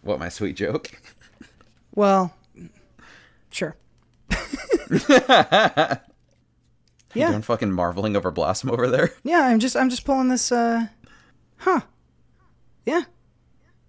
What 0.00 0.18
my 0.18 0.28
sweet 0.28 0.56
joke. 0.56 0.90
Well, 1.94 2.34
sure. 3.50 3.76
yeah. 5.08 5.98
You 7.14 7.26
doing 7.26 7.42
fucking 7.42 7.70
marveling 7.70 8.16
over 8.16 8.30
Blossom 8.30 8.70
over 8.70 8.88
there? 8.88 9.10
yeah. 9.22 9.42
I'm 9.42 9.60
just 9.60 9.76
I'm 9.76 9.90
just 9.90 10.04
pulling 10.06 10.28
this. 10.28 10.50
uh 10.50 10.86
Huh. 11.58 11.82
Yeah. 12.84 13.02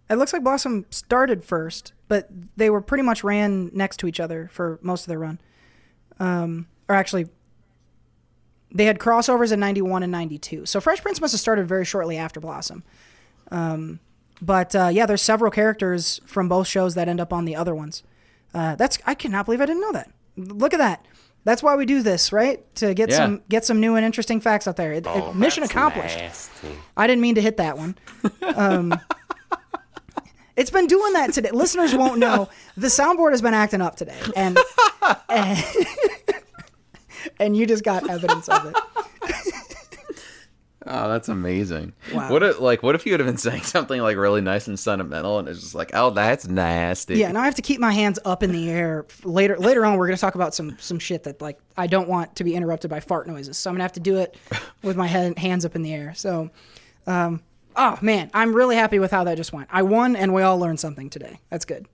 It 0.10 0.16
looks 0.16 0.34
like 0.34 0.44
Blossom 0.44 0.86
started 0.90 1.44
first, 1.44 1.94
but 2.08 2.30
they 2.58 2.70
were 2.70 2.82
pretty 2.82 3.04
much 3.04 3.24
ran 3.24 3.72
next 3.74 3.98
to 3.98 4.08
each 4.08 4.20
other 4.20 4.50
for 4.52 4.78
most 4.82 5.04
of 5.04 5.08
their 5.08 5.20
run. 5.20 5.40
Um, 6.20 6.68
or 6.90 6.96
actually, 6.96 7.28
they 8.72 8.86
had 8.86 9.00
crossovers 9.00 9.52
in 9.52 9.60
'91 9.60 10.04
and 10.04 10.12
'92. 10.12 10.66
So 10.66 10.82
Fresh 10.82 11.02
Prince 11.02 11.22
must 11.22 11.32
have 11.34 11.40
started 11.42 11.68
very 11.68 11.86
shortly 11.86 12.18
after 12.18 12.40
Blossom. 12.40 12.84
Um, 13.52 14.00
but 14.42 14.76
uh, 14.76 14.90
yeah, 14.92 15.06
there's 15.06 15.22
several 15.22 15.52
characters 15.52 16.20
from 16.26 16.50
both 16.50 16.68
shows 16.68 16.96
that 16.96 17.08
end 17.08 17.22
up 17.22 17.32
on 17.32 17.46
the 17.46 17.56
other 17.56 17.74
ones. 17.76 18.04
Uh, 18.54 18.76
that's 18.76 18.98
I 19.06 19.16
cannot 19.16 19.46
believe 19.46 19.62
I 19.62 19.66
didn't 19.66 19.82
know 19.82 19.94
that. 19.94 20.12
Look 20.38 20.74
at 20.74 20.78
that. 20.78 21.06
That's 21.46 21.62
why 21.62 21.76
we 21.76 21.86
do 21.86 22.02
this, 22.02 22.32
right? 22.32 22.64
To 22.76 22.94
get 22.94 23.10
Yeah. 23.10 23.18
some 23.18 23.42
get 23.50 23.64
some 23.66 23.80
new 23.80 23.96
and 23.96 24.06
interesting 24.06 24.42
facts 24.42 24.68
out 24.68 24.76
there. 24.76 24.92
It, 24.94 25.06
it- 25.08 25.36
mission 25.36 25.64
accomplished. 25.64 26.18
nasty. 26.18 26.68
I 26.98 27.08
didn't 27.08 27.22
mean 27.22 27.36
to 27.36 27.42
hit 27.42 27.58
that 27.58 27.78
one. 27.78 27.96
Um, 28.56 28.94
it's 30.56 30.70
been 30.70 30.88
doing 30.88 31.14
that 31.14 31.34
today. 31.34 31.50
Listeners 31.54 31.96
won't 31.96 32.20
know 32.20 32.50
the 32.78 32.88
soundboard 32.88 33.32
has 33.32 33.42
been 33.42 33.54
acting 33.54 33.82
up 33.82 33.96
today, 33.96 34.20
and 34.36 34.58
and, 35.30 35.64
and 37.40 37.58
you 37.58 37.66
just 37.66 37.84
got 37.84 38.10
evidence 38.10 38.48
of 38.50 38.66
it. 38.68 38.76
Oh, 40.86 41.10
that's 41.10 41.30
amazing. 41.30 41.94
Wow. 42.14 42.30
What 42.30 42.44
if, 42.44 42.60
like 42.60 42.84
what 42.84 42.94
if 42.96 43.06
you 43.06 43.14
would 43.14 43.22
have 43.22 43.28
been 43.28 43.38
saying 43.38 43.62
something 43.64 44.02
like 44.02 44.18
really 44.18 44.42
nice 44.42 44.68
and 44.68 44.78
sentimental 44.78 45.40
and 45.40 45.48
it's 45.48 45.62
just 45.62 45.76
like, 45.76 45.92
oh, 45.94 46.10
that's 46.10 46.48
nasty. 46.48 47.16
Yeah, 47.16 47.32
now 47.32 47.42
I 47.42 47.46
have 47.46 47.56
to 47.56 47.62
keep 47.62 47.80
my 47.80 47.92
hands 47.92 48.20
up 48.26 48.44
in 48.44 48.52
the 48.52 48.70
air. 48.70 49.06
Later, 49.24 49.58
later 49.58 49.86
on, 49.86 49.98
we're 49.98 50.08
gonna 50.08 50.18
talk 50.18 50.36
about 50.36 50.54
some 50.54 50.78
some 50.80 51.00
shit 51.00 51.24
that 51.24 51.42
like 51.42 51.58
I 51.78 51.88
don't 51.88 52.10
want 52.10 52.36
to 52.36 52.44
be 52.44 52.54
interrupted 52.54 52.90
by 52.90 53.00
fart 53.00 53.28
noises, 53.28 53.58
so 53.58 53.70
I'm 53.70 53.76
gonna 53.76 53.86
have 53.86 53.94
to 53.94 54.02
do 54.02 54.18
it 54.18 54.36
with 54.82 54.98
my 54.98 55.08
head, 55.08 55.38
hands 55.38 55.64
up 55.64 55.76
in 55.76 55.84
the 55.84 55.94
air. 55.94 56.14
So, 56.16 56.50
um, 57.08 57.42
oh 57.76 57.98
man, 58.02 58.30
I'm 58.34 58.54
really 58.56 58.76
happy 58.76 59.00
with 59.00 59.12
how 59.12 59.24
that 59.26 59.36
just 59.36 59.54
went. 59.54 59.70
I 59.72 59.82
won, 59.84 60.16
and 60.16 60.34
we 60.34 60.42
all 60.42 60.58
learned 60.58 60.80
something 60.80 61.10
today. 61.10 61.40
That's 61.50 61.66
good. 61.66 61.88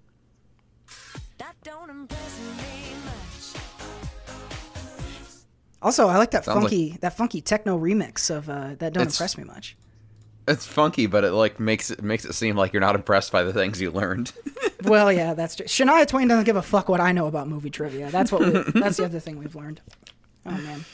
That 1.38 1.56
don't 1.64 1.90
impress 1.90 2.40
me 2.40 2.94
much. 3.06 3.62
Also, 5.82 6.08
I 6.08 6.18
like 6.18 6.32
that 6.32 6.46
Sounds 6.46 6.56
like- 6.58 6.64
funky 6.64 6.98
that 7.02 7.16
funky 7.16 7.42
techno 7.42 7.78
remix 7.80 8.30
of 8.30 8.50
uh, 8.50 8.76
that. 8.80 8.94
Don't 8.94 9.08
impress 9.08 9.38
me 9.38 9.44
much. 9.44 9.78
It's 10.48 10.66
funky, 10.66 11.06
but 11.06 11.24
it 11.24 11.32
like 11.32 11.60
makes 11.60 11.92
it 11.92 12.02
makes 12.02 12.26
it 12.26 12.34
seem 12.34 12.56
like 12.56 12.74
you're 12.74 12.82
not 12.82 12.96
impressed 12.96 13.32
by 13.32 13.44
the 13.44 13.54
things 13.54 13.80
you 13.82 13.92
learned. 13.92 14.32
Well, 14.86 15.12
yeah, 15.12 15.34
that's 15.34 15.58
true. 15.58 15.66
Shania 15.66 16.08
Twain 16.08 16.30
doesn't 16.30 16.46
give 16.46 16.56
a 16.56 16.62
fuck 16.62 16.88
what 16.88 17.02
I 17.02 17.12
know 17.12 17.28
about 17.28 17.50
movie 17.50 17.70
trivia. 17.70 18.10
That's 18.12 18.32
what. 18.32 18.42
We, 18.46 18.52
that's 18.80 18.96
the 18.96 19.04
other 19.04 19.20
thing 19.20 19.38
we've 19.38 19.54
learned. 19.54 19.82
Oh 20.46 20.52
man. 20.52 20.86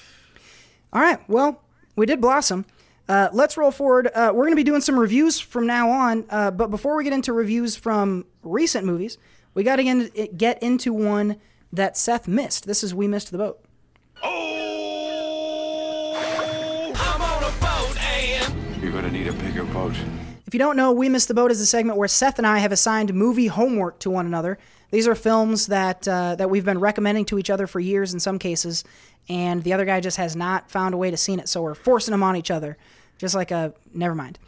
All 0.91 1.01
right. 1.03 1.19
Well, 1.29 1.61
we 1.95 2.07
did 2.07 2.19
blossom. 2.19 2.65
Uh, 3.07 3.29
let's 3.33 3.55
roll 3.57 3.71
forward. 3.71 4.07
Uh, 4.07 4.31
we're 4.33 4.43
going 4.43 4.51
to 4.51 4.55
be 4.55 4.63
doing 4.63 4.81
some 4.81 4.99
reviews 4.99 5.39
from 5.39 5.67
now 5.67 5.89
on. 5.89 6.25
Uh, 6.29 6.51
but 6.51 6.69
before 6.69 6.95
we 6.95 7.03
get 7.03 7.13
into 7.13 7.33
reviews 7.33 7.75
from 7.75 8.25
recent 8.43 8.85
movies, 8.85 9.17
we 9.53 9.63
got 9.63 9.75
to 9.77 10.29
get 10.35 10.61
into 10.63 10.91
one 10.93 11.37
that 11.71 11.97
Seth 11.97 12.27
missed. 12.27 12.65
This 12.65 12.83
is 12.83 12.93
We 12.95 13.07
Missed 13.07 13.31
the 13.31 13.37
Boat. 13.37 13.63
Oh! 14.23 14.53
I'm 16.95 17.21
on 17.21 17.43
a 17.43 17.51
boat 17.59 17.97
and 18.01 18.81
You're 18.81 18.91
gonna 18.91 19.11
need 19.11 19.27
a 19.27 19.33
bigger 19.33 19.65
boat. 19.65 19.93
If 20.47 20.53
you 20.53 20.59
don't 20.59 20.77
know, 20.77 20.91
We 20.91 21.09
Missed 21.09 21.27
the 21.27 21.33
Boat 21.33 21.51
is 21.51 21.59
a 21.59 21.65
segment 21.65 21.97
where 21.97 22.07
Seth 22.07 22.37
and 22.37 22.47
I 22.47 22.59
have 22.59 22.71
assigned 22.71 23.13
movie 23.13 23.47
homework 23.47 23.99
to 23.99 24.09
one 24.09 24.25
another. 24.25 24.57
These 24.91 25.07
are 25.07 25.15
films 25.15 25.67
that 25.67 26.07
uh, 26.07 26.35
that 26.35 26.49
we've 26.49 26.63
been 26.63 26.79
recommending 26.79 27.25
to 27.25 27.39
each 27.39 27.49
other 27.49 27.67
for 27.67 27.79
years 27.79 28.13
in 28.13 28.19
some 28.19 28.39
cases, 28.39 28.83
and 29.27 29.63
the 29.63 29.73
other 29.73 29.85
guy 29.85 29.99
just 29.99 30.17
has 30.17 30.35
not 30.35 30.69
found 30.69 30.93
a 30.93 30.97
way 30.97 31.11
to 31.11 31.17
see 31.17 31.33
it, 31.33 31.49
so 31.49 31.61
we're 31.61 31.73
forcing 31.75 32.11
them 32.11 32.23
on 32.23 32.35
each 32.35 32.51
other. 32.51 32.77
Just 33.17 33.35
like 33.35 33.51
a 33.51 33.73
never 33.93 34.15
mind. 34.15 34.39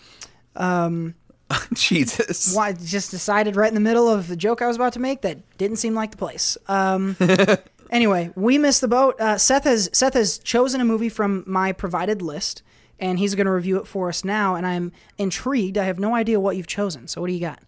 Jesus. 1.73 2.53
Why 2.55 2.73
just 2.73 3.11
decided 3.11 3.55
right 3.55 3.67
in 3.67 3.73
the 3.73 3.79
middle 3.79 4.09
of 4.09 4.27
the 4.27 4.35
joke 4.35 4.61
I 4.61 4.67
was 4.67 4.75
about 4.75 4.93
to 4.93 4.99
make 4.99 5.21
that 5.21 5.57
didn't 5.57 5.77
seem 5.77 5.93
like 5.93 6.11
the 6.11 6.17
place. 6.17 6.57
Um, 6.67 7.15
anyway, 7.89 8.31
we 8.35 8.57
missed 8.57 8.81
the 8.81 8.87
boat. 8.87 9.19
Uh, 9.19 9.37
Seth 9.37 9.63
has 9.63 9.89
Seth 9.93 10.13
has 10.13 10.39
chosen 10.39 10.81
a 10.81 10.85
movie 10.85 11.09
from 11.09 11.43
my 11.47 11.71
provided 11.71 12.21
list, 12.21 12.63
and 12.99 13.19
he's 13.19 13.35
going 13.35 13.45
to 13.45 13.51
review 13.51 13.77
it 13.77 13.87
for 13.87 14.09
us 14.09 14.25
now. 14.25 14.55
And 14.55 14.65
I'm 14.65 14.91
intrigued. 15.17 15.77
I 15.77 15.85
have 15.85 15.99
no 15.99 16.15
idea 16.15 16.39
what 16.39 16.57
you've 16.57 16.67
chosen. 16.67 17.07
So 17.07 17.21
what 17.21 17.27
do 17.27 17.33
you 17.33 17.39
got? 17.39 17.61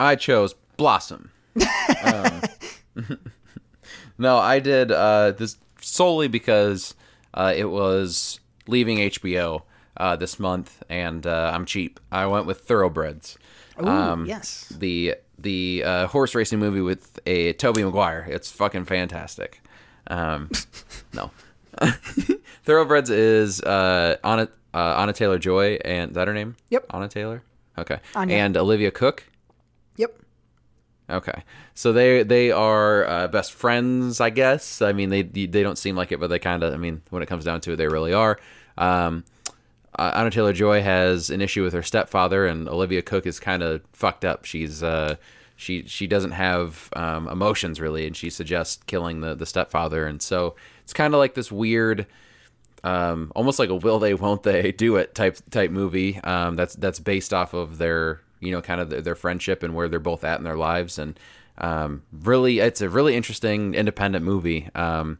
I 0.00 0.16
chose 0.16 0.54
Blossom. 0.76 1.30
Um, 2.04 2.42
no, 4.18 4.38
I 4.38 4.58
did 4.58 4.90
uh, 4.90 5.32
this 5.32 5.56
solely 5.80 6.28
because 6.28 6.94
uh, 7.34 7.52
it 7.54 7.66
was 7.66 8.40
leaving 8.66 8.98
HBO 8.98 9.62
uh, 9.96 10.16
this 10.16 10.38
month, 10.38 10.82
and 10.88 11.26
uh, 11.26 11.50
I'm 11.54 11.64
cheap. 11.64 12.00
I 12.10 12.26
went 12.26 12.46
with 12.46 12.60
Thoroughbreds. 12.60 13.38
Ooh, 13.80 14.24
yes. 14.26 14.72
The 14.76 15.16
the 15.38 15.82
uh, 15.84 16.06
horse 16.08 16.34
racing 16.34 16.58
movie 16.58 16.80
with 16.80 17.18
a 17.26 17.52
Tobey 17.54 17.84
Maguire. 17.84 18.26
It's 18.28 18.50
fucking 18.50 18.84
fantastic. 18.84 19.60
Um, 20.06 20.50
no. 21.12 21.30
Thoroughbreds 22.64 23.10
is 23.10 23.60
uh, 23.62 24.16
Anna 24.22 24.48
uh, 24.74 24.96
Anna 24.98 25.12
Taylor 25.12 25.38
Joy 25.38 25.78
and 25.84 26.10
is 26.10 26.14
that 26.14 26.28
her 26.28 26.34
name? 26.34 26.56
Yep. 26.70 26.86
Anna 26.90 27.08
Taylor. 27.08 27.42
Okay. 27.78 27.98
Anya. 28.14 28.36
And 28.36 28.56
Olivia 28.56 28.90
Cooke. 28.90 29.24
Yep. 29.96 30.18
Okay, 31.10 31.42
so 31.74 31.92
they 31.92 32.22
they 32.22 32.52
are 32.52 33.06
uh, 33.06 33.28
best 33.28 33.52
friends, 33.52 34.20
I 34.20 34.30
guess. 34.30 34.80
I 34.80 34.92
mean, 34.92 35.10
they 35.10 35.22
they 35.22 35.62
don't 35.62 35.76
seem 35.76 35.96
like 35.96 36.12
it, 36.12 36.20
but 36.20 36.28
they 36.28 36.38
kind 36.38 36.62
of. 36.62 36.72
I 36.72 36.76
mean, 36.76 37.02
when 37.10 37.22
it 37.22 37.26
comes 37.26 37.44
down 37.44 37.60
to 37.62 37.72
it, 37.72 37.76
they 37.76 37.88
really 37.88 38.14
are. 38.14 38.38
Um, 38.78 39.24
uh, 39.98 40.12
Anna 40.14 40.30
Taylor 40.30 40.52
Joy 40.52 40.82
has 40.82 41.30
an 41.30 41.40
issue 41.40 41.62
with 41.62 41.72
her 41.72 41.82
stepfather, 41.82 42.46
and 42.46 42.68
Olivia 42.68 43.02
Cooke 43.02 43.26
is 43.26 43.38
kind 43.40 43.62
of 43.62 43.82
fucked 43.92 44.24
up. 44.24 44.44
She's 44.44 44.82
uh, 44.82 45.16
she 45.56 45.84
she 45.86 46.06
doesn't 46.06 46.32
have 46.32 46.88
um, 46.94 47.28
emotions 47.28 47.80
really, 47.80 48.06
and 48.06 48.16
she 48.16 48.30
suggests 48.30 48.82
killing 48.86 49.20
the 49.20 49.34
the 49.34 49.46
stepfather, 49.46 50.06
and 50.06 50.22
so 50.22 50.56
it's 50.82 50.92
kind 50.92 51.14
of 51.14 51.18
like 51.18 51.34
this 51.34 51.52
weird 51.52 52.06
um, 52.84 53.30
almost 53.36 53.58
like 53.58 53.70
a 53.70 53.74
will 53.74 53.98
they 53.98 54.14
won't 54.14 54.42
they 54.42 54.72
do 54.72 54.96
it 54.96 55.14
type 55.14 55.38
type 55.50 55.70
movie 55.70 56.18
um, 56.20 56.56
that's 56.56 56.74
that's 56.74 56.98
based 56.98 57.32
off 57.32 57.54
of 57.54 57.78
their 57.78 58.20
you 58.40 58.50
know 58.50 58.60
kind 58.60 58.80
of 58.80 58.90
their, 58.90 59.00
their 59.00 59.14
friendship 59.14 59.62
and 59.62 59.74
where 59.74 59.88
they're 59.88 60.00
both 60.00 60.24
at 60.24 60.38
in 60.38 60.44
their 60.44 60.56
lives. 60.56 60.98
And 60.98 61.18
um, 61.58 62.02
really 62.12 62.58
it's 62.58 62.80
a 62.80 62.88
really 62.88 63.14
interesting 63.14 63.74
independent 63.74 64.24
movie. 64.24 64.68
Um, 64.74 65.18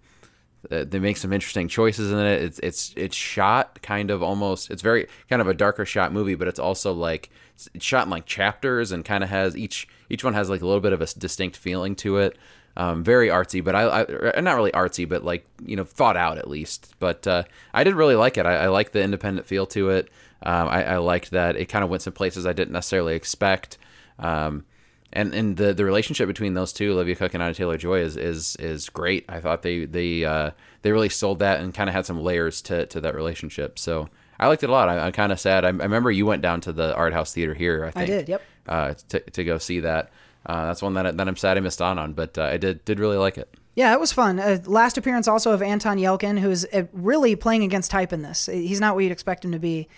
uh, 0.70 0.84
they 0.84 0.98
make 0.98 1.16
some 1.16 1.32
interesting 1.32 1.68
choices 1.68 2.12
in 2.12 2.18
it 2.18 2.42
it's 2.42 2.58
it's 2.60 2.94
it's 2.96 3.16
shot 3.16 3.80
kind 3.82 4.10
of 4.10 4.22
almost 4.22 4.70
it's 4.70 4.82
very 4.82 5.06
kind 5.28 5.42
of 5.42 5.48
a 5.48 5.54
darker 5.54 5.84
shot 5.84 6.12
movie 6.12 6.34
but 6.34 6.46
it's 6.46 6.60
also 6.60 6.92
like 6.92 7.30
it's 7.74 7.84
shot 7.84 8.04
in 8.04 8.10
like 8.10 8.26
chapters 8.26 8.92
and 8.92 9.04
kind 9.04 9.24
of 9.24 9.30
has 9.30 9.56
each 9.56 9.88
each 10.08 10.22
one 10.22 10.34
has 10.34 10.48
like 10.48 10.62
a 10.62 10.66
little 10.66 10.80
bit 10.80 10.92
of 10.92 11.00
a 11.00 11.06
distinct 11.18 11.56
feeling 11.56 11.94
to 11.96 12.18
it 12.18 12.36
um, 12.76 13.04
very 13.04 13.28
artsy, 13.28 13.62
but 13.62 13.74
I, 13.74 14.06
I 14.34 14.40
not 14.40 14.56
really 14.56 14.72
artsy, 14.72 15.08
but 15.08 15.24
like 15.24 15.46
you 15.64 15.76
know 15.76 15.84
thought 15.84 16.16
out 16.16 16.38
at 16.38 16.48
least. 16.48 16.94
But 16.98 17.26
uh, 17.26 17.44
I 17.74 17.84
did 17.84 17.94
really 17.94 18.16
like 18.16 18.38
it. 18.38 18.46
I, 18.46 18.54
I 18.54 18.66
like 18.68 18.92
the 18.92 19.02
independent 19.02 19.46
feel 19.46 19.66
to 19.66 19.90
it. 19.90 20.08
Um, 20.42 20.68
I, 20.68 20.84
I 20.84 20.96
liked 20.96 21.30
that 21.32 21.56
it 21.56 21.66
kind 21.66 21.84
of 21.84 21.90
went 21.90 22.02
some 22.02 22.12
places 22.12 22.46
I 22.46 22.52
didn't 22.52 22.72
necessarily 22.72 23.14
expect. 23.14 23.78
Um, 24.18 24.64
and 25.12 25.34
and 25.34 25.56
the 25.56 25.74
the 25.74 25.84
relationship 25.84 26.26
between 26.26 26.54
those 26.54 26.72
two, 26.72 26.92
Olivia 26.92 27.16
Cooke 27.16 27.34
and 27.34 27.42
Anna 27.42 27.54
Taylor 27.54 27.76
Joy, 27.76 28.00
is 28.00 28.16
is 28.16 28.56
is 28.56 28.88
great. 28.88 29.24
I 29.28 29.40
thought 29.40 29.62
they 29.62 29.84
they 29.84 30.24
uh, 30.24 30.50
they 30.82 30.92
really 30.92 31.08
sold 31.08 31.40
that 31.40 31.60
and 31.60 31.74
kind 31.74 31.88
of 31.88 31.94
had 31.94 32.06
some 32.06 32.20
layers 32.20 32.62
to 32.62 32.86
to 32.86 33.00
that 33.00 33.14
relationship. 33.14 33.78
So 33.78 34.08
I 34.38 34.48
liked 34.48 34.62
it 34.62 34.70
a 34.70 34.72
lot. 34.72 34.88
I, 34.88 34.98
I'm 34.98 35.12
kind 35.12 35.32
of 35.32 35.40
sad. 35.40 35.64
I, 35.64 35.68
I 35.68 35.70
remember 35.70 36.10
you 36.10 36.26
went 36.26 36.42
down 36.42 36.60
to 36.62 36.72
the 36.72 36.94
art 36.94 37.12
house 37.12 37.32
theater 37.32 37.54
here. 37.54 37.84
I 37.84 37.90
think 37.90 38.06
did, 38.06 38.28
yep. 38.28 38.42
Uh, 38.66 38.94
to 39.08 39.20
to 39.20 39.44
go 39.44 39.58
see 39.58 39.80
that. 39.80 40.10
Uh, 40.44 40.66
that's 40.66 40.82
one 40.82 40.94
that, 40.94 41.06
I, 41.06 41.10
that 41.12 41.28
I'm 41.28 41.36
sad 41.36 41.56
I 41.56 41.60
missed 41.60 41.80
on 41.80 41.98
on, 41.98 42.14
but 42.14 42.36
uh, 42.36 42.44
I 42.44 42.56
did 42.56 42.84
did 42.84 42.98
really 42.98 43.16
like 43.16 43.38
it. 43.38 43.54
Yeah, 43.74 43.92
it 43.94 44.00
was 44.00 44.12
fun. 44.12 44.38
Uh, 44.38 44.58
last 44.66 44.98
appearance 44.98 45.26
also 45.28 45.52
of 45.52 45.62
Anton 45.62 45.96
Yelchin, 45.96 46.38
who's 46.38 46.64
uh, 46.66 46.84
really 46.92 47.36
playing 47.36 47.62
against 47.62 47.90
type 47.90 48.12
in 48.12 48.22
this. 48.22 48.46
He's 48.46 48.80
not 48.80 48.94
what 48.94 49.04
you'd 49.04 49.12
expect 49.12 49.44
him 49.44 49.52
to 49.52 49.58
be. 49.58 49.88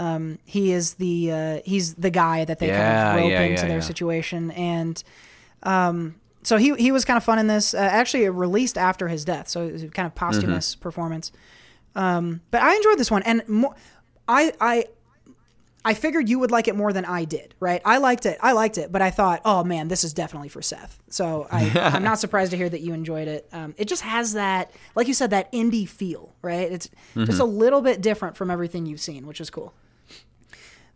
Um, 0.00 0.38
he 0.46 0.72
is 0.72 0.94
the 0.94 1.30
uh, 1.32 1.60
he's 1.64 1.94
the 1.94 2.10
guy 2.10 2.44
that 2.46 2.58
they 2.58 2.68
Yeah, 2.68 2.76
kind 2.78 2.90
of 2.98 3.16
rope 3.22 3.30
yeah, 3.32 3.42
into 3.42 3.62
yeah, 3.62 3.68
their 3.68 3.80
situation, 3.82 4.50
and 4.52 5.02
um, 5.62 6.14
so 6.42 6.56
he 6.56 6.74
he 6.76 6.90
was 6.90 7.04
kind 7.04 7.16
of 7.18 7.24
fun 7.24 7.38
in 7.38 7.46
this. 7.48 7.74
Uh, 7.74 7.78
actually, 7.78 8.24
it 8.24 8.30
released 8.30 8.78
after 8.78 9.08
his 9.08 9.24
death, 9.24 9.48
so 9.48 9.66
it 9.66 9.72
was 9.72 9.84
kind 9.92 10.06
of 10.06 10.14
posthumous 10.14 10.74
Mm-hmm. 10.74 10.82
performance. 10.82 11.32
Um, 11.94 12.40
but 12.50 12.62
I 12.62 12.74
enjoyed 12.76 12.98
this 12.98 13.10
one, 13.10 13.22
and 13.24 13.42
mo- 13.48 13.74
I 14.26 14.52
I 14.60 14.84
I 15.84 15.94
figured 15.94 16.28
you 16.28 16.38
would 16.38 16.50
like 16.50 16.68
it 16.68 16.76
more 16.76 16.92
than 16.92 17.04
I 17.06 17.24
did, 17.24 17.54
right? 17.58 17.80
I 17.84 17.98
liked 17.98 18.26
it. 18.26 18.38
I 18.42 18.52
liked 18.52 18.76
it, 18.78 18.92
but 18.92 19.00
I 19.02 19.10
thought, 19.10 19.40
oh 19.44 19.64
man, 19.64 19.88
this 19.88 20.04
is 20.04 20.12
definitely 20.12 20.48
for 20.50 20.60
Seth. 20.62 20.98
So 21.08 21.46
I, 21.50 21.70
I'm 21.94 22.04
not 22.04 22.18
surprised 22.18 22.50
to 22.52 22.56
hear 22.56 22.68
that 22.68 22.80
you 22.82 22.92
enjoyed 22.92 23.28
it. 23.28 23.48
Um, 23.52 23.74
it 23.78 23.88
just 23.88 24.02
has 24.02 24.34
that, 24.34 24.70
like 24.94 25.08
you 25.08 25.14
said, 25.14 25.30
that 25.30 25.50
indie 25.52 25.88
feel, 25.88 26.34
right? 26.42 26.70
It's 26.70 26.90
just 27.24 27.40
a 27.40 27.44
little 27.44 27.80
bit 27.80 28.02
different 28.02 28.36
from 28.36 28.50
everything 28.50 28.84
you've 28.86 29.00
seen, 29.00 29.26
which 29.26 29.40
is 29.40 29.48
cool. 29.50 29.72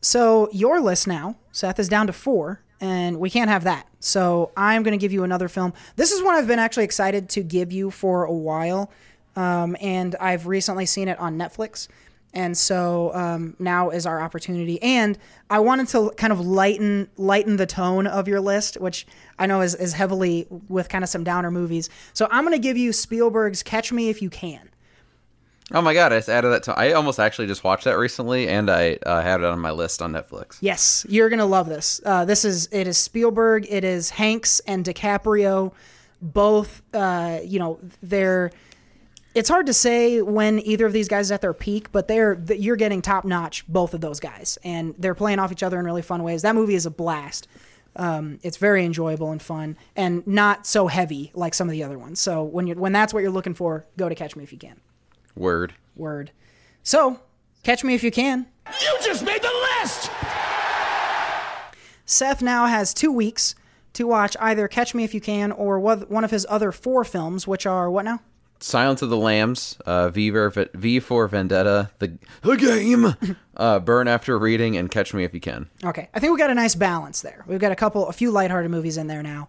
So 0.05 0.51
your 0.53 0.81
list 0.83 1.07
now, 1.07 1.37
Seth, 1.51 1.79
is 1.79 1.89
down 1.89 2.09
to 2.09 2.13
four, 2.13 2.61
and 2.79 3.19
we 3.19 3.31
can't 3.31 3.49
have 3.49 3.65
that. 3.65 3.89
So 4.01 4.53
I'm 4.55 4.83
going 4.83 4.93
to 4.93 5.03
give 5.03 5.13
you 5.13 5.25
another 5.25 5.49
film. 5.49 5.73
This 5.97 6.13
is 6.13 6.23
one 6.23 6.35
I've 6.35 6.47
been 6.47 6.59
actually 6.59 6.85
excited 6.85 7.31
to 7.31 7.43
give 7.43 7.73
you 7.73 7.91
for 7.91 8.25
a 8.25 8.33
while, 8.33 8.91
um, 9.35 9.79
and 9.81 10.15
I've 10.17 10.47
recently 10.47 10.85
seen 10.85 11.09
it 11.09 11.19
on 11.19 11.39
Netflix. 11.39 11.89
And 12.35 12.55
so 12.55 13.15
um, 13.15 13.57
now 13.59 13.89
is 13.89 14.05
our 14.05 14.21
opportunity, 14.21 14.83
and 14.83 15.17
I 15.49 15.61
wanted 15.61 15.89
to 15.89 16.11
kind 16.19 16.35
of 16.35 16.41
lighten 16.41 17.09
lighten 17.17 17.57
the 17.57 17.67
tone 17.67 18.07
of 18.07 18.29
your 18.29 18.41
list, 18.41 18.79
which 18.79 19.07
I 19.39 19.47
know 19.47 19.63
is, 19.63 19.75
is 19.75 19.95
heavily 19.95 20.47
with 20.69 20.91
kind 20.91 21.03
of 21.03 21.09
some 21.09 21.25
downer 21.25 21.51
movies. 21.51 21.89
So 22.13 22.29
I'm 22.31 22.45
going 22.45 22.53
to 22.53 22.63
give 22.63 22.77
you 22.77 22.93
Spielberg's 22.93 23.63
Catch 23.63 23.91
Me 23.91 24.11
If 24.11 24.21
You 24.21 24.29
Can. 24.29 24.69
Oh 25.73 25.81
my 25.81 25.95
god, 25.95 26.12
I 26.12 26.19
just 26.19 26.28
added 26.28 26.49
that 26.51 26.62
to. 26.65 26.78
I 26.78 26.93
almost 26.93 27.19
actually 27.19 27.47
just 27.47 27.65
watched 27.65 27.85
that 27.85 27.97
recently, 27.97 28.49
and 28.49 28.70
I 28.70 28.99
uh, 29.07 29.23
had 29.23 29.41
it 29.41 29.47
on 29.47 29.59
my 29.61 29.70
list 29.70 30.03
on 30.03 30.12
Netflix. 30.12 30.59
Yes, 30.61 31.07
you're 31.09 31.31
gonna 31.31 31.47
love 31.47 31.69
this. 31.69 32.03
Uh, 32.05 32.24
this 32.27 32.45
is 32.45 32.69
it 32.70 32.86
is 32.86 32.99
Spielberg, 32.99 33.66
it 33.70 33.82
is 33.82 34.11
Hanks 34.11 34.61
and 34.61 34.85
DiCaprio, 34.85 35.73
both. 36.20 36.82
Uh, 36.93 37.41
you 37.43 37.59
know, 37.59 37.78
they're. 38.03 38.51
It's 39.35 39.49
hard 39.49 39.66
to 39.66 39.73
say 39.73 40.23
when 40.23 40.61
either 40.61 40.86
of 40.86 40.93
these 40.93 41.09
guys 41.09 41.27
is 41.27 41.32
at 41.32 41.41
their 41.41 41.55
peak, 41.55 41.91
but 41.91 42.09
they're 42.09 42.39
you're 42.51 42.77
getting 42.77 43.01
top 43.01 43.24
notch 43.24 43.66
both 43.66 43.95
of 43.95 44.03
those 44.03 44.20
guys, 44.20 44.59
and 44.65 44.95
they're 44.99 45.15
playing 45.15 45.39
off 45.39 45.51
each 45.51 45.62
other 45.62 45.78
in 45.81 45.86
really 45.86 46.03
fun 46.03 46.23
ways. 46.23 46.43
That 46.43 46.55
movie 46.55 46.74
is 46.74 46.85
a 46.85 46.91
blast. 46.91 47.49
Um, 47.97 48.39
it's 48.43 48.59
very 48.59 48.85
enjoyable 48.85 49.32
and 49.32 49.41
fun, 49.41 49.78
and 49.97 50.27
not 50.27 50.66
so 50.66 50.89
heavy 50.89 51.31
like 51.35 51.55
some 51.55 51.69
of 51.69 51.73
the 51.73 51.82
other 51.82 51.99
ones. 51.99 52.20
So 52.20 52.43
when 52.45 52.66
you 52.66 52.74
when 52.74 52.93
that's 52.93 53.15
what 53.15 53.20
you're 53.20 53.32
looking 53.32 53.55
for, 53.55 53.86
go 53.97 54.11
to 54.11 54.15
Catch 54.15 54.36
Me 54.36 54.45
If 54.45 54.53
You 54.53 54.59
Can. 54.59 54.81
Word. 55.35 55.74
Word. 55.97 56.31
So, 56.82 57.20
Catch 57.62 57.85
Me 57.85 57.94
If 57.94 58.02
You 58.02 58.11
Can. 58.11 58.47
You 58.81 58.97
just 59.02 59.24
made 59.24 59.43
the 59.43 59.66
list! 59.81 60.11
Seth 62.06 62.43
now 62.43 62.66
has 62.66 62.93
two 62.93 63.11
weeks 63.11 63.55
to 63.94 64.06
watch 64.06 64.36
either 64.40 64.69
Catch 64.69 64.94
Me 64.94 65.05
If 65.05 65.15
You 65.15 65.20
Can 65.20 65.52
or 65.52 65.78
one 65.78 66.24
of 66.24 66.31
his 66.31 66.47
other 66.48 66.73
four 66.73 67.05
films, 67.05 67.47
which 67.47 67.66
are 67.66 67.90
what 67.90 68.05
now? 68.05 68.20
Silence 68.61 69.02
of 69.02 69.11
the 69.11 69.16
Lambs, 69.16 69.77
uh, 69.85 70.09
V, 70.11 70.31
for, 70.31 70.69
v 70.74 71.01
for 71.01 71.28
Vendetta, 71.28 71.90
the, 71.98 72.19
the 72.43 72.56
game, 72.56 73.15
uh, 73.56 73.78
Burn 73.81 74.09
After 74.09 74.39
Reading, 74.39 74.77
and 74.77 74.90
Catch 74.90 75.12
Me 75.12 75.24
If 75.24 75.35
You 75.35 75.40
Can. 75.40 75.69
Okay, 75.82 76.09
I 76.15 76.20
think 76.20 76.32
we 76.32 76.39
got 76.39 76.51
a 76.51 76.55
nice 76.55 76.74
balance 76.74 77.20
there. 77.23 77.44
We've 77.47 77.59
got 77.59 77.73
a 77.73 77.77
couple, 77.77 78.09
a 78.09 78.12
few 78.12 78.31
lighthearted 78.31 78.70
movies 78.70 78.97
in 78.97 79.06
there 79.06 79.23
now, 79.23 79.48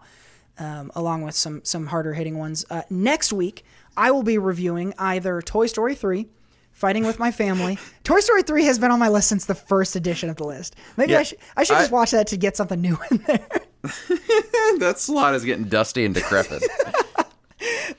um, 0.58 0.92
along 0.96 1.22
with 1.22 1.36
some 1.36 1.64
some 1.64 1.88
harder 1.88 2.14
hitting 2.14 2.38
ones. 2.38 2.66
Uh, 2.70 2.82
next 2.90 3.32
week, 3.32 3.64
I 3.98 4.12
will 4.12 4.24
be 4.24 4.38
reviewing 4.38 4.94
either 4.98 5.42
Toy 5.42 5.68
Story 5.68 5.96
three, 5.96 6.28
Fighting 6.72 7.06
with 7.06 7.20
My 7.20 7.32
Family. 7.32 7.78
Toy 8.04 8.20
Story 8.20 8.44
three 8.44 8.66
has 8.66 8.78
been 8.80 8.92
on 8.92 9.00
my 9.00 9.10
list 9.10 9.30
since 9.30 9.46
the 9.46 9.56
first 9.56 9.96
edition 9.96 10.30
of 10.30 10.36
the 10.36 10.44
list. 10.46 10.76
Maybe 10.98 11.14
Yeah, 11.14 11.20
I 11.20 11.24
should 11.24 11.38
I 11.58 11.64
should 11.64 11.78
just 11.78 11.92
I- 11.92 11.96
watch 11.96 12.12
that 12.12 12.28
to 12.28 12.38
get 12.38 12.58
something 12.58 12.82
new 12.82 12.98
in 13.12 13.18
there. 13.20 13.48
that 14.80 14.96
slot 14.98 15.36
is 15.36 15.44
getting 15.46 15.66
dusty 15.66 16.06
and 16.06 16.14
decrepit. 16.16 16.64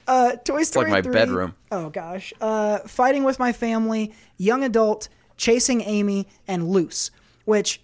Toy 0.06 0.62
Story 0.62 0.62
it's 0.62 0.76
like 0.76 0.88
my 0.88 1.02
3 1.02 1.12
bedroom. 1.12 1.54
Oh 1.72 1.90
gosh. 1.90 2.32
Uh, 2.40 2.78
Fighting 2.80 3.24
with 3.24 3.38
My 3.38 3.52
Family, 3.52 4.12
Young 4.36 4.64
Adult, 4.64 5.08
Chasing 5.36 5.80
Amy, 5.82 6.28
and 6.46 6.68
Luce, 6.68 7.10
which 7.44 7.80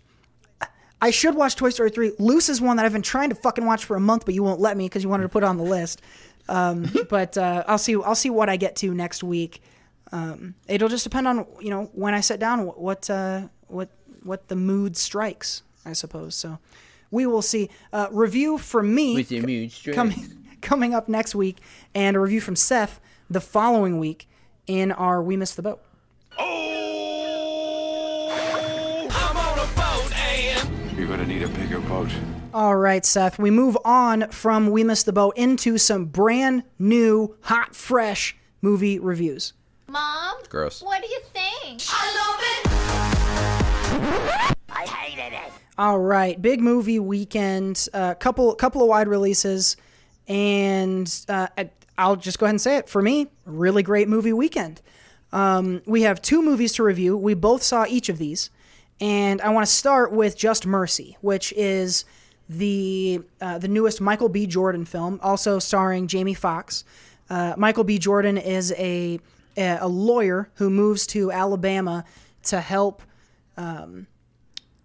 I 1.00 1.10
should 1.10 1.34
watch 1.34 1.56
Toy 1.56 1.70
Story 1.70 1.90
3. 1.90 2.12
Luce 2.18 2.48
is 2.48 2.60
one 2.60 2.76
that 2.76 2.86
I've 2.86 2.92
been 2.92 3.02
trying 3.02 3.30
to 3.30 3.34
fucking 3.34 3.64
watch 3.64 3.84
for 3.84 3.96
a 3.96 4.00
month, 4.00 4.24
but 4.24 4.34
you 4.34 4.42
won't 4.42 4.60
let 4.60 4.76
me 4.76 4.86
because 4.86 5.02
you 5.02 5.08
wanted 5.08 5.24
to 5.24 5.28
put 5.28 5.42
it 5.42 5.46
on 5.46 5.56
the 5.56 5.64
list. 5.64 6.00
Um, 6.52 6.90
but 7.08 7.36
uh, 7.38 7.64
I'll 7.66 7.78
see. 7.78 7.96
I'll 7.96 8.14
see 8.14 8.30
what 8.30 8.48
I 8.50 8.56
get 8.56 8.76
to 8.76 8.92
next 8.92 9.24
week. 9.24 9.62
Um, 10.12 10.54
it'll 10.68 10.90
just 10.90 11.04
depend 11.04 11.26
on 11.26 11.46
you 11.60 11.70
know 11.70 11.90
when 11.94 12.12
I 12.12 12.20
sit 12.20 12.38
down, 12.38 12.66
what 12.66 12.78
what 12.78 13.08
uh, 13.10 13.48
what 13.68 13.88
what 14.22 14.48
the 14.48 14.56
mood 14.56 14.96
strikes, 14.96 15.62
I 15.86 15.94
suppose. 15.94 16.34
So 16.34 16.58
we 17.10 17.24
will 17.26 17.40
see. 17.42 17.70
Uh, 17.92 18.08
review 18.10 18.58
from 18.58 18.94
me 18.94 19.24
coming 19.92 20.46
coming 20.60 20.94
up 20.94 21.08
next 21.08 21.34
week, 21.34 21.56
and 21.94 22.16
a 22.16 22.20
review 22.20 22.42
from 22.42 22.54
Seth 22.56 23.00
the 23.30 23.40
following 23.40 23.98
week 23.98 24.28
in 24.66 24.92
our 24.92 25.22
We 25.22 25.38
Missed 25.38 25.56
the 25.56 25.62
Boat. 25.62 25.80
Oh, 26.38 28.28
I'm 29.10 29.36
on 29.36 29.58
a 29.58 29.66
boat 29.74 30.12
and 30.14 30.98
You're 30.98 31.08
gonna 31.08 31.26
need 31.26 31.42
a 31.42 31.48
bigger 31.48 31.80
boat. 31.80 32.10
All 32.54 32.76
right, 32.76 33.04
Seth. 33.04 33.38
We 33.38 33.50
move 33.50 33.78
on 33.82 34.28
from 34.30 34.70
We 34.70 34.84
Missed 34.84 35.06
the 35.06 35.12
Boat 35.12 35.34
into 35.38 35.78
some 35.78 36.04
brand 36.04 36.64
new, 36.78 37.34
hot, 37.40 37.74
fresh 37.74 38.36
movie 38.60 38.98
reviews. 38.98 39.54
Mom? 39.88 40.36
Gross. 40.50 40.82
What 40.82 41.00
do 41.02 41.08
you 41.08 41.20
think? 41.32 41.82
I 41.88 42.14
love 42.18 42.40
it! 44.50 44.56
I 44.70 44.84
hated 44.86 45.32
it. 45.34 45.52
All 45.78 45.98
right, 45.98 46.40
big 46.40 46.60
movie 46.60 46.98
weekend. 46.98 47.88
A 47.94 47.96
uh, 47.96 48.14
couple 48.14 48.54
couple 48.54 48.82
of 48.82 48.88
wide 48.88 49.08
releases, 49.08 49.78
and 50.28 51.10
uh, 51.30 51.46
I- 51.56 51.70
I'll 51.96 52.16
just 52.16 52.38
go 52.38 52.44
ahead 52.44 52.52
and 52.52 52.60
say 52.60 52.76
it. 52.76 52.88
For 52.88 53.00
me, 53.00 53.28
really 53.46 53.82
great 53.82 54.08
movie 54.08 54.34
weekend. 54.34 54.82
Um, 55.32 55.80
we 55.86 56.02
have 56.02 56.20
two 56.20 56.42
movies 56.42 56.74
to 56.74 56.82
review. 56.82 57.16
We 57.16 57.32
both 57.32 57.62
saw 57.62 57.86
each 57.88 58.10
of 58.10 58.18
these, 58.18 58.50
and 59.00 59.40
I 59.40 59.48
want 59.48 59.66
to 59.66 59.72
start 59.72 60.12
with 60.12 60.36
Just 60.36 60.66
Mercy, 60.66 61.16
which 61.22 61.54
is 61.54 62.04
the 62.58 63.20
uh, 63.40 63.58
the 63.58 63.68
newest 63.68 64.00
Michael 64.00 64.28
B. 64.28 64.46
Jordan 64.46 64.84
film, 64.84 65.20
also 65.22 65.58
starring 65.58 66.06
Jamie 66.06 66.34
Foxx. 66.34 66.84
Uh, 67.30 67.54
Michael 67.56 67.84
B. 67.84 67.98
Jordan 67.98 68.38
is 68.38 68.72
a 68.72 69.20
a 69.56 69.78
a 69.80 69.88
lawyer 69.88 70.50
who 70.54 70.70
moves 70.70 71.06
to 71.08 71.30
Alabama 71.30 72.04
to 72.44 72.60
help 72.60 73.02
um, 73.56 74.06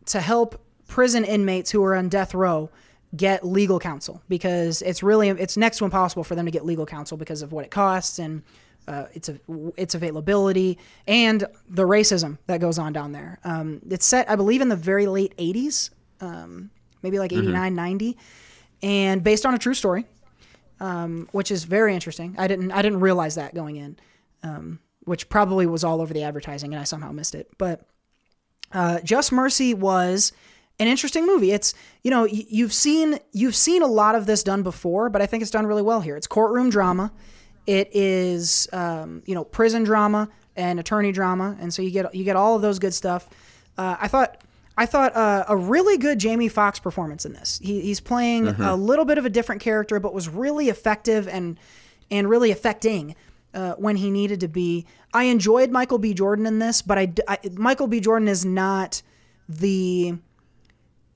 to 0.06 0.22
help 0.22 0.62
prison 0.88 1.24
inmates 1.24 1.72
who 1.72 1.84
are 1.84 1.96
on 1.96 2.10
death 2.10 2.34
row 2.34 2.70
get 3.16 3.46
legal 3.46 3.80
counsel 3.80 4.22
because 4.28 4.82
it's 4.82 5.02
really 5.02 5.30
it's 5.30 5.58
next 5.58 5.78
to 5.78 5.86
impossible 5.86 6.24
for 6.24 6.36
them 6.36 6.46
to 6.46 6.52
get 6.52 6.66
legal 6.66 6.86
counsel 6.86 7.18
because 7.18 7.42
of 7.42 7.52
what 7.52 7.64
it 7.66 7.72
costs 7.72 8.20
and 8.20 8.44
uh, 8.88 9.06
its 9.14 9.30
its 9.76 9.96
availability 9.96 10.78
and 11.08 11.46
the 11.70 11.84
racism 11.84 12.38
that 12.48 12.60
goes 12.62 12.80
on 12.80 12.94
down 12.94 13.12
there. 13.12 13.40
Um, 13.44 13.82
it's 13.90 14.06
set, 14.06 14.30
I 14.30 14.36
believe, 14.36 14.62
in 14.62 14.70
the 14.70 14.76
very 14.76 15.08
late 15.08 15.36
'80s, 15.38 15.90
um, 16.22 16.70
maybe 17.08 17.20
like 17.20 17.32
'89, 17.34 17.76
'90, 17.76 18.18
and 18.84 19.24
based 19.24 19.46
on 19.46 19.54
a 19.54 19.58
true 19.58 19.74
story, 19.74 20.06
um, 20.80 21.28
which 21.32 21.52
is 21.52 21.64
very 21.64 21.94
interesting. 21.94 22.36
I 22.38 22.48
didn't 22.48 22.72
I 22.72 22.82
didn't 22.82 23.00
realize 23.00 23.36
that 23.36 23.56
going 23.56 23.78
in, 23.78 23.98
um, 24.44 24.80
which 25.06 25.30
probably 25.30 25.66
was 25.66 25.84
all 25.84 26.02
over 26.02 26.14
the 26.14 26.24
advertising, 26.24 26.74
and 26.74 26.82
I 26.82 26.84
somehow 26.84 27.12
missed 27.12 27.34
it. 27.36 27.48
But 27.58 27.82
uh, 28.74 29.00
Just 29.04 29.32
Mercy 29.32 29.74
was 29.74 30.34
an 30.80 30.88
interesting 30.88 31.26
movie. 31.26 31.52
It's 31.52 31.74
you 32.04 32.12
know 32.12 32.24
y- 32.24 32.46
you've 32.50 32.74
seen 32.74 33.20
you've 33.32 33.56
seen 33.56 33.82
a 33.82 33.88
lot 33.88 34.16
of 34.16 34.26
this 34.26 34.44
done 34.44 34.64
before, 34.64 35.10
but 35.10 35.22
I 35.22 35.26
think 35.26 35.42
it's 35.42 35.52
done 35.52 35.66
really 35.66 35.82
well 35.82 36.02
here. 36.02 36.16
It's 36.18 36.28
courtroom 36.28 36.70
drama. 36.70 37.12
It 37.66 37.90
is 37.94 38.68
um, 38.74 39.24
you 39.26 39.34
know 39.36 39.44
prison 39.44 39.84
drama 39.84 40.30
and 40.56 40.80
attorney 40.80 41.12
drama, 41.12 41.56
and 41.60 41.74
so 41.74 41.82
you 41.82 41.92
get 41.92 42.14
you 42.14 42.24
get 42.24 42.36
all 42.36 42.56
of 42.56 42.62
those 42.62 42.80
good 42.80 42.94
stuff. 42.94 43.28
Uh, 43.78 43.96
I 44.00 44.08
thought 44.08 44.42
I 44.78 44.86
thought 44.86 45.16
uh, 45.16 45.46
a 45.48 45.58
really 45.58 45.98
good 45.98 46.20
Jamie 46.20 46.50
Foxx 46.50 46.80
performance 46.80 47.26
in 47.26 47.34
this. 47.34 47.60
He, 47.64 47.82
he's 47.82 48.00
playing 48.00 48.48
a 48.48 48.76
little 48.76 49.06
bit 49.06 49.18
of 49.18 49.26
a 49.26 49.30
different 49.30 49.62
character, 49.62 50.00
but 50.00 50.14
was 50.14 50.30
really 50.30 50.70
effective 50.70 51.28
and 51.28 51.60
and 52.12 52.30
really 52.30 52.52
affecting 52.52 53.16
uh, 53.54 53.74
when 53.74 53.96
he 53.98 54.12
needed 54.12 54.40
to 54.42 54.48
be. 54.48 54.86
I 55.14 55.24
enjoyed 55.26 55.72
Michael 55.72 55.98
B. 55.98 56.14
Jordan 56.14 56.46
in 56.46 56.60
this, 56.60 56.82
but 56.82 56.98
I, 56.98 57.12
I- 57.28 57.40
Michael 57.54 57.88
B. 57.88 58.00
Jordan 58.00 58.28
is 58.28 58.46
not 58.46 59.02
the 59.50 60.16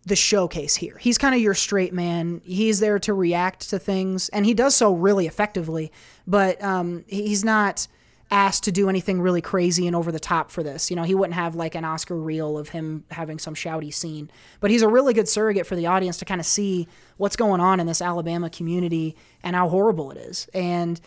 the 0.08 0.16
showcase 0.16 0.76
here. 0.76 0.98
He's 0.98 1.20
kind 1.20 1.36
of 1.36 1.42
your 1.42 1.54
straight 1.54 1.94
man. 1.94 2.42
He's 2.44 2.80
there 2.80 2.98
to 3.00 3.14
react 3.14 3.70
to 3.70 3.78
things, 3.78 4.30
and 4.30 4.46
he 4.46 4.56
does 4.56 4.76
so 4.76 4.94
really 4.96 5.28
effectively. 5.28 5.92
But 6.26 6.62
um, 6.64 7.06
he's 7.08 7.46
not 7.46 7.88
asked 8.32 8.64
to 8.64 8.72
do 8.72 8.88
anything 8.88 9.22
really 9.22 9.42
crazy 9.42 9.86
and 9.88 9.96
over 9.96 10.12
the 10.12 10.20
top 10.20 10.50
for 10.50 10.64
this. 10.64 10.90
You 10.90 10.96
know, 10.96 11.04
he 11.04 11.14
wouldn't 11.14 11.36
have 11.36 11.54
like 11.54 11.76
an 11.76 11.84
Oscar 11.86 12.16
reel 12.16 12.58
of 12.58 12.70
him 12.70 13.04
having 13.12 13.38
some 13.38 13.54
shouty 13.54 13.94
scene. 13.94 14.32
But 14.62 14.72
he's 14.72 14.82
a 14.82 14.88
really 14.88 15.14
good 15.14 15.28
surrogate 15.28 15.68
for 15.68 15.76
the 15.76 15.88
audience 15.88 16.18
to 16.18 16.26
kind 16.26 16.40
of 16.40 16.48
see 16.48 16.88
what's 17.18 17.36
going 17.36 17.60
on 17.60 17.80
in 17.80 17.88
this 17.88 18.02
Alabama 18.02 18.50
community 18.50 19.18
and 19.44 19.56
how 19.56 19.68
horrible 19.68 20.12
it 20.12 20.18
is. 20.18 20.48
And 20.54 21.00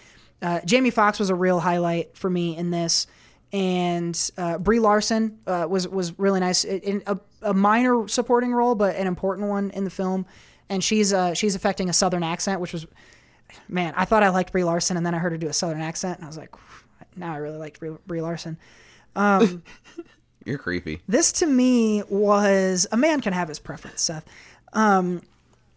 uh, 0.43 0.61
Jamie 0.67 0.91
Foxx 0.91 1.19
was 1.19 1.31
a 1.31 1.35
real 1.35 1.61
highlight 1.61 2.17
for 2.17 2.29
me 2.29 2.57
in 2.57 2.71
this 2.71 3.07
and 3.55 4.31
uh, 4.37 4.59
Brie 4.59 4.81
Larson 4.81 5.39
uh, 5.47 5.65
was 5.71 5.87
was 5.87 6.19
really 6.19 6.41
nice 6.41 6.65
in 6.65 7.05
a, 7.07 7.17
a 7.41 7.55
minor 7.55 8.09
supporting 8.09 8.53
role, 8.53 8.75
but 8.75 8.97
an 8.97 9.07
important 9.07 9.49
one 9.49 9.71
in 9.71 9.85
the 9.85 9.91
film. 9.91 10.27
And 10.69 10.83
she's 10.83 11.13
uh, 11.13 11.35
she's 11.35 11.55
affecting 11.55 11.89
a 11.89 11.93
southern 11.93 12.25
accent, 12.25 12.61
which 12.61 12.73
was 12.73 12.85
man. 13.69 13.95
I 13.97 14.07
thought 14.07 14.25
I 14.25 14.31
liked 14.31 14.51
Brie 14.51 14.65
Larson, 14.65 14.97
and 14.97 15.07
then 15.07 15.15
I 15.15 15.19
heard 15.19 15.31
her 15.31 15.39
do 15.39 15.47
a 15.47 15.53
southern 15.53 15.83
accent, 15.83 16.19
and 16.19 16.25
I 16.25 16.29
was 16.29 16.37
like, 16.37 16.53
now 17.17 17.33
I 17.33 17.37
really 17.39 17.59
liked 17.59 17.81
Brie, 17.81 18.21
Larson. 18.21 18.57
You're 20.45 20.59
creepy. 20.59 21.01
This 21.09 21.33
to 21.33 21.47
me 21.47 22.03
was 22.09 22.87
a 22.93 22.97
man 22.97 23.21
can 23.21 23.33
have 23.33 23.49
his 23.49 23.59
preference, 23.59 24.03
Seth. 24.03 24.27
Um, 24.73 25.23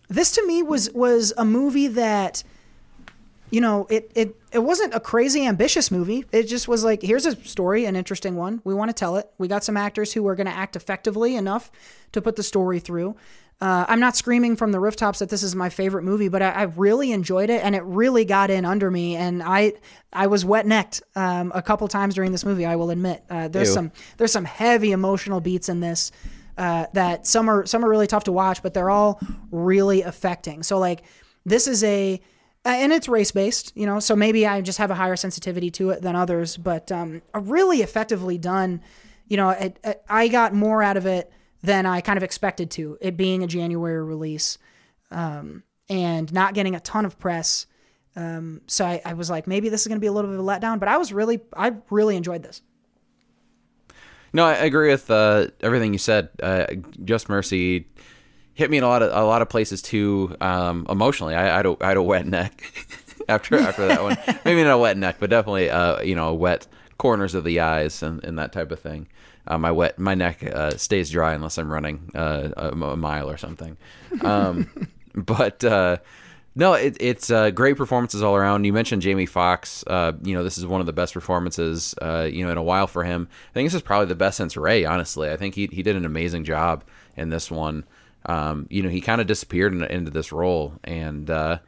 this 0.10 0.32
to 0.34 0.46
me 0.46 0.64
was 0.64 0.92
was 0.92 1.34
a 1.38 1.46
movie 1.46 1.88
that 1.88 2.44
you 3.50 3.62
know 3.62 3.88
it 3.90 4.12
it 4.16 4.36
it 4.52 4.60
wasn't 4.60 4.94
a 4.94 5.00
crazy 5.00 5.46
ambitious 5.46 5.92
movie. 5.92 6.26
It 6.32 6.44
just 6.44 6.68
was 6.68 6.84
like 6.84 7.02
here's 7.02 7.26
a 7.26 7.36
story, 7.46 7.86
an 7.86 7.96
interesting 7.96 8.36
one. 8.36 8.62
We 8.64 8.74
want 8.74 8.90
to 8.90 8.94
tell 8.94 9.16
it. 9.16 9.30
We 9.38 9.48
got 9.48 9.64
some 9.64 9.78
actors 9.78 10.14
who 10.14 10.28
are 10.28 10.36
going 10.36 10.48
to 10.48 10.56
act 10.56 10.76
effectively 10.76 11.36
enough 11.36 11.72
to 12.12 12.22
put 12.22 12.36
the 12.36 12.44
story 12.44 12.80
through. 12.80 13.16
Uh, 13.60 13.86
I'm 13.88 14.00
not 14.00 14.16
screaming 14.16 14.56
from 14.56 14.72
the 14.72 14.80
rooftops 14.80 15.18
that 15.20 15.30
this 15.30 15.42
is 15.42 15.56
my 15.56 15.70
favorite 15.70 16.04
movie, 16.04 16.28
but 16.28 16.44
I, 16.44 16.50
I 16.52 16.64
really 16.64 17.12
enjoyed 17.12 17.50
it, 17.50 17.64
and 17.64 17.76
it 17.76 17.84
really 17.84 18.24
got 18.24 18.52
in 18.52 18.66
under 18.66 18.92
me, 18.92 19.16
and 19.16 19.42
I 19.42 19.74
I 20.14 20.28
was 20.28 20.46
wet 20.46 20.68
necked 20.68 21.02
um, 21.16 21.52
a 21.56 21.62
couple 21.64 21.88
times 21.88 22.14
during 22.14 22.32
this 22.32 22.46
movie. 22.46 22.68
I 22.68 22.76
will 22.76 22.92
admit, 22.92 23.24
uh, 23.32 23.48
there's 23.48 23.70
Ew. 23.70 23.74
some 23.74 23.92
there's 24.18 24.32
some 24.32 24.46
heavy 24.46 24.92
emotional 24.92 25.42
beats 25.42 25.70
in 25.70 25.80
this 25.80 26.12
uh, 26.58 26.86
that 26.94 27.26
some 27.26 27.50
are 27.50 27.66
some 27.66 27.84
are 27.84 27.90
really 27.90 28.06
tough 28.06 28.26
to 28.26 28.32
watch, 28.32 28.62
but 28.62 28.76
they're 28.76 28.92
all 28.92 29.20
really 29.50 30.04
affecting. 30.04 30.62
So 30.62 30.78
like 30.78 31.04
this 31.44 31.68
is 31.68 31.84
a 31.84 32.22
and 32.64 32.92
it's 32.92 33.08
race 33.08 33.32
based, 33.32 33.72
you 33.76 33.86
know. 33.86 34.00
So 34.00 34.16
maybe 34.16 34.46
I 34.46 34.62
just 34.62 34.78
have 34.78 34.92
a 34.92 34.96
higher 34.96 35.16
sensitivity 35.16 35.72
to 35.72 35.92
it 35.92 36.02
than 36.02 36.16
others, 36.16 36.58
but 36.58 36.92
um, 36.92 37.24
a 37.34 37.40
really 37.40 37.82
effectively 37.82 38.38
done. 38.38 38.82
You 39.28 39.38
know, 39.38 39.50
it, 39.50 39.80
it, 39.84 40.04
I 40.08 40.28
got 40.28 40.54
more 40.54 40.84
out 40.84 40.96
of 40.96 41.06
it 41.06 41.32
than 41.64 41.86
I 41.86 42.02
kind 42.02 42.18
of 42.18 42.24
expected 42.24 42.72
to. 42.72 42.98
It 43.02 43.18
being 43.18 43.44
a 43.44 43.48
January 43.48 44.04
release 44.04 44.58
um, 45.12 45.64
and 45.90 46.32
not 46.34 46.54
getting 46.54 46.76
a 46.76 46.80
ton 46.80 47.06
of 47.06 47.18
press. 47.20 47.66
Um, 48.16 48.62
so 48.68 48.86
I, 48.86 49.02
I 49.06 49.14
was 49.14 49.30
like, 49.30 49.48
maybe 49.48 49.70
this 49.70 49.82
is 49.82 49.88
going 49.88 49.98
to 49.98 50.02
be 50.02 50.08
a 50.08 50.12
little 50.12 50.30
bit 50.30 50.40
of 50.40 50.46
a 50.46 50.50
letdown, 50.50 50.80
but 50.80 50.88
I 50.88 50.98
was 50.98 51.14
really, 51.14 51.42
I 51.56 51.74
really 51.90 52.16
enjoyed 52.16 52.44
this. 52.44 52.62
No, 54.34 54.46
I 54.46 54.54
agree 54.54 54.90
with 54.90 55.10
uh, 55.10 55.48
everything 55.62 55.94
you 55.94 56.00
said. 56.00 56.30
Uh, 56.42 56.68
Just 57.04 57.30
Mercy 57.30 57.88
hit 58.54 58.72
me 58.72 58.78
in 58.78 58.84
a 58.84 58.88
lot 58.88 59.04
of 59.04 59.12
a 59.16 59.26
lot 59.26 59.42
of 59.42 59.50
places 59.50 59.82
too. 59.82 60.36
Um, 60.42 60.86
emotionally, 60.90 61.36
I, 61.36 61.54
I, 61.54 61.58
had 61.58 61.66
a, 61.66 61.78
I 61.80 61.88
had 61.90 61.98
a 61.98 62.04
wet 62.04 62.26
neck 62.26 62.62
after 63.30 63.58
after 63.58 63.88
that 63.88 64.04
one. 64.04 64.18
Maybe 64.46 64.64
not 64.64 64.74
a 64.74 64.78
wet 64.78 64.98
neck, 64.98 65.18
but 65.20 65.30
definitely 65.30 65.70
uh, 65.70 66.02
you 66.02 66.16
know 66.16 66.34
wet 66.34 66.68
corners 66.98 67.36
of 67.36 67.44
the 67.44 67.60
eyes 67.60 68.02
and, 68.04 68.24
and 68.24 68.38
that 68.40 68.52
type 68.52 68.72
of 68.72 68.80
thing. 68.80 69.08
Uh, 69.48 69.58
my 69.58 69.72
wet 69.72 69.98
my 69.98 70.14
neck 70.14 70.44
uh, 70.44 70.72
stays 70.72 71.10
dry 71.10 71.34
unless 71.34 71.58
I'm 71.58 71.72
running 71.72 72.12
uh, 72.14 72.50
a, 72.58 72.70
a 72.70 72.98
mile 72.98 73.30
or 73.30 73.38
something. 73.38 73.78
Um, 74.22 74.70
but 75.16 75.64
uh, 75.64 75.98
no, 76.58 76.74
it, 76.74 76.98
it's 77.00 77.30
uh, 77.30 77.52
great 77.52 77.78
performances 77.78 78.24
all 78.24 78.36
around. 78.36 78.64
You 78.64 78.74
mentioned 78.74 79.04
Jamie 79.04 79.28
Foxx. 79.28 79.84
Uh, 79.86 80.14
you 80.24 80.34
know, 80.34 80.44
this 80.44 80.58
is 80.58 80.66
one 80.66 80.82
of 80.82 80.88
the 80.88 80.94
best 80.94 81.14
performances, 81.14 81.94
uh, 82.02 82.28
you 82.32 82.44
know, 82.44 82.52
in 82.52 82.58
a 82.58 82.64
while 82.64 82.88
for 82.88 83.04
him. 83.04 83.28
I 83.52 83.54
think 83.54 83.68
this 83.68 83.76
is 83.76 83.84
probably 83.84 84.08
the 84.08 84.16
best 84.16 84.38
since 84.38 84.58
Ray. 84.58 84.84
Honestly, 84.84 85.30
I 85.30 85.38
think 85.38 85.54
he 85.54 85.68
he 85.68 85.84
did 85.84 85.96
an 85.96 86.04
amazing 86.06 86.46
job 86.46 86.84
in 87.16 87.30
this 87.30 87.52
one. 87.52 87.86
Um, 88.26 88.66
you 88.72 88.82
know, 88.82 88.90
he 88.90 89.02
kind 89.02 89.22
of 89.22 89.28
disappeared 89.28 89.72
in, 89.72 89.84
into 89.84 90.10
this 90.10 90.32
role, 90.32 90.74
and 90.84 91.30
uh, 91.30 91.60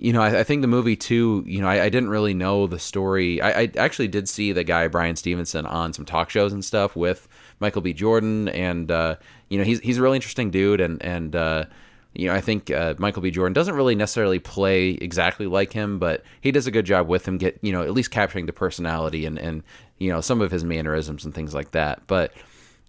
you 0.00 0.14
know, 0.14 0.22
I, 0.22 0.40
I 0.40 0.44
think 0.44 0.62
the 0.62 0.68
movie 0.68 0.96
too. 0.96 1.44
You 1.46 1.60
know, 1.60 1.68
I, 1.68 1.84
I 1.84 1.88
didn't 1.90 2.08
really 2.08 2.32
know 2.32 2.66
the 2.66 2.78
story. 2.78 3.40
I, 3.42 3.62
I 3.62 3.70
actually 3.76 4.08
did 4.08 4.28
see 4.30 4.50
the 4.50 4.64
guy 4.64 4.88
Bryan 4.88 5.14
Stevenson 5.14 5.66
on 5.66 5.92
some 5.92 6.06
talk 6.06 6.30
shows 6.30 6.54
and 6.54 6.64
stuff 6.64 6.96
with 6.96 7.28
Michael 7.60 7.82
B. 7.82 7.92
Jordan, 7.92 8.48
and 8.48 8.90
uh, 8.90 9.16
you 9.50 9.58
know, 9.58 9.64
he's 9.64 9.78
he's 9.80 9.98
a 9.98 10.02
really 10.02 10.16
interesting 10.16 10.50
dude, 10.50 10.80
and 10.80 11.02
and 11.02 11.36
uh, 11.36 11.66
you 12.14 12.28
know, 12.28 12.34
I 12.34 12.40
think 12.40 12.70
uh, 12.70 12.94
Michael 12.96 13.20
B. 13.20 13.30
Jordan 13.30 13.52
doesn't 13.52 13.74
really 13.74 13.94
necessarily 13.94 14.38
play 14.38 14.92
exactly 14.92 15.46
like 15.46 15.74
him, 15.74 15.98
but 15.98 16.24
he 16.40 16.50
does 16.50 16.66
a 16.66 16.70
good 16.70 16.86
job 16.86 17.06
with 17.06 17.28
him. 17.28 17.36
Get 17.36 17.58
you 17.60 17.70
know, 17.70 17.82
at 17.82 17.92
least 17.92 18.10
capturing 18.10 18.46
the 18.46 18.54
personality 18.54 19.26
and 19.26 19.38
and 19.38 19.62
you 19.98 20.10
know 20.10 20.22
some 20.22 20.40
of 20.40 20.50
his 20.50 20.64
mannerisms 20.64 21.26
and 21.26 21.34
things 21.34 21.52
like 21.52 21.72
that. 21.72 22.06
But 22.06 22.32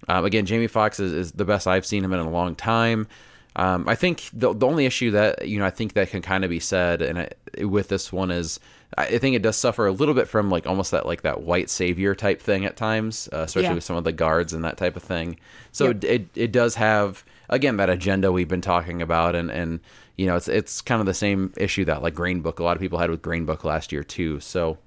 um, 0.08 0.24
again, 0.24 0.46
Jamie 0.46 0.68
Foxx 0.68 1.02
is, 1.02 1.12
is 1.12 1.32
the 1.34 1.46
best 1.46 1.68
I've 1.68 1.86
seen 1.86 2.06
him 2.06 2.14
in 2.14 2.20
a 2.20 2.30
long 2.30 2.56
time. 2.56 3.08
Um, 3.56 3.88
I 3.90 3.96
think 3.96 4.30
the 4.32 4.54
the 4.54 4.66
only 4.66 4.86
issue 4.86 5.12
that 5.12 5.48
you 5.48 5.60
know 5.60 5.66
I 5.66 5.70
think 5.72 5.94
that 5.94 6.10
can 6.10 6.22
kind 6.22 6.44
of 6.46 6.50
be 6.50 6.60
said 6.60 7.02
and 7.02 7.20
I, 7.20 7.64
with 7.66 7.90
this 7.90 8.12
one 8.14 8.32
is 8.32 8.60
I 8.98 9.18
think 9.18 9.36
it 9.36 9.42
does 9.42 9.58
suffer 9.58 9.86
a 9.88 9.92
little 9.92 10.14
bit 10.14 10.28
from 10.30 10.50
like 10.50 10.66
almost 10.68 10.92
that 10.92 11.06
like 11.06 11.24
that 11.24 11.42
white 11.42 11.70
savior 11.70 12.14
type 12.16 12.42
thing 12.42 12.66
at 12.66 12.76
times, 12.78 13.28
uh, 13.34 13.40
especially 13.40 13.68
Yeah. 13.70 13.74
with 13.76 13.84
some 13.84 13.96
of 13.98 14.04
the 14.06 14.12
guards 14.14 14.54
and 14.54 14.64
that 14.64 14.78
type 14.78 14.96
of 14.96 15.04
thing. 15.04 15.38
So 15.74 15.88
Yep. 15.88 15.96
it, 15.96 16.04
it 16.06 16.28
it 16.36 16.52
does 16.54 16.76
have 16.76 17.26
again 17.50 17.76
that 17.78 17.90
agenda 17.90 18.32
we've 18.32 18.48
been 18.48 18.62
talking 18.62 19.02
about 19.02 19.36
and 19.36 19.52
and 19.52 19.82
you 20.18 20.28
know 20.28 20.38
it's 20.38 20.48
it's 20.48 20.80
kind 20.82 21.02
of 21.02 21.06
the 21.06 21.14
same 21.14 21.52
issue 21.58 21.84
that 21.86 22.02
like 22.02 22.16
Green 22.16 22.40
Book 22.42 22.60
a 22.60 22.64
lot 22.64 22.78
of 22.78 22.82
people 22.82 23.00
had 23.00 23.10
with 23.10 23.22
Green 23.22 23.46
Book 23.46 23.66
last 23.66 23.92
year 23.92 24.04
too. 24.04 24.40
So 24.40 24.78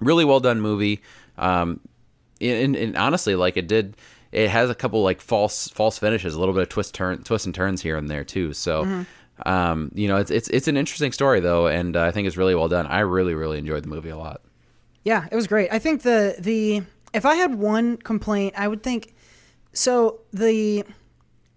really 0.00 0.24
well 0.24 0.40
done 0.40 0.60
movie. 0.60 1.02
Um, 1.36 1.80
and, 2.40 2.76
and 2.76 2.96
honestly, 2.96 3.34
like 3.34 3.56
it 3.56 3.66
did, 3.66 3.96
it 4.32 4.50
has 4.50 4.70
a 4.70 4.74
couple 4.74 5.02
like 5.02 5.20
false 5.20 5.68
false 5.68 5.98
finishes, 5.98 6.34
a 6.34 6.38
little 6.38 6.54
bit 6.54 6.62
of 6.62 6.68
twist 6.68 6.94
turn 6.94 7.22
twists 7.22 7.46
and 7.46 7.54
turns 7.54 7.82
here 7.82 7.96
and 7.96 8.10
there 8.10 8.24
too. 8.24 8.52
So, 8.52 9.04
um, 9.46 9.90
you 9.94 10.08
know, 10.08 10.16
it's 10.16 10.30
it's 10.30 10.48
it's 10.48 10.68
an 10.68 10.76
interesting 10.76 11.12
story 11.12 11.40
though, 11.40 11.66
and 11.66 11.96
uh, 11.96 12.02
I 12.02 12.10
think 12.10 12.26
it's 12.26 12.36
really 12.36 12.54
well 12.54 12.68
done. 12.68 12.86
I 12.86 13.00
really 13.00 13.34
really 13.34 13.58
enjoyed 13.58 13.84
the 13.84 13.88
movie 13.88 14.10
a 14.10 14.18
lot. 14.18 14.42
Yeah, 15.04 15.26
it 15.30 15.36
was 15.36 15.46
great. 15.46 15.72
I 15.72 15.78
think 15.78 16.02
the 16.02 16.36
the 16.38 16.82
if 17.14 17.24
I 17.24 17.36
had 17.36 17.54
one 17.54 17.96
complaint, 17.96 18.54
I 18.56 18.68
would 18.68 18.82
think 18.82 19.14
so 19.72 20.20
the 20.32 20.84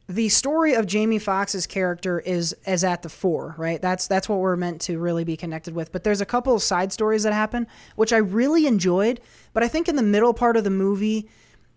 the 0.07 0.29
story 0.29 0.73
of 0.73 0.85
Jamie 0.85 1.19
Foxx's 1.19 1.67
character 1.67 2.19
is 2.19 2.55
is 2.65 2.83
at 2.83 3.01
the 3.01 3.09
fore, 3.09 3.55
right? 3.57 3.81
That's 3.81 4.07
that's 4.07 4.29
what 4.29 4.39
we're 4.39 4.55
meant 4.55 4.81
to 4.81 4.99
really 4.99 5.23
be 5.23 5.37
connected 5.37 5.73
with. 5.73 5.91
But 5.91 6.03
there's 6.03 6.21
a 6.21 6.25
couple 6.25 6.55
of 6.55 6.61
side 6.61 6.91
stories 6.91 7.23
that 7.23 7.33
happen 7.33 7.67
which 7.95 8.13
I 8.13 8.17
really 8.17 8.67
enjoyed, 8.67 9.19
but 9.53 9.63
I 9.63 9.67
think 9.67 9.87
in 9.87 9.95
the 9.95 10.03
middle 10.03 10.33
part 10.33 10.57
of 10.57 10.63
the 10.63 10.69
movie 10.69 11.29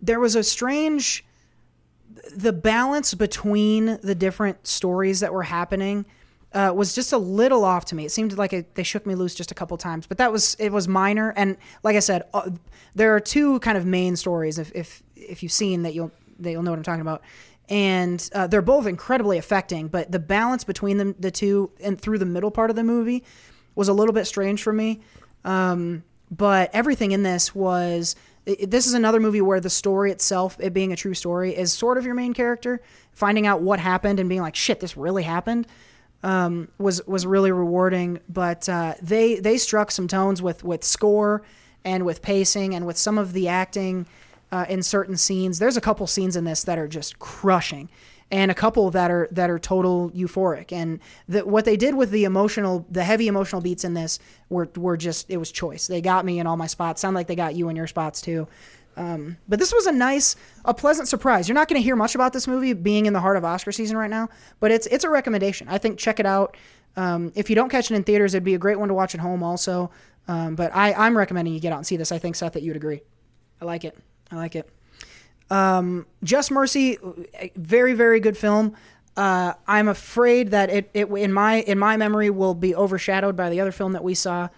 there 0.06 0.20
was 0.20 0.36
a 0.36 0.42
strange 0.42 1.24
the 2.36 2.52
balance 2.52 3.14
between 3.14 3.98
the 4.02 4.14
different 4.14 4.66
stories 4.66 5.20
that 5.20 5.32
were 5.32 5.42
happening 5.42 6.04
uh, 6.52 6.72
was 6.74 6.94
just 6.94 7.12
a 7.12 7.18
little 7.18 7.64
off 7.64 7.84
to 7.86 7.94
me. 7.94 8.04
It 8.04 8.12
seemed 8.12 8.36
like 8.38 8.52
it, 8.52 8.74
they 8.76 8.82
shook 8.82 9.06
me 9.06 9.14
loose 9.14 9.34
just 9.34 9.50
a 9.50 9.54
couple 9.54 9.76
times, 9.76 10.06
but 10.06 10.18
that 10.18 10.30
was 10.30 10.56
it 10.60 10.70
was 10.70 10.86
minor. 10.86 11.32
And 11.36 11.56
like 11.82 11.96
I 11.96 12.00
said, 12.00 12.22
uh, 12.32 12.50
there 12.94 13.14
are 13.14 13.20
two 13.20 13.58
kind 13.60 13.76
of 13.76 13.84
main 13.84 14.16
stories. 14.16 14.58
If 14.58 14.70
if 14.74 15.02
if 15.16 15.42
you've 15.42 15.52
seen 15.52 15.82
that, 15.82 15.94
you'll 15.94 16.12
that 16.40 16.50
you'll 16.50 16.62
know 16.62 16.70
what 16.70 16.78
I'm 16.78 16.84
talking 16.84 17.00
about. 17.00 17.22
And 17.68 18.28
uh, 18.34 18.46
they're 18.46 18.62
both 18.62 18.86
incredibly 18.86 19.38
affecting, 19.38 19.88
but 19.88 20.12
the 20.12 20.18
balance 20.18 20.64
between 20.64 20.98
them, 20.98 21.14
the 21.18 21.30
two, 21.30 21.70
and 21.82 21.98
through 21.98 22.18
the 22.18 22.26
middle 22.26 22.50
part 22.50 22.68
of 22.68 22.76
the 22.76 22.84
movie, 22.84 23.24
was 23.74 23.88
a 23.88 23.92
little 23.94 24.12
bit 24.12 24.26
strange 24.26 24.62
for 24.62 24.72
me. 24.72 25.00
Um, 25.44 26.04
but 26.30 26.70
everything 26.72 27.12
in 27.12 27.22
this 27.22 27.54
was. 27.54 28.16
This 28.44 28.86
is 28.86 28.92
another 28.92 29.20
movie 29.20 29.40
where 29.40 29.60
the 29.60 29.70
story 29.70 30.10
itself, 30.10 30.56
it 30.60 30.74
being 30.74 30.92
a 30.92 30.96
true 30.96 31.14
story, 31.14 31.56
is 31.56 31.72
sort 31.72 31.96
of 31.96 32.04
your 32.04 32.14
main 32.14 32.34
character. 32.34 32.82
Finding 33.12 33.46
out 33.46 33.62
what 33.62 33.80
happened 33.80 34.20
and 34.20 34.28
being 34.28 34.42
like, 34.42 34.54
"Shit, 34.56 34.80
this 34.80 34.96
really 34.96 35.22
happened," 35.22 35.66
um, 36.22 36.68
was 36.78 37.06
was 37.06 37.24
really 37.26 37.52
rewarding. 37.52 38.20
But 38.28 38.68
uh, 38.68 38.94
they 39.00 39.36
they 39.36 39.56
struck 39.56 39.90
some 39.90 40.08
tones 40.08 40.42
with 40.42 40.62
with 40.62 40.84
score 40.84 41.42
and 41.84 42.04
with 42.04 42.22
pacing 42.22 42.74
and 42.74 42.86
with 42.86 42.98
some 42.98 43.18
of 43.18 43.32
the 43.32 43.48
acting 43.48 44.06
uh, 44.52 44.66
in 44.68 44.82
certain 44.82 45.16
scenes. 45.16 45.58
There's 45.58 45.76
a 45.76 45.80
couple 45.80 46.06
scenes 46.06 46.36
in 46.36 46.44
this 46.44 46.64
that 46.64 46.78
are 46.78 46.88
just 46.88 47.18
crushing, 47.18 47.88
and 48.34 48.50
a 48.50 48.54
couple 48.54 48.90
that 48.90 49.12
are 49.12 49.28
that 49.30 49.48
are 49.48 49.60
total 49.60 50.10
euphoric. 50.10 50.72
And 50.72 50.98
the, 51.28 51.46
what 51.46 51.64
they 51.64 51.76
did 51.76 51.94
with 51.94 52.10
the 52.10 52.24
emotional, 52.24 52.84
the 52.90 53.04
heavy 53.04 53.28
emotional 53.28 53.62
beats 53.62 53.84
in 53.84 53.94
this 53.94 54.18
were 54.48 54.68
were 54.74 54.96
just 54.96 55.30
it 55.30 55.36
was 55.36 55.52
choice. 55.52 55.86
They 55.86 56.00
got 56.00 56.24
me 56.24 56.40
in 56.40 56.46
all 56.46 56.56
my 56.56 56.66
spots. 56.66 57.00
Sound 57.00 57.14
like 57.14 57.28
they 57.28 57.36
got 57.36 57.54
you 57.54 57.68
in 57.68 57.76
your 57.76 57.86
spots 57.86 58.20
too. 58.20 58.48
Um, 58.96 59.36
but 59.48 59.60
this 59.60 59.72
was 59.72 59.86
a 59.86 59.92
nice, 59.92 60.34
a 60.64 60.74
pleasant 60.74 61.06
surprise. 61.06 61.48
You're 61.48 61.54
not 61.54 61.68
going 61.68 61.80
to 61.80 61.84
hear 61.84 61.96
much 61.96 62.16
about 62.16 62.32
this 62.32 62.48
movie 62.48 62.72
being 62.72 63.06
in 63.06 63.12
the 63.12 63.20
heart 63.20 63.36
of 63.36 63.44
Oscar 63.44 63.70
season 63.70 63.96
right 63.96 64.10
now, 64.10 64.28
but 64.58 64.72
it's 64.72 64.88
it's 64.88 65.04
a 65.04 65.10
recommendation. 65.10 65.68
I 65.68 65.78
think 65.78 66.00
check 66.00 66.18
it 66.18 66.26
out. 66.26 66.56
Um, 66.96 67.32
if 67.36 67.48
you 67.48 67.54
don't 67.54 67.68
catch 67.68 67.92
it 67.92 67.94
in 67.94 68.02
theaters, 68.02 68.34
it'd 68.34 68.42
be 68.42 68.54
a 68.54 68.58
great 68.58 68.80
one 68.80 68.88
to 68.88 68.94
watch 68.94 69.14
at 69.14 69.20
home 69.20 69.44
also. 69.44 69.92
Um, 70.26 70.56
but 70.56 70.74
I, 70.74 70.92
I'm 70.92 71.16
recommending 71.16 71.54
you 71.54 71.60
get 71.60 71.72
out 71.72 71.78
and 71.78 71.86
see 71.86 71.96
this. 71.96 72.10
I 72.10 72.18
think 72.18 72.34
Seth 72.34 72.54
that 72.54 72.64
you'd 72.64 72.76
agree. 72.76 73.02
I 73.60 73.64
like 73.64 73.84
it. 73.84 73.96
I 74.32 74.36
like 74.36 74.56
it. 74.56 74.68
Um, 75.54 76.06
Just 76.24 76.50
Mercy, 76.50 76.98
very 77.54 77.94
very 77.94 78.18
good 78.18 78.36
film. 78.36 78.74
Uh, 79.16 79.52
I'm 79.68 79.86
afraid 79.86 80.50
that 80.50 80.68
it, 80.68 80.90
it 80.92 81.06
in 81.06 81.32
my 81.32 81.60
in 81.60 81.78
my 81.78 81.96
memory 81.96 82.28
will 82.28 82.54
be 82.54 82.74
overshadowed 82.74 83.36
by 83.36 83.50
the 83.50 83.60
other 83.60 83.70
film 83.70 83.92
that 83.92 84.02
we 84.02 84.14
saw, 84.14 84.48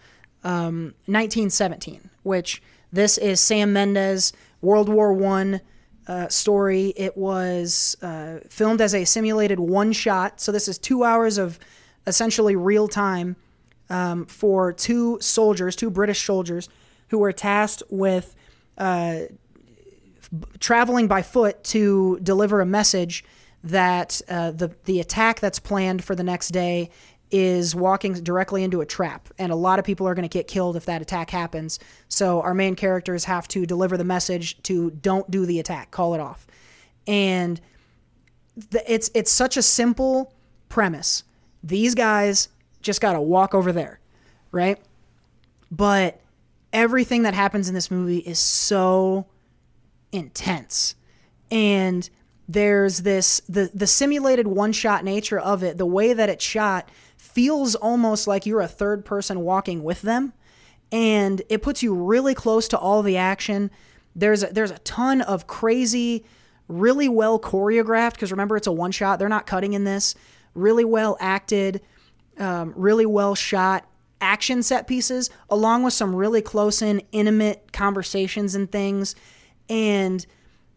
um, 0.42 0.94
1917, 1.04 2.08
which 2.22 2.62
this 2.90 3.18
is 3.18 3.40
Sam 3.40 3.74
Mendes 3.74 4.32
World 4.62 4.88
War 4.88 5.12
One 5.12 5.60
uh, 6.06 6.28
story. 6.28 6.94
It 6.96 7.14
was 7.14 7.98
uh, 8.00 8.38
filmed 8.48 8.80
as 8.80 8.94
a 8.94 9.04
simulated 9.04 9.60
one 9.60 9.92
shot, 9.92 10.40
so 10.40 10.50
this 10.50 10.66
is 10.66 10.78
two 10.78 11.04
hours 11.04 11.36
of 11.36 11.58
essentially 12.06 12.56
real 12.56 12.88
time 12.88 13.36
um, 13.90 14.24
for 14.24 14.72
two 14.72 15.18
soldiers, 15.20 15.76
two 15.76 15.90
British 15.90 16.24
soldiers, 16.24 16.70
who 17.08 17.18
were 17.18 17.32
tasked 17.32 17.82
with 17.90 18.34
uh, 18.78 19.18
traveling 20.58 21.08
by 21.08 21.22
foot 21.22 21.62
to 21.64 22.18
deliver 22.22 22.60
a 22.60 22.66
message 22.66 23.24
that 23.64 24.20
uh, 24.28 24.50
the 24.52 24.74
the 24.84 25.00
attack 25.00 25.40
that's 25.40 25.58
planned 25.58 26.04
for 26.04 26.14
the 26.14 26.22
next 26.22 26.48
day 26.50 26.90
is 27.30 27.74
walking 27.74 28.12
directly 28.12 28.62
into 28.62 28.80
a 28.80 28.86
trap, 28.86 29.28
and 29.38 29.50
a 29.50 29.56
lot 29.56 29.78
of 29.78 29.84
people 29.84 30.06
are 30.06 30.14
going 30.14 30.28
to 30.28 30.38
get 30.38 30.46
killed 30.46 30.76
if 30.76 30.84
that 30.84 31.02
attack 31.02 31.30
happens. 31.30 31.80
So 32.08 32.40
our 32.42 32.54
main 32.54 32.76
characters 32.76 33.24
have 33.24 33.48
to 33.48 33.66
deliver 33.66 33.96
the 33.96 34.04
message 34.04 34.62
to 34.62 34.90
don't 34.90 35.28
do 35.30 35.44
the 35.44 35.58
attack, 35.58 35.90
call 35.90 36.14
it 36.14 36.20
off, 36.20 36.46
and 37.06 37.60
the, 38.70 38.92
it's 38.92 39.10
it's 39.14 39.30
such 39.30 39.56
a 39.56 39.62
simple 39.62 40.32
premise. 40.68 41.24
These 41.64 41.94
guys 41.94 42.48
just 42.80 43.00
got 43.00 43.14
to 43.14 43.20
walk 43.20 43.54
over 43.54 43.72
there, 43.72 43.98
right? 44.52 44.78
But 45.70 46.20
everything 46.72 47.22
that 47.22 47.34
happens 47.34 47.68
in 47.68 47.74
this 47.74 47.90
movie 47.90 48.18
is 48.18 48.38
so 48.38 49.26
intense. 50.16 50.94
And 51.50 52.08
there's 52.48 52.98
this 52.98 53.40
the 53.48 53.70
the 53.74 53.86
simulated 53.86 54.46
one 54.46 54.72
shot 54.72 55.04
nature 55.04 55.38
of 55.38 55.62
it 55.62 55.78
the 55.78 55.86
way 55.86 56.12
that 56.12 56.28
it's 56.28 56.44
shot 56.44 56.88
feels 57.16 57.74
almost 57.74 58.26
like 58.26 58.46
you're 58.46 58.60
a 58.60 58.68
third 58.68 59.04
person 59.04 59.40
walking 59.40 59.82
with 59.82 60.02
them. 60.02 60.32
And 60.92 61.42
it 61.48 61.62
puts 61.62 61.82
you 61.82 61.94
really 61.94 62.34
close 62.34 62.68
to 62.68 62.78
all 62.78 63.02
the 63.02 63.16
action. 63.16 63.70
There's 64.14 64.44
a, 64.44 64.46
there's 64.46 64.70
a 64.70 64.78
ton 64.78 65.20
of 65.20 65.46
crazy 65.46 66.24
really 66.68 67.08
well 67.08 67.38
choreographed 67.38 68.12
because 68.12 68.30
remember 68.30 68.56
it's 68.56 68.66
a 68.66 68.72
one 68.72 68.92
shot 68.92 69.18
they're 69.18 69.28
not 69.28 69.46
cutting 69.46 69.72
in 69.72 69.84
this. 69.84 70.14
Really 70.54 70.84
well 70.84 71.16
acted 71.20 71.82
um, 72.38 72.72
really 72.76 73.06
well 73.06 73.34
shot 73.34 73.88
action 74.20 74.62
set 74.62 74.86
pieces 74.86 75.30
along 75.50 75.82
with 75.82 75.92
some 75.92 76.14
really 76.14 76.40
close 76.40 76.80
in 76.80 77.02
intimate 77.12 77.72
conversations 77.72 78.54
and 78.54 78.70
things 78.70 79.14
and 79.68 80.26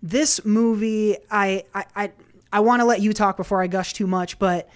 this 0.01 0.43
movie 0.45 1.17
i 1.29 1.63
i 1.73 1.85
i, 1.95 2.11
I 2.51 2.59
want 2.61 2.79
to 2.81 2.85
let 2.85 3.01
you 3.01 3.13
talk 3.13 3.37
before 3.37 3.61
i 3.61 3.67
gush 3.67 3.93
too 3.93 4.07
much 4.07 4.39
but 4.39 4.69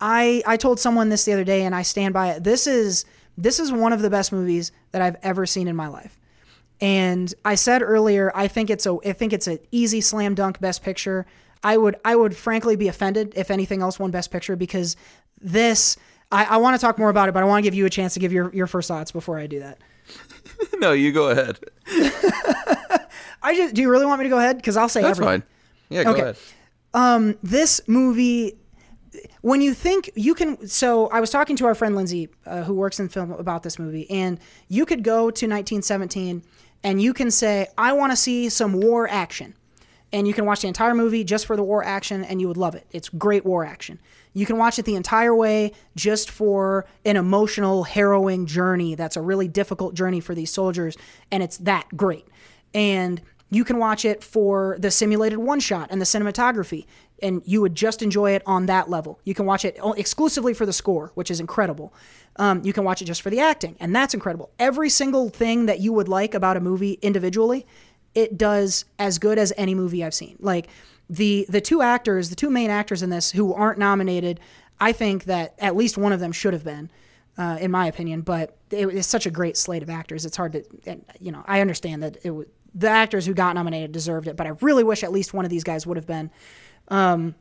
i 0.00 0.42
i 0.46 0.56
told 0.56 0.78
someone 0.78 1.08
this 1.08 1.24
the 1.24 1.32
other 1.32 1.44
day 1.44 1.64
and 1.64 1.74
i 1.74 1.82
stand 1.82 2.14
by 2.14 2.28
it. 2.32 2.44
This 2.44 2.66
is 2.66 3.04
this 3.36 3.60
is 3.60 3.70
one 3.70 3.92
of 3.92 4.02
the 4.02 4.10
best 4.10 4.32
movies 4.32 4.72
that 4.92 5.02
i've 5.02 5.16
ever 5.22 5.46
seen 5.46 5.68
in 5.68 5.76
my 5.76 5.88
life. 5.88 6.18
And 6.80 7.32
i 7.44 7.54
said 7.56 7.82
earlier 7.82 8.30
i 8.34 8.46
think 8.48 8.70
it's 8.70 8.86
a 8.86 8.96
i 9.04 9.12
think 9.12 9.32
it's 9.32 9.46
an 9.46 9.58
easy 9.72 10.00
slam 10.00 10.34
dunk 10.34 10.60
best 10.60 10.82
picture. 10.82 11.26
I 11.62 11.76
would 11.76 11.96
i 12.04 12.14
would 12.14 12.36
frankly 12.36 12.76
be 12.76 12.86
offended 12.86 13.32
if 13.34 13.50
anything 13.50 13.82
else 13.82 13.98
won 13.98 14.12
best 14.12 14.30
picture 14.30 14.54
because 14.54 14.94
this 15.40 15.96
i, 16.30 16.44
I 16.44 16.56
want 16.58 16.76
to 16.76 16.80
talk 16.80 16.98
more 16.98 17.10
about 17.10 17.28
it 17.28 17.32
but 17.32 17.42
i 17.42 17.46
want 17.46 17.64
to 17.64 17.66
give 17.66 17.74
you 17.74 17.84
a 17.84 17.90
chance 17.90 18.14
to 18.14 18.20
give 18.20 18.32
your, 18.32 18.54
your 18.54 18.68
first 18.68 18.86
thoughts 18.86 19.10
before 19.10 19.38
i 19.38 19.48
do 19.48 19.58
that. 19.58 19.78
No, 20.78 20.92
you 20.92 21.12
go 21.12 21.30
ahead. 21.30 21.58
i 23.42 23.54
just 23.54 23.74
do 23.74 23.82
you 23.82 23.90
really 23.90 24.06
want 24.06 24.18
me 24.18 24.24
to 24.24 24.30
go 24.30 24.38
ahead 24.38 24.56
because 24.56 24.76
i'll 24.76 24.88
say 24.88 25.02
That's 25.02 25.18
everything 25.18 25.42
fine. 25.42 25.48
Yeah, 25.90 26.04
go 26.04 26.10
Okay. 26.12 26.36
ahead. 26.94 27.36
this 27.42 27.80
movie 27.86 28.54
when 29.40 29.60
you 29.60 29.74
think 29.74 30.10
you 30.14 30.34
can 30.34 30.66
so 30.68 31.08
i 31.08 31.20
was 31.20 31.30
talking 31.30 31.56
to 31.56 31.66
our 31.66 31.74
friend 31.74 31.96
lindsay 31.96 32.28
uh, 32.46 32.62
who 32.62 32.74
works 32.74 33.00
in 33.00 33.08
film 33.08 33.32
about 33.32 33.62
this 33.62 33.78
movie 33.78 34.08
and 34.10 34.38
you 34.68 34.84
could 34.84 35.02
go 35.02 35.30
to 35.30 35.46
1917 35.46 36.42
and 36.84 37.00
you 37.02 37.12
can 37.14 37.30
say 37.30 37.66
i 37.78 37.92
want 37.92 38.12
to 38.12 38.16
see 38.16 38.48
some 38.48 38.74
war 38.74 39.08
action 39.08 39.54
and 40.12 40.26
you 40.26 40.32
can 40.34 40.44
watch 40.46 40.60
the 40.62 40.68
entire 40.68 40.94
movie 40.94 41.24
just 41.24 41.46
for 41.46 41.56
the 41.56 41.62
war 41.62 41.82
action 41.84 42.22
and 42.24 42.40
you 42.40 42.48
would 42.48 42.56
love 42.56 42.74
it 42.74 42.86
it's 42.90 43.08
great 43.08 43.44
war 43.44 43.64
action 43.64 43.98
you 44.34 44.44
can 44.46 44.58
watch 44.58 44.78
it 44.78 44.84
the 44.84 44.94
entire 44.94 45.34
way 45.34 45.72
just 45.96 46.30
for 46.30 46.86
an 47.04 47.16
emotional 47.16 47.84
harrowing 47.84 48.46
journey 48.46 48.94
that's 48.94 49.16
a 49.16 49.22
really 49.22 49.48
difficult 49.48 49.94
journey 49.94 50.20
for 50.20 50.34
these 50.34 50.50
soldiers 50.52 50.96
and 51.32 51.42
it's 51.42 51.56
that 51.58 51.86
great 51.96 52.26
and 52.74 53.20
you 53.50 53.64
can 53.64 53.78
watch 53.78 54.04
it 54.04 54.22
for 54.22 54.76
the 54.78 54.90
simulated 54.90 55.38
one 55.38 55.60
shot 55.60 55.88
and 55.90 56.00
the 56.00 56.04
cinematography 56.04 56.86
and 57.20 57.42
you 57.44 57.60
would 57.60 57.74
just 57.74 58.02
enjoy 58.02 58.32
it 58.32 58.42
on 58.46 58.66
that 58.66 58.88
level 58.88 59.20
you 59.24 59.34
can 59.34 59.46
watch 59.46 59.64
it 59.64 59.78
exclusively 59.96 60.54
for 60.54 60.66
the 60.66 60.72
score 60.72 61.10
which 61.14 61.30
is 61.30 61.40
incredible 61.40 61.92
um, 62.36 62.62
you 62.64 62.72
can 62.72 62.84
watch 62.84 63.02
it 63.02 63.06
just 63.06 63.22
for 63.22 63.30
the 63.30 63.40
acting 63.40 63.76
and 63.80 63.94
that's 63.94 64.14
incredible 64.14 64.50
every 64.58 64.88
single 64.88 65.28
thing 65.28 65.66
that 65.66 65.80
you 65.80 65.92
would 65.92 66.08
like 66.08 66.34
about 66.34 66.56
a 66.56 66.60
movie 66.60 66.98
individually 67.02 67.66
it 68.14 68.36
does 68.38 68.84
as 68.98 69.18
good 69.18 69.38
as 69.38 69.52
any 69.56 69.74
movie 69.74 70.04
i've 70.04 70.14
seen 70.14 70.36
like 70.40 70.68
the 71.10 71.46
the 71.48 71.60
two 71.60 71.82
actors 71.82 72.30
the 72.30 72.36
two 72.36 72.50
main 72.50 72.70
actors 72.70 73.02
in 73.02 73.10
this 73.10 73.32
who 73.32 73.52
aren't 73.54 73.78
nominated 73.78 74.38
i 74.80 74.92
think 74.92 75.24
that 75.24 75.54
at 75.58 75.74
least 75.74 75.96
one 75.96 76.12
of 76.12 76.20
them 76.20 76.32
should 76.32 76.52
have 76.52 76.64
been 76.64 76.90
uh, 77.38 77.56
in 77.60 77.70
my 77.70 77.86
opinion. 77.86 78.20
But 78.20 78.56
it 78.70 78.86
was 78.86 79.06
such 79.06 79.24
a 79.24 79.30
great 79.30 79.56
slate 79.56 79.82
of 79.82 79.88
actors. 79.88 80.26
It's 80.26 80.36
hard 80.36 80.52
to, 80.52 80.64
and, 80.86 81.04
you 81.20 81.32
know, 81.32 81.44
I 81.46 81.60
understand 81.60 82.02
that 82.02 82.18
it 82.24 82.30
was, 82.30 82.46
the 82.74 82.88
actors 82.88 83.26
who 83.26 83.34
got 83.34 83.54
nominated 83.54 83.92
deserved 83.92 84.28
it, 84.28 84.36
but 84.36 84.46
I 84.46 84.50
really 84.60 84.84
wish 84.84 85.02
at 85.02 85.12
least 85.12 85.34
one 85.34 85.44
of 85.44 85.50
these 85.50 85.64
guys 85.64 85.86
would 85.86 85.96
have 85.96 86.06
been. 86.06 86.30
Um, 86.88 87.34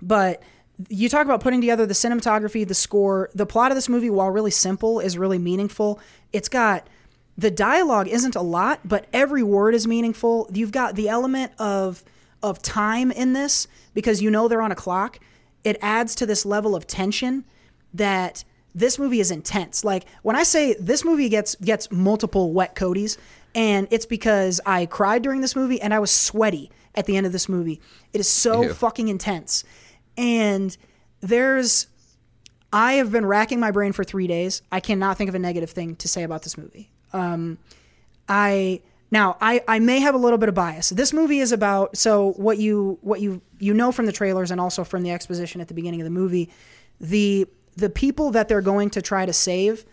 but 0.00 0.42
you 0.88 1.08
talk 1.08 1.24
about 1.24 1.40
putting 1.40 1.60
together 1.60 1.86
the 1.86 1.94
cinematography, 1.94 2.66
the 2.66 2.74
score, 2.74 3.30
the 3.34 3.46
plot 3.46 3.70
of 3.70 3.76
this 3.76 3.88
movie, 3.88 4.10
while 4.10 4.30
really 4.30 4.50
simple, 4.50 5.00
is 5.00 5.18
really 5.18 5.38
meaningful. 5.38 6.00
It's 6.32 6.48
got 6.48 6.88
the 7.36 7.50
dialogue 7.50 8.08
isn't 8.08 8.36
a 8.36 8.42
lot, 8.42 8.80
but 8.84 9.06
every 9.12 9.42
word 9.42 9.74
is 9.74 9.86
meaningful. 9.86 10.48
You've 10.52 10.72
got 10.72 10.96
the 10.96 11.08
element 11.08 11.52
of 11.58 12.04
of 12.42 12.60
time 12.60 13.12
in 13.12 13.34
this 13.34 13.68
because 13.94 14.20
you 14.20 14.30
know 14.30 14.48
they're 14.48 14.62
on 14.62 14.72
a 14.72 14.76
clock. 14.76 15.20
It 15.62 15.76
adds 15.80 16.16
to 16.16 16.26
this 16.26 16.44
level 16.44 16.74
of 16.74 16.88
tension 16.88 17.44
that 17.94 18.42
this 18.74 18.98
movie 18.98 19.20
is 19.20 19.30
intense. 19.30 19.84
Like 19.84 20.06
when 20.22 20.34
I 20.34 20.42
say 20.42 20.74
this 20.74 21.04
movie 21.04 21.28
gets 21.28 21.54
gets 21.56 21.90
multiple 21.90 22.52
wet 22.52 22.74
coaties, 22.74 23.16
and 23.54 23.88
it's 23.90 24.06
because 24.06 24.60
I 24.64 24.86
cried 24.86 25.22
during 25.22 25.40
this 25.40 25.56
movie 25.56 25.80
and 25.80 25.92
I 25.92 25.98
was 25.98 26.10
sweaty 26.10 26.70
at 26.94 27.06
the 27.06 27.16
end 27.16 27.26
of 27.26 27.32
this 27.32 27.48
movie. 27.48 27.80
It 28.12 28.20
is 28.20 28.28
so 28.28 28.62
Ew. 28.62 28.72
fucking 28.72 29.08
intense. 29.08 29.64
And 30.16 30.76
there's 31.20 31.86
I 32.72 32.94
have 32.94 33.12
been 33.12 33.26
racking 33.26 33.60
my 33.60 33.70
brain 33.70 33.92
for 33.92 34.02
three 34.02 34.26
days. 34.26 34.62
I 34.72 34.80
cannot 34.80 35.18
think 35.18 35.28
of 35.28 35.34
a 35.34 35.38
negative 35.38 35.70
thing 35.70 35.96
to 35.96 36.08
say 36.08 36.22
about 36.22 36.42
this 36.42 36.56
movie. 36.56 36.90
Um, 37.12 37.58
I 38.28 38.80
now 39.10 39.36
I, 39.40 39.62
I 39.68 39.78
may 39.78 40.00
have 40.00 40.14
a 40.14 40.18
little 40.18 40.38
bit 40.38 40.48
of 40.48 40.54
bias. 40.54 40.90
This 40.90 41.12
movie 41.12 41.40
is 41.40 41.52
about 41.52 41.96
so 41.96 42.32
what 42.32 42.58
you 42.58 42.98
what 43.02 43.20
you 43.20 43.42
you 43.58 43.74
know 43.74 43.92
from 43.92 44.06
the 44.06 44.12
trailers 44.12 44.50
and 44.50 44.60
also 44.60 44.84
from 44.84 45.02
the 45.02 45.10
exposition 45.10 45.60
at 45.60 45.68
the 45.68 45.74
beginning 45.74 46.00
of 46.00 46.04
the 46.04 46.10
movie, 46.10 46.50
the 47.00 47.46
the 47.76 47.90
people 47.90 48.30
that 48.30 48.48
they're 48.48 48.62
going 48.62 48.90
to 48.90 49.02
try 49.02 49.26
to 49.26 49.32
save. 49.32 49.84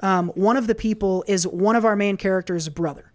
Um, 0.00 0.28
one 0.30 0.56
of 0.56 0.66
the 0.66 0.74
people 0.74 1.24
is 1.26 1.46
one 1.46 1.76
of 1.76 1.84
our 1.84 1.96
main 1.96 2.16
characters' 2.16 2.68
brother. 2.68 3.12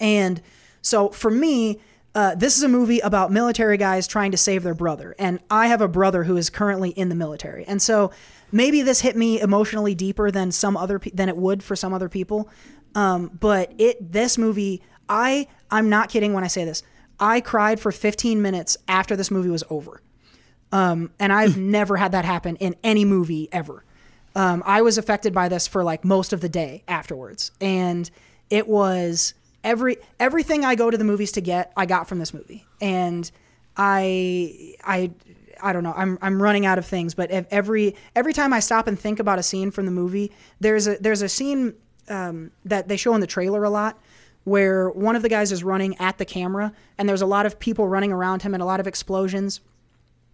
And 0.00 0.42
so 0.82 1.08
for 1.10 1.30
me, 1.30 1.80
uh, 2.14 2.34
this 2.34 2.56
is 2.56 2.62
a 2.62 2.68
movie 2.68 3.00
about 3.00 3.30
military 3.30 3.76
guys 3.76 4.06
trying 4.06 4.30
to 4.32 4.36
save 4.36 4.62
their 4.62 4.74
brother. 4.74 5.14
And 5.18 5.40
I 5.50 5.68
have 5.68 5.80
a 5.80 5.88
brother 5.88 6.24
who 6.24 6.36
is 6.36 6.50
currently 6.50 6.90
in 6.90 7.08
the 7.08 7.14
military. 7.14 7.64
And 7.66 7.80
so 7.80 8.10
maybe 8.50 8.82
this 8.82 9.00
hit 9.00 9.16
me 9.16 9.40
emotionally 9.40 9.94
deeper 9.94 10.30
than 10.30 10.50
some 10.50 10.76
other 10.76 10.98
pe- 10.98 11.10
than 11.10 11.28
it 11.28 11.36
would 11.36 11.62
for 11.62 11.76
some 11.76 11.92
other 11.92 12.08
people. 12.08 12.48
Um, 12.94 13.30
but 13.38 13.72
it 13.78 14.12
this 14.12 14.38
movie, 14.38 14.82
I 15.08 15.46
I'm 15.70 15.88
not 15.88 16.08
kidding 16.08 16.32
when 16.32 16.44
I 16.44 16.48
say 16.48 16.64
this. 16.64 16.82
I 17.20 17.40
cried 17.40 17.80
for 17.80 17.92
15 17.92 18.40
minutes 18.40 18.76
after 18.86 19.14
this 19.16 19.30
movie 19.30 19.50
was 19.50 19.64
over. 19.70 20.00
Um, 20.72 21.10
and 21.18 21.32
I've 21.32 21.56
never 21.58 21.96
had 21.96 22.12
that 22.12 22.24
happen 22.24 22.56
in 22.56 22.74
any 22.82 23.04
movie 23.04 23.48
ever. 23.52 23.84
Um, 24.34 24.62
I 24.66 24.82
was 24.82 24.98
affected 24.98 25.32
by 25.32 25.48
this 25.48 25.66
for 25.66 25.82
like 25.82 26.04
most 26.04 26.32
of 26.32 26.40
the 26.40 26.48
day 26.48 26.82
afterwards, 26.86 27.50
and 27.60 28.10
it 28.50 28.68
was 28.68 29.34
every 29.64 29.96
everything 30.20 30.64
I 30.64 30.74
go 30.74 30.90
to 30.90 30.96
the 30.96 31.04
movies 31.04 31.32
to 31.32 31.40
get, 31.40 31.72
I 31.76 31.86
got 31.86 32.08
from 32.08 32.18
this 32.18 32.32
movie, 32.32 32.66
and 32.80 33.30
I 33.76 34.74
I 34.84 35.10
I 35.62 35.72
don't 35.72 35.82
know. 35.82 35.94
I'm 35.96 36.18
I'm 36.22 36.42
running 36.42 36.66
out 36.66 36.78
of 36.78 36.86
things, 36.86 37.14
but 37.14 37.30
every 37.30 37.94
every 38.14 38.32
time 38.32 38.52
I 38.52 38.60
stop 38.60 38.86
and 38.86 38.98
think 38.98 39.18
about 39.18 39.38
a 39.38 39.42
scene 39.42 39.70
from 39.70 39.86
the 39.86 39.92
movie, 39.92 40.32
there's 40.60 40.86
a 40.86 40.96
there's 40.98 41.22
a 41.22 41.28
scene 41.28 41.74
um, 42.08 42.50
that 42.64 42.88
they 42.88 42.96
show 42.96 43.14
in 43.14 43.20
the 43.20 43.26
trailer 43.26 43.64
a 43.64 43.70
lot 43.70 43.98
where 44.44 44.88
one 44.90 45.14
of 45.14 45.20
the 45.22 45.28
guys 45.28 45.52
is 45.52 45.62
running 45.62 45.96
at 45.98 46.16
the 46.18 46.24
camera, 46.24 46.72
and 46.96 47.08
there's 47.08 47.22
a 47.22 47.26
lot 47.26 47.44
of 47.44 47.58
people 47.58 47.86
running 47.86 48.12
around 48.12 48.42
him 48.42 48.54
and 48.54 48.62
a 48.62 48.66
lot 48.66 48.80
of 48.80 48.86
explosions. 48.86 49.60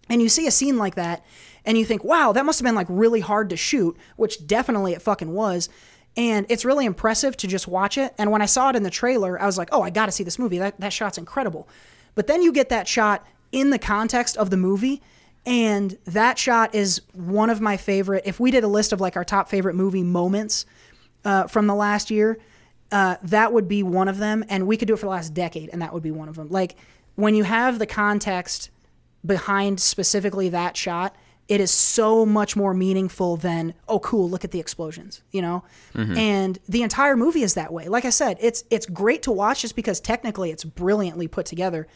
And 0.08 0.20
you 0.20 0.28
see 0.28 0.46
a 0.46 0.50
scene 0.50 0.76
like 0.76 0.96
that, 0.96 1.24
and 1.64 1.78
you 1.78 1.84
think, 1.84 2.04
wow, 2.04 2.32
that 2.32 2.44
must 2.44 2.58
have 2.58 2.64
been 2.64 2.74
like 2.74 2.86
really 2.90 3.20
hard 3.20 3.50
to 3.50 3.56
shoot, 3.56 3.96
which 4.16 4.46
definitely 4.46 4.92
it 4.92 5.02
fucking 5.02 5.32
was. 5.32 5.68
And 6.16 6.46
it's 6.48 6.64
really 6.64 6.84
impressive 6.84 7.36
to 7.38 7.46
just 7.46 7.66
watch 7.66 7.98
it. 7.98 8.14
And 8.18 8.30
when 8.30 8.42
I 8.42 8.46
saw 8.46 8.70
it 8.70 8.76
in 8.76 8.82
the 8.82 8.90
trailer, 8.90 9.40
I 9.40 9.46
was 9.46 9.58
like, 9.58 9.70
oh, 9.72 9.82
I 9.82 9.90
got 9.90 10.06
to 10.06 10.12
see 10.12 10.22
this 10.22 10.38
movie. 10.38 10.58
That, 10.58 10.78
that 10.80 10.92
shot's 10.92 11.18
incredible. 11.18 11.68
But 12.14 12.26
then 12.26 12.42
you 12.42 12.52
get 12.52 12.68
that 12.68 12.86
shot 12.86 13.26
in 13.50 13.70
the 13.70 13.78
context 13.78 14.36
of 14.36 14.50
the 14.50 14.56
movie, 14.56 15.02
and 15.46 15.98
that 16.04 16.38
shot 16.38 16.74
is 16.74 17.02
one 17.12 17.50
of 17.50 17.60
my 17.60 17.76
favorite. 17.76 18.24
If 18.26 18.38
we 18.38 18.50
did 18.50 18.64
a 18.64 18.68
list 18.68 18.92
of 18.92 19.00
like 19.00 19.16
our 19.16 19.24
top 19.24 19.48
favorite 19.48 19.74
movie 19.74 20.02
moments 20.02 20.66
uh, 21.24 21.46
from 21.48 21.66
the 21.66 21.74
last 21.74 22.10
year, 22.10 22.38
uh, 22.92 23.16
that 23.22 23.52
would 23.52 23.66
be 23.66 23.82
one 23.82 24.08
of 24.08 24.18
them. 24.18 24.44
And 24.48 24.66
we 24.66 24.76
could 24.76 24.86
do 24.86 24.94
it 24.94 24.98
for 24.98 25.06
the 25.06 25.10
last 25.10 25.34
decade, 25.34 25.70
and 25.72 25.82
that 25.82 25.92
would 25.92 26.02
be 26.02 26.10
one 26.10 26.28
of 26.28 26.36
them. 26.36 26.48
Like 26.50 26.76
when 27.16 27.34
you 27.34 27.44
have 27.44 27.78
the 27.78 27.86
context 27.86 28.70
behind 29.24 29.80
specifically 29.80 30.48
that 30.50 30.76
shot, 30.76 31.16
it 31.48 31.60
is 31.60 31.70
so 31.70 32.24
much 32.24 32.56
more 32.56 32.72
meaningful 32.72 33.36
than 33.36 33.74
oh 33.88 33.98
cool 33.98 34.30
look 34.30 34.44
at 34.44 34.50
the 34.50 34.60
explosions 34.60 35.22
you 35.30 35.42
know? 35.42 35.62
And 36.16 36.58
the 36.68 36.82
entire 36.82 37.16
movie 37.16 37.42
is 37.42 37.54
that 37.54 37.72
way. 37.72 37.88
Like 37.88 38.04
i 38.04 38.10
said 38.10 38.38
it's 38.40 38.64
it's 38.70 38.86
great 38.86 39.22
to 39.22 39.32
watch 39.32 39.62
just 39.62 39.76
because 39.76 40.00
technically 40.00 40.50
it's 40.50 40.64
brilliantly 40.64 41.28
put 41.28 41.46
together. 41.46 41.86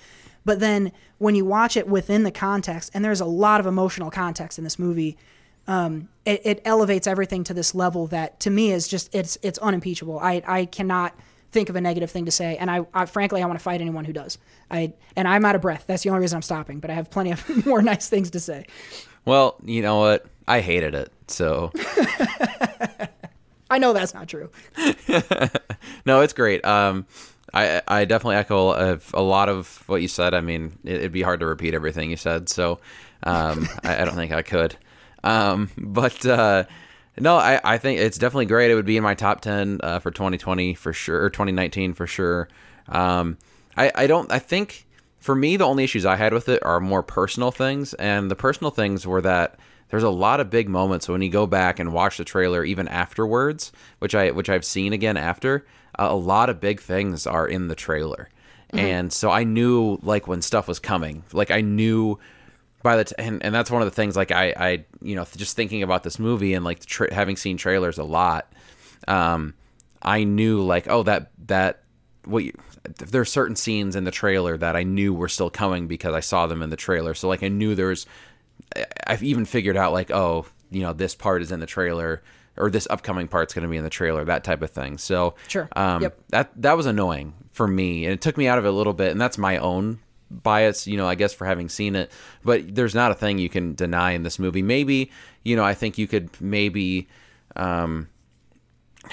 But 0.45 0.61
then 0.61 0.93
when 1.19 1.35
you 1.35 1.45
watch 1.45 1.77
it 1.77 1.89
within 1.89 2.23
the 2.23 2.31
context 2.31 2.91
and 2.95 3.05
there's 3.05 3.21
a 3.21 3.27
lot 3.27 3.61
of 3.61 3.67
emotional 3.67 4.11
context 4.11 4.59
in 4.59 4.65
this 4.65 4.79
movie 4.79 5.17
um, 5.67 6.09
it, 6.25 6.41
it 6.45 6.63
elevates 6.65 7.07
everything 7.07 7.45
to 7.45 7.55
this 7.55 7.75
level 7.75 8.07
that 8.09 8.41
to 8.41 8.51
me 8.51 8.73
is 8.73 8.89
just 8.89 9.15
it's 9.15 9.39
it's 9.43 9.59
unimpeachable. 9.59 10.19
I 10.19 10.43
i 10.47 10.65
cannot 10.65 11.15
think 11.51 11.69
of 11.69 11.77
a 11.77 11.81
negative 11.81 12.11
thing 12.11 12.25
to 12.27 12.31
say 12.31 12.57
and 12.59 12.70
i, 12.70 12.85
I 12.93 13.07
frankly 13.07 13.43
i 13.43 13.47
want 13.47 13.59
to 13.59 13.62
fight 13.62 13.81
anyone 13.81 14.05
who 14.05 14.12
does 14.12 14.39
i 14.70 14.93
and 15.16 15.27
i'm 15.27 15.45
out 15.45 15.55
of 15.55 15.62
breath 15.62 15.85
that's 15.87 16.03
the 16.03 16.11
only 16.11 16.20
reason 16.20 16.37
i'm 16.37 16.43
stopping 16.43 16.79
but 16.79 16.91
i 16.91 16.95
have 16.95 17.11
plenty 17.11 17.31
of 17.33 17.66
more 17.66 17.81
nice 17.83 18.09
things 18.09 18.31
to 18.31 18.41
say 18.41 18.66
Well, 19.25 19.57
you 19.65 19.83
know 19.83 19.99
what? 19.99 20.27
I 20.47 20.61
hated 20.61 20.95
it. 20.95 21.12
So 21.27 21.70
i 23.70 23.79
know 23.79 23.93
that's 23.93 24.15
not 24.15 24.29
true 24.29 24.51
no, 26.07 26.20
it's 26.23 26.33
great. 26.33 26.65
Um, 26.65 27.07
I 27.53 27.83
I 27.89 28.05
definitely 28.05 28.37
echo 28.37 28.70
a, 28.73 29.01
a 29.15 29.23
lot 29.23 29.49
of 29.49 29.83
what 29.89 30.03
you 30.03 30.09
said. 30.09 30.35
I 30.35 30.41
mean, 30.41 30.79
it, 30.85 30.97
it'd 30.97 31.12
be 31.12 31.23
hard 31.23 31.41
to 31.41 31.47
repeat 31.47 31.75
everything 31.75 32.11
you 32.11 32.16
said, 32.16 32.49
so 32.49 32.81
um, 33.23 33.69
I, 33.85 34.03
I 34.03 34.05
don't 34.05 34.15
think 34.15 34.33
I 34.33 34.43
could. 34.43 34.77
Um, 35.25 35.70
but 35.77 36.25
uh, 36.27 36.65
no, 37.20 37.36
I, 37.36 37.61
I 37.65 37.78
think 37.78 38.01
it's 38.01 38.19
definitely 38.19 38.47
great. 38.47 38.70
It 38.70 38.74
would 38.74 38.86
be 38.86 38.97
in 38.97 39.03
my 39.03 39.15
top 39.15 39.40
ten 39.40 39.81
uh, 39.82 39.99
for 39.99 40.11
2020 40.11 40.74
for 40.74 40.93
sure, 40.93 41.23
or 41.23 41.31
2019 41.31 41.95
for 41.95 42.07
sure. 42.07 42.49
Um, 42.89 43.39
I 43.77 43.93
I 43.95 44.07
don't. 44.07 44.31
I 44.32 44.39
think 44.39 44.86
for 45.19 45.35
me, 45.35 45.57
the 45.57 45.66
only 45.66 45.85
issues 45.85 46.07
I 46.07 46.16
had 46.16 46.32
with 46.32 46.49
it 46.49 46.62
are 46.65 46.81
more 46.81 47.03
personal 47.03 47.51
things, 47.51 47.95
and 47.95 48.31
the 48.31 48.36
personal 48.36 48.70
things 48.70 49.07
were 49.07 49.20
that 49.23 49.59
there's 49.89 50.03
a 50.03 50.11
lot 50.11 50.40
of 50.40 50.51
big 50.51 50.69
moments 50.69 51.09
when 51.09 51.23
you 51.23 51.31
go 51.31 51.47
back 51.47 51.78
and 51.78 51.93
watch 51.93 52.19
the 52.19 52.24
trailer 52.24 52.65
even 52.65 52.89
afterwards, 52.89 53.73
which 53.99 54.15
I 54.15 54.31
which 54.31 54.49
I've 54.49 54.65
seen 54.65 54.93
again 54.93 55.16
after. 55.16 55.66
Uh, 55.99 56.09
a 56.11 56.16
lot 56.16 56.51
of 56.51 56.61
big 56.61 56.81
things 56.81 57.27
are 57.27 57.47
in 57.47 57.69
the 57.69 57.74
trailer, 57.74 58.28
and 58.70 59.12
so 59.12 59.31
I 59.31 59.45
knew 59.45 59.99
like 60.03 60.27
when 60.27 60.43
stuff 60.43 60.69
was 60.69 60.78
coming. 60.78 61.24
Like 61.32 61.51
I 61.51 61.62
knew 61.62 62.19
by 62.89 62.97
the 62.97 63.05
t- 63.05 63.15
and, 63.19 63.43
and 63.44 63.55
that's 63.55 63.70
one 63.70 63.82
of 63.82 63.86
the 63.86 63.94
things 63.94 64.16
like 64.16 64.31
I 64.32 64.55
I 64.56 64.85
you 65.02 65.15
know 65.16 65.27
just 65.36 65.56
thinking 65.56 65.82
about 65.82 66.02
this 66.05 66.19
movie 66.19 66.55
and 66.55 66.65
like 66.65 66.85
tra- 66.86 67.12
having 67.12 67.36
seen 67.36 67.56
trailers 67.56 67.98
a 67.98 68.05
lot, 68.05 68.52
um, 69.06 69.55
I 70.02 70.24
knew 70.24 70.62
like 70.62 70.89
oh 70.89 71.02
that 71.02 71.31
that 71.47 71.82
what 72.24 72.44
you, 72.44 72.52
there 72.98 73.20
are 73.20 73.24
certain 73.27 73.56
scenes 73.56 73.94
in 73.97 74.05
the 74.05 74.10
trailer 74.10 74.56
that 74.56 74.74
I 74.77 74.82
knew 74.82 75.12
were 75.15 75.28
still 75.28 75.51
coming 75.51 75.86
because 75.86 76.15
I 76.15 76.20
saw 76.20 76.47
them 76.47 76.62
in 76.62 76.70
the 76.70 76.77
trailer. 76.77 77.15
So 77.15 77.28
like 77.28 77.43
I 77.43 77.48
knew 77.48 77.74
there 77.74 77.89
was 77.89 78.06
I've 79.06 79.23
even 79.23 79.44
figured 79.44 79.77
out 79.77 79.93
like, 79.93 80.10
oh, 80.10 80.47
you 80.70 80.82
know, 80.82 80.93
this 80.93 81.15
part 81.15 81.43
is 81.43 81.52
in 81.52 81.60
the 81.60 81.66
trailer 81.66 82.23
or 82.56 82.70
this 82.70 82.86
upcoming 82.90 83.28
part's 83.28 83.55
going 83.55 83.62
to 83.62 83.69
be 83.69 83.77
in 83.77 83.85
the 83.85 83.90
trailer, 83.90 84.24
that 84.24 84.43
type 84.44 84.62
of 84.62 84.70
thing. 84.70 84.98
So, 84.98 85.35
Sure. 85.47 85.69
um, 85.77 86.02
Yep. 86.02 86.19
that 86.31 86.51
that 86.62 86.77
was 86.77 86.86
annoying 86.86 87.35
for 87.52 87.69
me, 87.69 88.05
and 88.05 88.12
it 88.12 88.20
took 88.20 88.36
me 88.36 88.48
out 88.48 88.59
of 88.59 88.65
it 88.65 88.69
a 88.69 88.73
little 88.73 88.93
bit, 88.94 89.10
and 89.12 89.20
that's 89.20 89.39
my 89.39 89.59
own 89.59 90.01
bias, 90.31 90.87
you 90.87 90.97
know, 90.97 91.09
I 91.09 91.15
guess 91.15 91.33
for 91.33 91.47
having 91.47 91.69
seen 91.69 91.97
it. 91.97 92.11
But 92.45 92.75
there's 92.75 92.95
not 92.95 93.11
a 93.11 93.15
thing 93.15 93.39
you 93.39 93.49
can 93.49 93.75
deny 93.75 94.13
in 94.13 94.23
this 94.23 94.39
movie. 94.39 94.63
Maybe, 94.63 95.11
you 95.43 95.57
know, 95.57 95.65
I 95.65 95.75
think 95.75 95.99
you 95.99 96.07
could 96.07 96.31
maybe. 96.41 97.09
Um, 97.57 98.09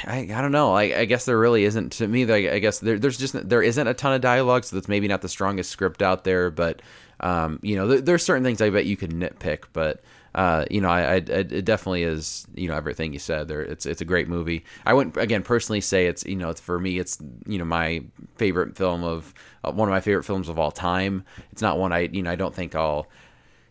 I, 0.05 0.29
I 0.33 0.41
don't 0.41 0.51
know. 0.51 0.73
I, 0.73 0.83
I 0.99 1.05
guess 1.05 1.25
there 1.25 1.39
really 1.39 1.63
isn't 1.63 1.93
to 1.93 2.07
me. 2.07 2.25
Like, 2.25 2.47
I 2.47 2.59
guess 2.59 2.79
there, 2.79 2.99
there's 2.99 3.17
just 3.17 3.47
there 3.47 3.61
isn't 3.61 3.87
a 3.87 3.93
ton 3.93 4.13
of 4.13 4.21
dialogue, 4.21 4.65
so 4.65 4.75
that's 4.75 4.89
maybe 4.89 5.07
not 5.07 5.21
the 5.21 5.29
strongest 5.29 5.71
script 5.71 6.01
out 6.01 6.23
there. 6.23 6.51
But 6.51 6.81
um, 7.19 7.59
you 7.61 7.75
know, 7.75 7.87
there, 7.87 8.01
there's 8.01 8.23
certain 8.23 8.43
things 8.43 8.61
I 8.61 8.69
bet 8.69 8.85
you 8.85 8.97
could 8.97 9.11
nitpick. 9.11 9.65
But 9.73 10.03
uh, 10.35 10.65
you 10.69 10.81
know, 10.81 10.89
I, 10.89 11.01
I 11.01 11.15
it 11.15 11.63
definitely 11.63 12.03
is. 12.03 12.45
You 12.53 12.67
know, 12.67 12.75
everything 12.75 13.13
you 13.13 13.19
said 13.19 13.47
there. 13.47 13.61
It's 13.61 13.85
it's 13.85 14.01
a 14.01 14.05
great 14.05 14.27
movie. 14.27 14.65
I 14.85 14.93
wouldn't 14.93 15.15
again 15.15 15.43
personally 15.43 15.79
say 15.79 16.07
it's 16.07 16.25
you 16.25 16.35
know 16.35 16.49
it's 16.49 16.59
for 16.59 16.77
me. 16.77 16.99
It's 16.99 17.17
you 17.47 17.57
know 17.57 17.63
my 17.65 18.03
favorite 18.35 18.75
film 18.75 19.03
of 19.03 19.33
uh, 19.63 19.71
one 19.71 19.87
of 19.87 19.93
my 19.93 20.01
favorite 20.01 20.23
films 20.23 20.49
of 20.49 20.59
all 20.59 20.71
time. 20.71 21.23
It's 21.53 21.61
not 21.61 21.79
one 21.79 21.93
I 21.93 22.09
you 22.11 22.21
know 22.21 22.29
I 22.31 22.35
don't 22.35 22.53
think 22.53 22.75
I'll 22.75 23.07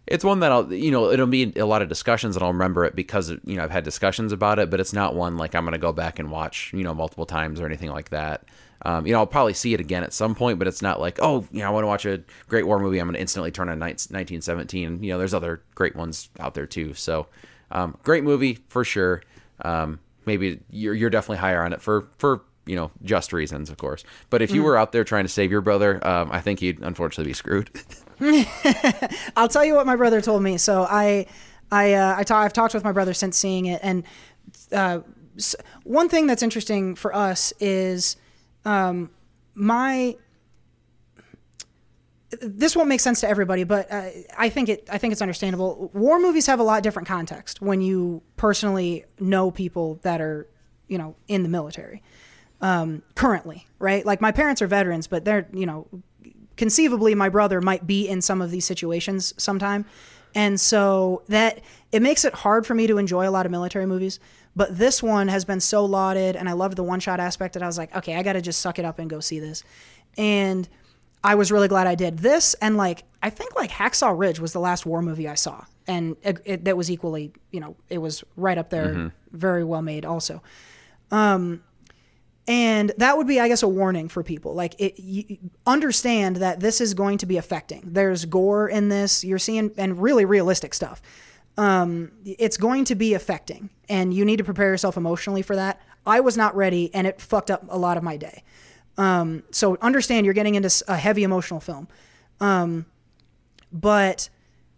it's 0.06 0.24
one 0.24 0.40
that 0.40 0.52
I'll, 0.52 0.70
you 0.70 0.90
know, 0.90 1.10
it'll 1.10 1.26
be 1.26 1.52
a 1.56 1.64
lot 1.64 1.80
of 1.80 1.88
discussions 1.88 2.36
and 2.36 2.42
I'll 2.42 2.52
remember 2.52 2.84
it 2.84 2.94
because, 2.94 3.30
you 3.30 3.56
know, 3.56 3.64
I've 3.64 3.70
had 3.70 3.84
discussions 3.84 4.32
about 4.32 4.58
it, 4.58 4.68
but 4.68 4.78
it's 4.78 4.92
not 4.92 5.14
one 5.14 5.38
like 5.38 5.54
I'm 5.54 5.64
going 5.64 5.72
to 5.72 5.78
go 5.78 5.92
back 5.92 6.18
and 6.18 6.30
watch, 6.30 6.72
you 6.74 6.84
know, 6.84 6.94
multiple 6.94 7.24
times 7.24 7.58
or 7.58 7.64
anything 7.64 7.90
like 7.90 8.10
that. 8.10 8.44
Um, 8.84 9.06
you 9.06 9.12
know, 9.12 9.20
I'll 9.20 9.26
probably 9.26 9.54
see 9.54 9.72
it 9.72 9.80
again 9.80 10.04
at 10.04 10.12
some 10.12 10.34
point, 10.34 10.58
but 10.58 10.68
it's 10.68 10.82
not 10.82 11.00
like, 11.00 11.18
oh, 11.22 11.46
you 11.50 11.60
know, 11.60 11.66
I 11.66 11.70
want 11.70 11.84
to 11.84 11.88
watch 11.88 12.04
a 12.04 12.22
great 12.48 12.66
war 12.66 12.78
movie. 12.78 12.98
I'm 12.98 13.06
going 13.06 13.14
to 13.14 13.20
instantly 13.20 13.50
turn 13.50 13.68
on 13.68 13.78
1917. 13.78 15.02
You 15.02 15.12
know, 15.12 15.18
there's 15.18 15.32
other 15.32 15.62
great 15.74 15.96
ones 15.96 16.28
out 16.38 16.54
there 16.54 16.66
too. 16.66 16.92
So, 16.94 17.26
um, 17.70 17.96
great 18.02 18.24
movie 18.24 18.58
for 18.68 18.84
sure. 18.84 19.22
Um, 19.62 20.00
maybe 20.26 20.60
you're, 20.70 20.94
you're 20.94 21.10
definitely 21.10 21.38
higher 21.38 21.62
on 21.64 21.72
it 21.72 21.80
for, 21.80 22.08
for, 22.18 22.42
you 22.66 22.76
know, 22.76 22.90
just 23.02 23.32
reasons, 23.32 23.70
of 23.70 23.78
course. 23.78 24.04
But 24.30 24.42
if 24.42 24.50
you 24.50 24.62
were 24.62 24.76
out 24.76 24.92
there 24.92 25.04
trying 25.04 25.24
to 25.24 25.30
save 25.30 25.50
your 25.50 25.60
brother, 25.60 26.06
um, 26.06 26.30
I 26.30 26.40
think 26.40 26.60
you'd 26.60 26.80
unfortunately 26.80 27.30
be 27.30 27.34
screwed. 27.34 27.70
I'll 29.36 29.48
tell 29.48 29.64
you 29.64 29.74
what 29.74 29.86
my 29.86 29.96
brother 29.96 30.20
told 30.20 30.42
me. 30.42 30.58
So 30.58 30.86
I, 30.88 31.26
I, 31.72 31.94
uh, 31.94 32.16
I 32.18 32.22
ta- 32.22 32.40
I've 32.40 32.52
talked 32.52 32.74
with 32.74 32.84
my 32.84 32.92
brother 32.92 33.14
since 33.14 33.36
seeing 33.36 33.66
it, 33.66 33.80
and 33.82 34.04
uh, 34.72 35.00
one 35.84 36.08
thing 36.08 36.26
that's 36.26 36.42
interesting 36.42 36.94
for 36.94 37.14
us 37.14 37.52
is 37.60 38.16
um, 38.64 39.10
my. 39.54 40.16
This 42.40 42.74
won't 42.74 42.88
make 42.88 42.98
sense 42.98 43.20
to 43.20 43.28
everybody, 43.28 43.62
but 43.62 43.90
uh, 43.92 44.08
I 44.36 44.48
think 44.48 44.68
it. 44.68 44.88
I 44.90 44.98
think 44.98 45.12
it's 45.12 45.22
understandable. 45.22 45.90
War 45.94 46.18
movies 46.18 46.46
have 46.46 46.58
a 46.58 46.64
lot 46.64 46.82
different 46.82 47.06
context 47.06 47.62
when 47.62 47.80
you 47.80 48.22
personally 48.36 49.04
know 49.20 49.50
people 49.50 50.00
that 50.02 50.20
are, 50.20 50.48
you 50.88 50.98
know, 50.98 51.14
in 51.28 51.44
the 51.44 51.48
military 51.48 52.02
um, 52.60 53.02
currently, 53.14 53.66
right? 53.78 54.04
Like 54.04 54.20
my 54.20 54.32
parents 54.32 54.62
are 54.62 54.66
veterans, 54.66 55.06
but 55.06 55.24
they're, 55.24 55.46
you 55.52 55.66
know, 55.66 55.86
conceivably 56.56 57.14
my 57.14 57.28
brother 57.28 57.60
might 57.60 57.86
be 57.86 58.08
in 58.08 58.20
some 58.22 58.40
of 58.40 58.50
these 58.50 58.64
situations 58.64 59.34
sometime. 59.36 59.84
And 60.34 60.60
so 60.60 61.22
that 61.28 61.60
it 61.92 62.02
makes 62.02 62.24
it 62.24 62.34
hard 62.34 62.66
for 62.66 62.74
me 62.74 62.86
to 62.86 62.98
enjoy 62.98 63.28
a 63.28 63.30
lot 63.30 63.46
of 63.46 63.52
military 63.52 63.86
movies. 63.86 64.18
But 64.56 64.78
this 64.78 65.02
one 65.02 65.28
has 65.28 65.44
been 65.44 65.60
so 65.60 65.84
lauded 65.84 66.36
and 66.36 66.48
I 66.48 66.52
loved 66.52 66.76
the 66.76 66.84
one 66.84 67.00
shot 67.00 67.20
aspect 67.20 67.54
that 67.54 67.62
I 67.62 67.66
was 67.66 67.78
like, 67.78 67.94
okay, 67.96 68.16
I 68.16 68.22
got 68.22 68.34
to 68.34 68.40
just 68.40 68.60
suck 68.60 68.78
it 68.78 68.84
up 68.84 68.98
and 68.98 69.10
go 69.10 69.20
see 69.20 69.40
this. 69.40 69.64
And 70.16 70.68
I 71.24 71.34
was 71.34 71.50
really 71.50 71.68
glad 71.68 71.86
I 71.86 71.94
did 71.94 72.18
this. 72.18 72.54
And 72.54 72.76
like, 72.76 73.02
I 73.22 73.30
think 73.30 73.56
like 73.56 73.70
Hacksaw 73.70 74.16
Ridge 74.16 74.38
was 74.38 74.52
the 74.52 74.60
last 74.60 74.84
war 74.84 75.00
movie 75.00 75.26
I 75.26 75.34
saw, 75.34 75.64
and 75.86 76.16
it, 76.22 76.40
it, 76.44 76.64
that 76.66 76.76
was 76.76 76.90
equally, 76.90 77.32
you 77.50 77.60
know, 77.60 77.76
it 77.88 77.98
was 77.98 78.22
right 78.36 78.58
up 78.58 78.68
there, 78.68 79.12
very 79.32 79.64
well 79.64 79.80
made 79.80 80.04
also. 80.04 80.42
Um, 81.10 81.64
and 82.46 82.92
that 82.98 83.16
would 83.16 83.26
be, 83.26 83.40
I 83.40 83.48
guess, 83.48 83.62
a 83.62 83.68
warning 83.68 84.10
for 84.10 84.22
people. 84.22 84.52
Like, 84.52 84.78
it, 84.78 85.00
you 85.00 85.38
understand 85.66 86.36
that 86.36 86.60
this 86.60 86.82
is 86.82 86.92
going 86.92 87.16
to 87.18 87.26
be 87.26 87.38
affecting. 87.38 87.82
There's 87.86 88.26
gore 88.26 88.68
in 88.68 88.90
this. 88.90 89.24
You're 89.24 89.38
seeing 89.38 89.70
and 89.78 90.00
really 90.02 90.26
realistic 90.26 90.74
stuff. 90.74 91.00
Um, 91.56 92.10
it's 92.24 92.56
going 92.56 92.84
to 92.86 92.94
be 92.94 93.14
affecting, 93.14 93.70
and 93.88 94.12
you 94.12 94.24
need 94.24 94.38
to 94.38 94.44
prepare 94.44 94.68
yourself 94.68 94.96
emotionally 94.96 95.42
for 95.42 95.56
that. 95.56 95.80
I 96.06 96.20
was 96.20 96.36
not 96.36 96.56
ready, 96.56 96.92
and 96.94 97.06
it 97.06 97.20
fucked 97.20 97.50
up 97.50 97.64
a 97.68 97.78
lot 97.78 97.96
of 97.96 98.02
my 98.02 98.16
day. 98.16 98.42
Um, 98.96 99.42
so 99.50 99.76
understand 99.80 100.24
you're 100.24 100.34
getting 100.34 100.54
into 100.54 100.84
a 100.88 100.96
heavy 100.96 101.24
emotional 101.24 101.60
film. 101.60 101.88
Um, 102.40 102.86
but 103.72 104.28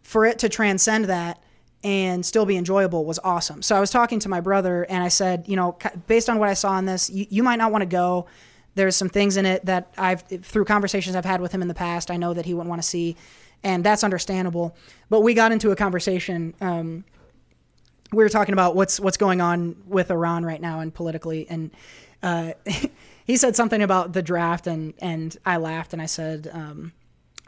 for 0.02 0.24
it 0.24 0.38
to 0.40 0.48
transcend 0.48 1.06
that 1.06 1.42
and 1.84 2.24
still 2.24 2.46
be 2.46 2.56
enjoyable 2.56 3.04
was 3.04 3.18
awesome. 3.22 3.62
So 3.62 3.76
I 3.76 3.80
was 3.80 3.90
talking 3.90 4.18
to 4.20 4.28
my 4.28 4.40
brother 4.40 4.84
and 4.84 5.02
I 5.02 5.08
said, 5.08 5.44
you 5.46 5.56
know, 5.56 5.76
based 6.06 6.30
on 6.30 6.38
what 6.38 6.48
I 6.48 6.54
saw 6.54 6.78
in 6.78 6.86
this, 6.86 7.10
you, 7.10 7.26
you 7.28 7.42
might 7.42 7.56
not 7.56 7.70
want 7.70 7.82
to 7.82 7.86
go. 7.86 8.26
There's 8.74 8.96
some 8.96 9.08
things 9.08 9.36
in 9.36 9.46
it 9.46 9.64
that 9.66 9.92
I've, 9.96 10.22
through 10.22 10.64
conversations 10.64 11.16
I've 11.16 11.24
had 11.24 11.40
with 11.40 11.52
him 11.52 11.62
in 11.62 11.68
the 11.68 11.74
past, 11.74 12.10
I 12.10 12.16
know 12.16 12.34
that 12.34 12.44
he 12.44 12.54
wouldn't 12.54 12.68
want 12.68 12.82
to 12.82 12.88
see, 12.88 13.16
and 13.66 13.82
that's 13.82 14.04
understandable. 14.04 14.76
But 15.10 15.20
we 15.22 15.34
got 15.34 15.50
into 15.50 15.72
a 15.72 15.76
conversation. 15.76 16.54
Um, 16.60 17.04
we 18.12 18.22
were 18.22 18.28
talking 18.28 18.52
about 18.52 18.76
what's 18.76 19.00
what's 19.00 19.16
going 19.16 19.40
on 19.40 19.76
with 19.88 20.10
Iran 20.10 20.44
right 20.44 20.60
now 20.60 20.78
and 20.78 20.94
politically, 20.94 21.46
and 21.50 21.72
uh, 22.22 22.52
he 23.24 23.36
said 23.36 23.56
something 23.56 23.82
about 23.82 24.12
the 24.12 24.22
draft, 24.22 24.68
and 24.68 24.94
and 25.00 25.36
I 25.44 25.56
laughed 25.56 25.92
and 25.92 26.00
I 26.00 26.06
said, 26.06 26.48
um, 26.52 26.92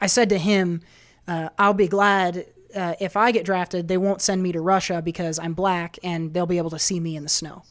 I 0.01 0.09
said 0.09 0.29
to 0.31 0.39
him, 0.39 0.83
uh, 1.29 1.51
I'll 1.57 1.73
be 1.73 1.87
glad 1.87 2.47
uh, 2.75 2.95
if 3.01 3.17
I 3.17 3.31
get 3.31 3.45
drafted, 3.45 3.87
they 3.87 3.97
won't 3.97 4.21
send 4.21 4.43
me 4.43 4.51
to 4.53 4.61
Russia 4.61 5.01
because 5.01 5.39
I'm 5.39 5.55
black 5.55 5.99
and 6.03 6.35
they'll 6.35 6.47
be 6.47 6.59
able 6.59 6.71
to 6.71 6.79
see 6.79 6.99
me 7.01 7.17
in 7.17 7.23
the 7.23 7.29
snow. 7.29 7.63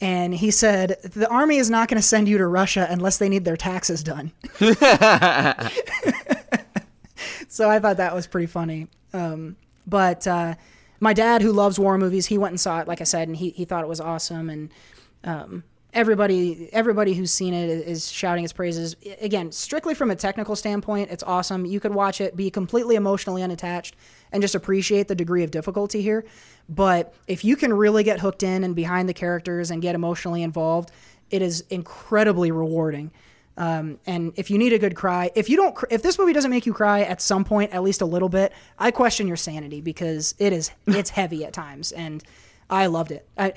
And 0.00 0.34
he 0.34 0.50
said, 0.50 0.98
the 1.02 1.28
army 1.28 1.56
is 1.56 1.70
not 1.70 1.88
going 1.88 2.00
to 2.00 2.06
send 2.06 2.28
you 2.28 2.36
to 2.38 2.46
Russia 2.46 2.86
unless 2.90 3.18
they 3.18 3.28
need 3.28 3.44
their 3.44 3.56
taxes 3.56 4.02
done. 4.02 4.32
so 7.56 7.70
I 7.70 7.78
thought 7.78 7.96
that 7.96 8.14
was 8.14 8.26
pretty 8.26 8.48
funny. 8.48 8.86
Um, 9.14 9.56
but 9.86 10.26
uh, 10.26 10.56
my 11.00 11.14
dad, 11.14 11.40
who 11.40 11.52
loves 11.52 11.78
war 11.78 11.96
movies, 11.96 12.26
he 12.26 12.36
went 12.36 12.52
and 12.52 12.60
saw 12.60 12.80
it, 12.80 12.86
like 12.86 13.00
I 13.00 13.04
said, 13.04 13.28
and 13.28 13.36
he, 13.36 13.48
he 13.48 13.64
thought 13.64 13.82
it 13.82 13.88
was 13.88 13.98
awesome. 13.98 14.50
And 14.50 14.70
um, 15.24 15.64
everybody 15.94 16.68
everybody 16.74 17.14
who's 17.14 17.30
seen 17.32 17.54
it 17.54 17.70
is 17.70 18.10
shouting 18.12 18.44
its 18.44 18.52
praises. 18.52 18.94
Again, 19.22 19.52
strictly 19.52 19.94
from 19.94 20.10
a 20.10 20.16
technical 20.16 20.54
standpoint, 20.54 21.10
it's 21.10 21.22
awesome. 21.22 21.64
You 21.64 21.80
could 21.80 21.94
watch 21.94 22.20
it, 22.20 22.36
be 22.36 22.50
completely 22.50 22.94
emotionally 22.94 23.42
unattached, 23.42 23.96
and 24.32 24.42
just 24.42 24.54
appreciate 24.54 25.08
the 25.08 25.14
degree 25.14 25.42
of 25.42 25.50
difficulty 25.50 26.02
here. 26.02 26.26
But 26.68 27.14
if 27.26 27.42
you 27.42 27.56
can 27.56 27.72
really 27.72 28.04
get 28.04 28.20
hooked 28.20 28.42
in 28.42 28.64
and 28.64 28.76
behind 28.76 29.08
the 29.08 29.14
characters 29.14 29.70
and 29.70 29.80
get 29.80 29.94
emotionally 29.94 30.42
involved, 30.42 30.90
it 31.30 31.40
is 31.40 31.64
incredibly 31.70 32.50
rewarding. 32.50 33.12
Um, 33.56 33.98
and 34.06 34.32
if 34.36 34.50
you 34.50 34.58
need 34.58 34.72
a 34.72 34.78
good 34.78 34.94
cry, 34.94 35.30
if 35.34 35.48
you 35.48 35.56
don't, 35.56 35.74
cr- 35.74 35.86
if 35.90 36.02
this 36.02 36.18
movie 36.18 36.32
doesn't 36.32 36.50
make 36.50 36.66
you 36.66 36.74
cry 36.74 37.00
at 37.02 37.22
some 37.22 37.44
point, 37.44 37.72
at 37.72 37.82
least 37.82 38.02
a 38.02 38.06
little 38.06 38.28
bit, 38.28 38.52
I 38.78 38.90
question 38.90 39.26
your 39.26 39.36
sanity 39.36 39.80
because 39.80 40.34
it 40.38 40.52
is, 40.52 40.70
it's 40.86 41.10
heavy 41.10 41.44
at 41.44 41.52
times. 41.52 41.92
And 41.92 42.22
I 42.68 42.86
loved 42.86 43.12
it. 43.12 43.26
I, 43.38 43.54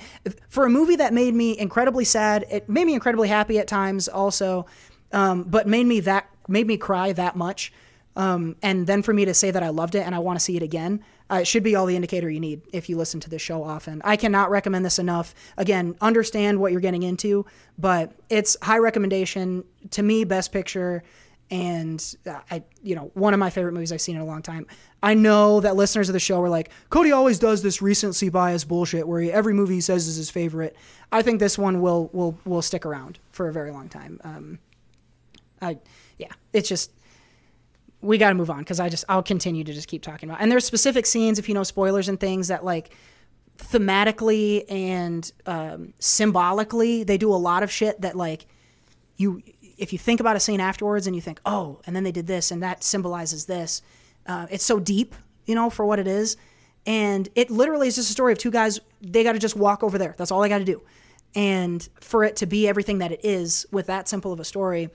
for 0.50 0.66
a 0.66 0.70
movie 0.70 0.96
that 0.98 1.14
made 1.14 1.34
me 1.34 1.58
incredibly 1.58 2.06
sad, 2.06 2.46
it 2.50 2.70
made 2.70 2.86
me 2.86 2.94
incredibly 2.94 3.28
happy 3.28 3.60
at 3.60 3.68
times 3.68 4.08
also, 4.08 4.68
um, 5.12 5.44
but 5.44 5.68
made 5.68 5.86
me 5.86 6.00
that, 6.02 6.30
made 6.48 6.68
me 6.68 6.78
cry 6.78 7.12
that 7.14 7.36
much. 7.36 7.74
Um, 8.16 8.56
and 8.62 8.86
then 8.86 9.02
for 9.02 9.14
me 9.14 9.26
to 9.26 9.34
say 9.34 9.52
that 9.52 9.64
I 9.64 9.70
loved 9.70 9.96
it 9.96 10.06
and 10.06 10.14
I 10.14 10.20
want 10.20 10.38
to 10.38 10.44
see 10.44 10.56
it 10.58 10.64
again, 10.64 11.04
uh, 11.31 11.35
it 11.35 11.47
should 11.47 11.64
be 11.64 11.76
all 11.76 11.85
the 11.85 11.95
indicator 11.95 12.30
you 12.30 12.39
need 12.39 12.61
if 12.73 12.89
you 12.89 12.97
listen 12.97 13.19
to 13.22 13.30
this 13.30 13.41
show 13.41 13.64
often. 13.64 14.01
I 14.03 14.15
cannot 14.15 14.49
recommend 14.49 14.85
this 14.85 14.99
enough. 14.99 15.35
Again, 15.57 15.95
understand 16.01 16.60
what 16.60 16.72
you're 16.72 16.81
getting 16.81 17.03
into, 17.03 17.45
but 17.77 18.14
it's 18.30 18.57
high 18.61 18.80
recommendation 18.80 19.64
to 19.91 20.01
me, 20.01 20.23
best 20.23 20.51
picture, 20.51 21.03
and 21.51 22.15
uh, 22.27 22.39
I, 22.51 22.64
you 22.84 22.95
know, 22.95 23.11
one 23.14 23.34
of 23.34 23.39
my 23.39 23.49
favorite 23.49 23.72
movies 23.73 23.91
I've 23.91 24.01
seen 24.01 24.15
in 24.15 24.22
a 24.22 24.26
long 24.26 24.41
time. 24.41 24.68
I 25.01 25.14
know 25.14 25.61
that 25.61 25.76
listeners 25.76 26.10
of 26.10 26.14
the 26.14 26.19
show 26.19 26.39
were 26.39 26.49
like, 26.49 26.69
Cody 26.89 27.11
always 27.11 27.39
does 27.39 27.64
this 27.64 27.81
recency 27.81 28.30
bias 28.30 28.64
bullshit 28.64 29.07
where 29.07 29.22
he, 29.22 29.31
every 29.31 29.53
movie 29.53 29.76
he 29.76 29.81
says 29.81 30.07
is 30.07 30.15
his 30.15 30.30
favorite. 30.30 30.76
I 31.11 31.22
think 31.22 31.39
this 31.39 31.57
one 31.57 31.81
will 31.81 32.10
will 32.14 32.38
will 32.45 32.61
stick 32.61 32.85
around 32.85 33.18
for 33.31 33.47
a 33.47 33.53
very 33.53 33.72
long 33.72 33.89
time. 33.89 34.19
Um, 34.23 34.60
I, 35.61 35.80
yeah, 36.18 36.31
it's 36.53 36.69
just 36.69 36.91
we 38.02 38.18
got 38.18 38.30
to 38.30 38.36
move 38.36 38.50
on 38.50 38.60
because 38.60 38.80
I 38.80 38.90
just 38.90 39.06
I'll 39.10 39.24
continue 39.24 39.64
to 39.64 39.74
just 39.74 39.88
keep 39.88 40.02
talking 40.02 40.30
about. 40.30 40.42
And 40.42 40.52
there's 40.52 40.66
specific 40.66 41.06
scenes 41.06 41.40
if 41.40 41.50
you 41.50 41.56
know 41.56 41.64
spoilers 41.64 42.08
and 42.08 42.20
things 42.20 42.48
that 42.48 42.64
like 42.64 42.92
thematically 43.58 44.64
and 44.70 45.32
um, 45.46 45.94
symbolically 46.00 47.04
they 47.04 47.18
do 47.18 47.32
a 47.32 47.36
lot 47.36 47.62
of 47.62 47.72
shit 47.72 48.00
that 48.02 48.16
like 48.16 48.46
you 49.18 49.42
if 49.78 49.92
you 49.92 50.00
think 50.00 50.20
about 50.20 50.36
a 50.36 50.40
scene 50.40 50.62
afterwards 50.62 51.08
and 51.08 51.16
you 51.16 51.22
think 51.22 51.42
oh 51.46 51.82
and 51.86 51.96
then 51.96 52.04
they 52.04 52.12
did 52.12 52.26
this 52.26 52.52
and 52.52 52.64
that 52.64 52.84
symbolizes 52.84 53.46
this 53.46 53.82
uh, 54.28 54.48
it's 54.50 54.64
so 54.64 54.80
deep 54.80 55.14
you 55.46 55.56
know 55.56 55.70
for 55.70 55.86
what 55.86 56.00
it 56.00 56.08
is 56.08 56.38
and 56.86 57.28
it 57.36 57.52
literally 57.52 57.88
is 57.90 57.96
just 57.96 58.10
a 58.10 58.14
story 58.14 58.32
of 58.32 58.38
two 58.38 58.50
guys 58.50 58.80
they 59.02 59.24
got 59.24 59.34
to 59.34 59.40
just 59.40 59.58
walk 59.58 59.84
over 59.84 59.98
there 59.98 60.16
that's 60.18 60.32
all 60.32 60.40
they 60.40 60.50
got 60.50 60.60
to 60.60 60.66
do 60.66 60.82
and 61.36 61.90
for 62.00 62.24
it 62.24 62.38
to 62.38 62.46
be 62.46 62.68
everything 62.68 63.00
that 63.00 63.12
it 63.12 63.20
is 63.24 63.66
with 63.72 63.88
that 63.88 64.08
simple 64.08 64.32
of 64.32 64.40
a 64.40 64.46
story 64.46 64.90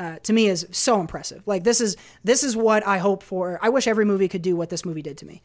uh, 0.00 0.18
to 0.22 0.32
me 0.32 0.46
is 0.46 0.66
so 0.72 0.98
impressive. 0.98 1.42
Like 1.46 1.62
this 1.62 1.80
is 1.80 1.96
this 2.24 2.42
is 2.42 2.56
what 2.56 2.84
i 2.86 2.96
hope 2.98 3.22
for. 3.22 3.58
I 3.62 3.68
wish 3.68 3.86
every 3.86 4.06
movie 4.06 4.28
could 4.28 4.40
do 4.42 4.56
what 4.56 4.70
this 4.70 4.84
movie 4.84 5.02
did 5.02 5.18
to 5.18 5.26
me. 5.26 5.42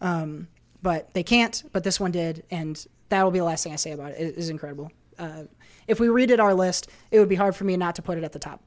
Um, 0.00 0.46
but 0.80 1.12
they 1.12 1.24
can't 1.24 1.64
but 1.72 1.82
this 1.82 1.98
one 1.98 2.12
did 2.12 2.44
and 2.50 2.86
that 3.08 3.22
will 3.24 3.32
be 3.32 3.40
the 3.40 3.44
last 3.44 3.64
thing 3.64 3.72
i 3.72 3.76
say 3.76 3.90
about 3.92 4.12
it. 4.12 4.20
It 4.20 4.36
is 4.38 4.48
incredible. 4.48 4.92
Uh, 5.18 5.44
if 5.88 5.98
we 5.98 6.06
redid 6.06 6.38
our 6.38 6.54
list 6.54 6.88
it 7.10 7.18
would 7.18 7.28
be 7.28 7.34
hard 7.34 7.56
for 7.56 7.64
me 7.64 7.76
not 7.76 7.96
to 7.96 8.02
put 8.02 8.16
it 8.16 8.22
at 8.24 8.32
the 8.32 8.38
top 8.38 8.62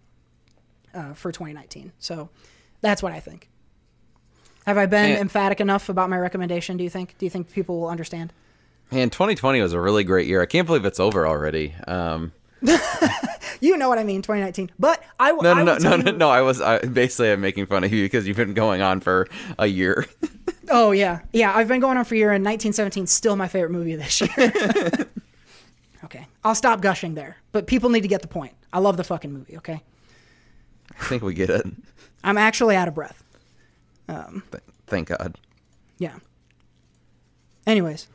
uh, 0.94 1.14
for 1.14 1.32
2019 1.32 1.94
so 2.00 2.30
that's 2.82 3.02
what 3.02 3.14
i 3.14 3.20
think. 3.22 3.50
Have 4.66 4.78
i 4.78 4.86
been 4.88 5.12
And- 5.12 5.22
emphatic 5.22 5.62
enough 5.62 5.88
about 5.88 6.10
my 6.10 6.18
recommendation 6.18 6.76
do 6.76 6.84
you 6.84 6.90
think? 6.90 7.18
Do 7.18 7.26
you 7.26 7.30
think 7.30 7.52
people 7.54 7.80
will 7.80 7.90
understand? 7.90 8.34
Man, 8.92 9.10
2020 9.10 9.62
was 9.62 9.72
a 9.74 9.80
really 9.80 10.04
great 10.04 10.26
year. 10.28 10.42
I 10.42 10.48
can't 10.48 10.66
believe 10.66 10.84
it's 10.84 11.00
over 11.00 11.28
already. 11.28 11.76
Um, 11.88 12.32
you 13.62 13.78
know 13.78 13.90
what 13.90 13.98
i 13.98 14.04
mean 14.04 14.22
2019 14.22 14.72
but 14.78 15.02
i 15.20 15.32
no, 15.32 15.52
I 15.52 15.64
no, 15.64 15.78
no, 15.78 15.78
no, 15.78 15.96
no, 15.98 16.12
no. 16.12 16.30
I 16.30 16.42
was 16.42 16.62
I, 16.62 16.80
basically 16.80 17.32
I'm 17.32 17.42
making 17.42 17.66
fun 17.68 17.84
of 17.84 17.94
you 17.94 18.04
because 18.06 18.28
you've 18.28 18.38
been 18.38 18.54
going 18.54 18.82
on 18.82 19.00
for 19.00 19.28
a 19.58 19.68
year. 19.68 20.06
Oh 20.72 20.92
yeah, 20.92 21.22
yeah. 21.34 21.56
I've 21.56 21.68
been 21.68 21.80
going 21.80 21.98
on 21.98 22.06
for 22.06 22.14
a 22.14 22.18
year, 22.20 22.32
and 22.32 22.46
1917 22.46 23.06
is 23.06 23.12
still 23.12 23.36
my 23.36 23.48
favorite 23.48 23.72
movie 23.72 23.96
this 23.96 24.22
year. 24.22 24.30
okay, 26.04 26.28
I'll 26.44 26.54
stop 26.54 26.82
gushing 26.82 27.16
there. 27.16 27.38
But 27.52 27.66
people 27.66 27.90
need 27.90 28.02
to 28.02 28.08
get 28.08 28.22
the 28.22 28.28
point. 28.28 28.54
I 28.72 28.78
love 28.78 28.96
the 28.96 29.04
fucking 29.04 29.34
movie. 29.34 29.58
Okay, 29.58 29.82
I 31.00 31.04
think 31.06 31.24
we 31.24 31.34
get 31.34 31.50
it. 31.50 31.66
I'm 32.24 32.38
actually 32.38 32.76
out 32.76 32.88
of 32.88 32.94
breath. 32.94 33.24
Um, 34.08 34.44
Th- 34.52 34.64
Thank 34.86 35.08
God. 35.08 35.36
Yeah. 35.98 36.18
Anyways, 37.66 38.08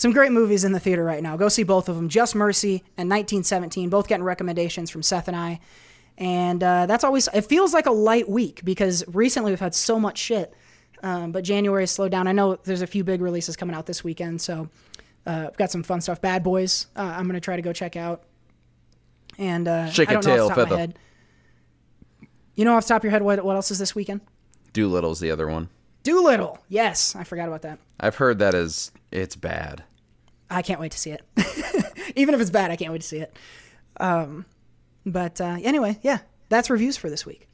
some 0.00 0.12
great 0.12 0.32
movies 0.32 0.64
in 0.64 0.72
the 0.72 0.80
theater 0.80 1.04
right 1.04 1.22
now. 1.22 1.36
Go 1.36 1.50
see 1.50 1.62
both 1.62 1.86
of 1.90 1.94
them. 1.94 2.08
Just 2.08 2.34
Mercy 2.34 2.76
and 2.96 3.10
1917, 3.10 3.90
both 3.90 4.08
getting 4.08 4.24
recommendations 4.24 4.88
from 4.88 5.02
Seth 5.02 5.28
and 5.28 5.36
I. 5.36 5.60
And 6.16 6.64
uh, 6.64 6.86
that's 6.86 7.04
always, 7.04 7.28
it 7.34 7.42
feels 7.42 7.74
like 7.74 7.84
a 7.84 7.90
light 7.90 8.26
week 8.26 8.62
because 8.64 9.04
recently 9.08 9.52
we've 9.52 9.60
had 9.60 9.74
so 9.74 10.00
much 10.00 10.16
shit. 10.16 10.54
Um, 11.02 11.32
but 11.32 11.44
January 11.44 11.82
has 11.82 11.90
slowed 11.90 12.12
down. 12.12 12.26
I 12.26 12.32
know 12.32 12.56
there's 12.56 12.80
a 12.80 12.86
few 12.86 13.04
big 13.04 13.20
releases 13.20 13.56
coming 13.56 13.76
out 13.76 13.84
this 13.84 14.02
weekend. 14.02 14.40
So 14.40 14.70
uh, 15.26 15.48
I've 15.48 15.56
got 15.58 15.70
some 15.70 15.82
fun 15.82 16.00
stuff. 16.00 16.18
Bad 16.22 16.42
Boys, 16.42 16.86
uh, 16.96 17.02
I'm 17.02 17.24
going 17.24 17.34
to 17.34 17.40
try 17.40 17.56
to 17.56 17.62
go 17.62 17.74
check 17.74 17.94
out. 17.94 18.22
And 19.36 19.68
uh, 19.68 19.90
Shake 19.90 20.08
I 20.08 20.12
a 20.12 20.14
don't 20.14 20.24
know 20.24 20.32
off 20.32 20.36
tail 20.38 20.48
the 20.48 20.54
top 20.54 20.58
of 20.62 20.70
my 20.70 20.76
feather. 20.76 20.80
head. 20.80 20.98
You 22.54 22.64
know 22.64 22.74
off 22.74 22.84
the 22.84 22.88
top 22.88 23.00
of 23.00 23.04
your 23.04 23.10
head 23.10 23.20
what, 23.20 23.44
what 23.44 23.54
else 23.54 23.70
is 23.70 23.78
this 23.78 23.94
weekend? 23.94 24.22
Dolittle's 24.72 25.20
the 25.20 25.30
other 25.30 25.46
one. 25.46 25.68
Dolittle. 26.04 26.58
Yes, 26.70 27.14
I 27.14 27.24
forgot 27.24 27.48
about 27.48 27.60
that. 27.62 27.78
I've 27.98 28.16
heard 28.16 28.38
that 28.38 28.54
is 28.54 28.92
it's 29.12 29.36
bad. 29.36 29.84
I 30.50 30.62
can't 30.62 30.80
wait 30.80 30.92
to 30.92 30.98
see 30.98 31.10
it. 31.12 31.22
Even 32.16 32.34
if 32.34 32.40
it's 32.40 32.50
bad, 32.50 32.70
I 32.70 32.76
can't 32.76 32.92
wait 32.92 33.02
to 33.02 33.06
see 33.06 33.18
it. 33.18 33.36
Um, 33.98 34.46
but 35.06 35.40
uh, 35.40 35.58
anyway, 35.62 35.98
yeah, 36.02 36.18
that's 36.48 36.68
reviews 36.68 36.96
for 36.96 37.08
this 37.08 37.24
week. 37.24 37.46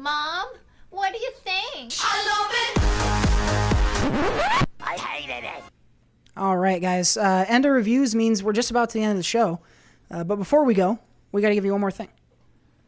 Mom, 0.00 0.48
what 0.90 1.12
do 1.12 1.18
you 1.18 1.30
think? 1.44 1.92
I 2.00 2.16
love 2.30 2.50
it. 2.54 2.78
I 4.80 4.96
hated 4.96 5.44
it. 5.46 5.62
All 6.36 6.56
right, 6.56 6.80
guys. 6.80 7.16
Uh, 7.16 7.44
end 7.48 7.66
of 7.66 7.72
reviews 7.72 8.14
means 8.14 8.42
we're 8.42 8.52
just 8.52 8.70
about 8.70 8.90
to 8.90 8.98
the 8.98 9.04
end 9.04 9.12
of 9.12 9.18
the 9.18 9.22
show. 9.22 9.60
Uh, 10.10 10.24
but 10.24 10.36
before 10.36 10.64
we 10.64 10.72
go, 10.72 10.98
we 11.32 11.42
got 11.42 11.48
to 11.48 11.54
give 11.54 11.64
you 11.64 11.72
one 11.72 11.80
more 11.80 11.90
thing. 11.90 12.08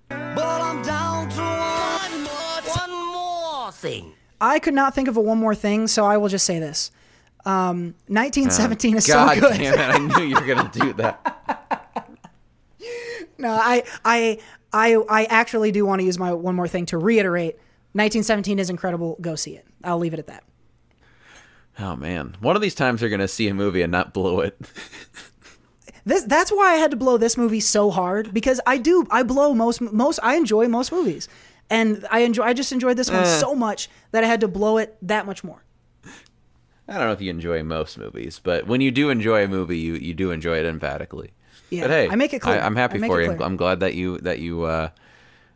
But 0.08 0.38
I'm 0.38 0.82
down 0.82 1.28
to 1.30 1.40
one 1.40 2.22
more, 2.22 2.76
one 2.76 3.12
more 3.12 3.72
thing. 3.72 4.12
I 4.40 4.58
could 4.58 4.74
not 4.74 4.94
think 4.94 5.08
of 5.08 5.16
a 5.16 5.20
one 5.20 5.38
more 5.38 5.54
thing, 5.54 5.86
so 5.86 6.06
I 6.06 6.16
will 6.16 6.28
just 6.28 6.46
say 6.46 6.58
this. 6.58 6.90
Um, 7.46 7.94
1917 8.08 8.96
is 8.98 9.06
God 9.06 9.34
so 9.34 9.40
good. 9.40 9.50
God 9.50 9.58
damn 9.58 9.74
it! 9.74 9.80
I 9.80 9.98
knew 10.18 10.24
you 10.26 10.34
were 10.34 10.46
gonna 10.46 10.70
do 10.72 10.92
that. 10.94 12.06
No, 13.38 13.52
I, 13.52 13.84
I, 14.04 14.38
I, 14.70 14.96
I 15.08 15.24
actually 15.24 15.72
do 15.72 15.86
want 15.86 16.00
to 16.00 16.04
use 16.04 16.18
my 16.18 16.30
one 16.34 16.54
more 16.54 16.68
thing 16.68 16.84
to 16.86 16.98
reiterate. 16.98 17.54
1917 17.92 18.58
is 18.58 18.68
incredible. 18.68 19.16
Go 19.22 19.34
see 19.34 19.56
it. 19.56 19.66
I'll 19.82 19.98
leave 19.98 20.12
it 20.12 20.18
at 20.18 20.26
that. 20.26 20.44
Oh 21.78 21.96
man, 21.96 22.36
one 22.40 22.54
of 22.54 22.60
these 22.60 22.74
times 22.74 23.00
you're 23.00 23.08
gonna 23.08 23.26
see 23.28 23.48
a 23.48 23.54
movie 23.54 23.80
and 23.80 23.90
not 23.90 24.12
blow 24.12 24.40
it. 24.40 24.60
This 26.06 26.24
that's 26.24 26.50
why 26.50 26.72
I 26.72 26.76
had 26.76 26.90
to 26.92 26.96
blow 26.96 27.18
this 27.18 27.36
movie 27.36 27.60
so 27.60 27.90
hard 27.90 28.32
because 28.32 28.58
I 28.66 28.78
do 28.78 29.06
I 29.10 29.22
blow 29.22 29.52
most 29.54 29.80
most 29.82 30.18
I 30.22 30.34
enjoy 30.36 30.66
most 30.66 30.92
movies. 30.92 31.28
And 31.68 32.06
I 32.10 32.20
enjoy 32.20 32.42
I 32.44 32.52
just 32.54 32.72
enjoyed 32.72 32.96
this 32.96 33.10
one 33.10 33.20
Eh. 33.20 33.38
so 33.38 33.54
much 33.54 33.90
that 34.10 34.24
I 34.24 34.26
had 34.26 34.40
to 34.40 34.48
blow 34.48 34.78
it 34.78 34.96
that 35.02 35.26
much 35.26 35.44
more. 35.44 35.62
I 36.90 36.94
don't 36.94 37.06
know 37.06 37.12
if 37.12 37.20
you 37.20 37.30
enjoy 37.30 37.62
most 37.62 37.98
movies, 37.98 38.40
but 38.42 38.66
when 38.66 38.80
you 38.80 38.90
do 38.90 39.10
enjoy 39.10 39.44
a 39.44 39.48
movie, 39.48 39.78
you 39.78 39.94
you 39.94 40.12
do 40.12 40.32
enjoy 40.32 40.58
it 40.58 40.66
emphatically. 40.66 41.30
Yeah, 41.70 41.82
but 41.82 41.90
hey, 41.90 42.08
I 42.08 42.16
make 42.16 42.34
it 42.34 42.40
clear. 42.40 42.56
I, 42.56 42.66
am 42.66 42.74
happy 42.74 42.98
for 42.98 43.22
you. 43.22 43.30
I'm 43.40 43.56
glad 43.56 43.80
that 43.80 43.94
you 43.94 44.18
that 44.18 44.40
you. 44.40 44.64
Uh, 44.64 44.90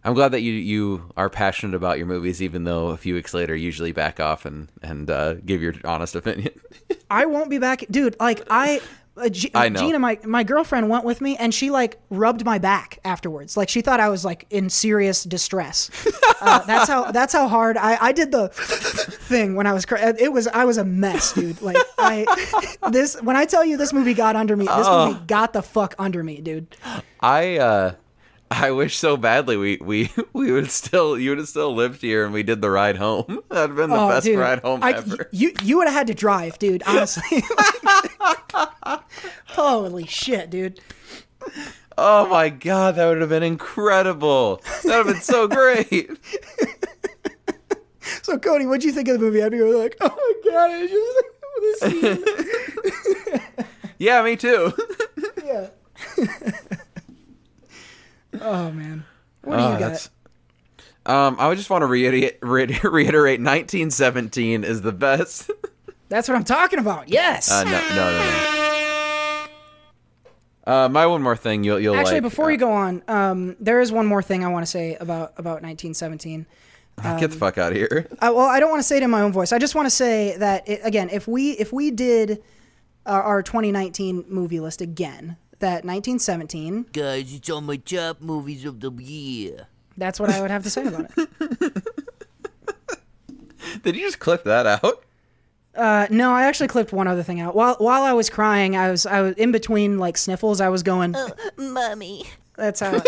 I'm 0.05 0.15
glad 0.15 0.31
that 0.31 0.43
you 0.43 0.53
you 0.53 1.11
are 1.17 1.29
passionate 1.29 1.75
about 1.75 1.99
your 1.99 2.07
movies, 2.07 2.41
even 2.41 2.63
though 2.63 2.89
a 2.89 2.97
few 2.97 3.15
weeks 3.15 3.35
later 3.35 3.57
usually 3.57 3.91
back 3.91 4.21
off 4.21 4.45
and 4.45 4.69
and 4.81 5.11
uh, 5.11 5.35
give 5.35 5.61
your 5.61 5.75
honest 5.85 6.15
opinion. 6.15 6.53
I 7.11 7.27
won't 7.27 7.51
be 7.51 7.59
back 7.59 7.85
dude, 7.91 8.15
like 8.21 8.47
I 8.49 8.81
uh, 9.17 9.29
G- 9.29 9.51
I 9.55 9.69
know. 9.69 9.81
Gina, 9.81 9.99
my 9.99 10.19
my 10.25 10.43
girlfriend 10.43 10.89
went 10.89 11.05
with 11.05 11.21
me, 11.21 11.37
and 11.37 11.55
she 11.55 11.71
like 11.71 11.99
rubbed 12.11 12.45
my 12.45 12.59
back 12.59 12.99
afterwards. 13.05 13.57
Like 13.57 13.69
she 13.69 13.81
thought 13.81 14.01
I 14.01 14.09
was 14.09 14.25
like 14.25 14.47
in 14.51 14.69
serious 14.71 15.23
distress. 15.23 15.91
uh, 16.41 16.65
that's 16.65 16.89
how 16.89 17.13
that's 17.13 17.33
how 17.33 17.47
hard 17.47 17.77
I 17.77 17.97
I 18.01 18.13
did 18.13 18.33
the 18.33 18.49
thing 19.35 19.55
when 19.57 19.67
I 19.67 19.73
was. 19.73 19.85
Cr- 19.85 19.97
it 19.97 20.33
was 20.33 20.47
I 20.49 20.65
was 20.65 20.79
a 20.79 20.85
mess, 20.85 21.33
dude. 21.33 21.61
Like 21.61 21.77
I 21.99 22.25
this 22.91 23.21
when 23.23 23.37
I 23.37 23.45
tell 23.47 23.65
you 23.65 23.77
this 23.77 23.93
movie 23.93 24.15
got 24.15 24.37
under 24.37 24.57
me, 24.57 24.65
this 24.67 24.75
Oh. 24.87 25.09
movie 25.09 25.25
got 25.27 25.53
the 25.53 25.63
fuck 25.63 25.95
under 25.99 26.23
me, 26.23 26.41
dude. 26.41 26.69
I 27.21 27.59
uh, 27.59 27.95
I 28.51 28.71
wish 28.71 28.97
so 28.97 29.17
badly 29.17 29.57
we 29.57 29.79
we 29.83 30.13
we 30.33 30.53
would 30.53 30.71
still 30.71 31.19
you 31.19 31.31
would 31.31 31.39
have 31.39 31.49
still 31.49 31.75
lived 31.75 32.01
here 32.01 32.25
and 32.25 32.33
we 32.33 32.43
did 32.45 32.61
the 32.63 32.71
ride 32.71 32.97
home. 32.97 33.41
That'd 33.51 33.71
have 33.71 33.77
been 33.77 33.91
the 33.91 33.97
Oh, 33.97 34.09
best 34.09 34.25
dude. 34.27 34.39
ride 34.39 34.61
home 34.61 34.83
I- 34.83 34.93
ever. 34.93 35.29
You 35.33 35.53
you 35.63 35.79
would 35.79 35.89
have 35.89 35.95
had 35.97 36.07
to 36.07 36.15
drive, 36.15 36.59
dude. 36.61 36.83
Honestly. 36.87 37.43
Holy 39.49 40.07
shit, 40.07 40.51
dude. 40.51 40.81
Oh 41.97 42.27
my 42.29 42.49
god, 42.49 42.97
that 42.97 43.07
would 43.07 43.21
have 43.21 43.31
been 43.31 43.43
incredible. 43.43 44.61
That 44.85 44.85
would 44.85 45.07
have 45.07 45.07
been 45.07 45.23
so 45.23 45.47
great. 45.49 46.11
So 48.23 48.39
Cody, 48.39 48.67
what'd 48.67 48.85
you 48.85 48.93
think 48.93 49.09
of 49.09 49.19
the 49.19 49.25
movie? 49.25 49.41
After 49.43 49.57
you 49.57 49.65
were 49.65 49.79
like, 49.79 49.97
oh 50.01 50.09
my 50.09 50.51
god, 50.51 50.71
I 50.71 50.87
just 50.87 51.25
this 52.01 53.63
scene. 53.63 53.69
yeah, 53.99 54.23
me 54.23 54.37
too. 54.37 54.73
yeah. 55.45 55.69
oh 58.41 58.71
man, 58.71 59.05
what 59.43 59.57
do 59.57 59.63
Oh, 59.63 59.73
you 59.73 59.79
got? 59.79 60.09
Um, 61.07 61.37
I 61.39 61.49
would 61.49 61.59
just 61.59 61.69
want 61.69 61.83
to 61.83 61.87
reiterate, 61.87 62.39
reiterate, 62.43 62.83
reiterate 62.85 63.41
1917 63.41 64.65
is 64.65 64.81
the 64.83 64.93
best. 64.93 65.51
That's 66.09 66.29
what 66.29 66.37
I'm 66.37 66.45
talking 66.45 66.79
about. 66.79 67.09
Yes. 67.09 67.51
Uh, 67.51 67.65
no, 67.65 67.71
no, 67.71 67.95
no, 67.95 68.19
no. 68.19 68.51
Uh, 70.67 70.89
my 70.89 71.07
one 71.07 71.21
more 71.21 71.37
thing 71.37 71.63
you'll 71.63 71.79
you'll 71.79 71.95
Actually, 71.95 72.15
like, 72.15 72.23
before 72.23 72.47
uh, 72.47 72.49
you 72.49 72.57
go 72.57 72.73
on, 72.73 73.03
um, 73.07 73.55
there 73.61 73.81
is 73.81 73.93
one 73.93 74.07
more 74.07 74.23
thing 74.23 74.45
I 74.45 74.49
want 74.49 74.65
to 74.65 74.71
say 74.71 74.95
about 74.95 75.35
about 75.37 75.63
1917. 75.63 76.47
Ah, 76.99 77.17
get 77.19 77.31
the 77.31 77.35
um, 77.37 77.41
fuck 77.41 77.59
out 77.59 77.73
of 77.73 77.77
here. 77.79 78.07
I, 78.21 78.31
well, 78.31 78.47
I 78.47 78.61
don't 78.61 78.71
want 78.71 78.81
to 78.81 78.87
say 78.87 78.97
it 78.99 79.03
in 79.03 79.11
my 79.11 79.21
own 79.23 79.33
voice. 79.33 79.53
I 79.53 79.59
just 79.59 79.75
want 79.75 79.87
to 79.87 79.91
say 79.91 80.37
that 80.39 80.69
it, 80.69 80.81
again, 80.85 81.09
if 81.11 81.27
we 81.27 81.51
if 81.53 81.73
we 81.73 81.91
did 81.91 82.43
our, 83.07 83.23
our 83.23 83.43
2019 83.43 84.25
movie 84.29 84.61
list 84.61 84.81
again, 84.81 85.37
that 85.59 85.85
1917, 85.85 86.87
Guys, 86.93 87.35
it's 87.35 87.51
on 87.51 87.65
my 87.67 87.77
top 87.77 88.21
movies 88.21 88.65
of 88.65 88.81
the 88.81 88.91
year. 88.93 89.67
that's 89.97 90.19
what 90.21 90.31
I 90.31 90.41
would 90.41 90.51
have 90.51 90.63
to 90.65 90.71
say 90.71 90.87
about 90.87 91.11
it. 91.17 91.83
Did 93.83 93.97
you 93.97 94.03
just 94.03 94.19
clip 94.19 94.45
that 94.45 94.67
out? 94.67 95.05
Uh, 95.75 96.07
no, 96.11 96.33
I 96.33 96.45
actually 96.45 96.69
clipped 96.69 96.93
one 96.93 97.09
other 97.09 97.23
thing 97.25 97.41
out. 97.41 97.57
While 97.57 97.75
while 97.79 98.03
I 98.03 98.13
was 98.13 98.31
crying, 98.31 98.77
I 98.77 98.91
was 98.91 99.05
I 99.07 99.21
was 99.21 99.35
in 99.37 99.51
between 99.53 99.99
like 99.99 100.17
sniffles. 100.17 100.61
I 100.61 100.69
was 100.69 100.83
going. 100.85 101.15
Uh, 101.17 101.29
Mommy. 101.57 102.25
That's 102.57 102.79
how. 102.81 102.93
that- 102.93 103.05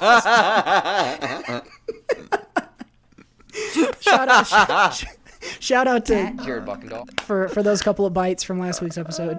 that's 0.00 1.46
how- 1.48 1.62
shout 4.00 4.28
out! 4.28 4.46
sh- 4.96 5.04
sh- 5.04 5.56
shout 5.60 5.86
out 5.88 6.06
to 6.06 6.32
Jared 6.44 6.64
Buckendahl. 6.64 7.20
for 7.20 7.48
for 7.48 7.62
those 7.62 7.82
couple 7.82 8.06
of 8.06 8.12
bites 8.14 8.42
from 8.42 8.58
last 8.58 8.80
week's 8.82 8.98
episode. 8.98 9.38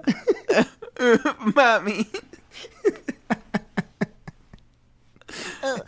Mommy. 1.56 2.07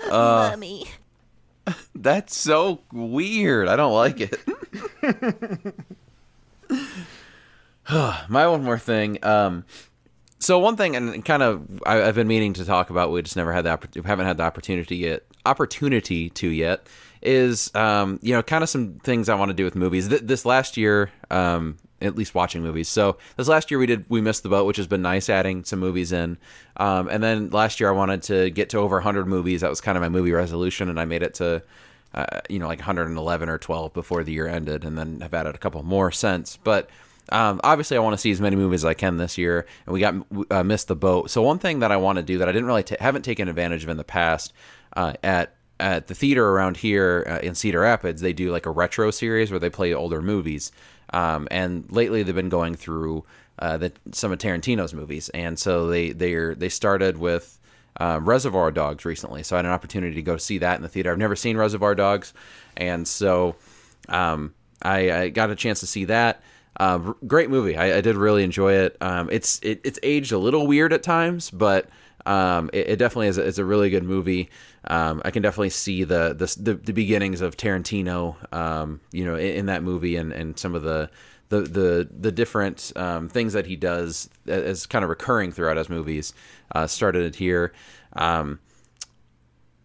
Mommy. 0.10 0.86
That's 1.96 2.38
so 2.38 2.82
weird. 2.92 3.68
I 3.68 3.76
don't 3.76 3.94
like 3.94 4.22
it. 4.22 5.76
My 8.30 8.48
one 8.48 8.64
more 8.64 8.78
thing. 8.80 9.24
Um, 9.24 9.66
so 10.40 10.60
one 10.60 10.78
thing, 10.78 10.96
and 10.96 11.24
kind 11.26 11.44
of, 11.44 11.82
I, 11.86 12.04
I've 12.04 12.16
been 12.16 12.28
meaning 12.28 12.54
to 12.54 12.66
talk 12.66 12.90
about. 12.90 13.12
We 13.12 13.22
just 13.22 13.36
never 13.36 13.52
had 13.52 13.66
the 13.66 13.78
oppor- 13.78 14.06
haven't 14.06 14.26
had 14.26 14.38
the 14.38 14.44
opportunity 14.44 14.98
yet. 14.98 15.24
Opportunity 15.46 16.30
to 16.32 16.48
yet 16.48 16.88
is, 17.22 17.74
um, 17.76 18.20
you 18.22 18.34
know, 18.34 18.42
kind 18.42 18.64
of 18.64 18.70
some 18.70 19.00
things 19.00 19.30
I 19.30 19.36
want 19.36 19.50
to 19.50 19.54
do 19.54 19.66
with 19.66 19.76
movies. 19.76 20.08
Th- 20.08 20.22
this 20.22 20.46
last 20.46 20.78
year, 20.78 21.12
um, 21.30 21.78
at 22.02 22.16
least 22.16 22.34
watching 22.36 22.62
movies. 22.62 22.88
So 22.88 23.18
this 23.38 23.48
last 23.48 23.72
year 23.72 23.80
we 23.80 23.86
did 23.86 24.06
we 24.10 24.22
missed 24.22 24.44
the 24.44 24.50
boat, 24.50 24.66
which 24.66 24.78
has 24.78 24.88
been 24.88 25.02
nice 25.02 25.30
adding 25.30 25.64
some 25.64 25.80
movies 25.80 26.12
in. 26.12 26.38
Um, 26.78 27.10
and 27.10 27.22
then 27.22 27.50
last 27.50 27.80
year 27.80 27.90
I 27.90 27.94
wanted 27.94 28.24
to 28.24 28.50
get 28.50 28.70
to 28.70 28.78
over 28.78 28.98
100 28.98 29.28
movies. 29.28 29.62
That 29.62 29.70
was 29.70 29.82
kind 29.82 29.98
of 29.98 30.02
my 30.02 30.10
movie 30.10 30.32
resolution, 30.32 30.90
and 30.90 31.00
I 31.00 31.06
made 31.06 31.24
it 31.24 31.34
to 31.36 31.64
uh, 32.14 32.42
you 32.50 32.60
know 32.60 32.68
like 32.68 32.80
111 32.80 33.50
or 33.50 33.58
12 33.58 33.94
before 33.94 34.24
the 34.24 34.32
year 34.32 34.48
ended, 34.48 34.86
and 34.86 34.98
then 34.98 35.22
have 35.22 35.34
added 35.34 35.56
a 35.56 35.60
couple 35.60 35.84
more 35.84 36.12
since. 36.12 36.58
But 36.58 36.90
um, 37.32 37.60
obviously 37.64 37.98
I 37.98 38.00
want 38.00 38.14
to 38.14 38.18
see 38.18 38.32
as 38.32 38.42
many 38.42 38.56
movies 38.56 38.82
as 38.82 38.86
I 38.86 38.94
can 38.94 39.18
this 39.18 39.38
year, 39.38 39.66
and 39.86 39.94
we 39.94 40.00
got 40.00 40.16
uh, 40.52 40.64
missed 40.64 40.88
the 40.88 40.96
boat. 40.96 41.30
So 41.30 41.42
one 41.42 41.60
thing 41.60 41.80
that 41.80 41.92
I 41.92 41.98
want 41.98 42.18
to 42.18 42.24
do 42.24 42.38
that 42.40 42.50
I 42.50 42.52
didn't 42.52 42.68
really 42.68 42.84
ta 42.84 42.96
haven't 43.00 43.24
taken 43.24 43.48
advantage 43.48 43.84
of 43.84 43.90
in 43.90 43.98
the 43.98 44.04
past 44.04 44.54
uh, 44.96 45.14
at 45.24 45.54
at 45.80 46.08
the 46.08 46.16
theater 46.16 46.48
around 46.50 46.78
here 46.78 47.26
uh, 47.28 47.46
in 47.46 47.56
Cedar 47.56 47.82
Rapids, 47.82 48.22
they 48.22 48.34
do 48.34 48.52
like 48.52 48.66
a 48.66 48.72
retro 48.72 49.12
series 49.12 49.52
where 49.52 49.60
they 49.60 49.70
play 49.70 49.94
older 49.94 50.22
movies. 50.22 50.72
Um, 51.14 51.48
and 51.50 51.86
lately 51.92 52.24
they've 52.24 52.36
been 52.36 52.50
going 52.50 52.76
through 52.76 53.26
uh, 53.58 53.78
the, 53.78 53.92
some 54.12 54.32
of 54.32 54.40
Tarantino's 54.40 54.94
movies, 54.94 55.30
and 55.30 55.58
so 55.58 55.88
they 55.88 56.12
they 56.12 56.54
they 56.54 56.70
started 56.70 57.18
with 57.18 57.60
uh, 58.00 58.20
Reservoir 58.22 58.72
Dogs 58.72 59.06
recently. 59.06 59.44
So 59.44 59.56
I 59.56 59.60
had 59.60 59.66
an 59.66 59.72
opportunity 59.72 60.16
to 60.16 60.22
go 60.22 60.38
see 60.38 60.60
that 60.60 60.78
in 60.78 60.82
the 60.82 60.88
theater. 60.88 61.12
I've 61.12 61.18
never 61.18 61.36
seen 61.36 61.58
Reservoir 61.58 61.96
Dogs, 61.96 62.34
and 62.78 63.08
so 63.08 63.56
um, 64.08 64.54
I, 64.82 65.12
I 65.12 65.30
got 65.30 65.50
a 65.50 65.56
chance 65.56 65.82
to 65.82 65.88
see 65.88 66.06
that. 66.06 66.42
R- 66.80 67.16
great 67.28 67.50
movie. 67.50 67.76
I, 67.76 67.98
I 67.98 68.02
did 68.02 68.16
really 68.16 68.44
enjoy 68.44 68.74
it. 68.74 68.96
Um, 69.02 69.30
it's 69.30 69.60
it, 69.62 69.82
it's 69.84 70.00
aged 70.04 70.32
a 70.32 70.38
little 70.38 70.66
weird 70.66 70.94
at 70.94 71.04
times, 71.04 71.50
but 71.50 71.90
um, 72.26 72.70
it, 72.72 72.90
it 72.92 72.96
definitely 73.00 73.28
is 73.28 73.38
a, 73.38 73.44
is 73.44 73.60
a 73.60 73.66
really 73.66 73.90
good 73.90 74.04
movie. 74.04 74.50
Um, 74.86 75.22
I 75.26 75.32
can 75.32 75.42
definitely 75.44 75.72
see 75.72 76.04
the 76.04 76.34
the, 76.34 76.56
the, 76.62 76.74
the 76.76 76.94
beginnings 76.94 77.42
of 77.42 77.58
Tarantino, 77.58 78.36
um, 78.54 79.02
you 79.12 79.26
know, 79.26 79.36
in, 79.36 79.58
in 79.58 79.66
that 79.68 79.84
movie 79.84 80.16
and, 80.16 80.32
and 80.32 80.58
some 80.58 80.76
of 80.76 80.84
the 80.84 81.10
the 81.50 81.62
the, 81.62 82.10
the 82.12 82.32
different 82.32 82.92
um, 82.96 83.28
things 83.28 83.54
that 83.54 83.66
he 83.66 83.76
does 83.76 84.30
as 84.48 84.86
kind 84.86 85.04
of 85.04 85.10
recurring 85.10 85.52
throughout 85.52 85.78
his 85.78 85.90
movies. 85.90 86.34
Uh, 86.74 86.88
started 86.88 87.36
here. 87.36 87.74
Um, 88.14 88.60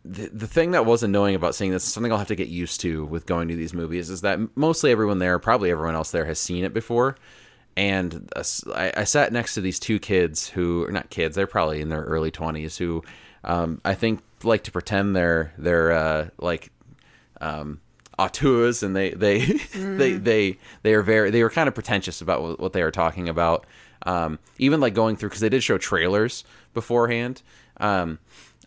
the, 0.05 0.29
the 0.29 0.47
thing 0.47 0.73
that 0.73 0.85
was 0.85 1.03
annoying 1.03 1.35
about 1.35 1.55
seeing 1.55 1.71
this, 1.71 1.83
something 1.83 2.12
I'll 2.12 2.19
have 2.19 2.29
to 2.29 2.37
get 2.37 2.49
used 2.49 2.81
to 2.83 3.07
with 3.07 3.25
going 3.25 3.49
to 3.49 3.57
these 3.57 3.73
movies, 3.73 4.11
is 4.11 4.21
that 4.21 4.39
mostly 4.55 4.91
everyone 4.91 5.19
there, 5.19 5.39
probably 5.39 5.71
everyone 5.71 5.95
else 5.95 6.11
there, 6.11 6.27
has 6.27 6.39
seen 6.39 6.62
it 6.65 6.75
before. 6.75 7.16
And 7.76 8.30
uh, 8.36 8.44
I, 8.74 8.92
I 8.98 9.05
sat 9.05 9.32
next 9.32 9.55
to 9.55 9.60
these 9.60 9.80
two 9.80 9.98
kids 9.98 10.48
who 10.48 10.84
are 10.84 10.92
not 10.92 11.10
kids; 11.10 11.34
they're 11.36 11.46
probably 11.46 11.80
in 11.80 11.88
their 11.88 12.02
early 12.02 12.30
twenties. 12.30 12.76
Who 12.78 13.02
um, 13.42 13.80
I 13.84 13.94
think 13.94 14.20
like 14.42 14.64
to 14.64 14.72
pretend 14.72 15.16
they're 15.16 15.52
they're 15.59 15.92
uh, 15.92 16.28
like 16.38 16.70
um, 17.40 17.80
auteurs, 18.18 18.82
and 18.82 18.94
they 18.94 19.10
they 19.10 19.44
they 19.74 20.12
they 20.12 20.59
they 20.82 20.94
are 20.94 21.02
very 21.02 21.30
they 21.30 21.42
were 21.42 21.51
kind 21.51 21.68
of 21.68 21.74
pretentious 21.74 22.20
about 22.20 22.42
what, 22.42 22.60
what 22.60 22.72
they 22.72 22.82
were 22.82 22.90
talking 22.90 23.28
about. 23.28 23.66
Um, 24.06 24.38
even 24.59 24.80
like 24.80 24.94
going 24.94 25.16
through 25.16 25.30
because 25.30 25.40
they 25.40 25.48
did 25.48 25.62
show 25.62 25.78
trailers 25.78 26.44
beforehand. 26.74 27.42
Um, 27.78 28.18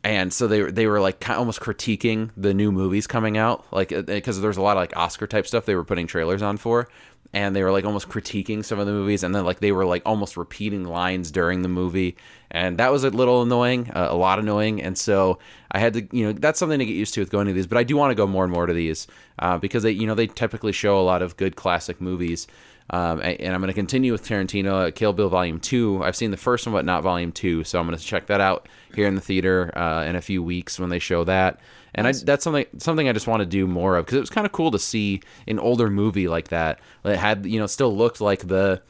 and 0.04 0.32
so 0.32 0.48
they 0.48 0.62
they 0.64 0.88
were 0.88 1.00
like 1.00 1.28
almost 1.30 1.60
critiquing 1.60 2.30
the 2.38 2.54
new 2.54 2.72
movies 2.72 3.08
coming 3.08 3.38
out, 3.38 3.66
like 3.72 3.90
because 4.06 4.40
there's 4.42 4.58
a 4.58 4.62
lot 4.62 4.78
of 4.78 4.82
like 4.82 4.96
Oscar 4.96 5.28
type 5.28 5.48
stuff 5.48 5.66
they 5.66 5.76
were 5.76 5.84
putting 5.84 6.08
trailers 6.08 6.42
on 6.42 6.58
for, 6.58 6.88
and 7.34 7.56
they 7.56 7.64
were 7.64 7.72
like 7.72 7.86
almost 7.86 8.10
critiquing 8.10 8.64
some 8.64 8.80
of 8.80 8.86
the 8.86 8.92
movies, 8.92 9.24
and 9.24 9.34
then 9.36 9.46
like 9.46 9.60
they 9.60 9.72
were 9.72 9.86
like 9.86 10.02
almost 10.06 10.38
repeating 10.38 10.86
lines 10.86 11.32
during 11.32 11.62
the 11.62 11.70
movie, 11.70 12.16
and 12.52 12.78
that 12.78 12.92
was 12.92 13.04
a 13.04 13.10
little 13.10 13.42
annoying, 13.42 13.92
uh, 13.92 14.08
a 14.10 14.16
lot 14.16 14.40
annoying, 14.40 14.82
and 14.82 14.98
so 14.98 15.40
I 15.72 15.80
had 15.80 15.94
to 15.94 16.08
you 16.12 16.26
know 16.26 16.34
that's 16.34 16.60
something 16.60 16.80
to 16.80 16.86
get 16.86 16.94
used 16.94 17.14
to 17.16 17.22
with 17.22 17.30
going 17.30 17.48
to 17.48 17.54
these, 17.54 17.68
but 17.68 17.78
I 17.78 17.84
do 17.84 17.98
want 17.98 18.12
to 18.12 18.16
go 18.16 18.28
more 18.28 18.44
and 18.44 18.54
more 18.54 18.66
to 18.66 18.74
these 18.74 19.08
uh, 19.40 19.58
because 19.58 19.84
they 19.84 19.92
you 19.92 20.08
know 20.08 20.16
they 20.16 20.28
typically 20.28 20.72
show 20.72 21.00
a 21.00 21.04
lot 21.04 21.22
of 21.22 21.38
good 21.38 21.56
classic 21.56 22.02
movies. 22.02 22.48
Um, 22.90 23.20
and 23.22 23.54
I'm 23.54 23.60
going 23.60 23.68
to 23.68 23.74
continue 23.74 24.14
with 24.14 24.26
Tarantino, 24.26 24.88
uh, 24.88 24.92
Kill 24.92 25.12
Bill 25.12 25.28
Volume 25.28 25.60
Two. 25.60 26.02
I've 26.02 26.16
seen 26.16 26.32
the 26.32 26.38
first 26.38 26.66
one, 26.66 26.74
but 26.74 26.86
not 26.86 27.04
Volume 27.04 27.34
Two, 27.34 27.66
so 27.66 27.80
I'm 27.80 27.86
going 27.86 27.98
to 27.98 28.04
check 28.04 28.28
that 28.28 28.40
out 28.40 28.70
here 28.96 29.08
in 29.08 29.16
the 29.16 29.22
theater 29.22 29.78
uh, 29.78 30.06
in 30.06 30.16
a 30.16 30.22
few 30.22 30.42
weeks 30.42 30.80
when 30.80 30.90
they 30.90 31.00
show 31.00 31.26
that. 31.26 31.60
And 31.98 32.08
I, 32.08 32.12
that's 32.12 32.44
something 32.44 32.66
something 32.78 33.10
I 33.10 33.14
just 33.14 33.28
want 33.28 33.42
to 33.42 33.46
do 33.46 33.66
more 33.68 33.98
of 33.98 34.06
because 34.06 34.18
it 34.18 34.22
was 34.22 34.30
kind 34.30 34.46
of 34.46 34.52
cool 34.52 34.70
to 34.72 34.80
see 34.80 35.22
an 35.48 35.58
older 35.58 35.90
movie 35.90 36.28
like 36.28 36.50
that 36.50 36.80
that 37.04 37.18
had 37.18 37.46
you 37.46 37.60
know 37.60 37.66
still 37.66 37.96
looked 37.96 38.22
like 38.22 38.48
the 38.48 38.84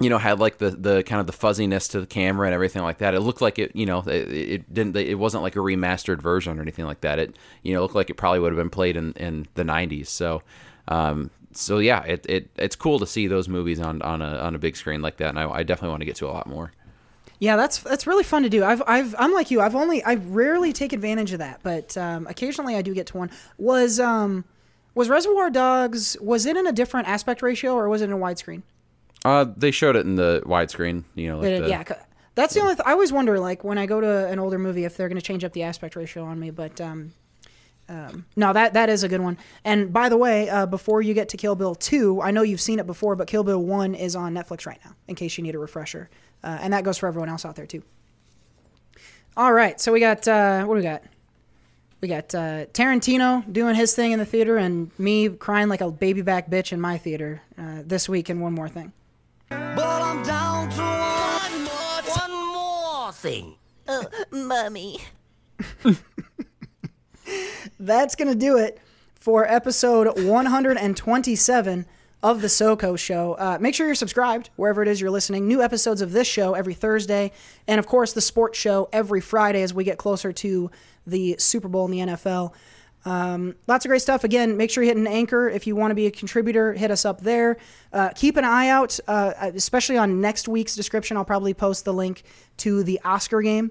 you 0.00 0.08
know 0.08 0.16
had 0.16 0.40
like 0.40 0.56
the 0.58 0.70
the 0.70 1.02
kind 1.02 1.20
of 1.20 1.26
the 1.26 1.32
fuzziness 1.32 1.88
to 1.88 2.00
the 2.00 2.06
camera 2.06 2.46
and 2.46 2.54
everything 2.54 2.82
like 2.82 2.98
that. 2.98 3.14
It 3.14 3.20
looked 3.20 3.42
like 3.42 3.58
it 3.58 3.76
you 3.76 3.84
know 3.84 4.00
it, 4.06 4.32
it 4.32 4.74
didn't 4.74 4.96
it 4.96 5.18
wasn't 5.18 5.42
like 5.42 5.56
a 5.56 5.60
remastered 5.60 6.22
version 6.22 6.58
or 6.58 6.62
anything 6.62 6.86
like 6.86 7.02
that. 7.02 7.18
It 7.18 7.36
you 7.62 7.74
know 7.74 7.82
looked 7.82 7.94
like 7.94 8.08
it 8.08 8.14
probably 8.14 8.40
would 8.40 8.52
have 8.52 8.58
been 8.58 8.70
played 8.70 8.96
in 8.96 9.12
in 9.12 9.46
the 9.54 9.62
90s 9.62 10.06
so 10.06 10.42
um 10.88 11.30
so 11.52 11.78
yeah 11.78 12.02
it, 12.04 12.24
it 12.28 12.50
it's 12.56 12.76
cool 12.76 12.98
to 12.98 13.06
see 13.06 13.26
those 13.26 13.48
movies 13.48 13.80
on 13.80 14.00
on 14.02 14.22
a 14.22 14.38
on 14.38 14.54
a 14.54 14.58
big 14.58 14.76
screen 14.76 15.02
like 15.02 15.18
that 15.18 15.28
and 15.28 15.38
I, 15.38 15.50
I 15.50 15.62
definitely 15.64 15.90
want 15.90 16.00
to 16.00 16.06
get 16.06 16.16
to 16.16 16.26
a 16.26 16.32
lot 16.32 16.46
more 16.46 16.72
Yeah, 17.40 17.56
that's 17.56 17.78
that's 17.78 18.06
really 18.06 18.22
fun 18.22 18.42
to 18.44 18.48
do. 18.48 18.62
I've 18.62 18.82
I've 18.86 19.14
I'm 19.18 19.32
like 19.32 19.50
you. 19.50 19.60
I've 19.60 19.74
only 19.74 20.04
I 20.04 20.14
rarely 20.14 20.72
take 20.72 20.92
advantage 20.92 21.32
of 21.32 21.38
that, 21.40 21.60
but 21.62 21.96
um, 21.96 22.26
occasionally 22.28 22.76
I 22.76 22.82
do 22.82 22.94
get 22.94 23.06
to 23.08 23.16
one. 23.16 23.30
Was 23.58 23.98
um 23.98 24.44
was 24.94 25.08
Reservoir 25.08 25.50
Dogs 25.50 26.16
was 26.20 26.44
it 26.46 26.56
in 26.56 26.66
a 26.66 26.72
different 26.72 27.08
aspect 27.08 27.40
ratio 27.42 27.72
or 27.74 27.88
was 27.88 28.02
it 28.02 28.04
in 28.04 28.12
a 28.12 28.18
widescreen? 28.18 28.62
uh 29.24 29.44
they 29.56 29.70
showed 29.70 29.96
it 29.96 30.06
in 30.06 30.16
the 30.16 30.42
widescreen 30.46 31.04
you 31.14 31.28
know 31.28 31.38
like 31.40 31.48
it- 31.48 31.62
the, 31.64 31.68
yeah, 31.68 31.82
that's 32.34 32.54
the 32.54 32.60
only. 32.60 32.74
Th- 32.76 32.86
I 32.86 32.92
always 32.92 33.12
wonder, 33.12 33.38
like 33.40 33.64
when 33.64 33.76
I 33.78 33.86
go 33.86 34.00
to 34.00 34.26
an 34.28 34.38
older 34.38 34.58
movie, 34.58 34.84
if 34.84 34.96
they're 34.96 35.08
going 35.08 35.18
to 35.20 35.24
change 35.24 35.42
up 35.44 35.52
the 35.52 35.62
aspect 35.64 35.96
ratio 35.96 36.24
on 36.24 36.38
me. 36.38 36.50
But 36.50 36.80
um, 36.80 37.12
um, 37.90 38.24
no, 38.36 38.52
that 38.52 38.74
that 38.74 38.88
is 38.88 39.02
a 39.02 39.08
good 39.08 39.20
one. 39.20 39.36
And 39.64 39.92
by 39.92 40.08
the 40.08 40.16
way, 40.16 40.48
uh, 40.48 40.64
before 40.66 41.02
you 41.02 41.12
get 41.12 41.28
to 41.30 41.36
Kill 41.36 41.56
Bill 41.56 41.74
two, 41.74 42.22
I 42.22 42.30
know 42.30 42.42
you've 42.42 42.60
seen 42.60 42.78
it 42.78 42.86
before, 42.86 43.16
but 43.16 43.26
Kill 43.26 43.42
Bill 43.42 43.60
one 43.60 43.96
is 43.96 44.14
on 44.14 44.32
Netflix 44.32 44.64
right 44.64 44.78
now, 44.84 44.92
in 45.08 45.16
case 45.16 45.36
you 45.36 45.42
need 45.42 45.56
a 45.56 45.58
refresher. 45.58 46.08
Uh, 46.44 46.58
and 46.60 46.72
that 46.72 46.84
goes 46.84 46.98
for 46.98 47.08
everyone 47.08 47.28
else 47.28 47.44
out 47.44 47.56
there 47.56 47.66
too. 47.66 47.82
All 49.36 49.52
right, 49.52 49.80
so 49.80 49.92
we 49.92 49.98
got 49.98 50.26
uh, 50.28 50.64
what 50.64 50.74
do 50.74 50.78
we 50.78 50.84
got? 50.84 51.02
We 52.00 52.08
got 52.08 52.32
uh, 52.32 52.66
Tarantino 52.66 53.52
doing 53.52 53.74
his 53.74 53.92
thing 53.92 54.12
in 54.12 54.20
the 54.20 54.24
theater, 54.24 54.56
and 54.56 54.96
me 54.96 55.28
crying 55.28 55.68
like 55.68 55.80
a 55.80 55.90
baby 55.90 56.22
back 56.22 56.48
bitch 56.48 56.72
in 56.72 56.80
my 56.80 56.96
theater 56.96 57.42
uh, 57.58 57.82
this 57.84 58.08
week. 58.08 58.28
And 58.28 58.40
one 58.40 58.52
more 58.52 58.68
thing. 58.68 58.92
But 59.48 59.80
I'm 59.80 60.22
down 60.22 60.70
to 60.70 60.80
one 60.80 61.64
more, 61.64 62.28
one 62.28 62.52
more 62.52 63.12
thing. 63.12 63.56
Uh, 63.88 64.04
Mummy. 64.30 65.00
that's 67.78 68.14
going 68.14 68.28
to 68.28 68.38
do 68.38 68.56
it 68.56 68.78
for 69.14 69.46
episode 69.46 70.18
127 70.24 71.86
of 72.22 72.42
the 72.42 72.48
SoCo 72.48 72.98
Show. 72.98 73.34
Uh, 73.34 73.58
make 73.60 73.74
sure 73.74 73.86
you're 73.86 73.94
subscribed 73.94 74.50
wherever 74.56 74.82
it 74.82 74.88
is 74.88 75.00
you're 75.00 75.10
listening. 75.10 75.48
New 75.48 75.62
episodes 75.62 76.02
of 76.02 76.12
this 76.12 76.26
show 76.26 76.54
every 76.54 76.74
Thursday, 76.74 77.32
and 77.66 77.78
of 77.78 77.86
course 77.86 78.12
the 78.12 78.20
sports 78.20 78.58
show 78.58 78.88
every 78.92 79.20
Friday 79.20 79.62
as 79.62 79.72
we 79.72 79.84
get 79.84 79.98
closer 79.98 80.32
to 80.32 80.70
the 81.06 81.36
Super 81.38 81.68
Bowl 81.68 81.86
in 81.86 81.90
the 81.90 81.98
NFL. 81.98 82.52
Um, 83.04 83.54
lots 83.66 83.84
of 83.84 83.88
great 83.88 84.02
stuff. 84.02 84.24
Again, 84.24 84.56
make 84.56 84.70
sure 84.70 84.82
you 84.82 84.90
hit 84.90 84.98
an 84.98 85.06
anchor 85.06 85.48
if 85.48 85.66
you 85.66 85.74
want 85.74 85.90
to 85.90 85.94
be 85.94 86.06
a 86.06 86.10
contributor. 86.10 86.74
Hit 86.74 86.90
us 86.90 87.04
up 87.04 87.22
there. 87.22 87.56
Uh, 87.92 88.10
keep 88.14 88.36
an 88.36 88.44
eye 88.44 88.68
out, 88.68 88.98
uh, 89.08 89.32
especially 89.54 89.96
on 89.96 90.20
next 90.20 90.48
week's 90.48 90.76
description. 90.76 91.16
I'll 91.16 91.24
probably 91.24 91.54
post 91.54 91.86
the 91.86 91.94
link 91.94 92.22
to 92.58 92.82
the 92.82 93.00
Oscar 93.04 93.40
game. 93.40 93.70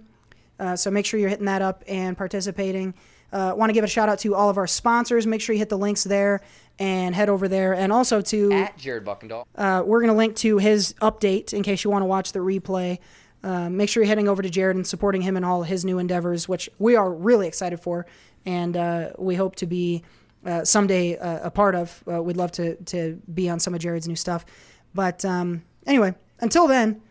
Uh, 0.60 0.76
so 0.76 0.90
make 0.90 1.06
sure 1.06 1.20
you're 1.20 1.30
hitting 1.30 1.46
that 1.46 1.62
up 1.62 1.84
and 1.88 2.18
participating. 2.18 2.94
Uh, 3.32 3.54
Want 3.56 3.70
to 3.70 3.74
give 3.74 3.84
a 3.84 3.88
shout 3.88 4.10
out 4.10 4.20
to 4.20 4.36
all 4.36 4.50
of 4.50 4.58
our 4.58 4.68
sponsors. 4.68 5.28
Make 5.28 5.42
sure 5.42 5.54
you 5.54 5.60
hit 5.60 5.70
the 5.70 5.78
links 5.78 6.04
there 6.04 6.42
and 6.80 7.14
head 7.14 7.30
over 7.30 7.48
there. 7.48 7.74
And 7.74 7.92
also 7.92 8.22
to 8.22 8.52
At 8.52 8.78
Jared 8.78 9.06
Buckendahl. 9.06 9.46
uh, 9.56 9.84
we're 9.86 10.00
going 10.00 10.12
to 10.12 10.18
link 10.18 10.36
to 10.38 10.58
his 10.58 10.94
update 11.02 11.54
in 11.54 11.62
case 11.64 11.84
you 11.84 11.90
want 11.92 12.02
to 12.02 12.08
watch 12.08 12.32
the 12.32 12.40
replay. 12.40 13.00
Uh, 13.44 13.70
make 13.70 13.88
sure 13.90 14.04
you're 14.04 14.08
heading 14.08 14.28
over 14.28 14.42
to 14.42 14.50
Jared 14.50 14.76
and 14.76 14.86
supporting 14.86 15.22
him 15.22 15.38
in 15.38 15.44
all 15.44 15.64
his 15.64 15.86
new 15.86 15.98
endeavors, 16.00 16.50
which 16.50 16.70
we 16.80 16.96
are 16.96 17.10
really 17.12 17.48
excited 17.48 17.80
for, 17.80 18.06
and 18.46 18.76
uh, 18.76 19.12
we 19.18 19.36
hope 19.36 19.56
to 19.56 19.66
be 19.66 20.04
uh, 20.46 20.66
someday 20.66 21.18
uh, 21.18 21.48
a 21.48 21.52
part 21.52 21.74
of. 21.76 22.04
Uh, 22.12 22.22
we'd 22.22 22.36
love 22.36 22.52
to 22.54 22.76
to 22.76 23.22
be 23.34 23.50
on 23.50 23.60
some 23.60 23.74
of 23.74 23.80
Jared's 23.80 24.08
new 24.10 24.16
stuff. 24.16 24.46
But 24.94 25.24
um, 25.24 25.64
anyway, 25.86 26.16
until 26.42 26.68
then, 26.68 27.02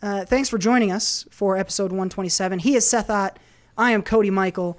uh, 0.00 0.24
thanks 0.24 0.48
for 0.48 0.56
joining 0.56 0.90
us 0.90 1.26
for 1.30 1.56
episode 1.56 1.90
127. 1.90 2.60
He 2.60 2.76
is 2.76 2.88
Seth 2.88 3.10
Ott. 3.10 3.38
I 3.76 3.90
am 3.90 4.02
Cody 4.02 4.30
Michael, 4.30 4.78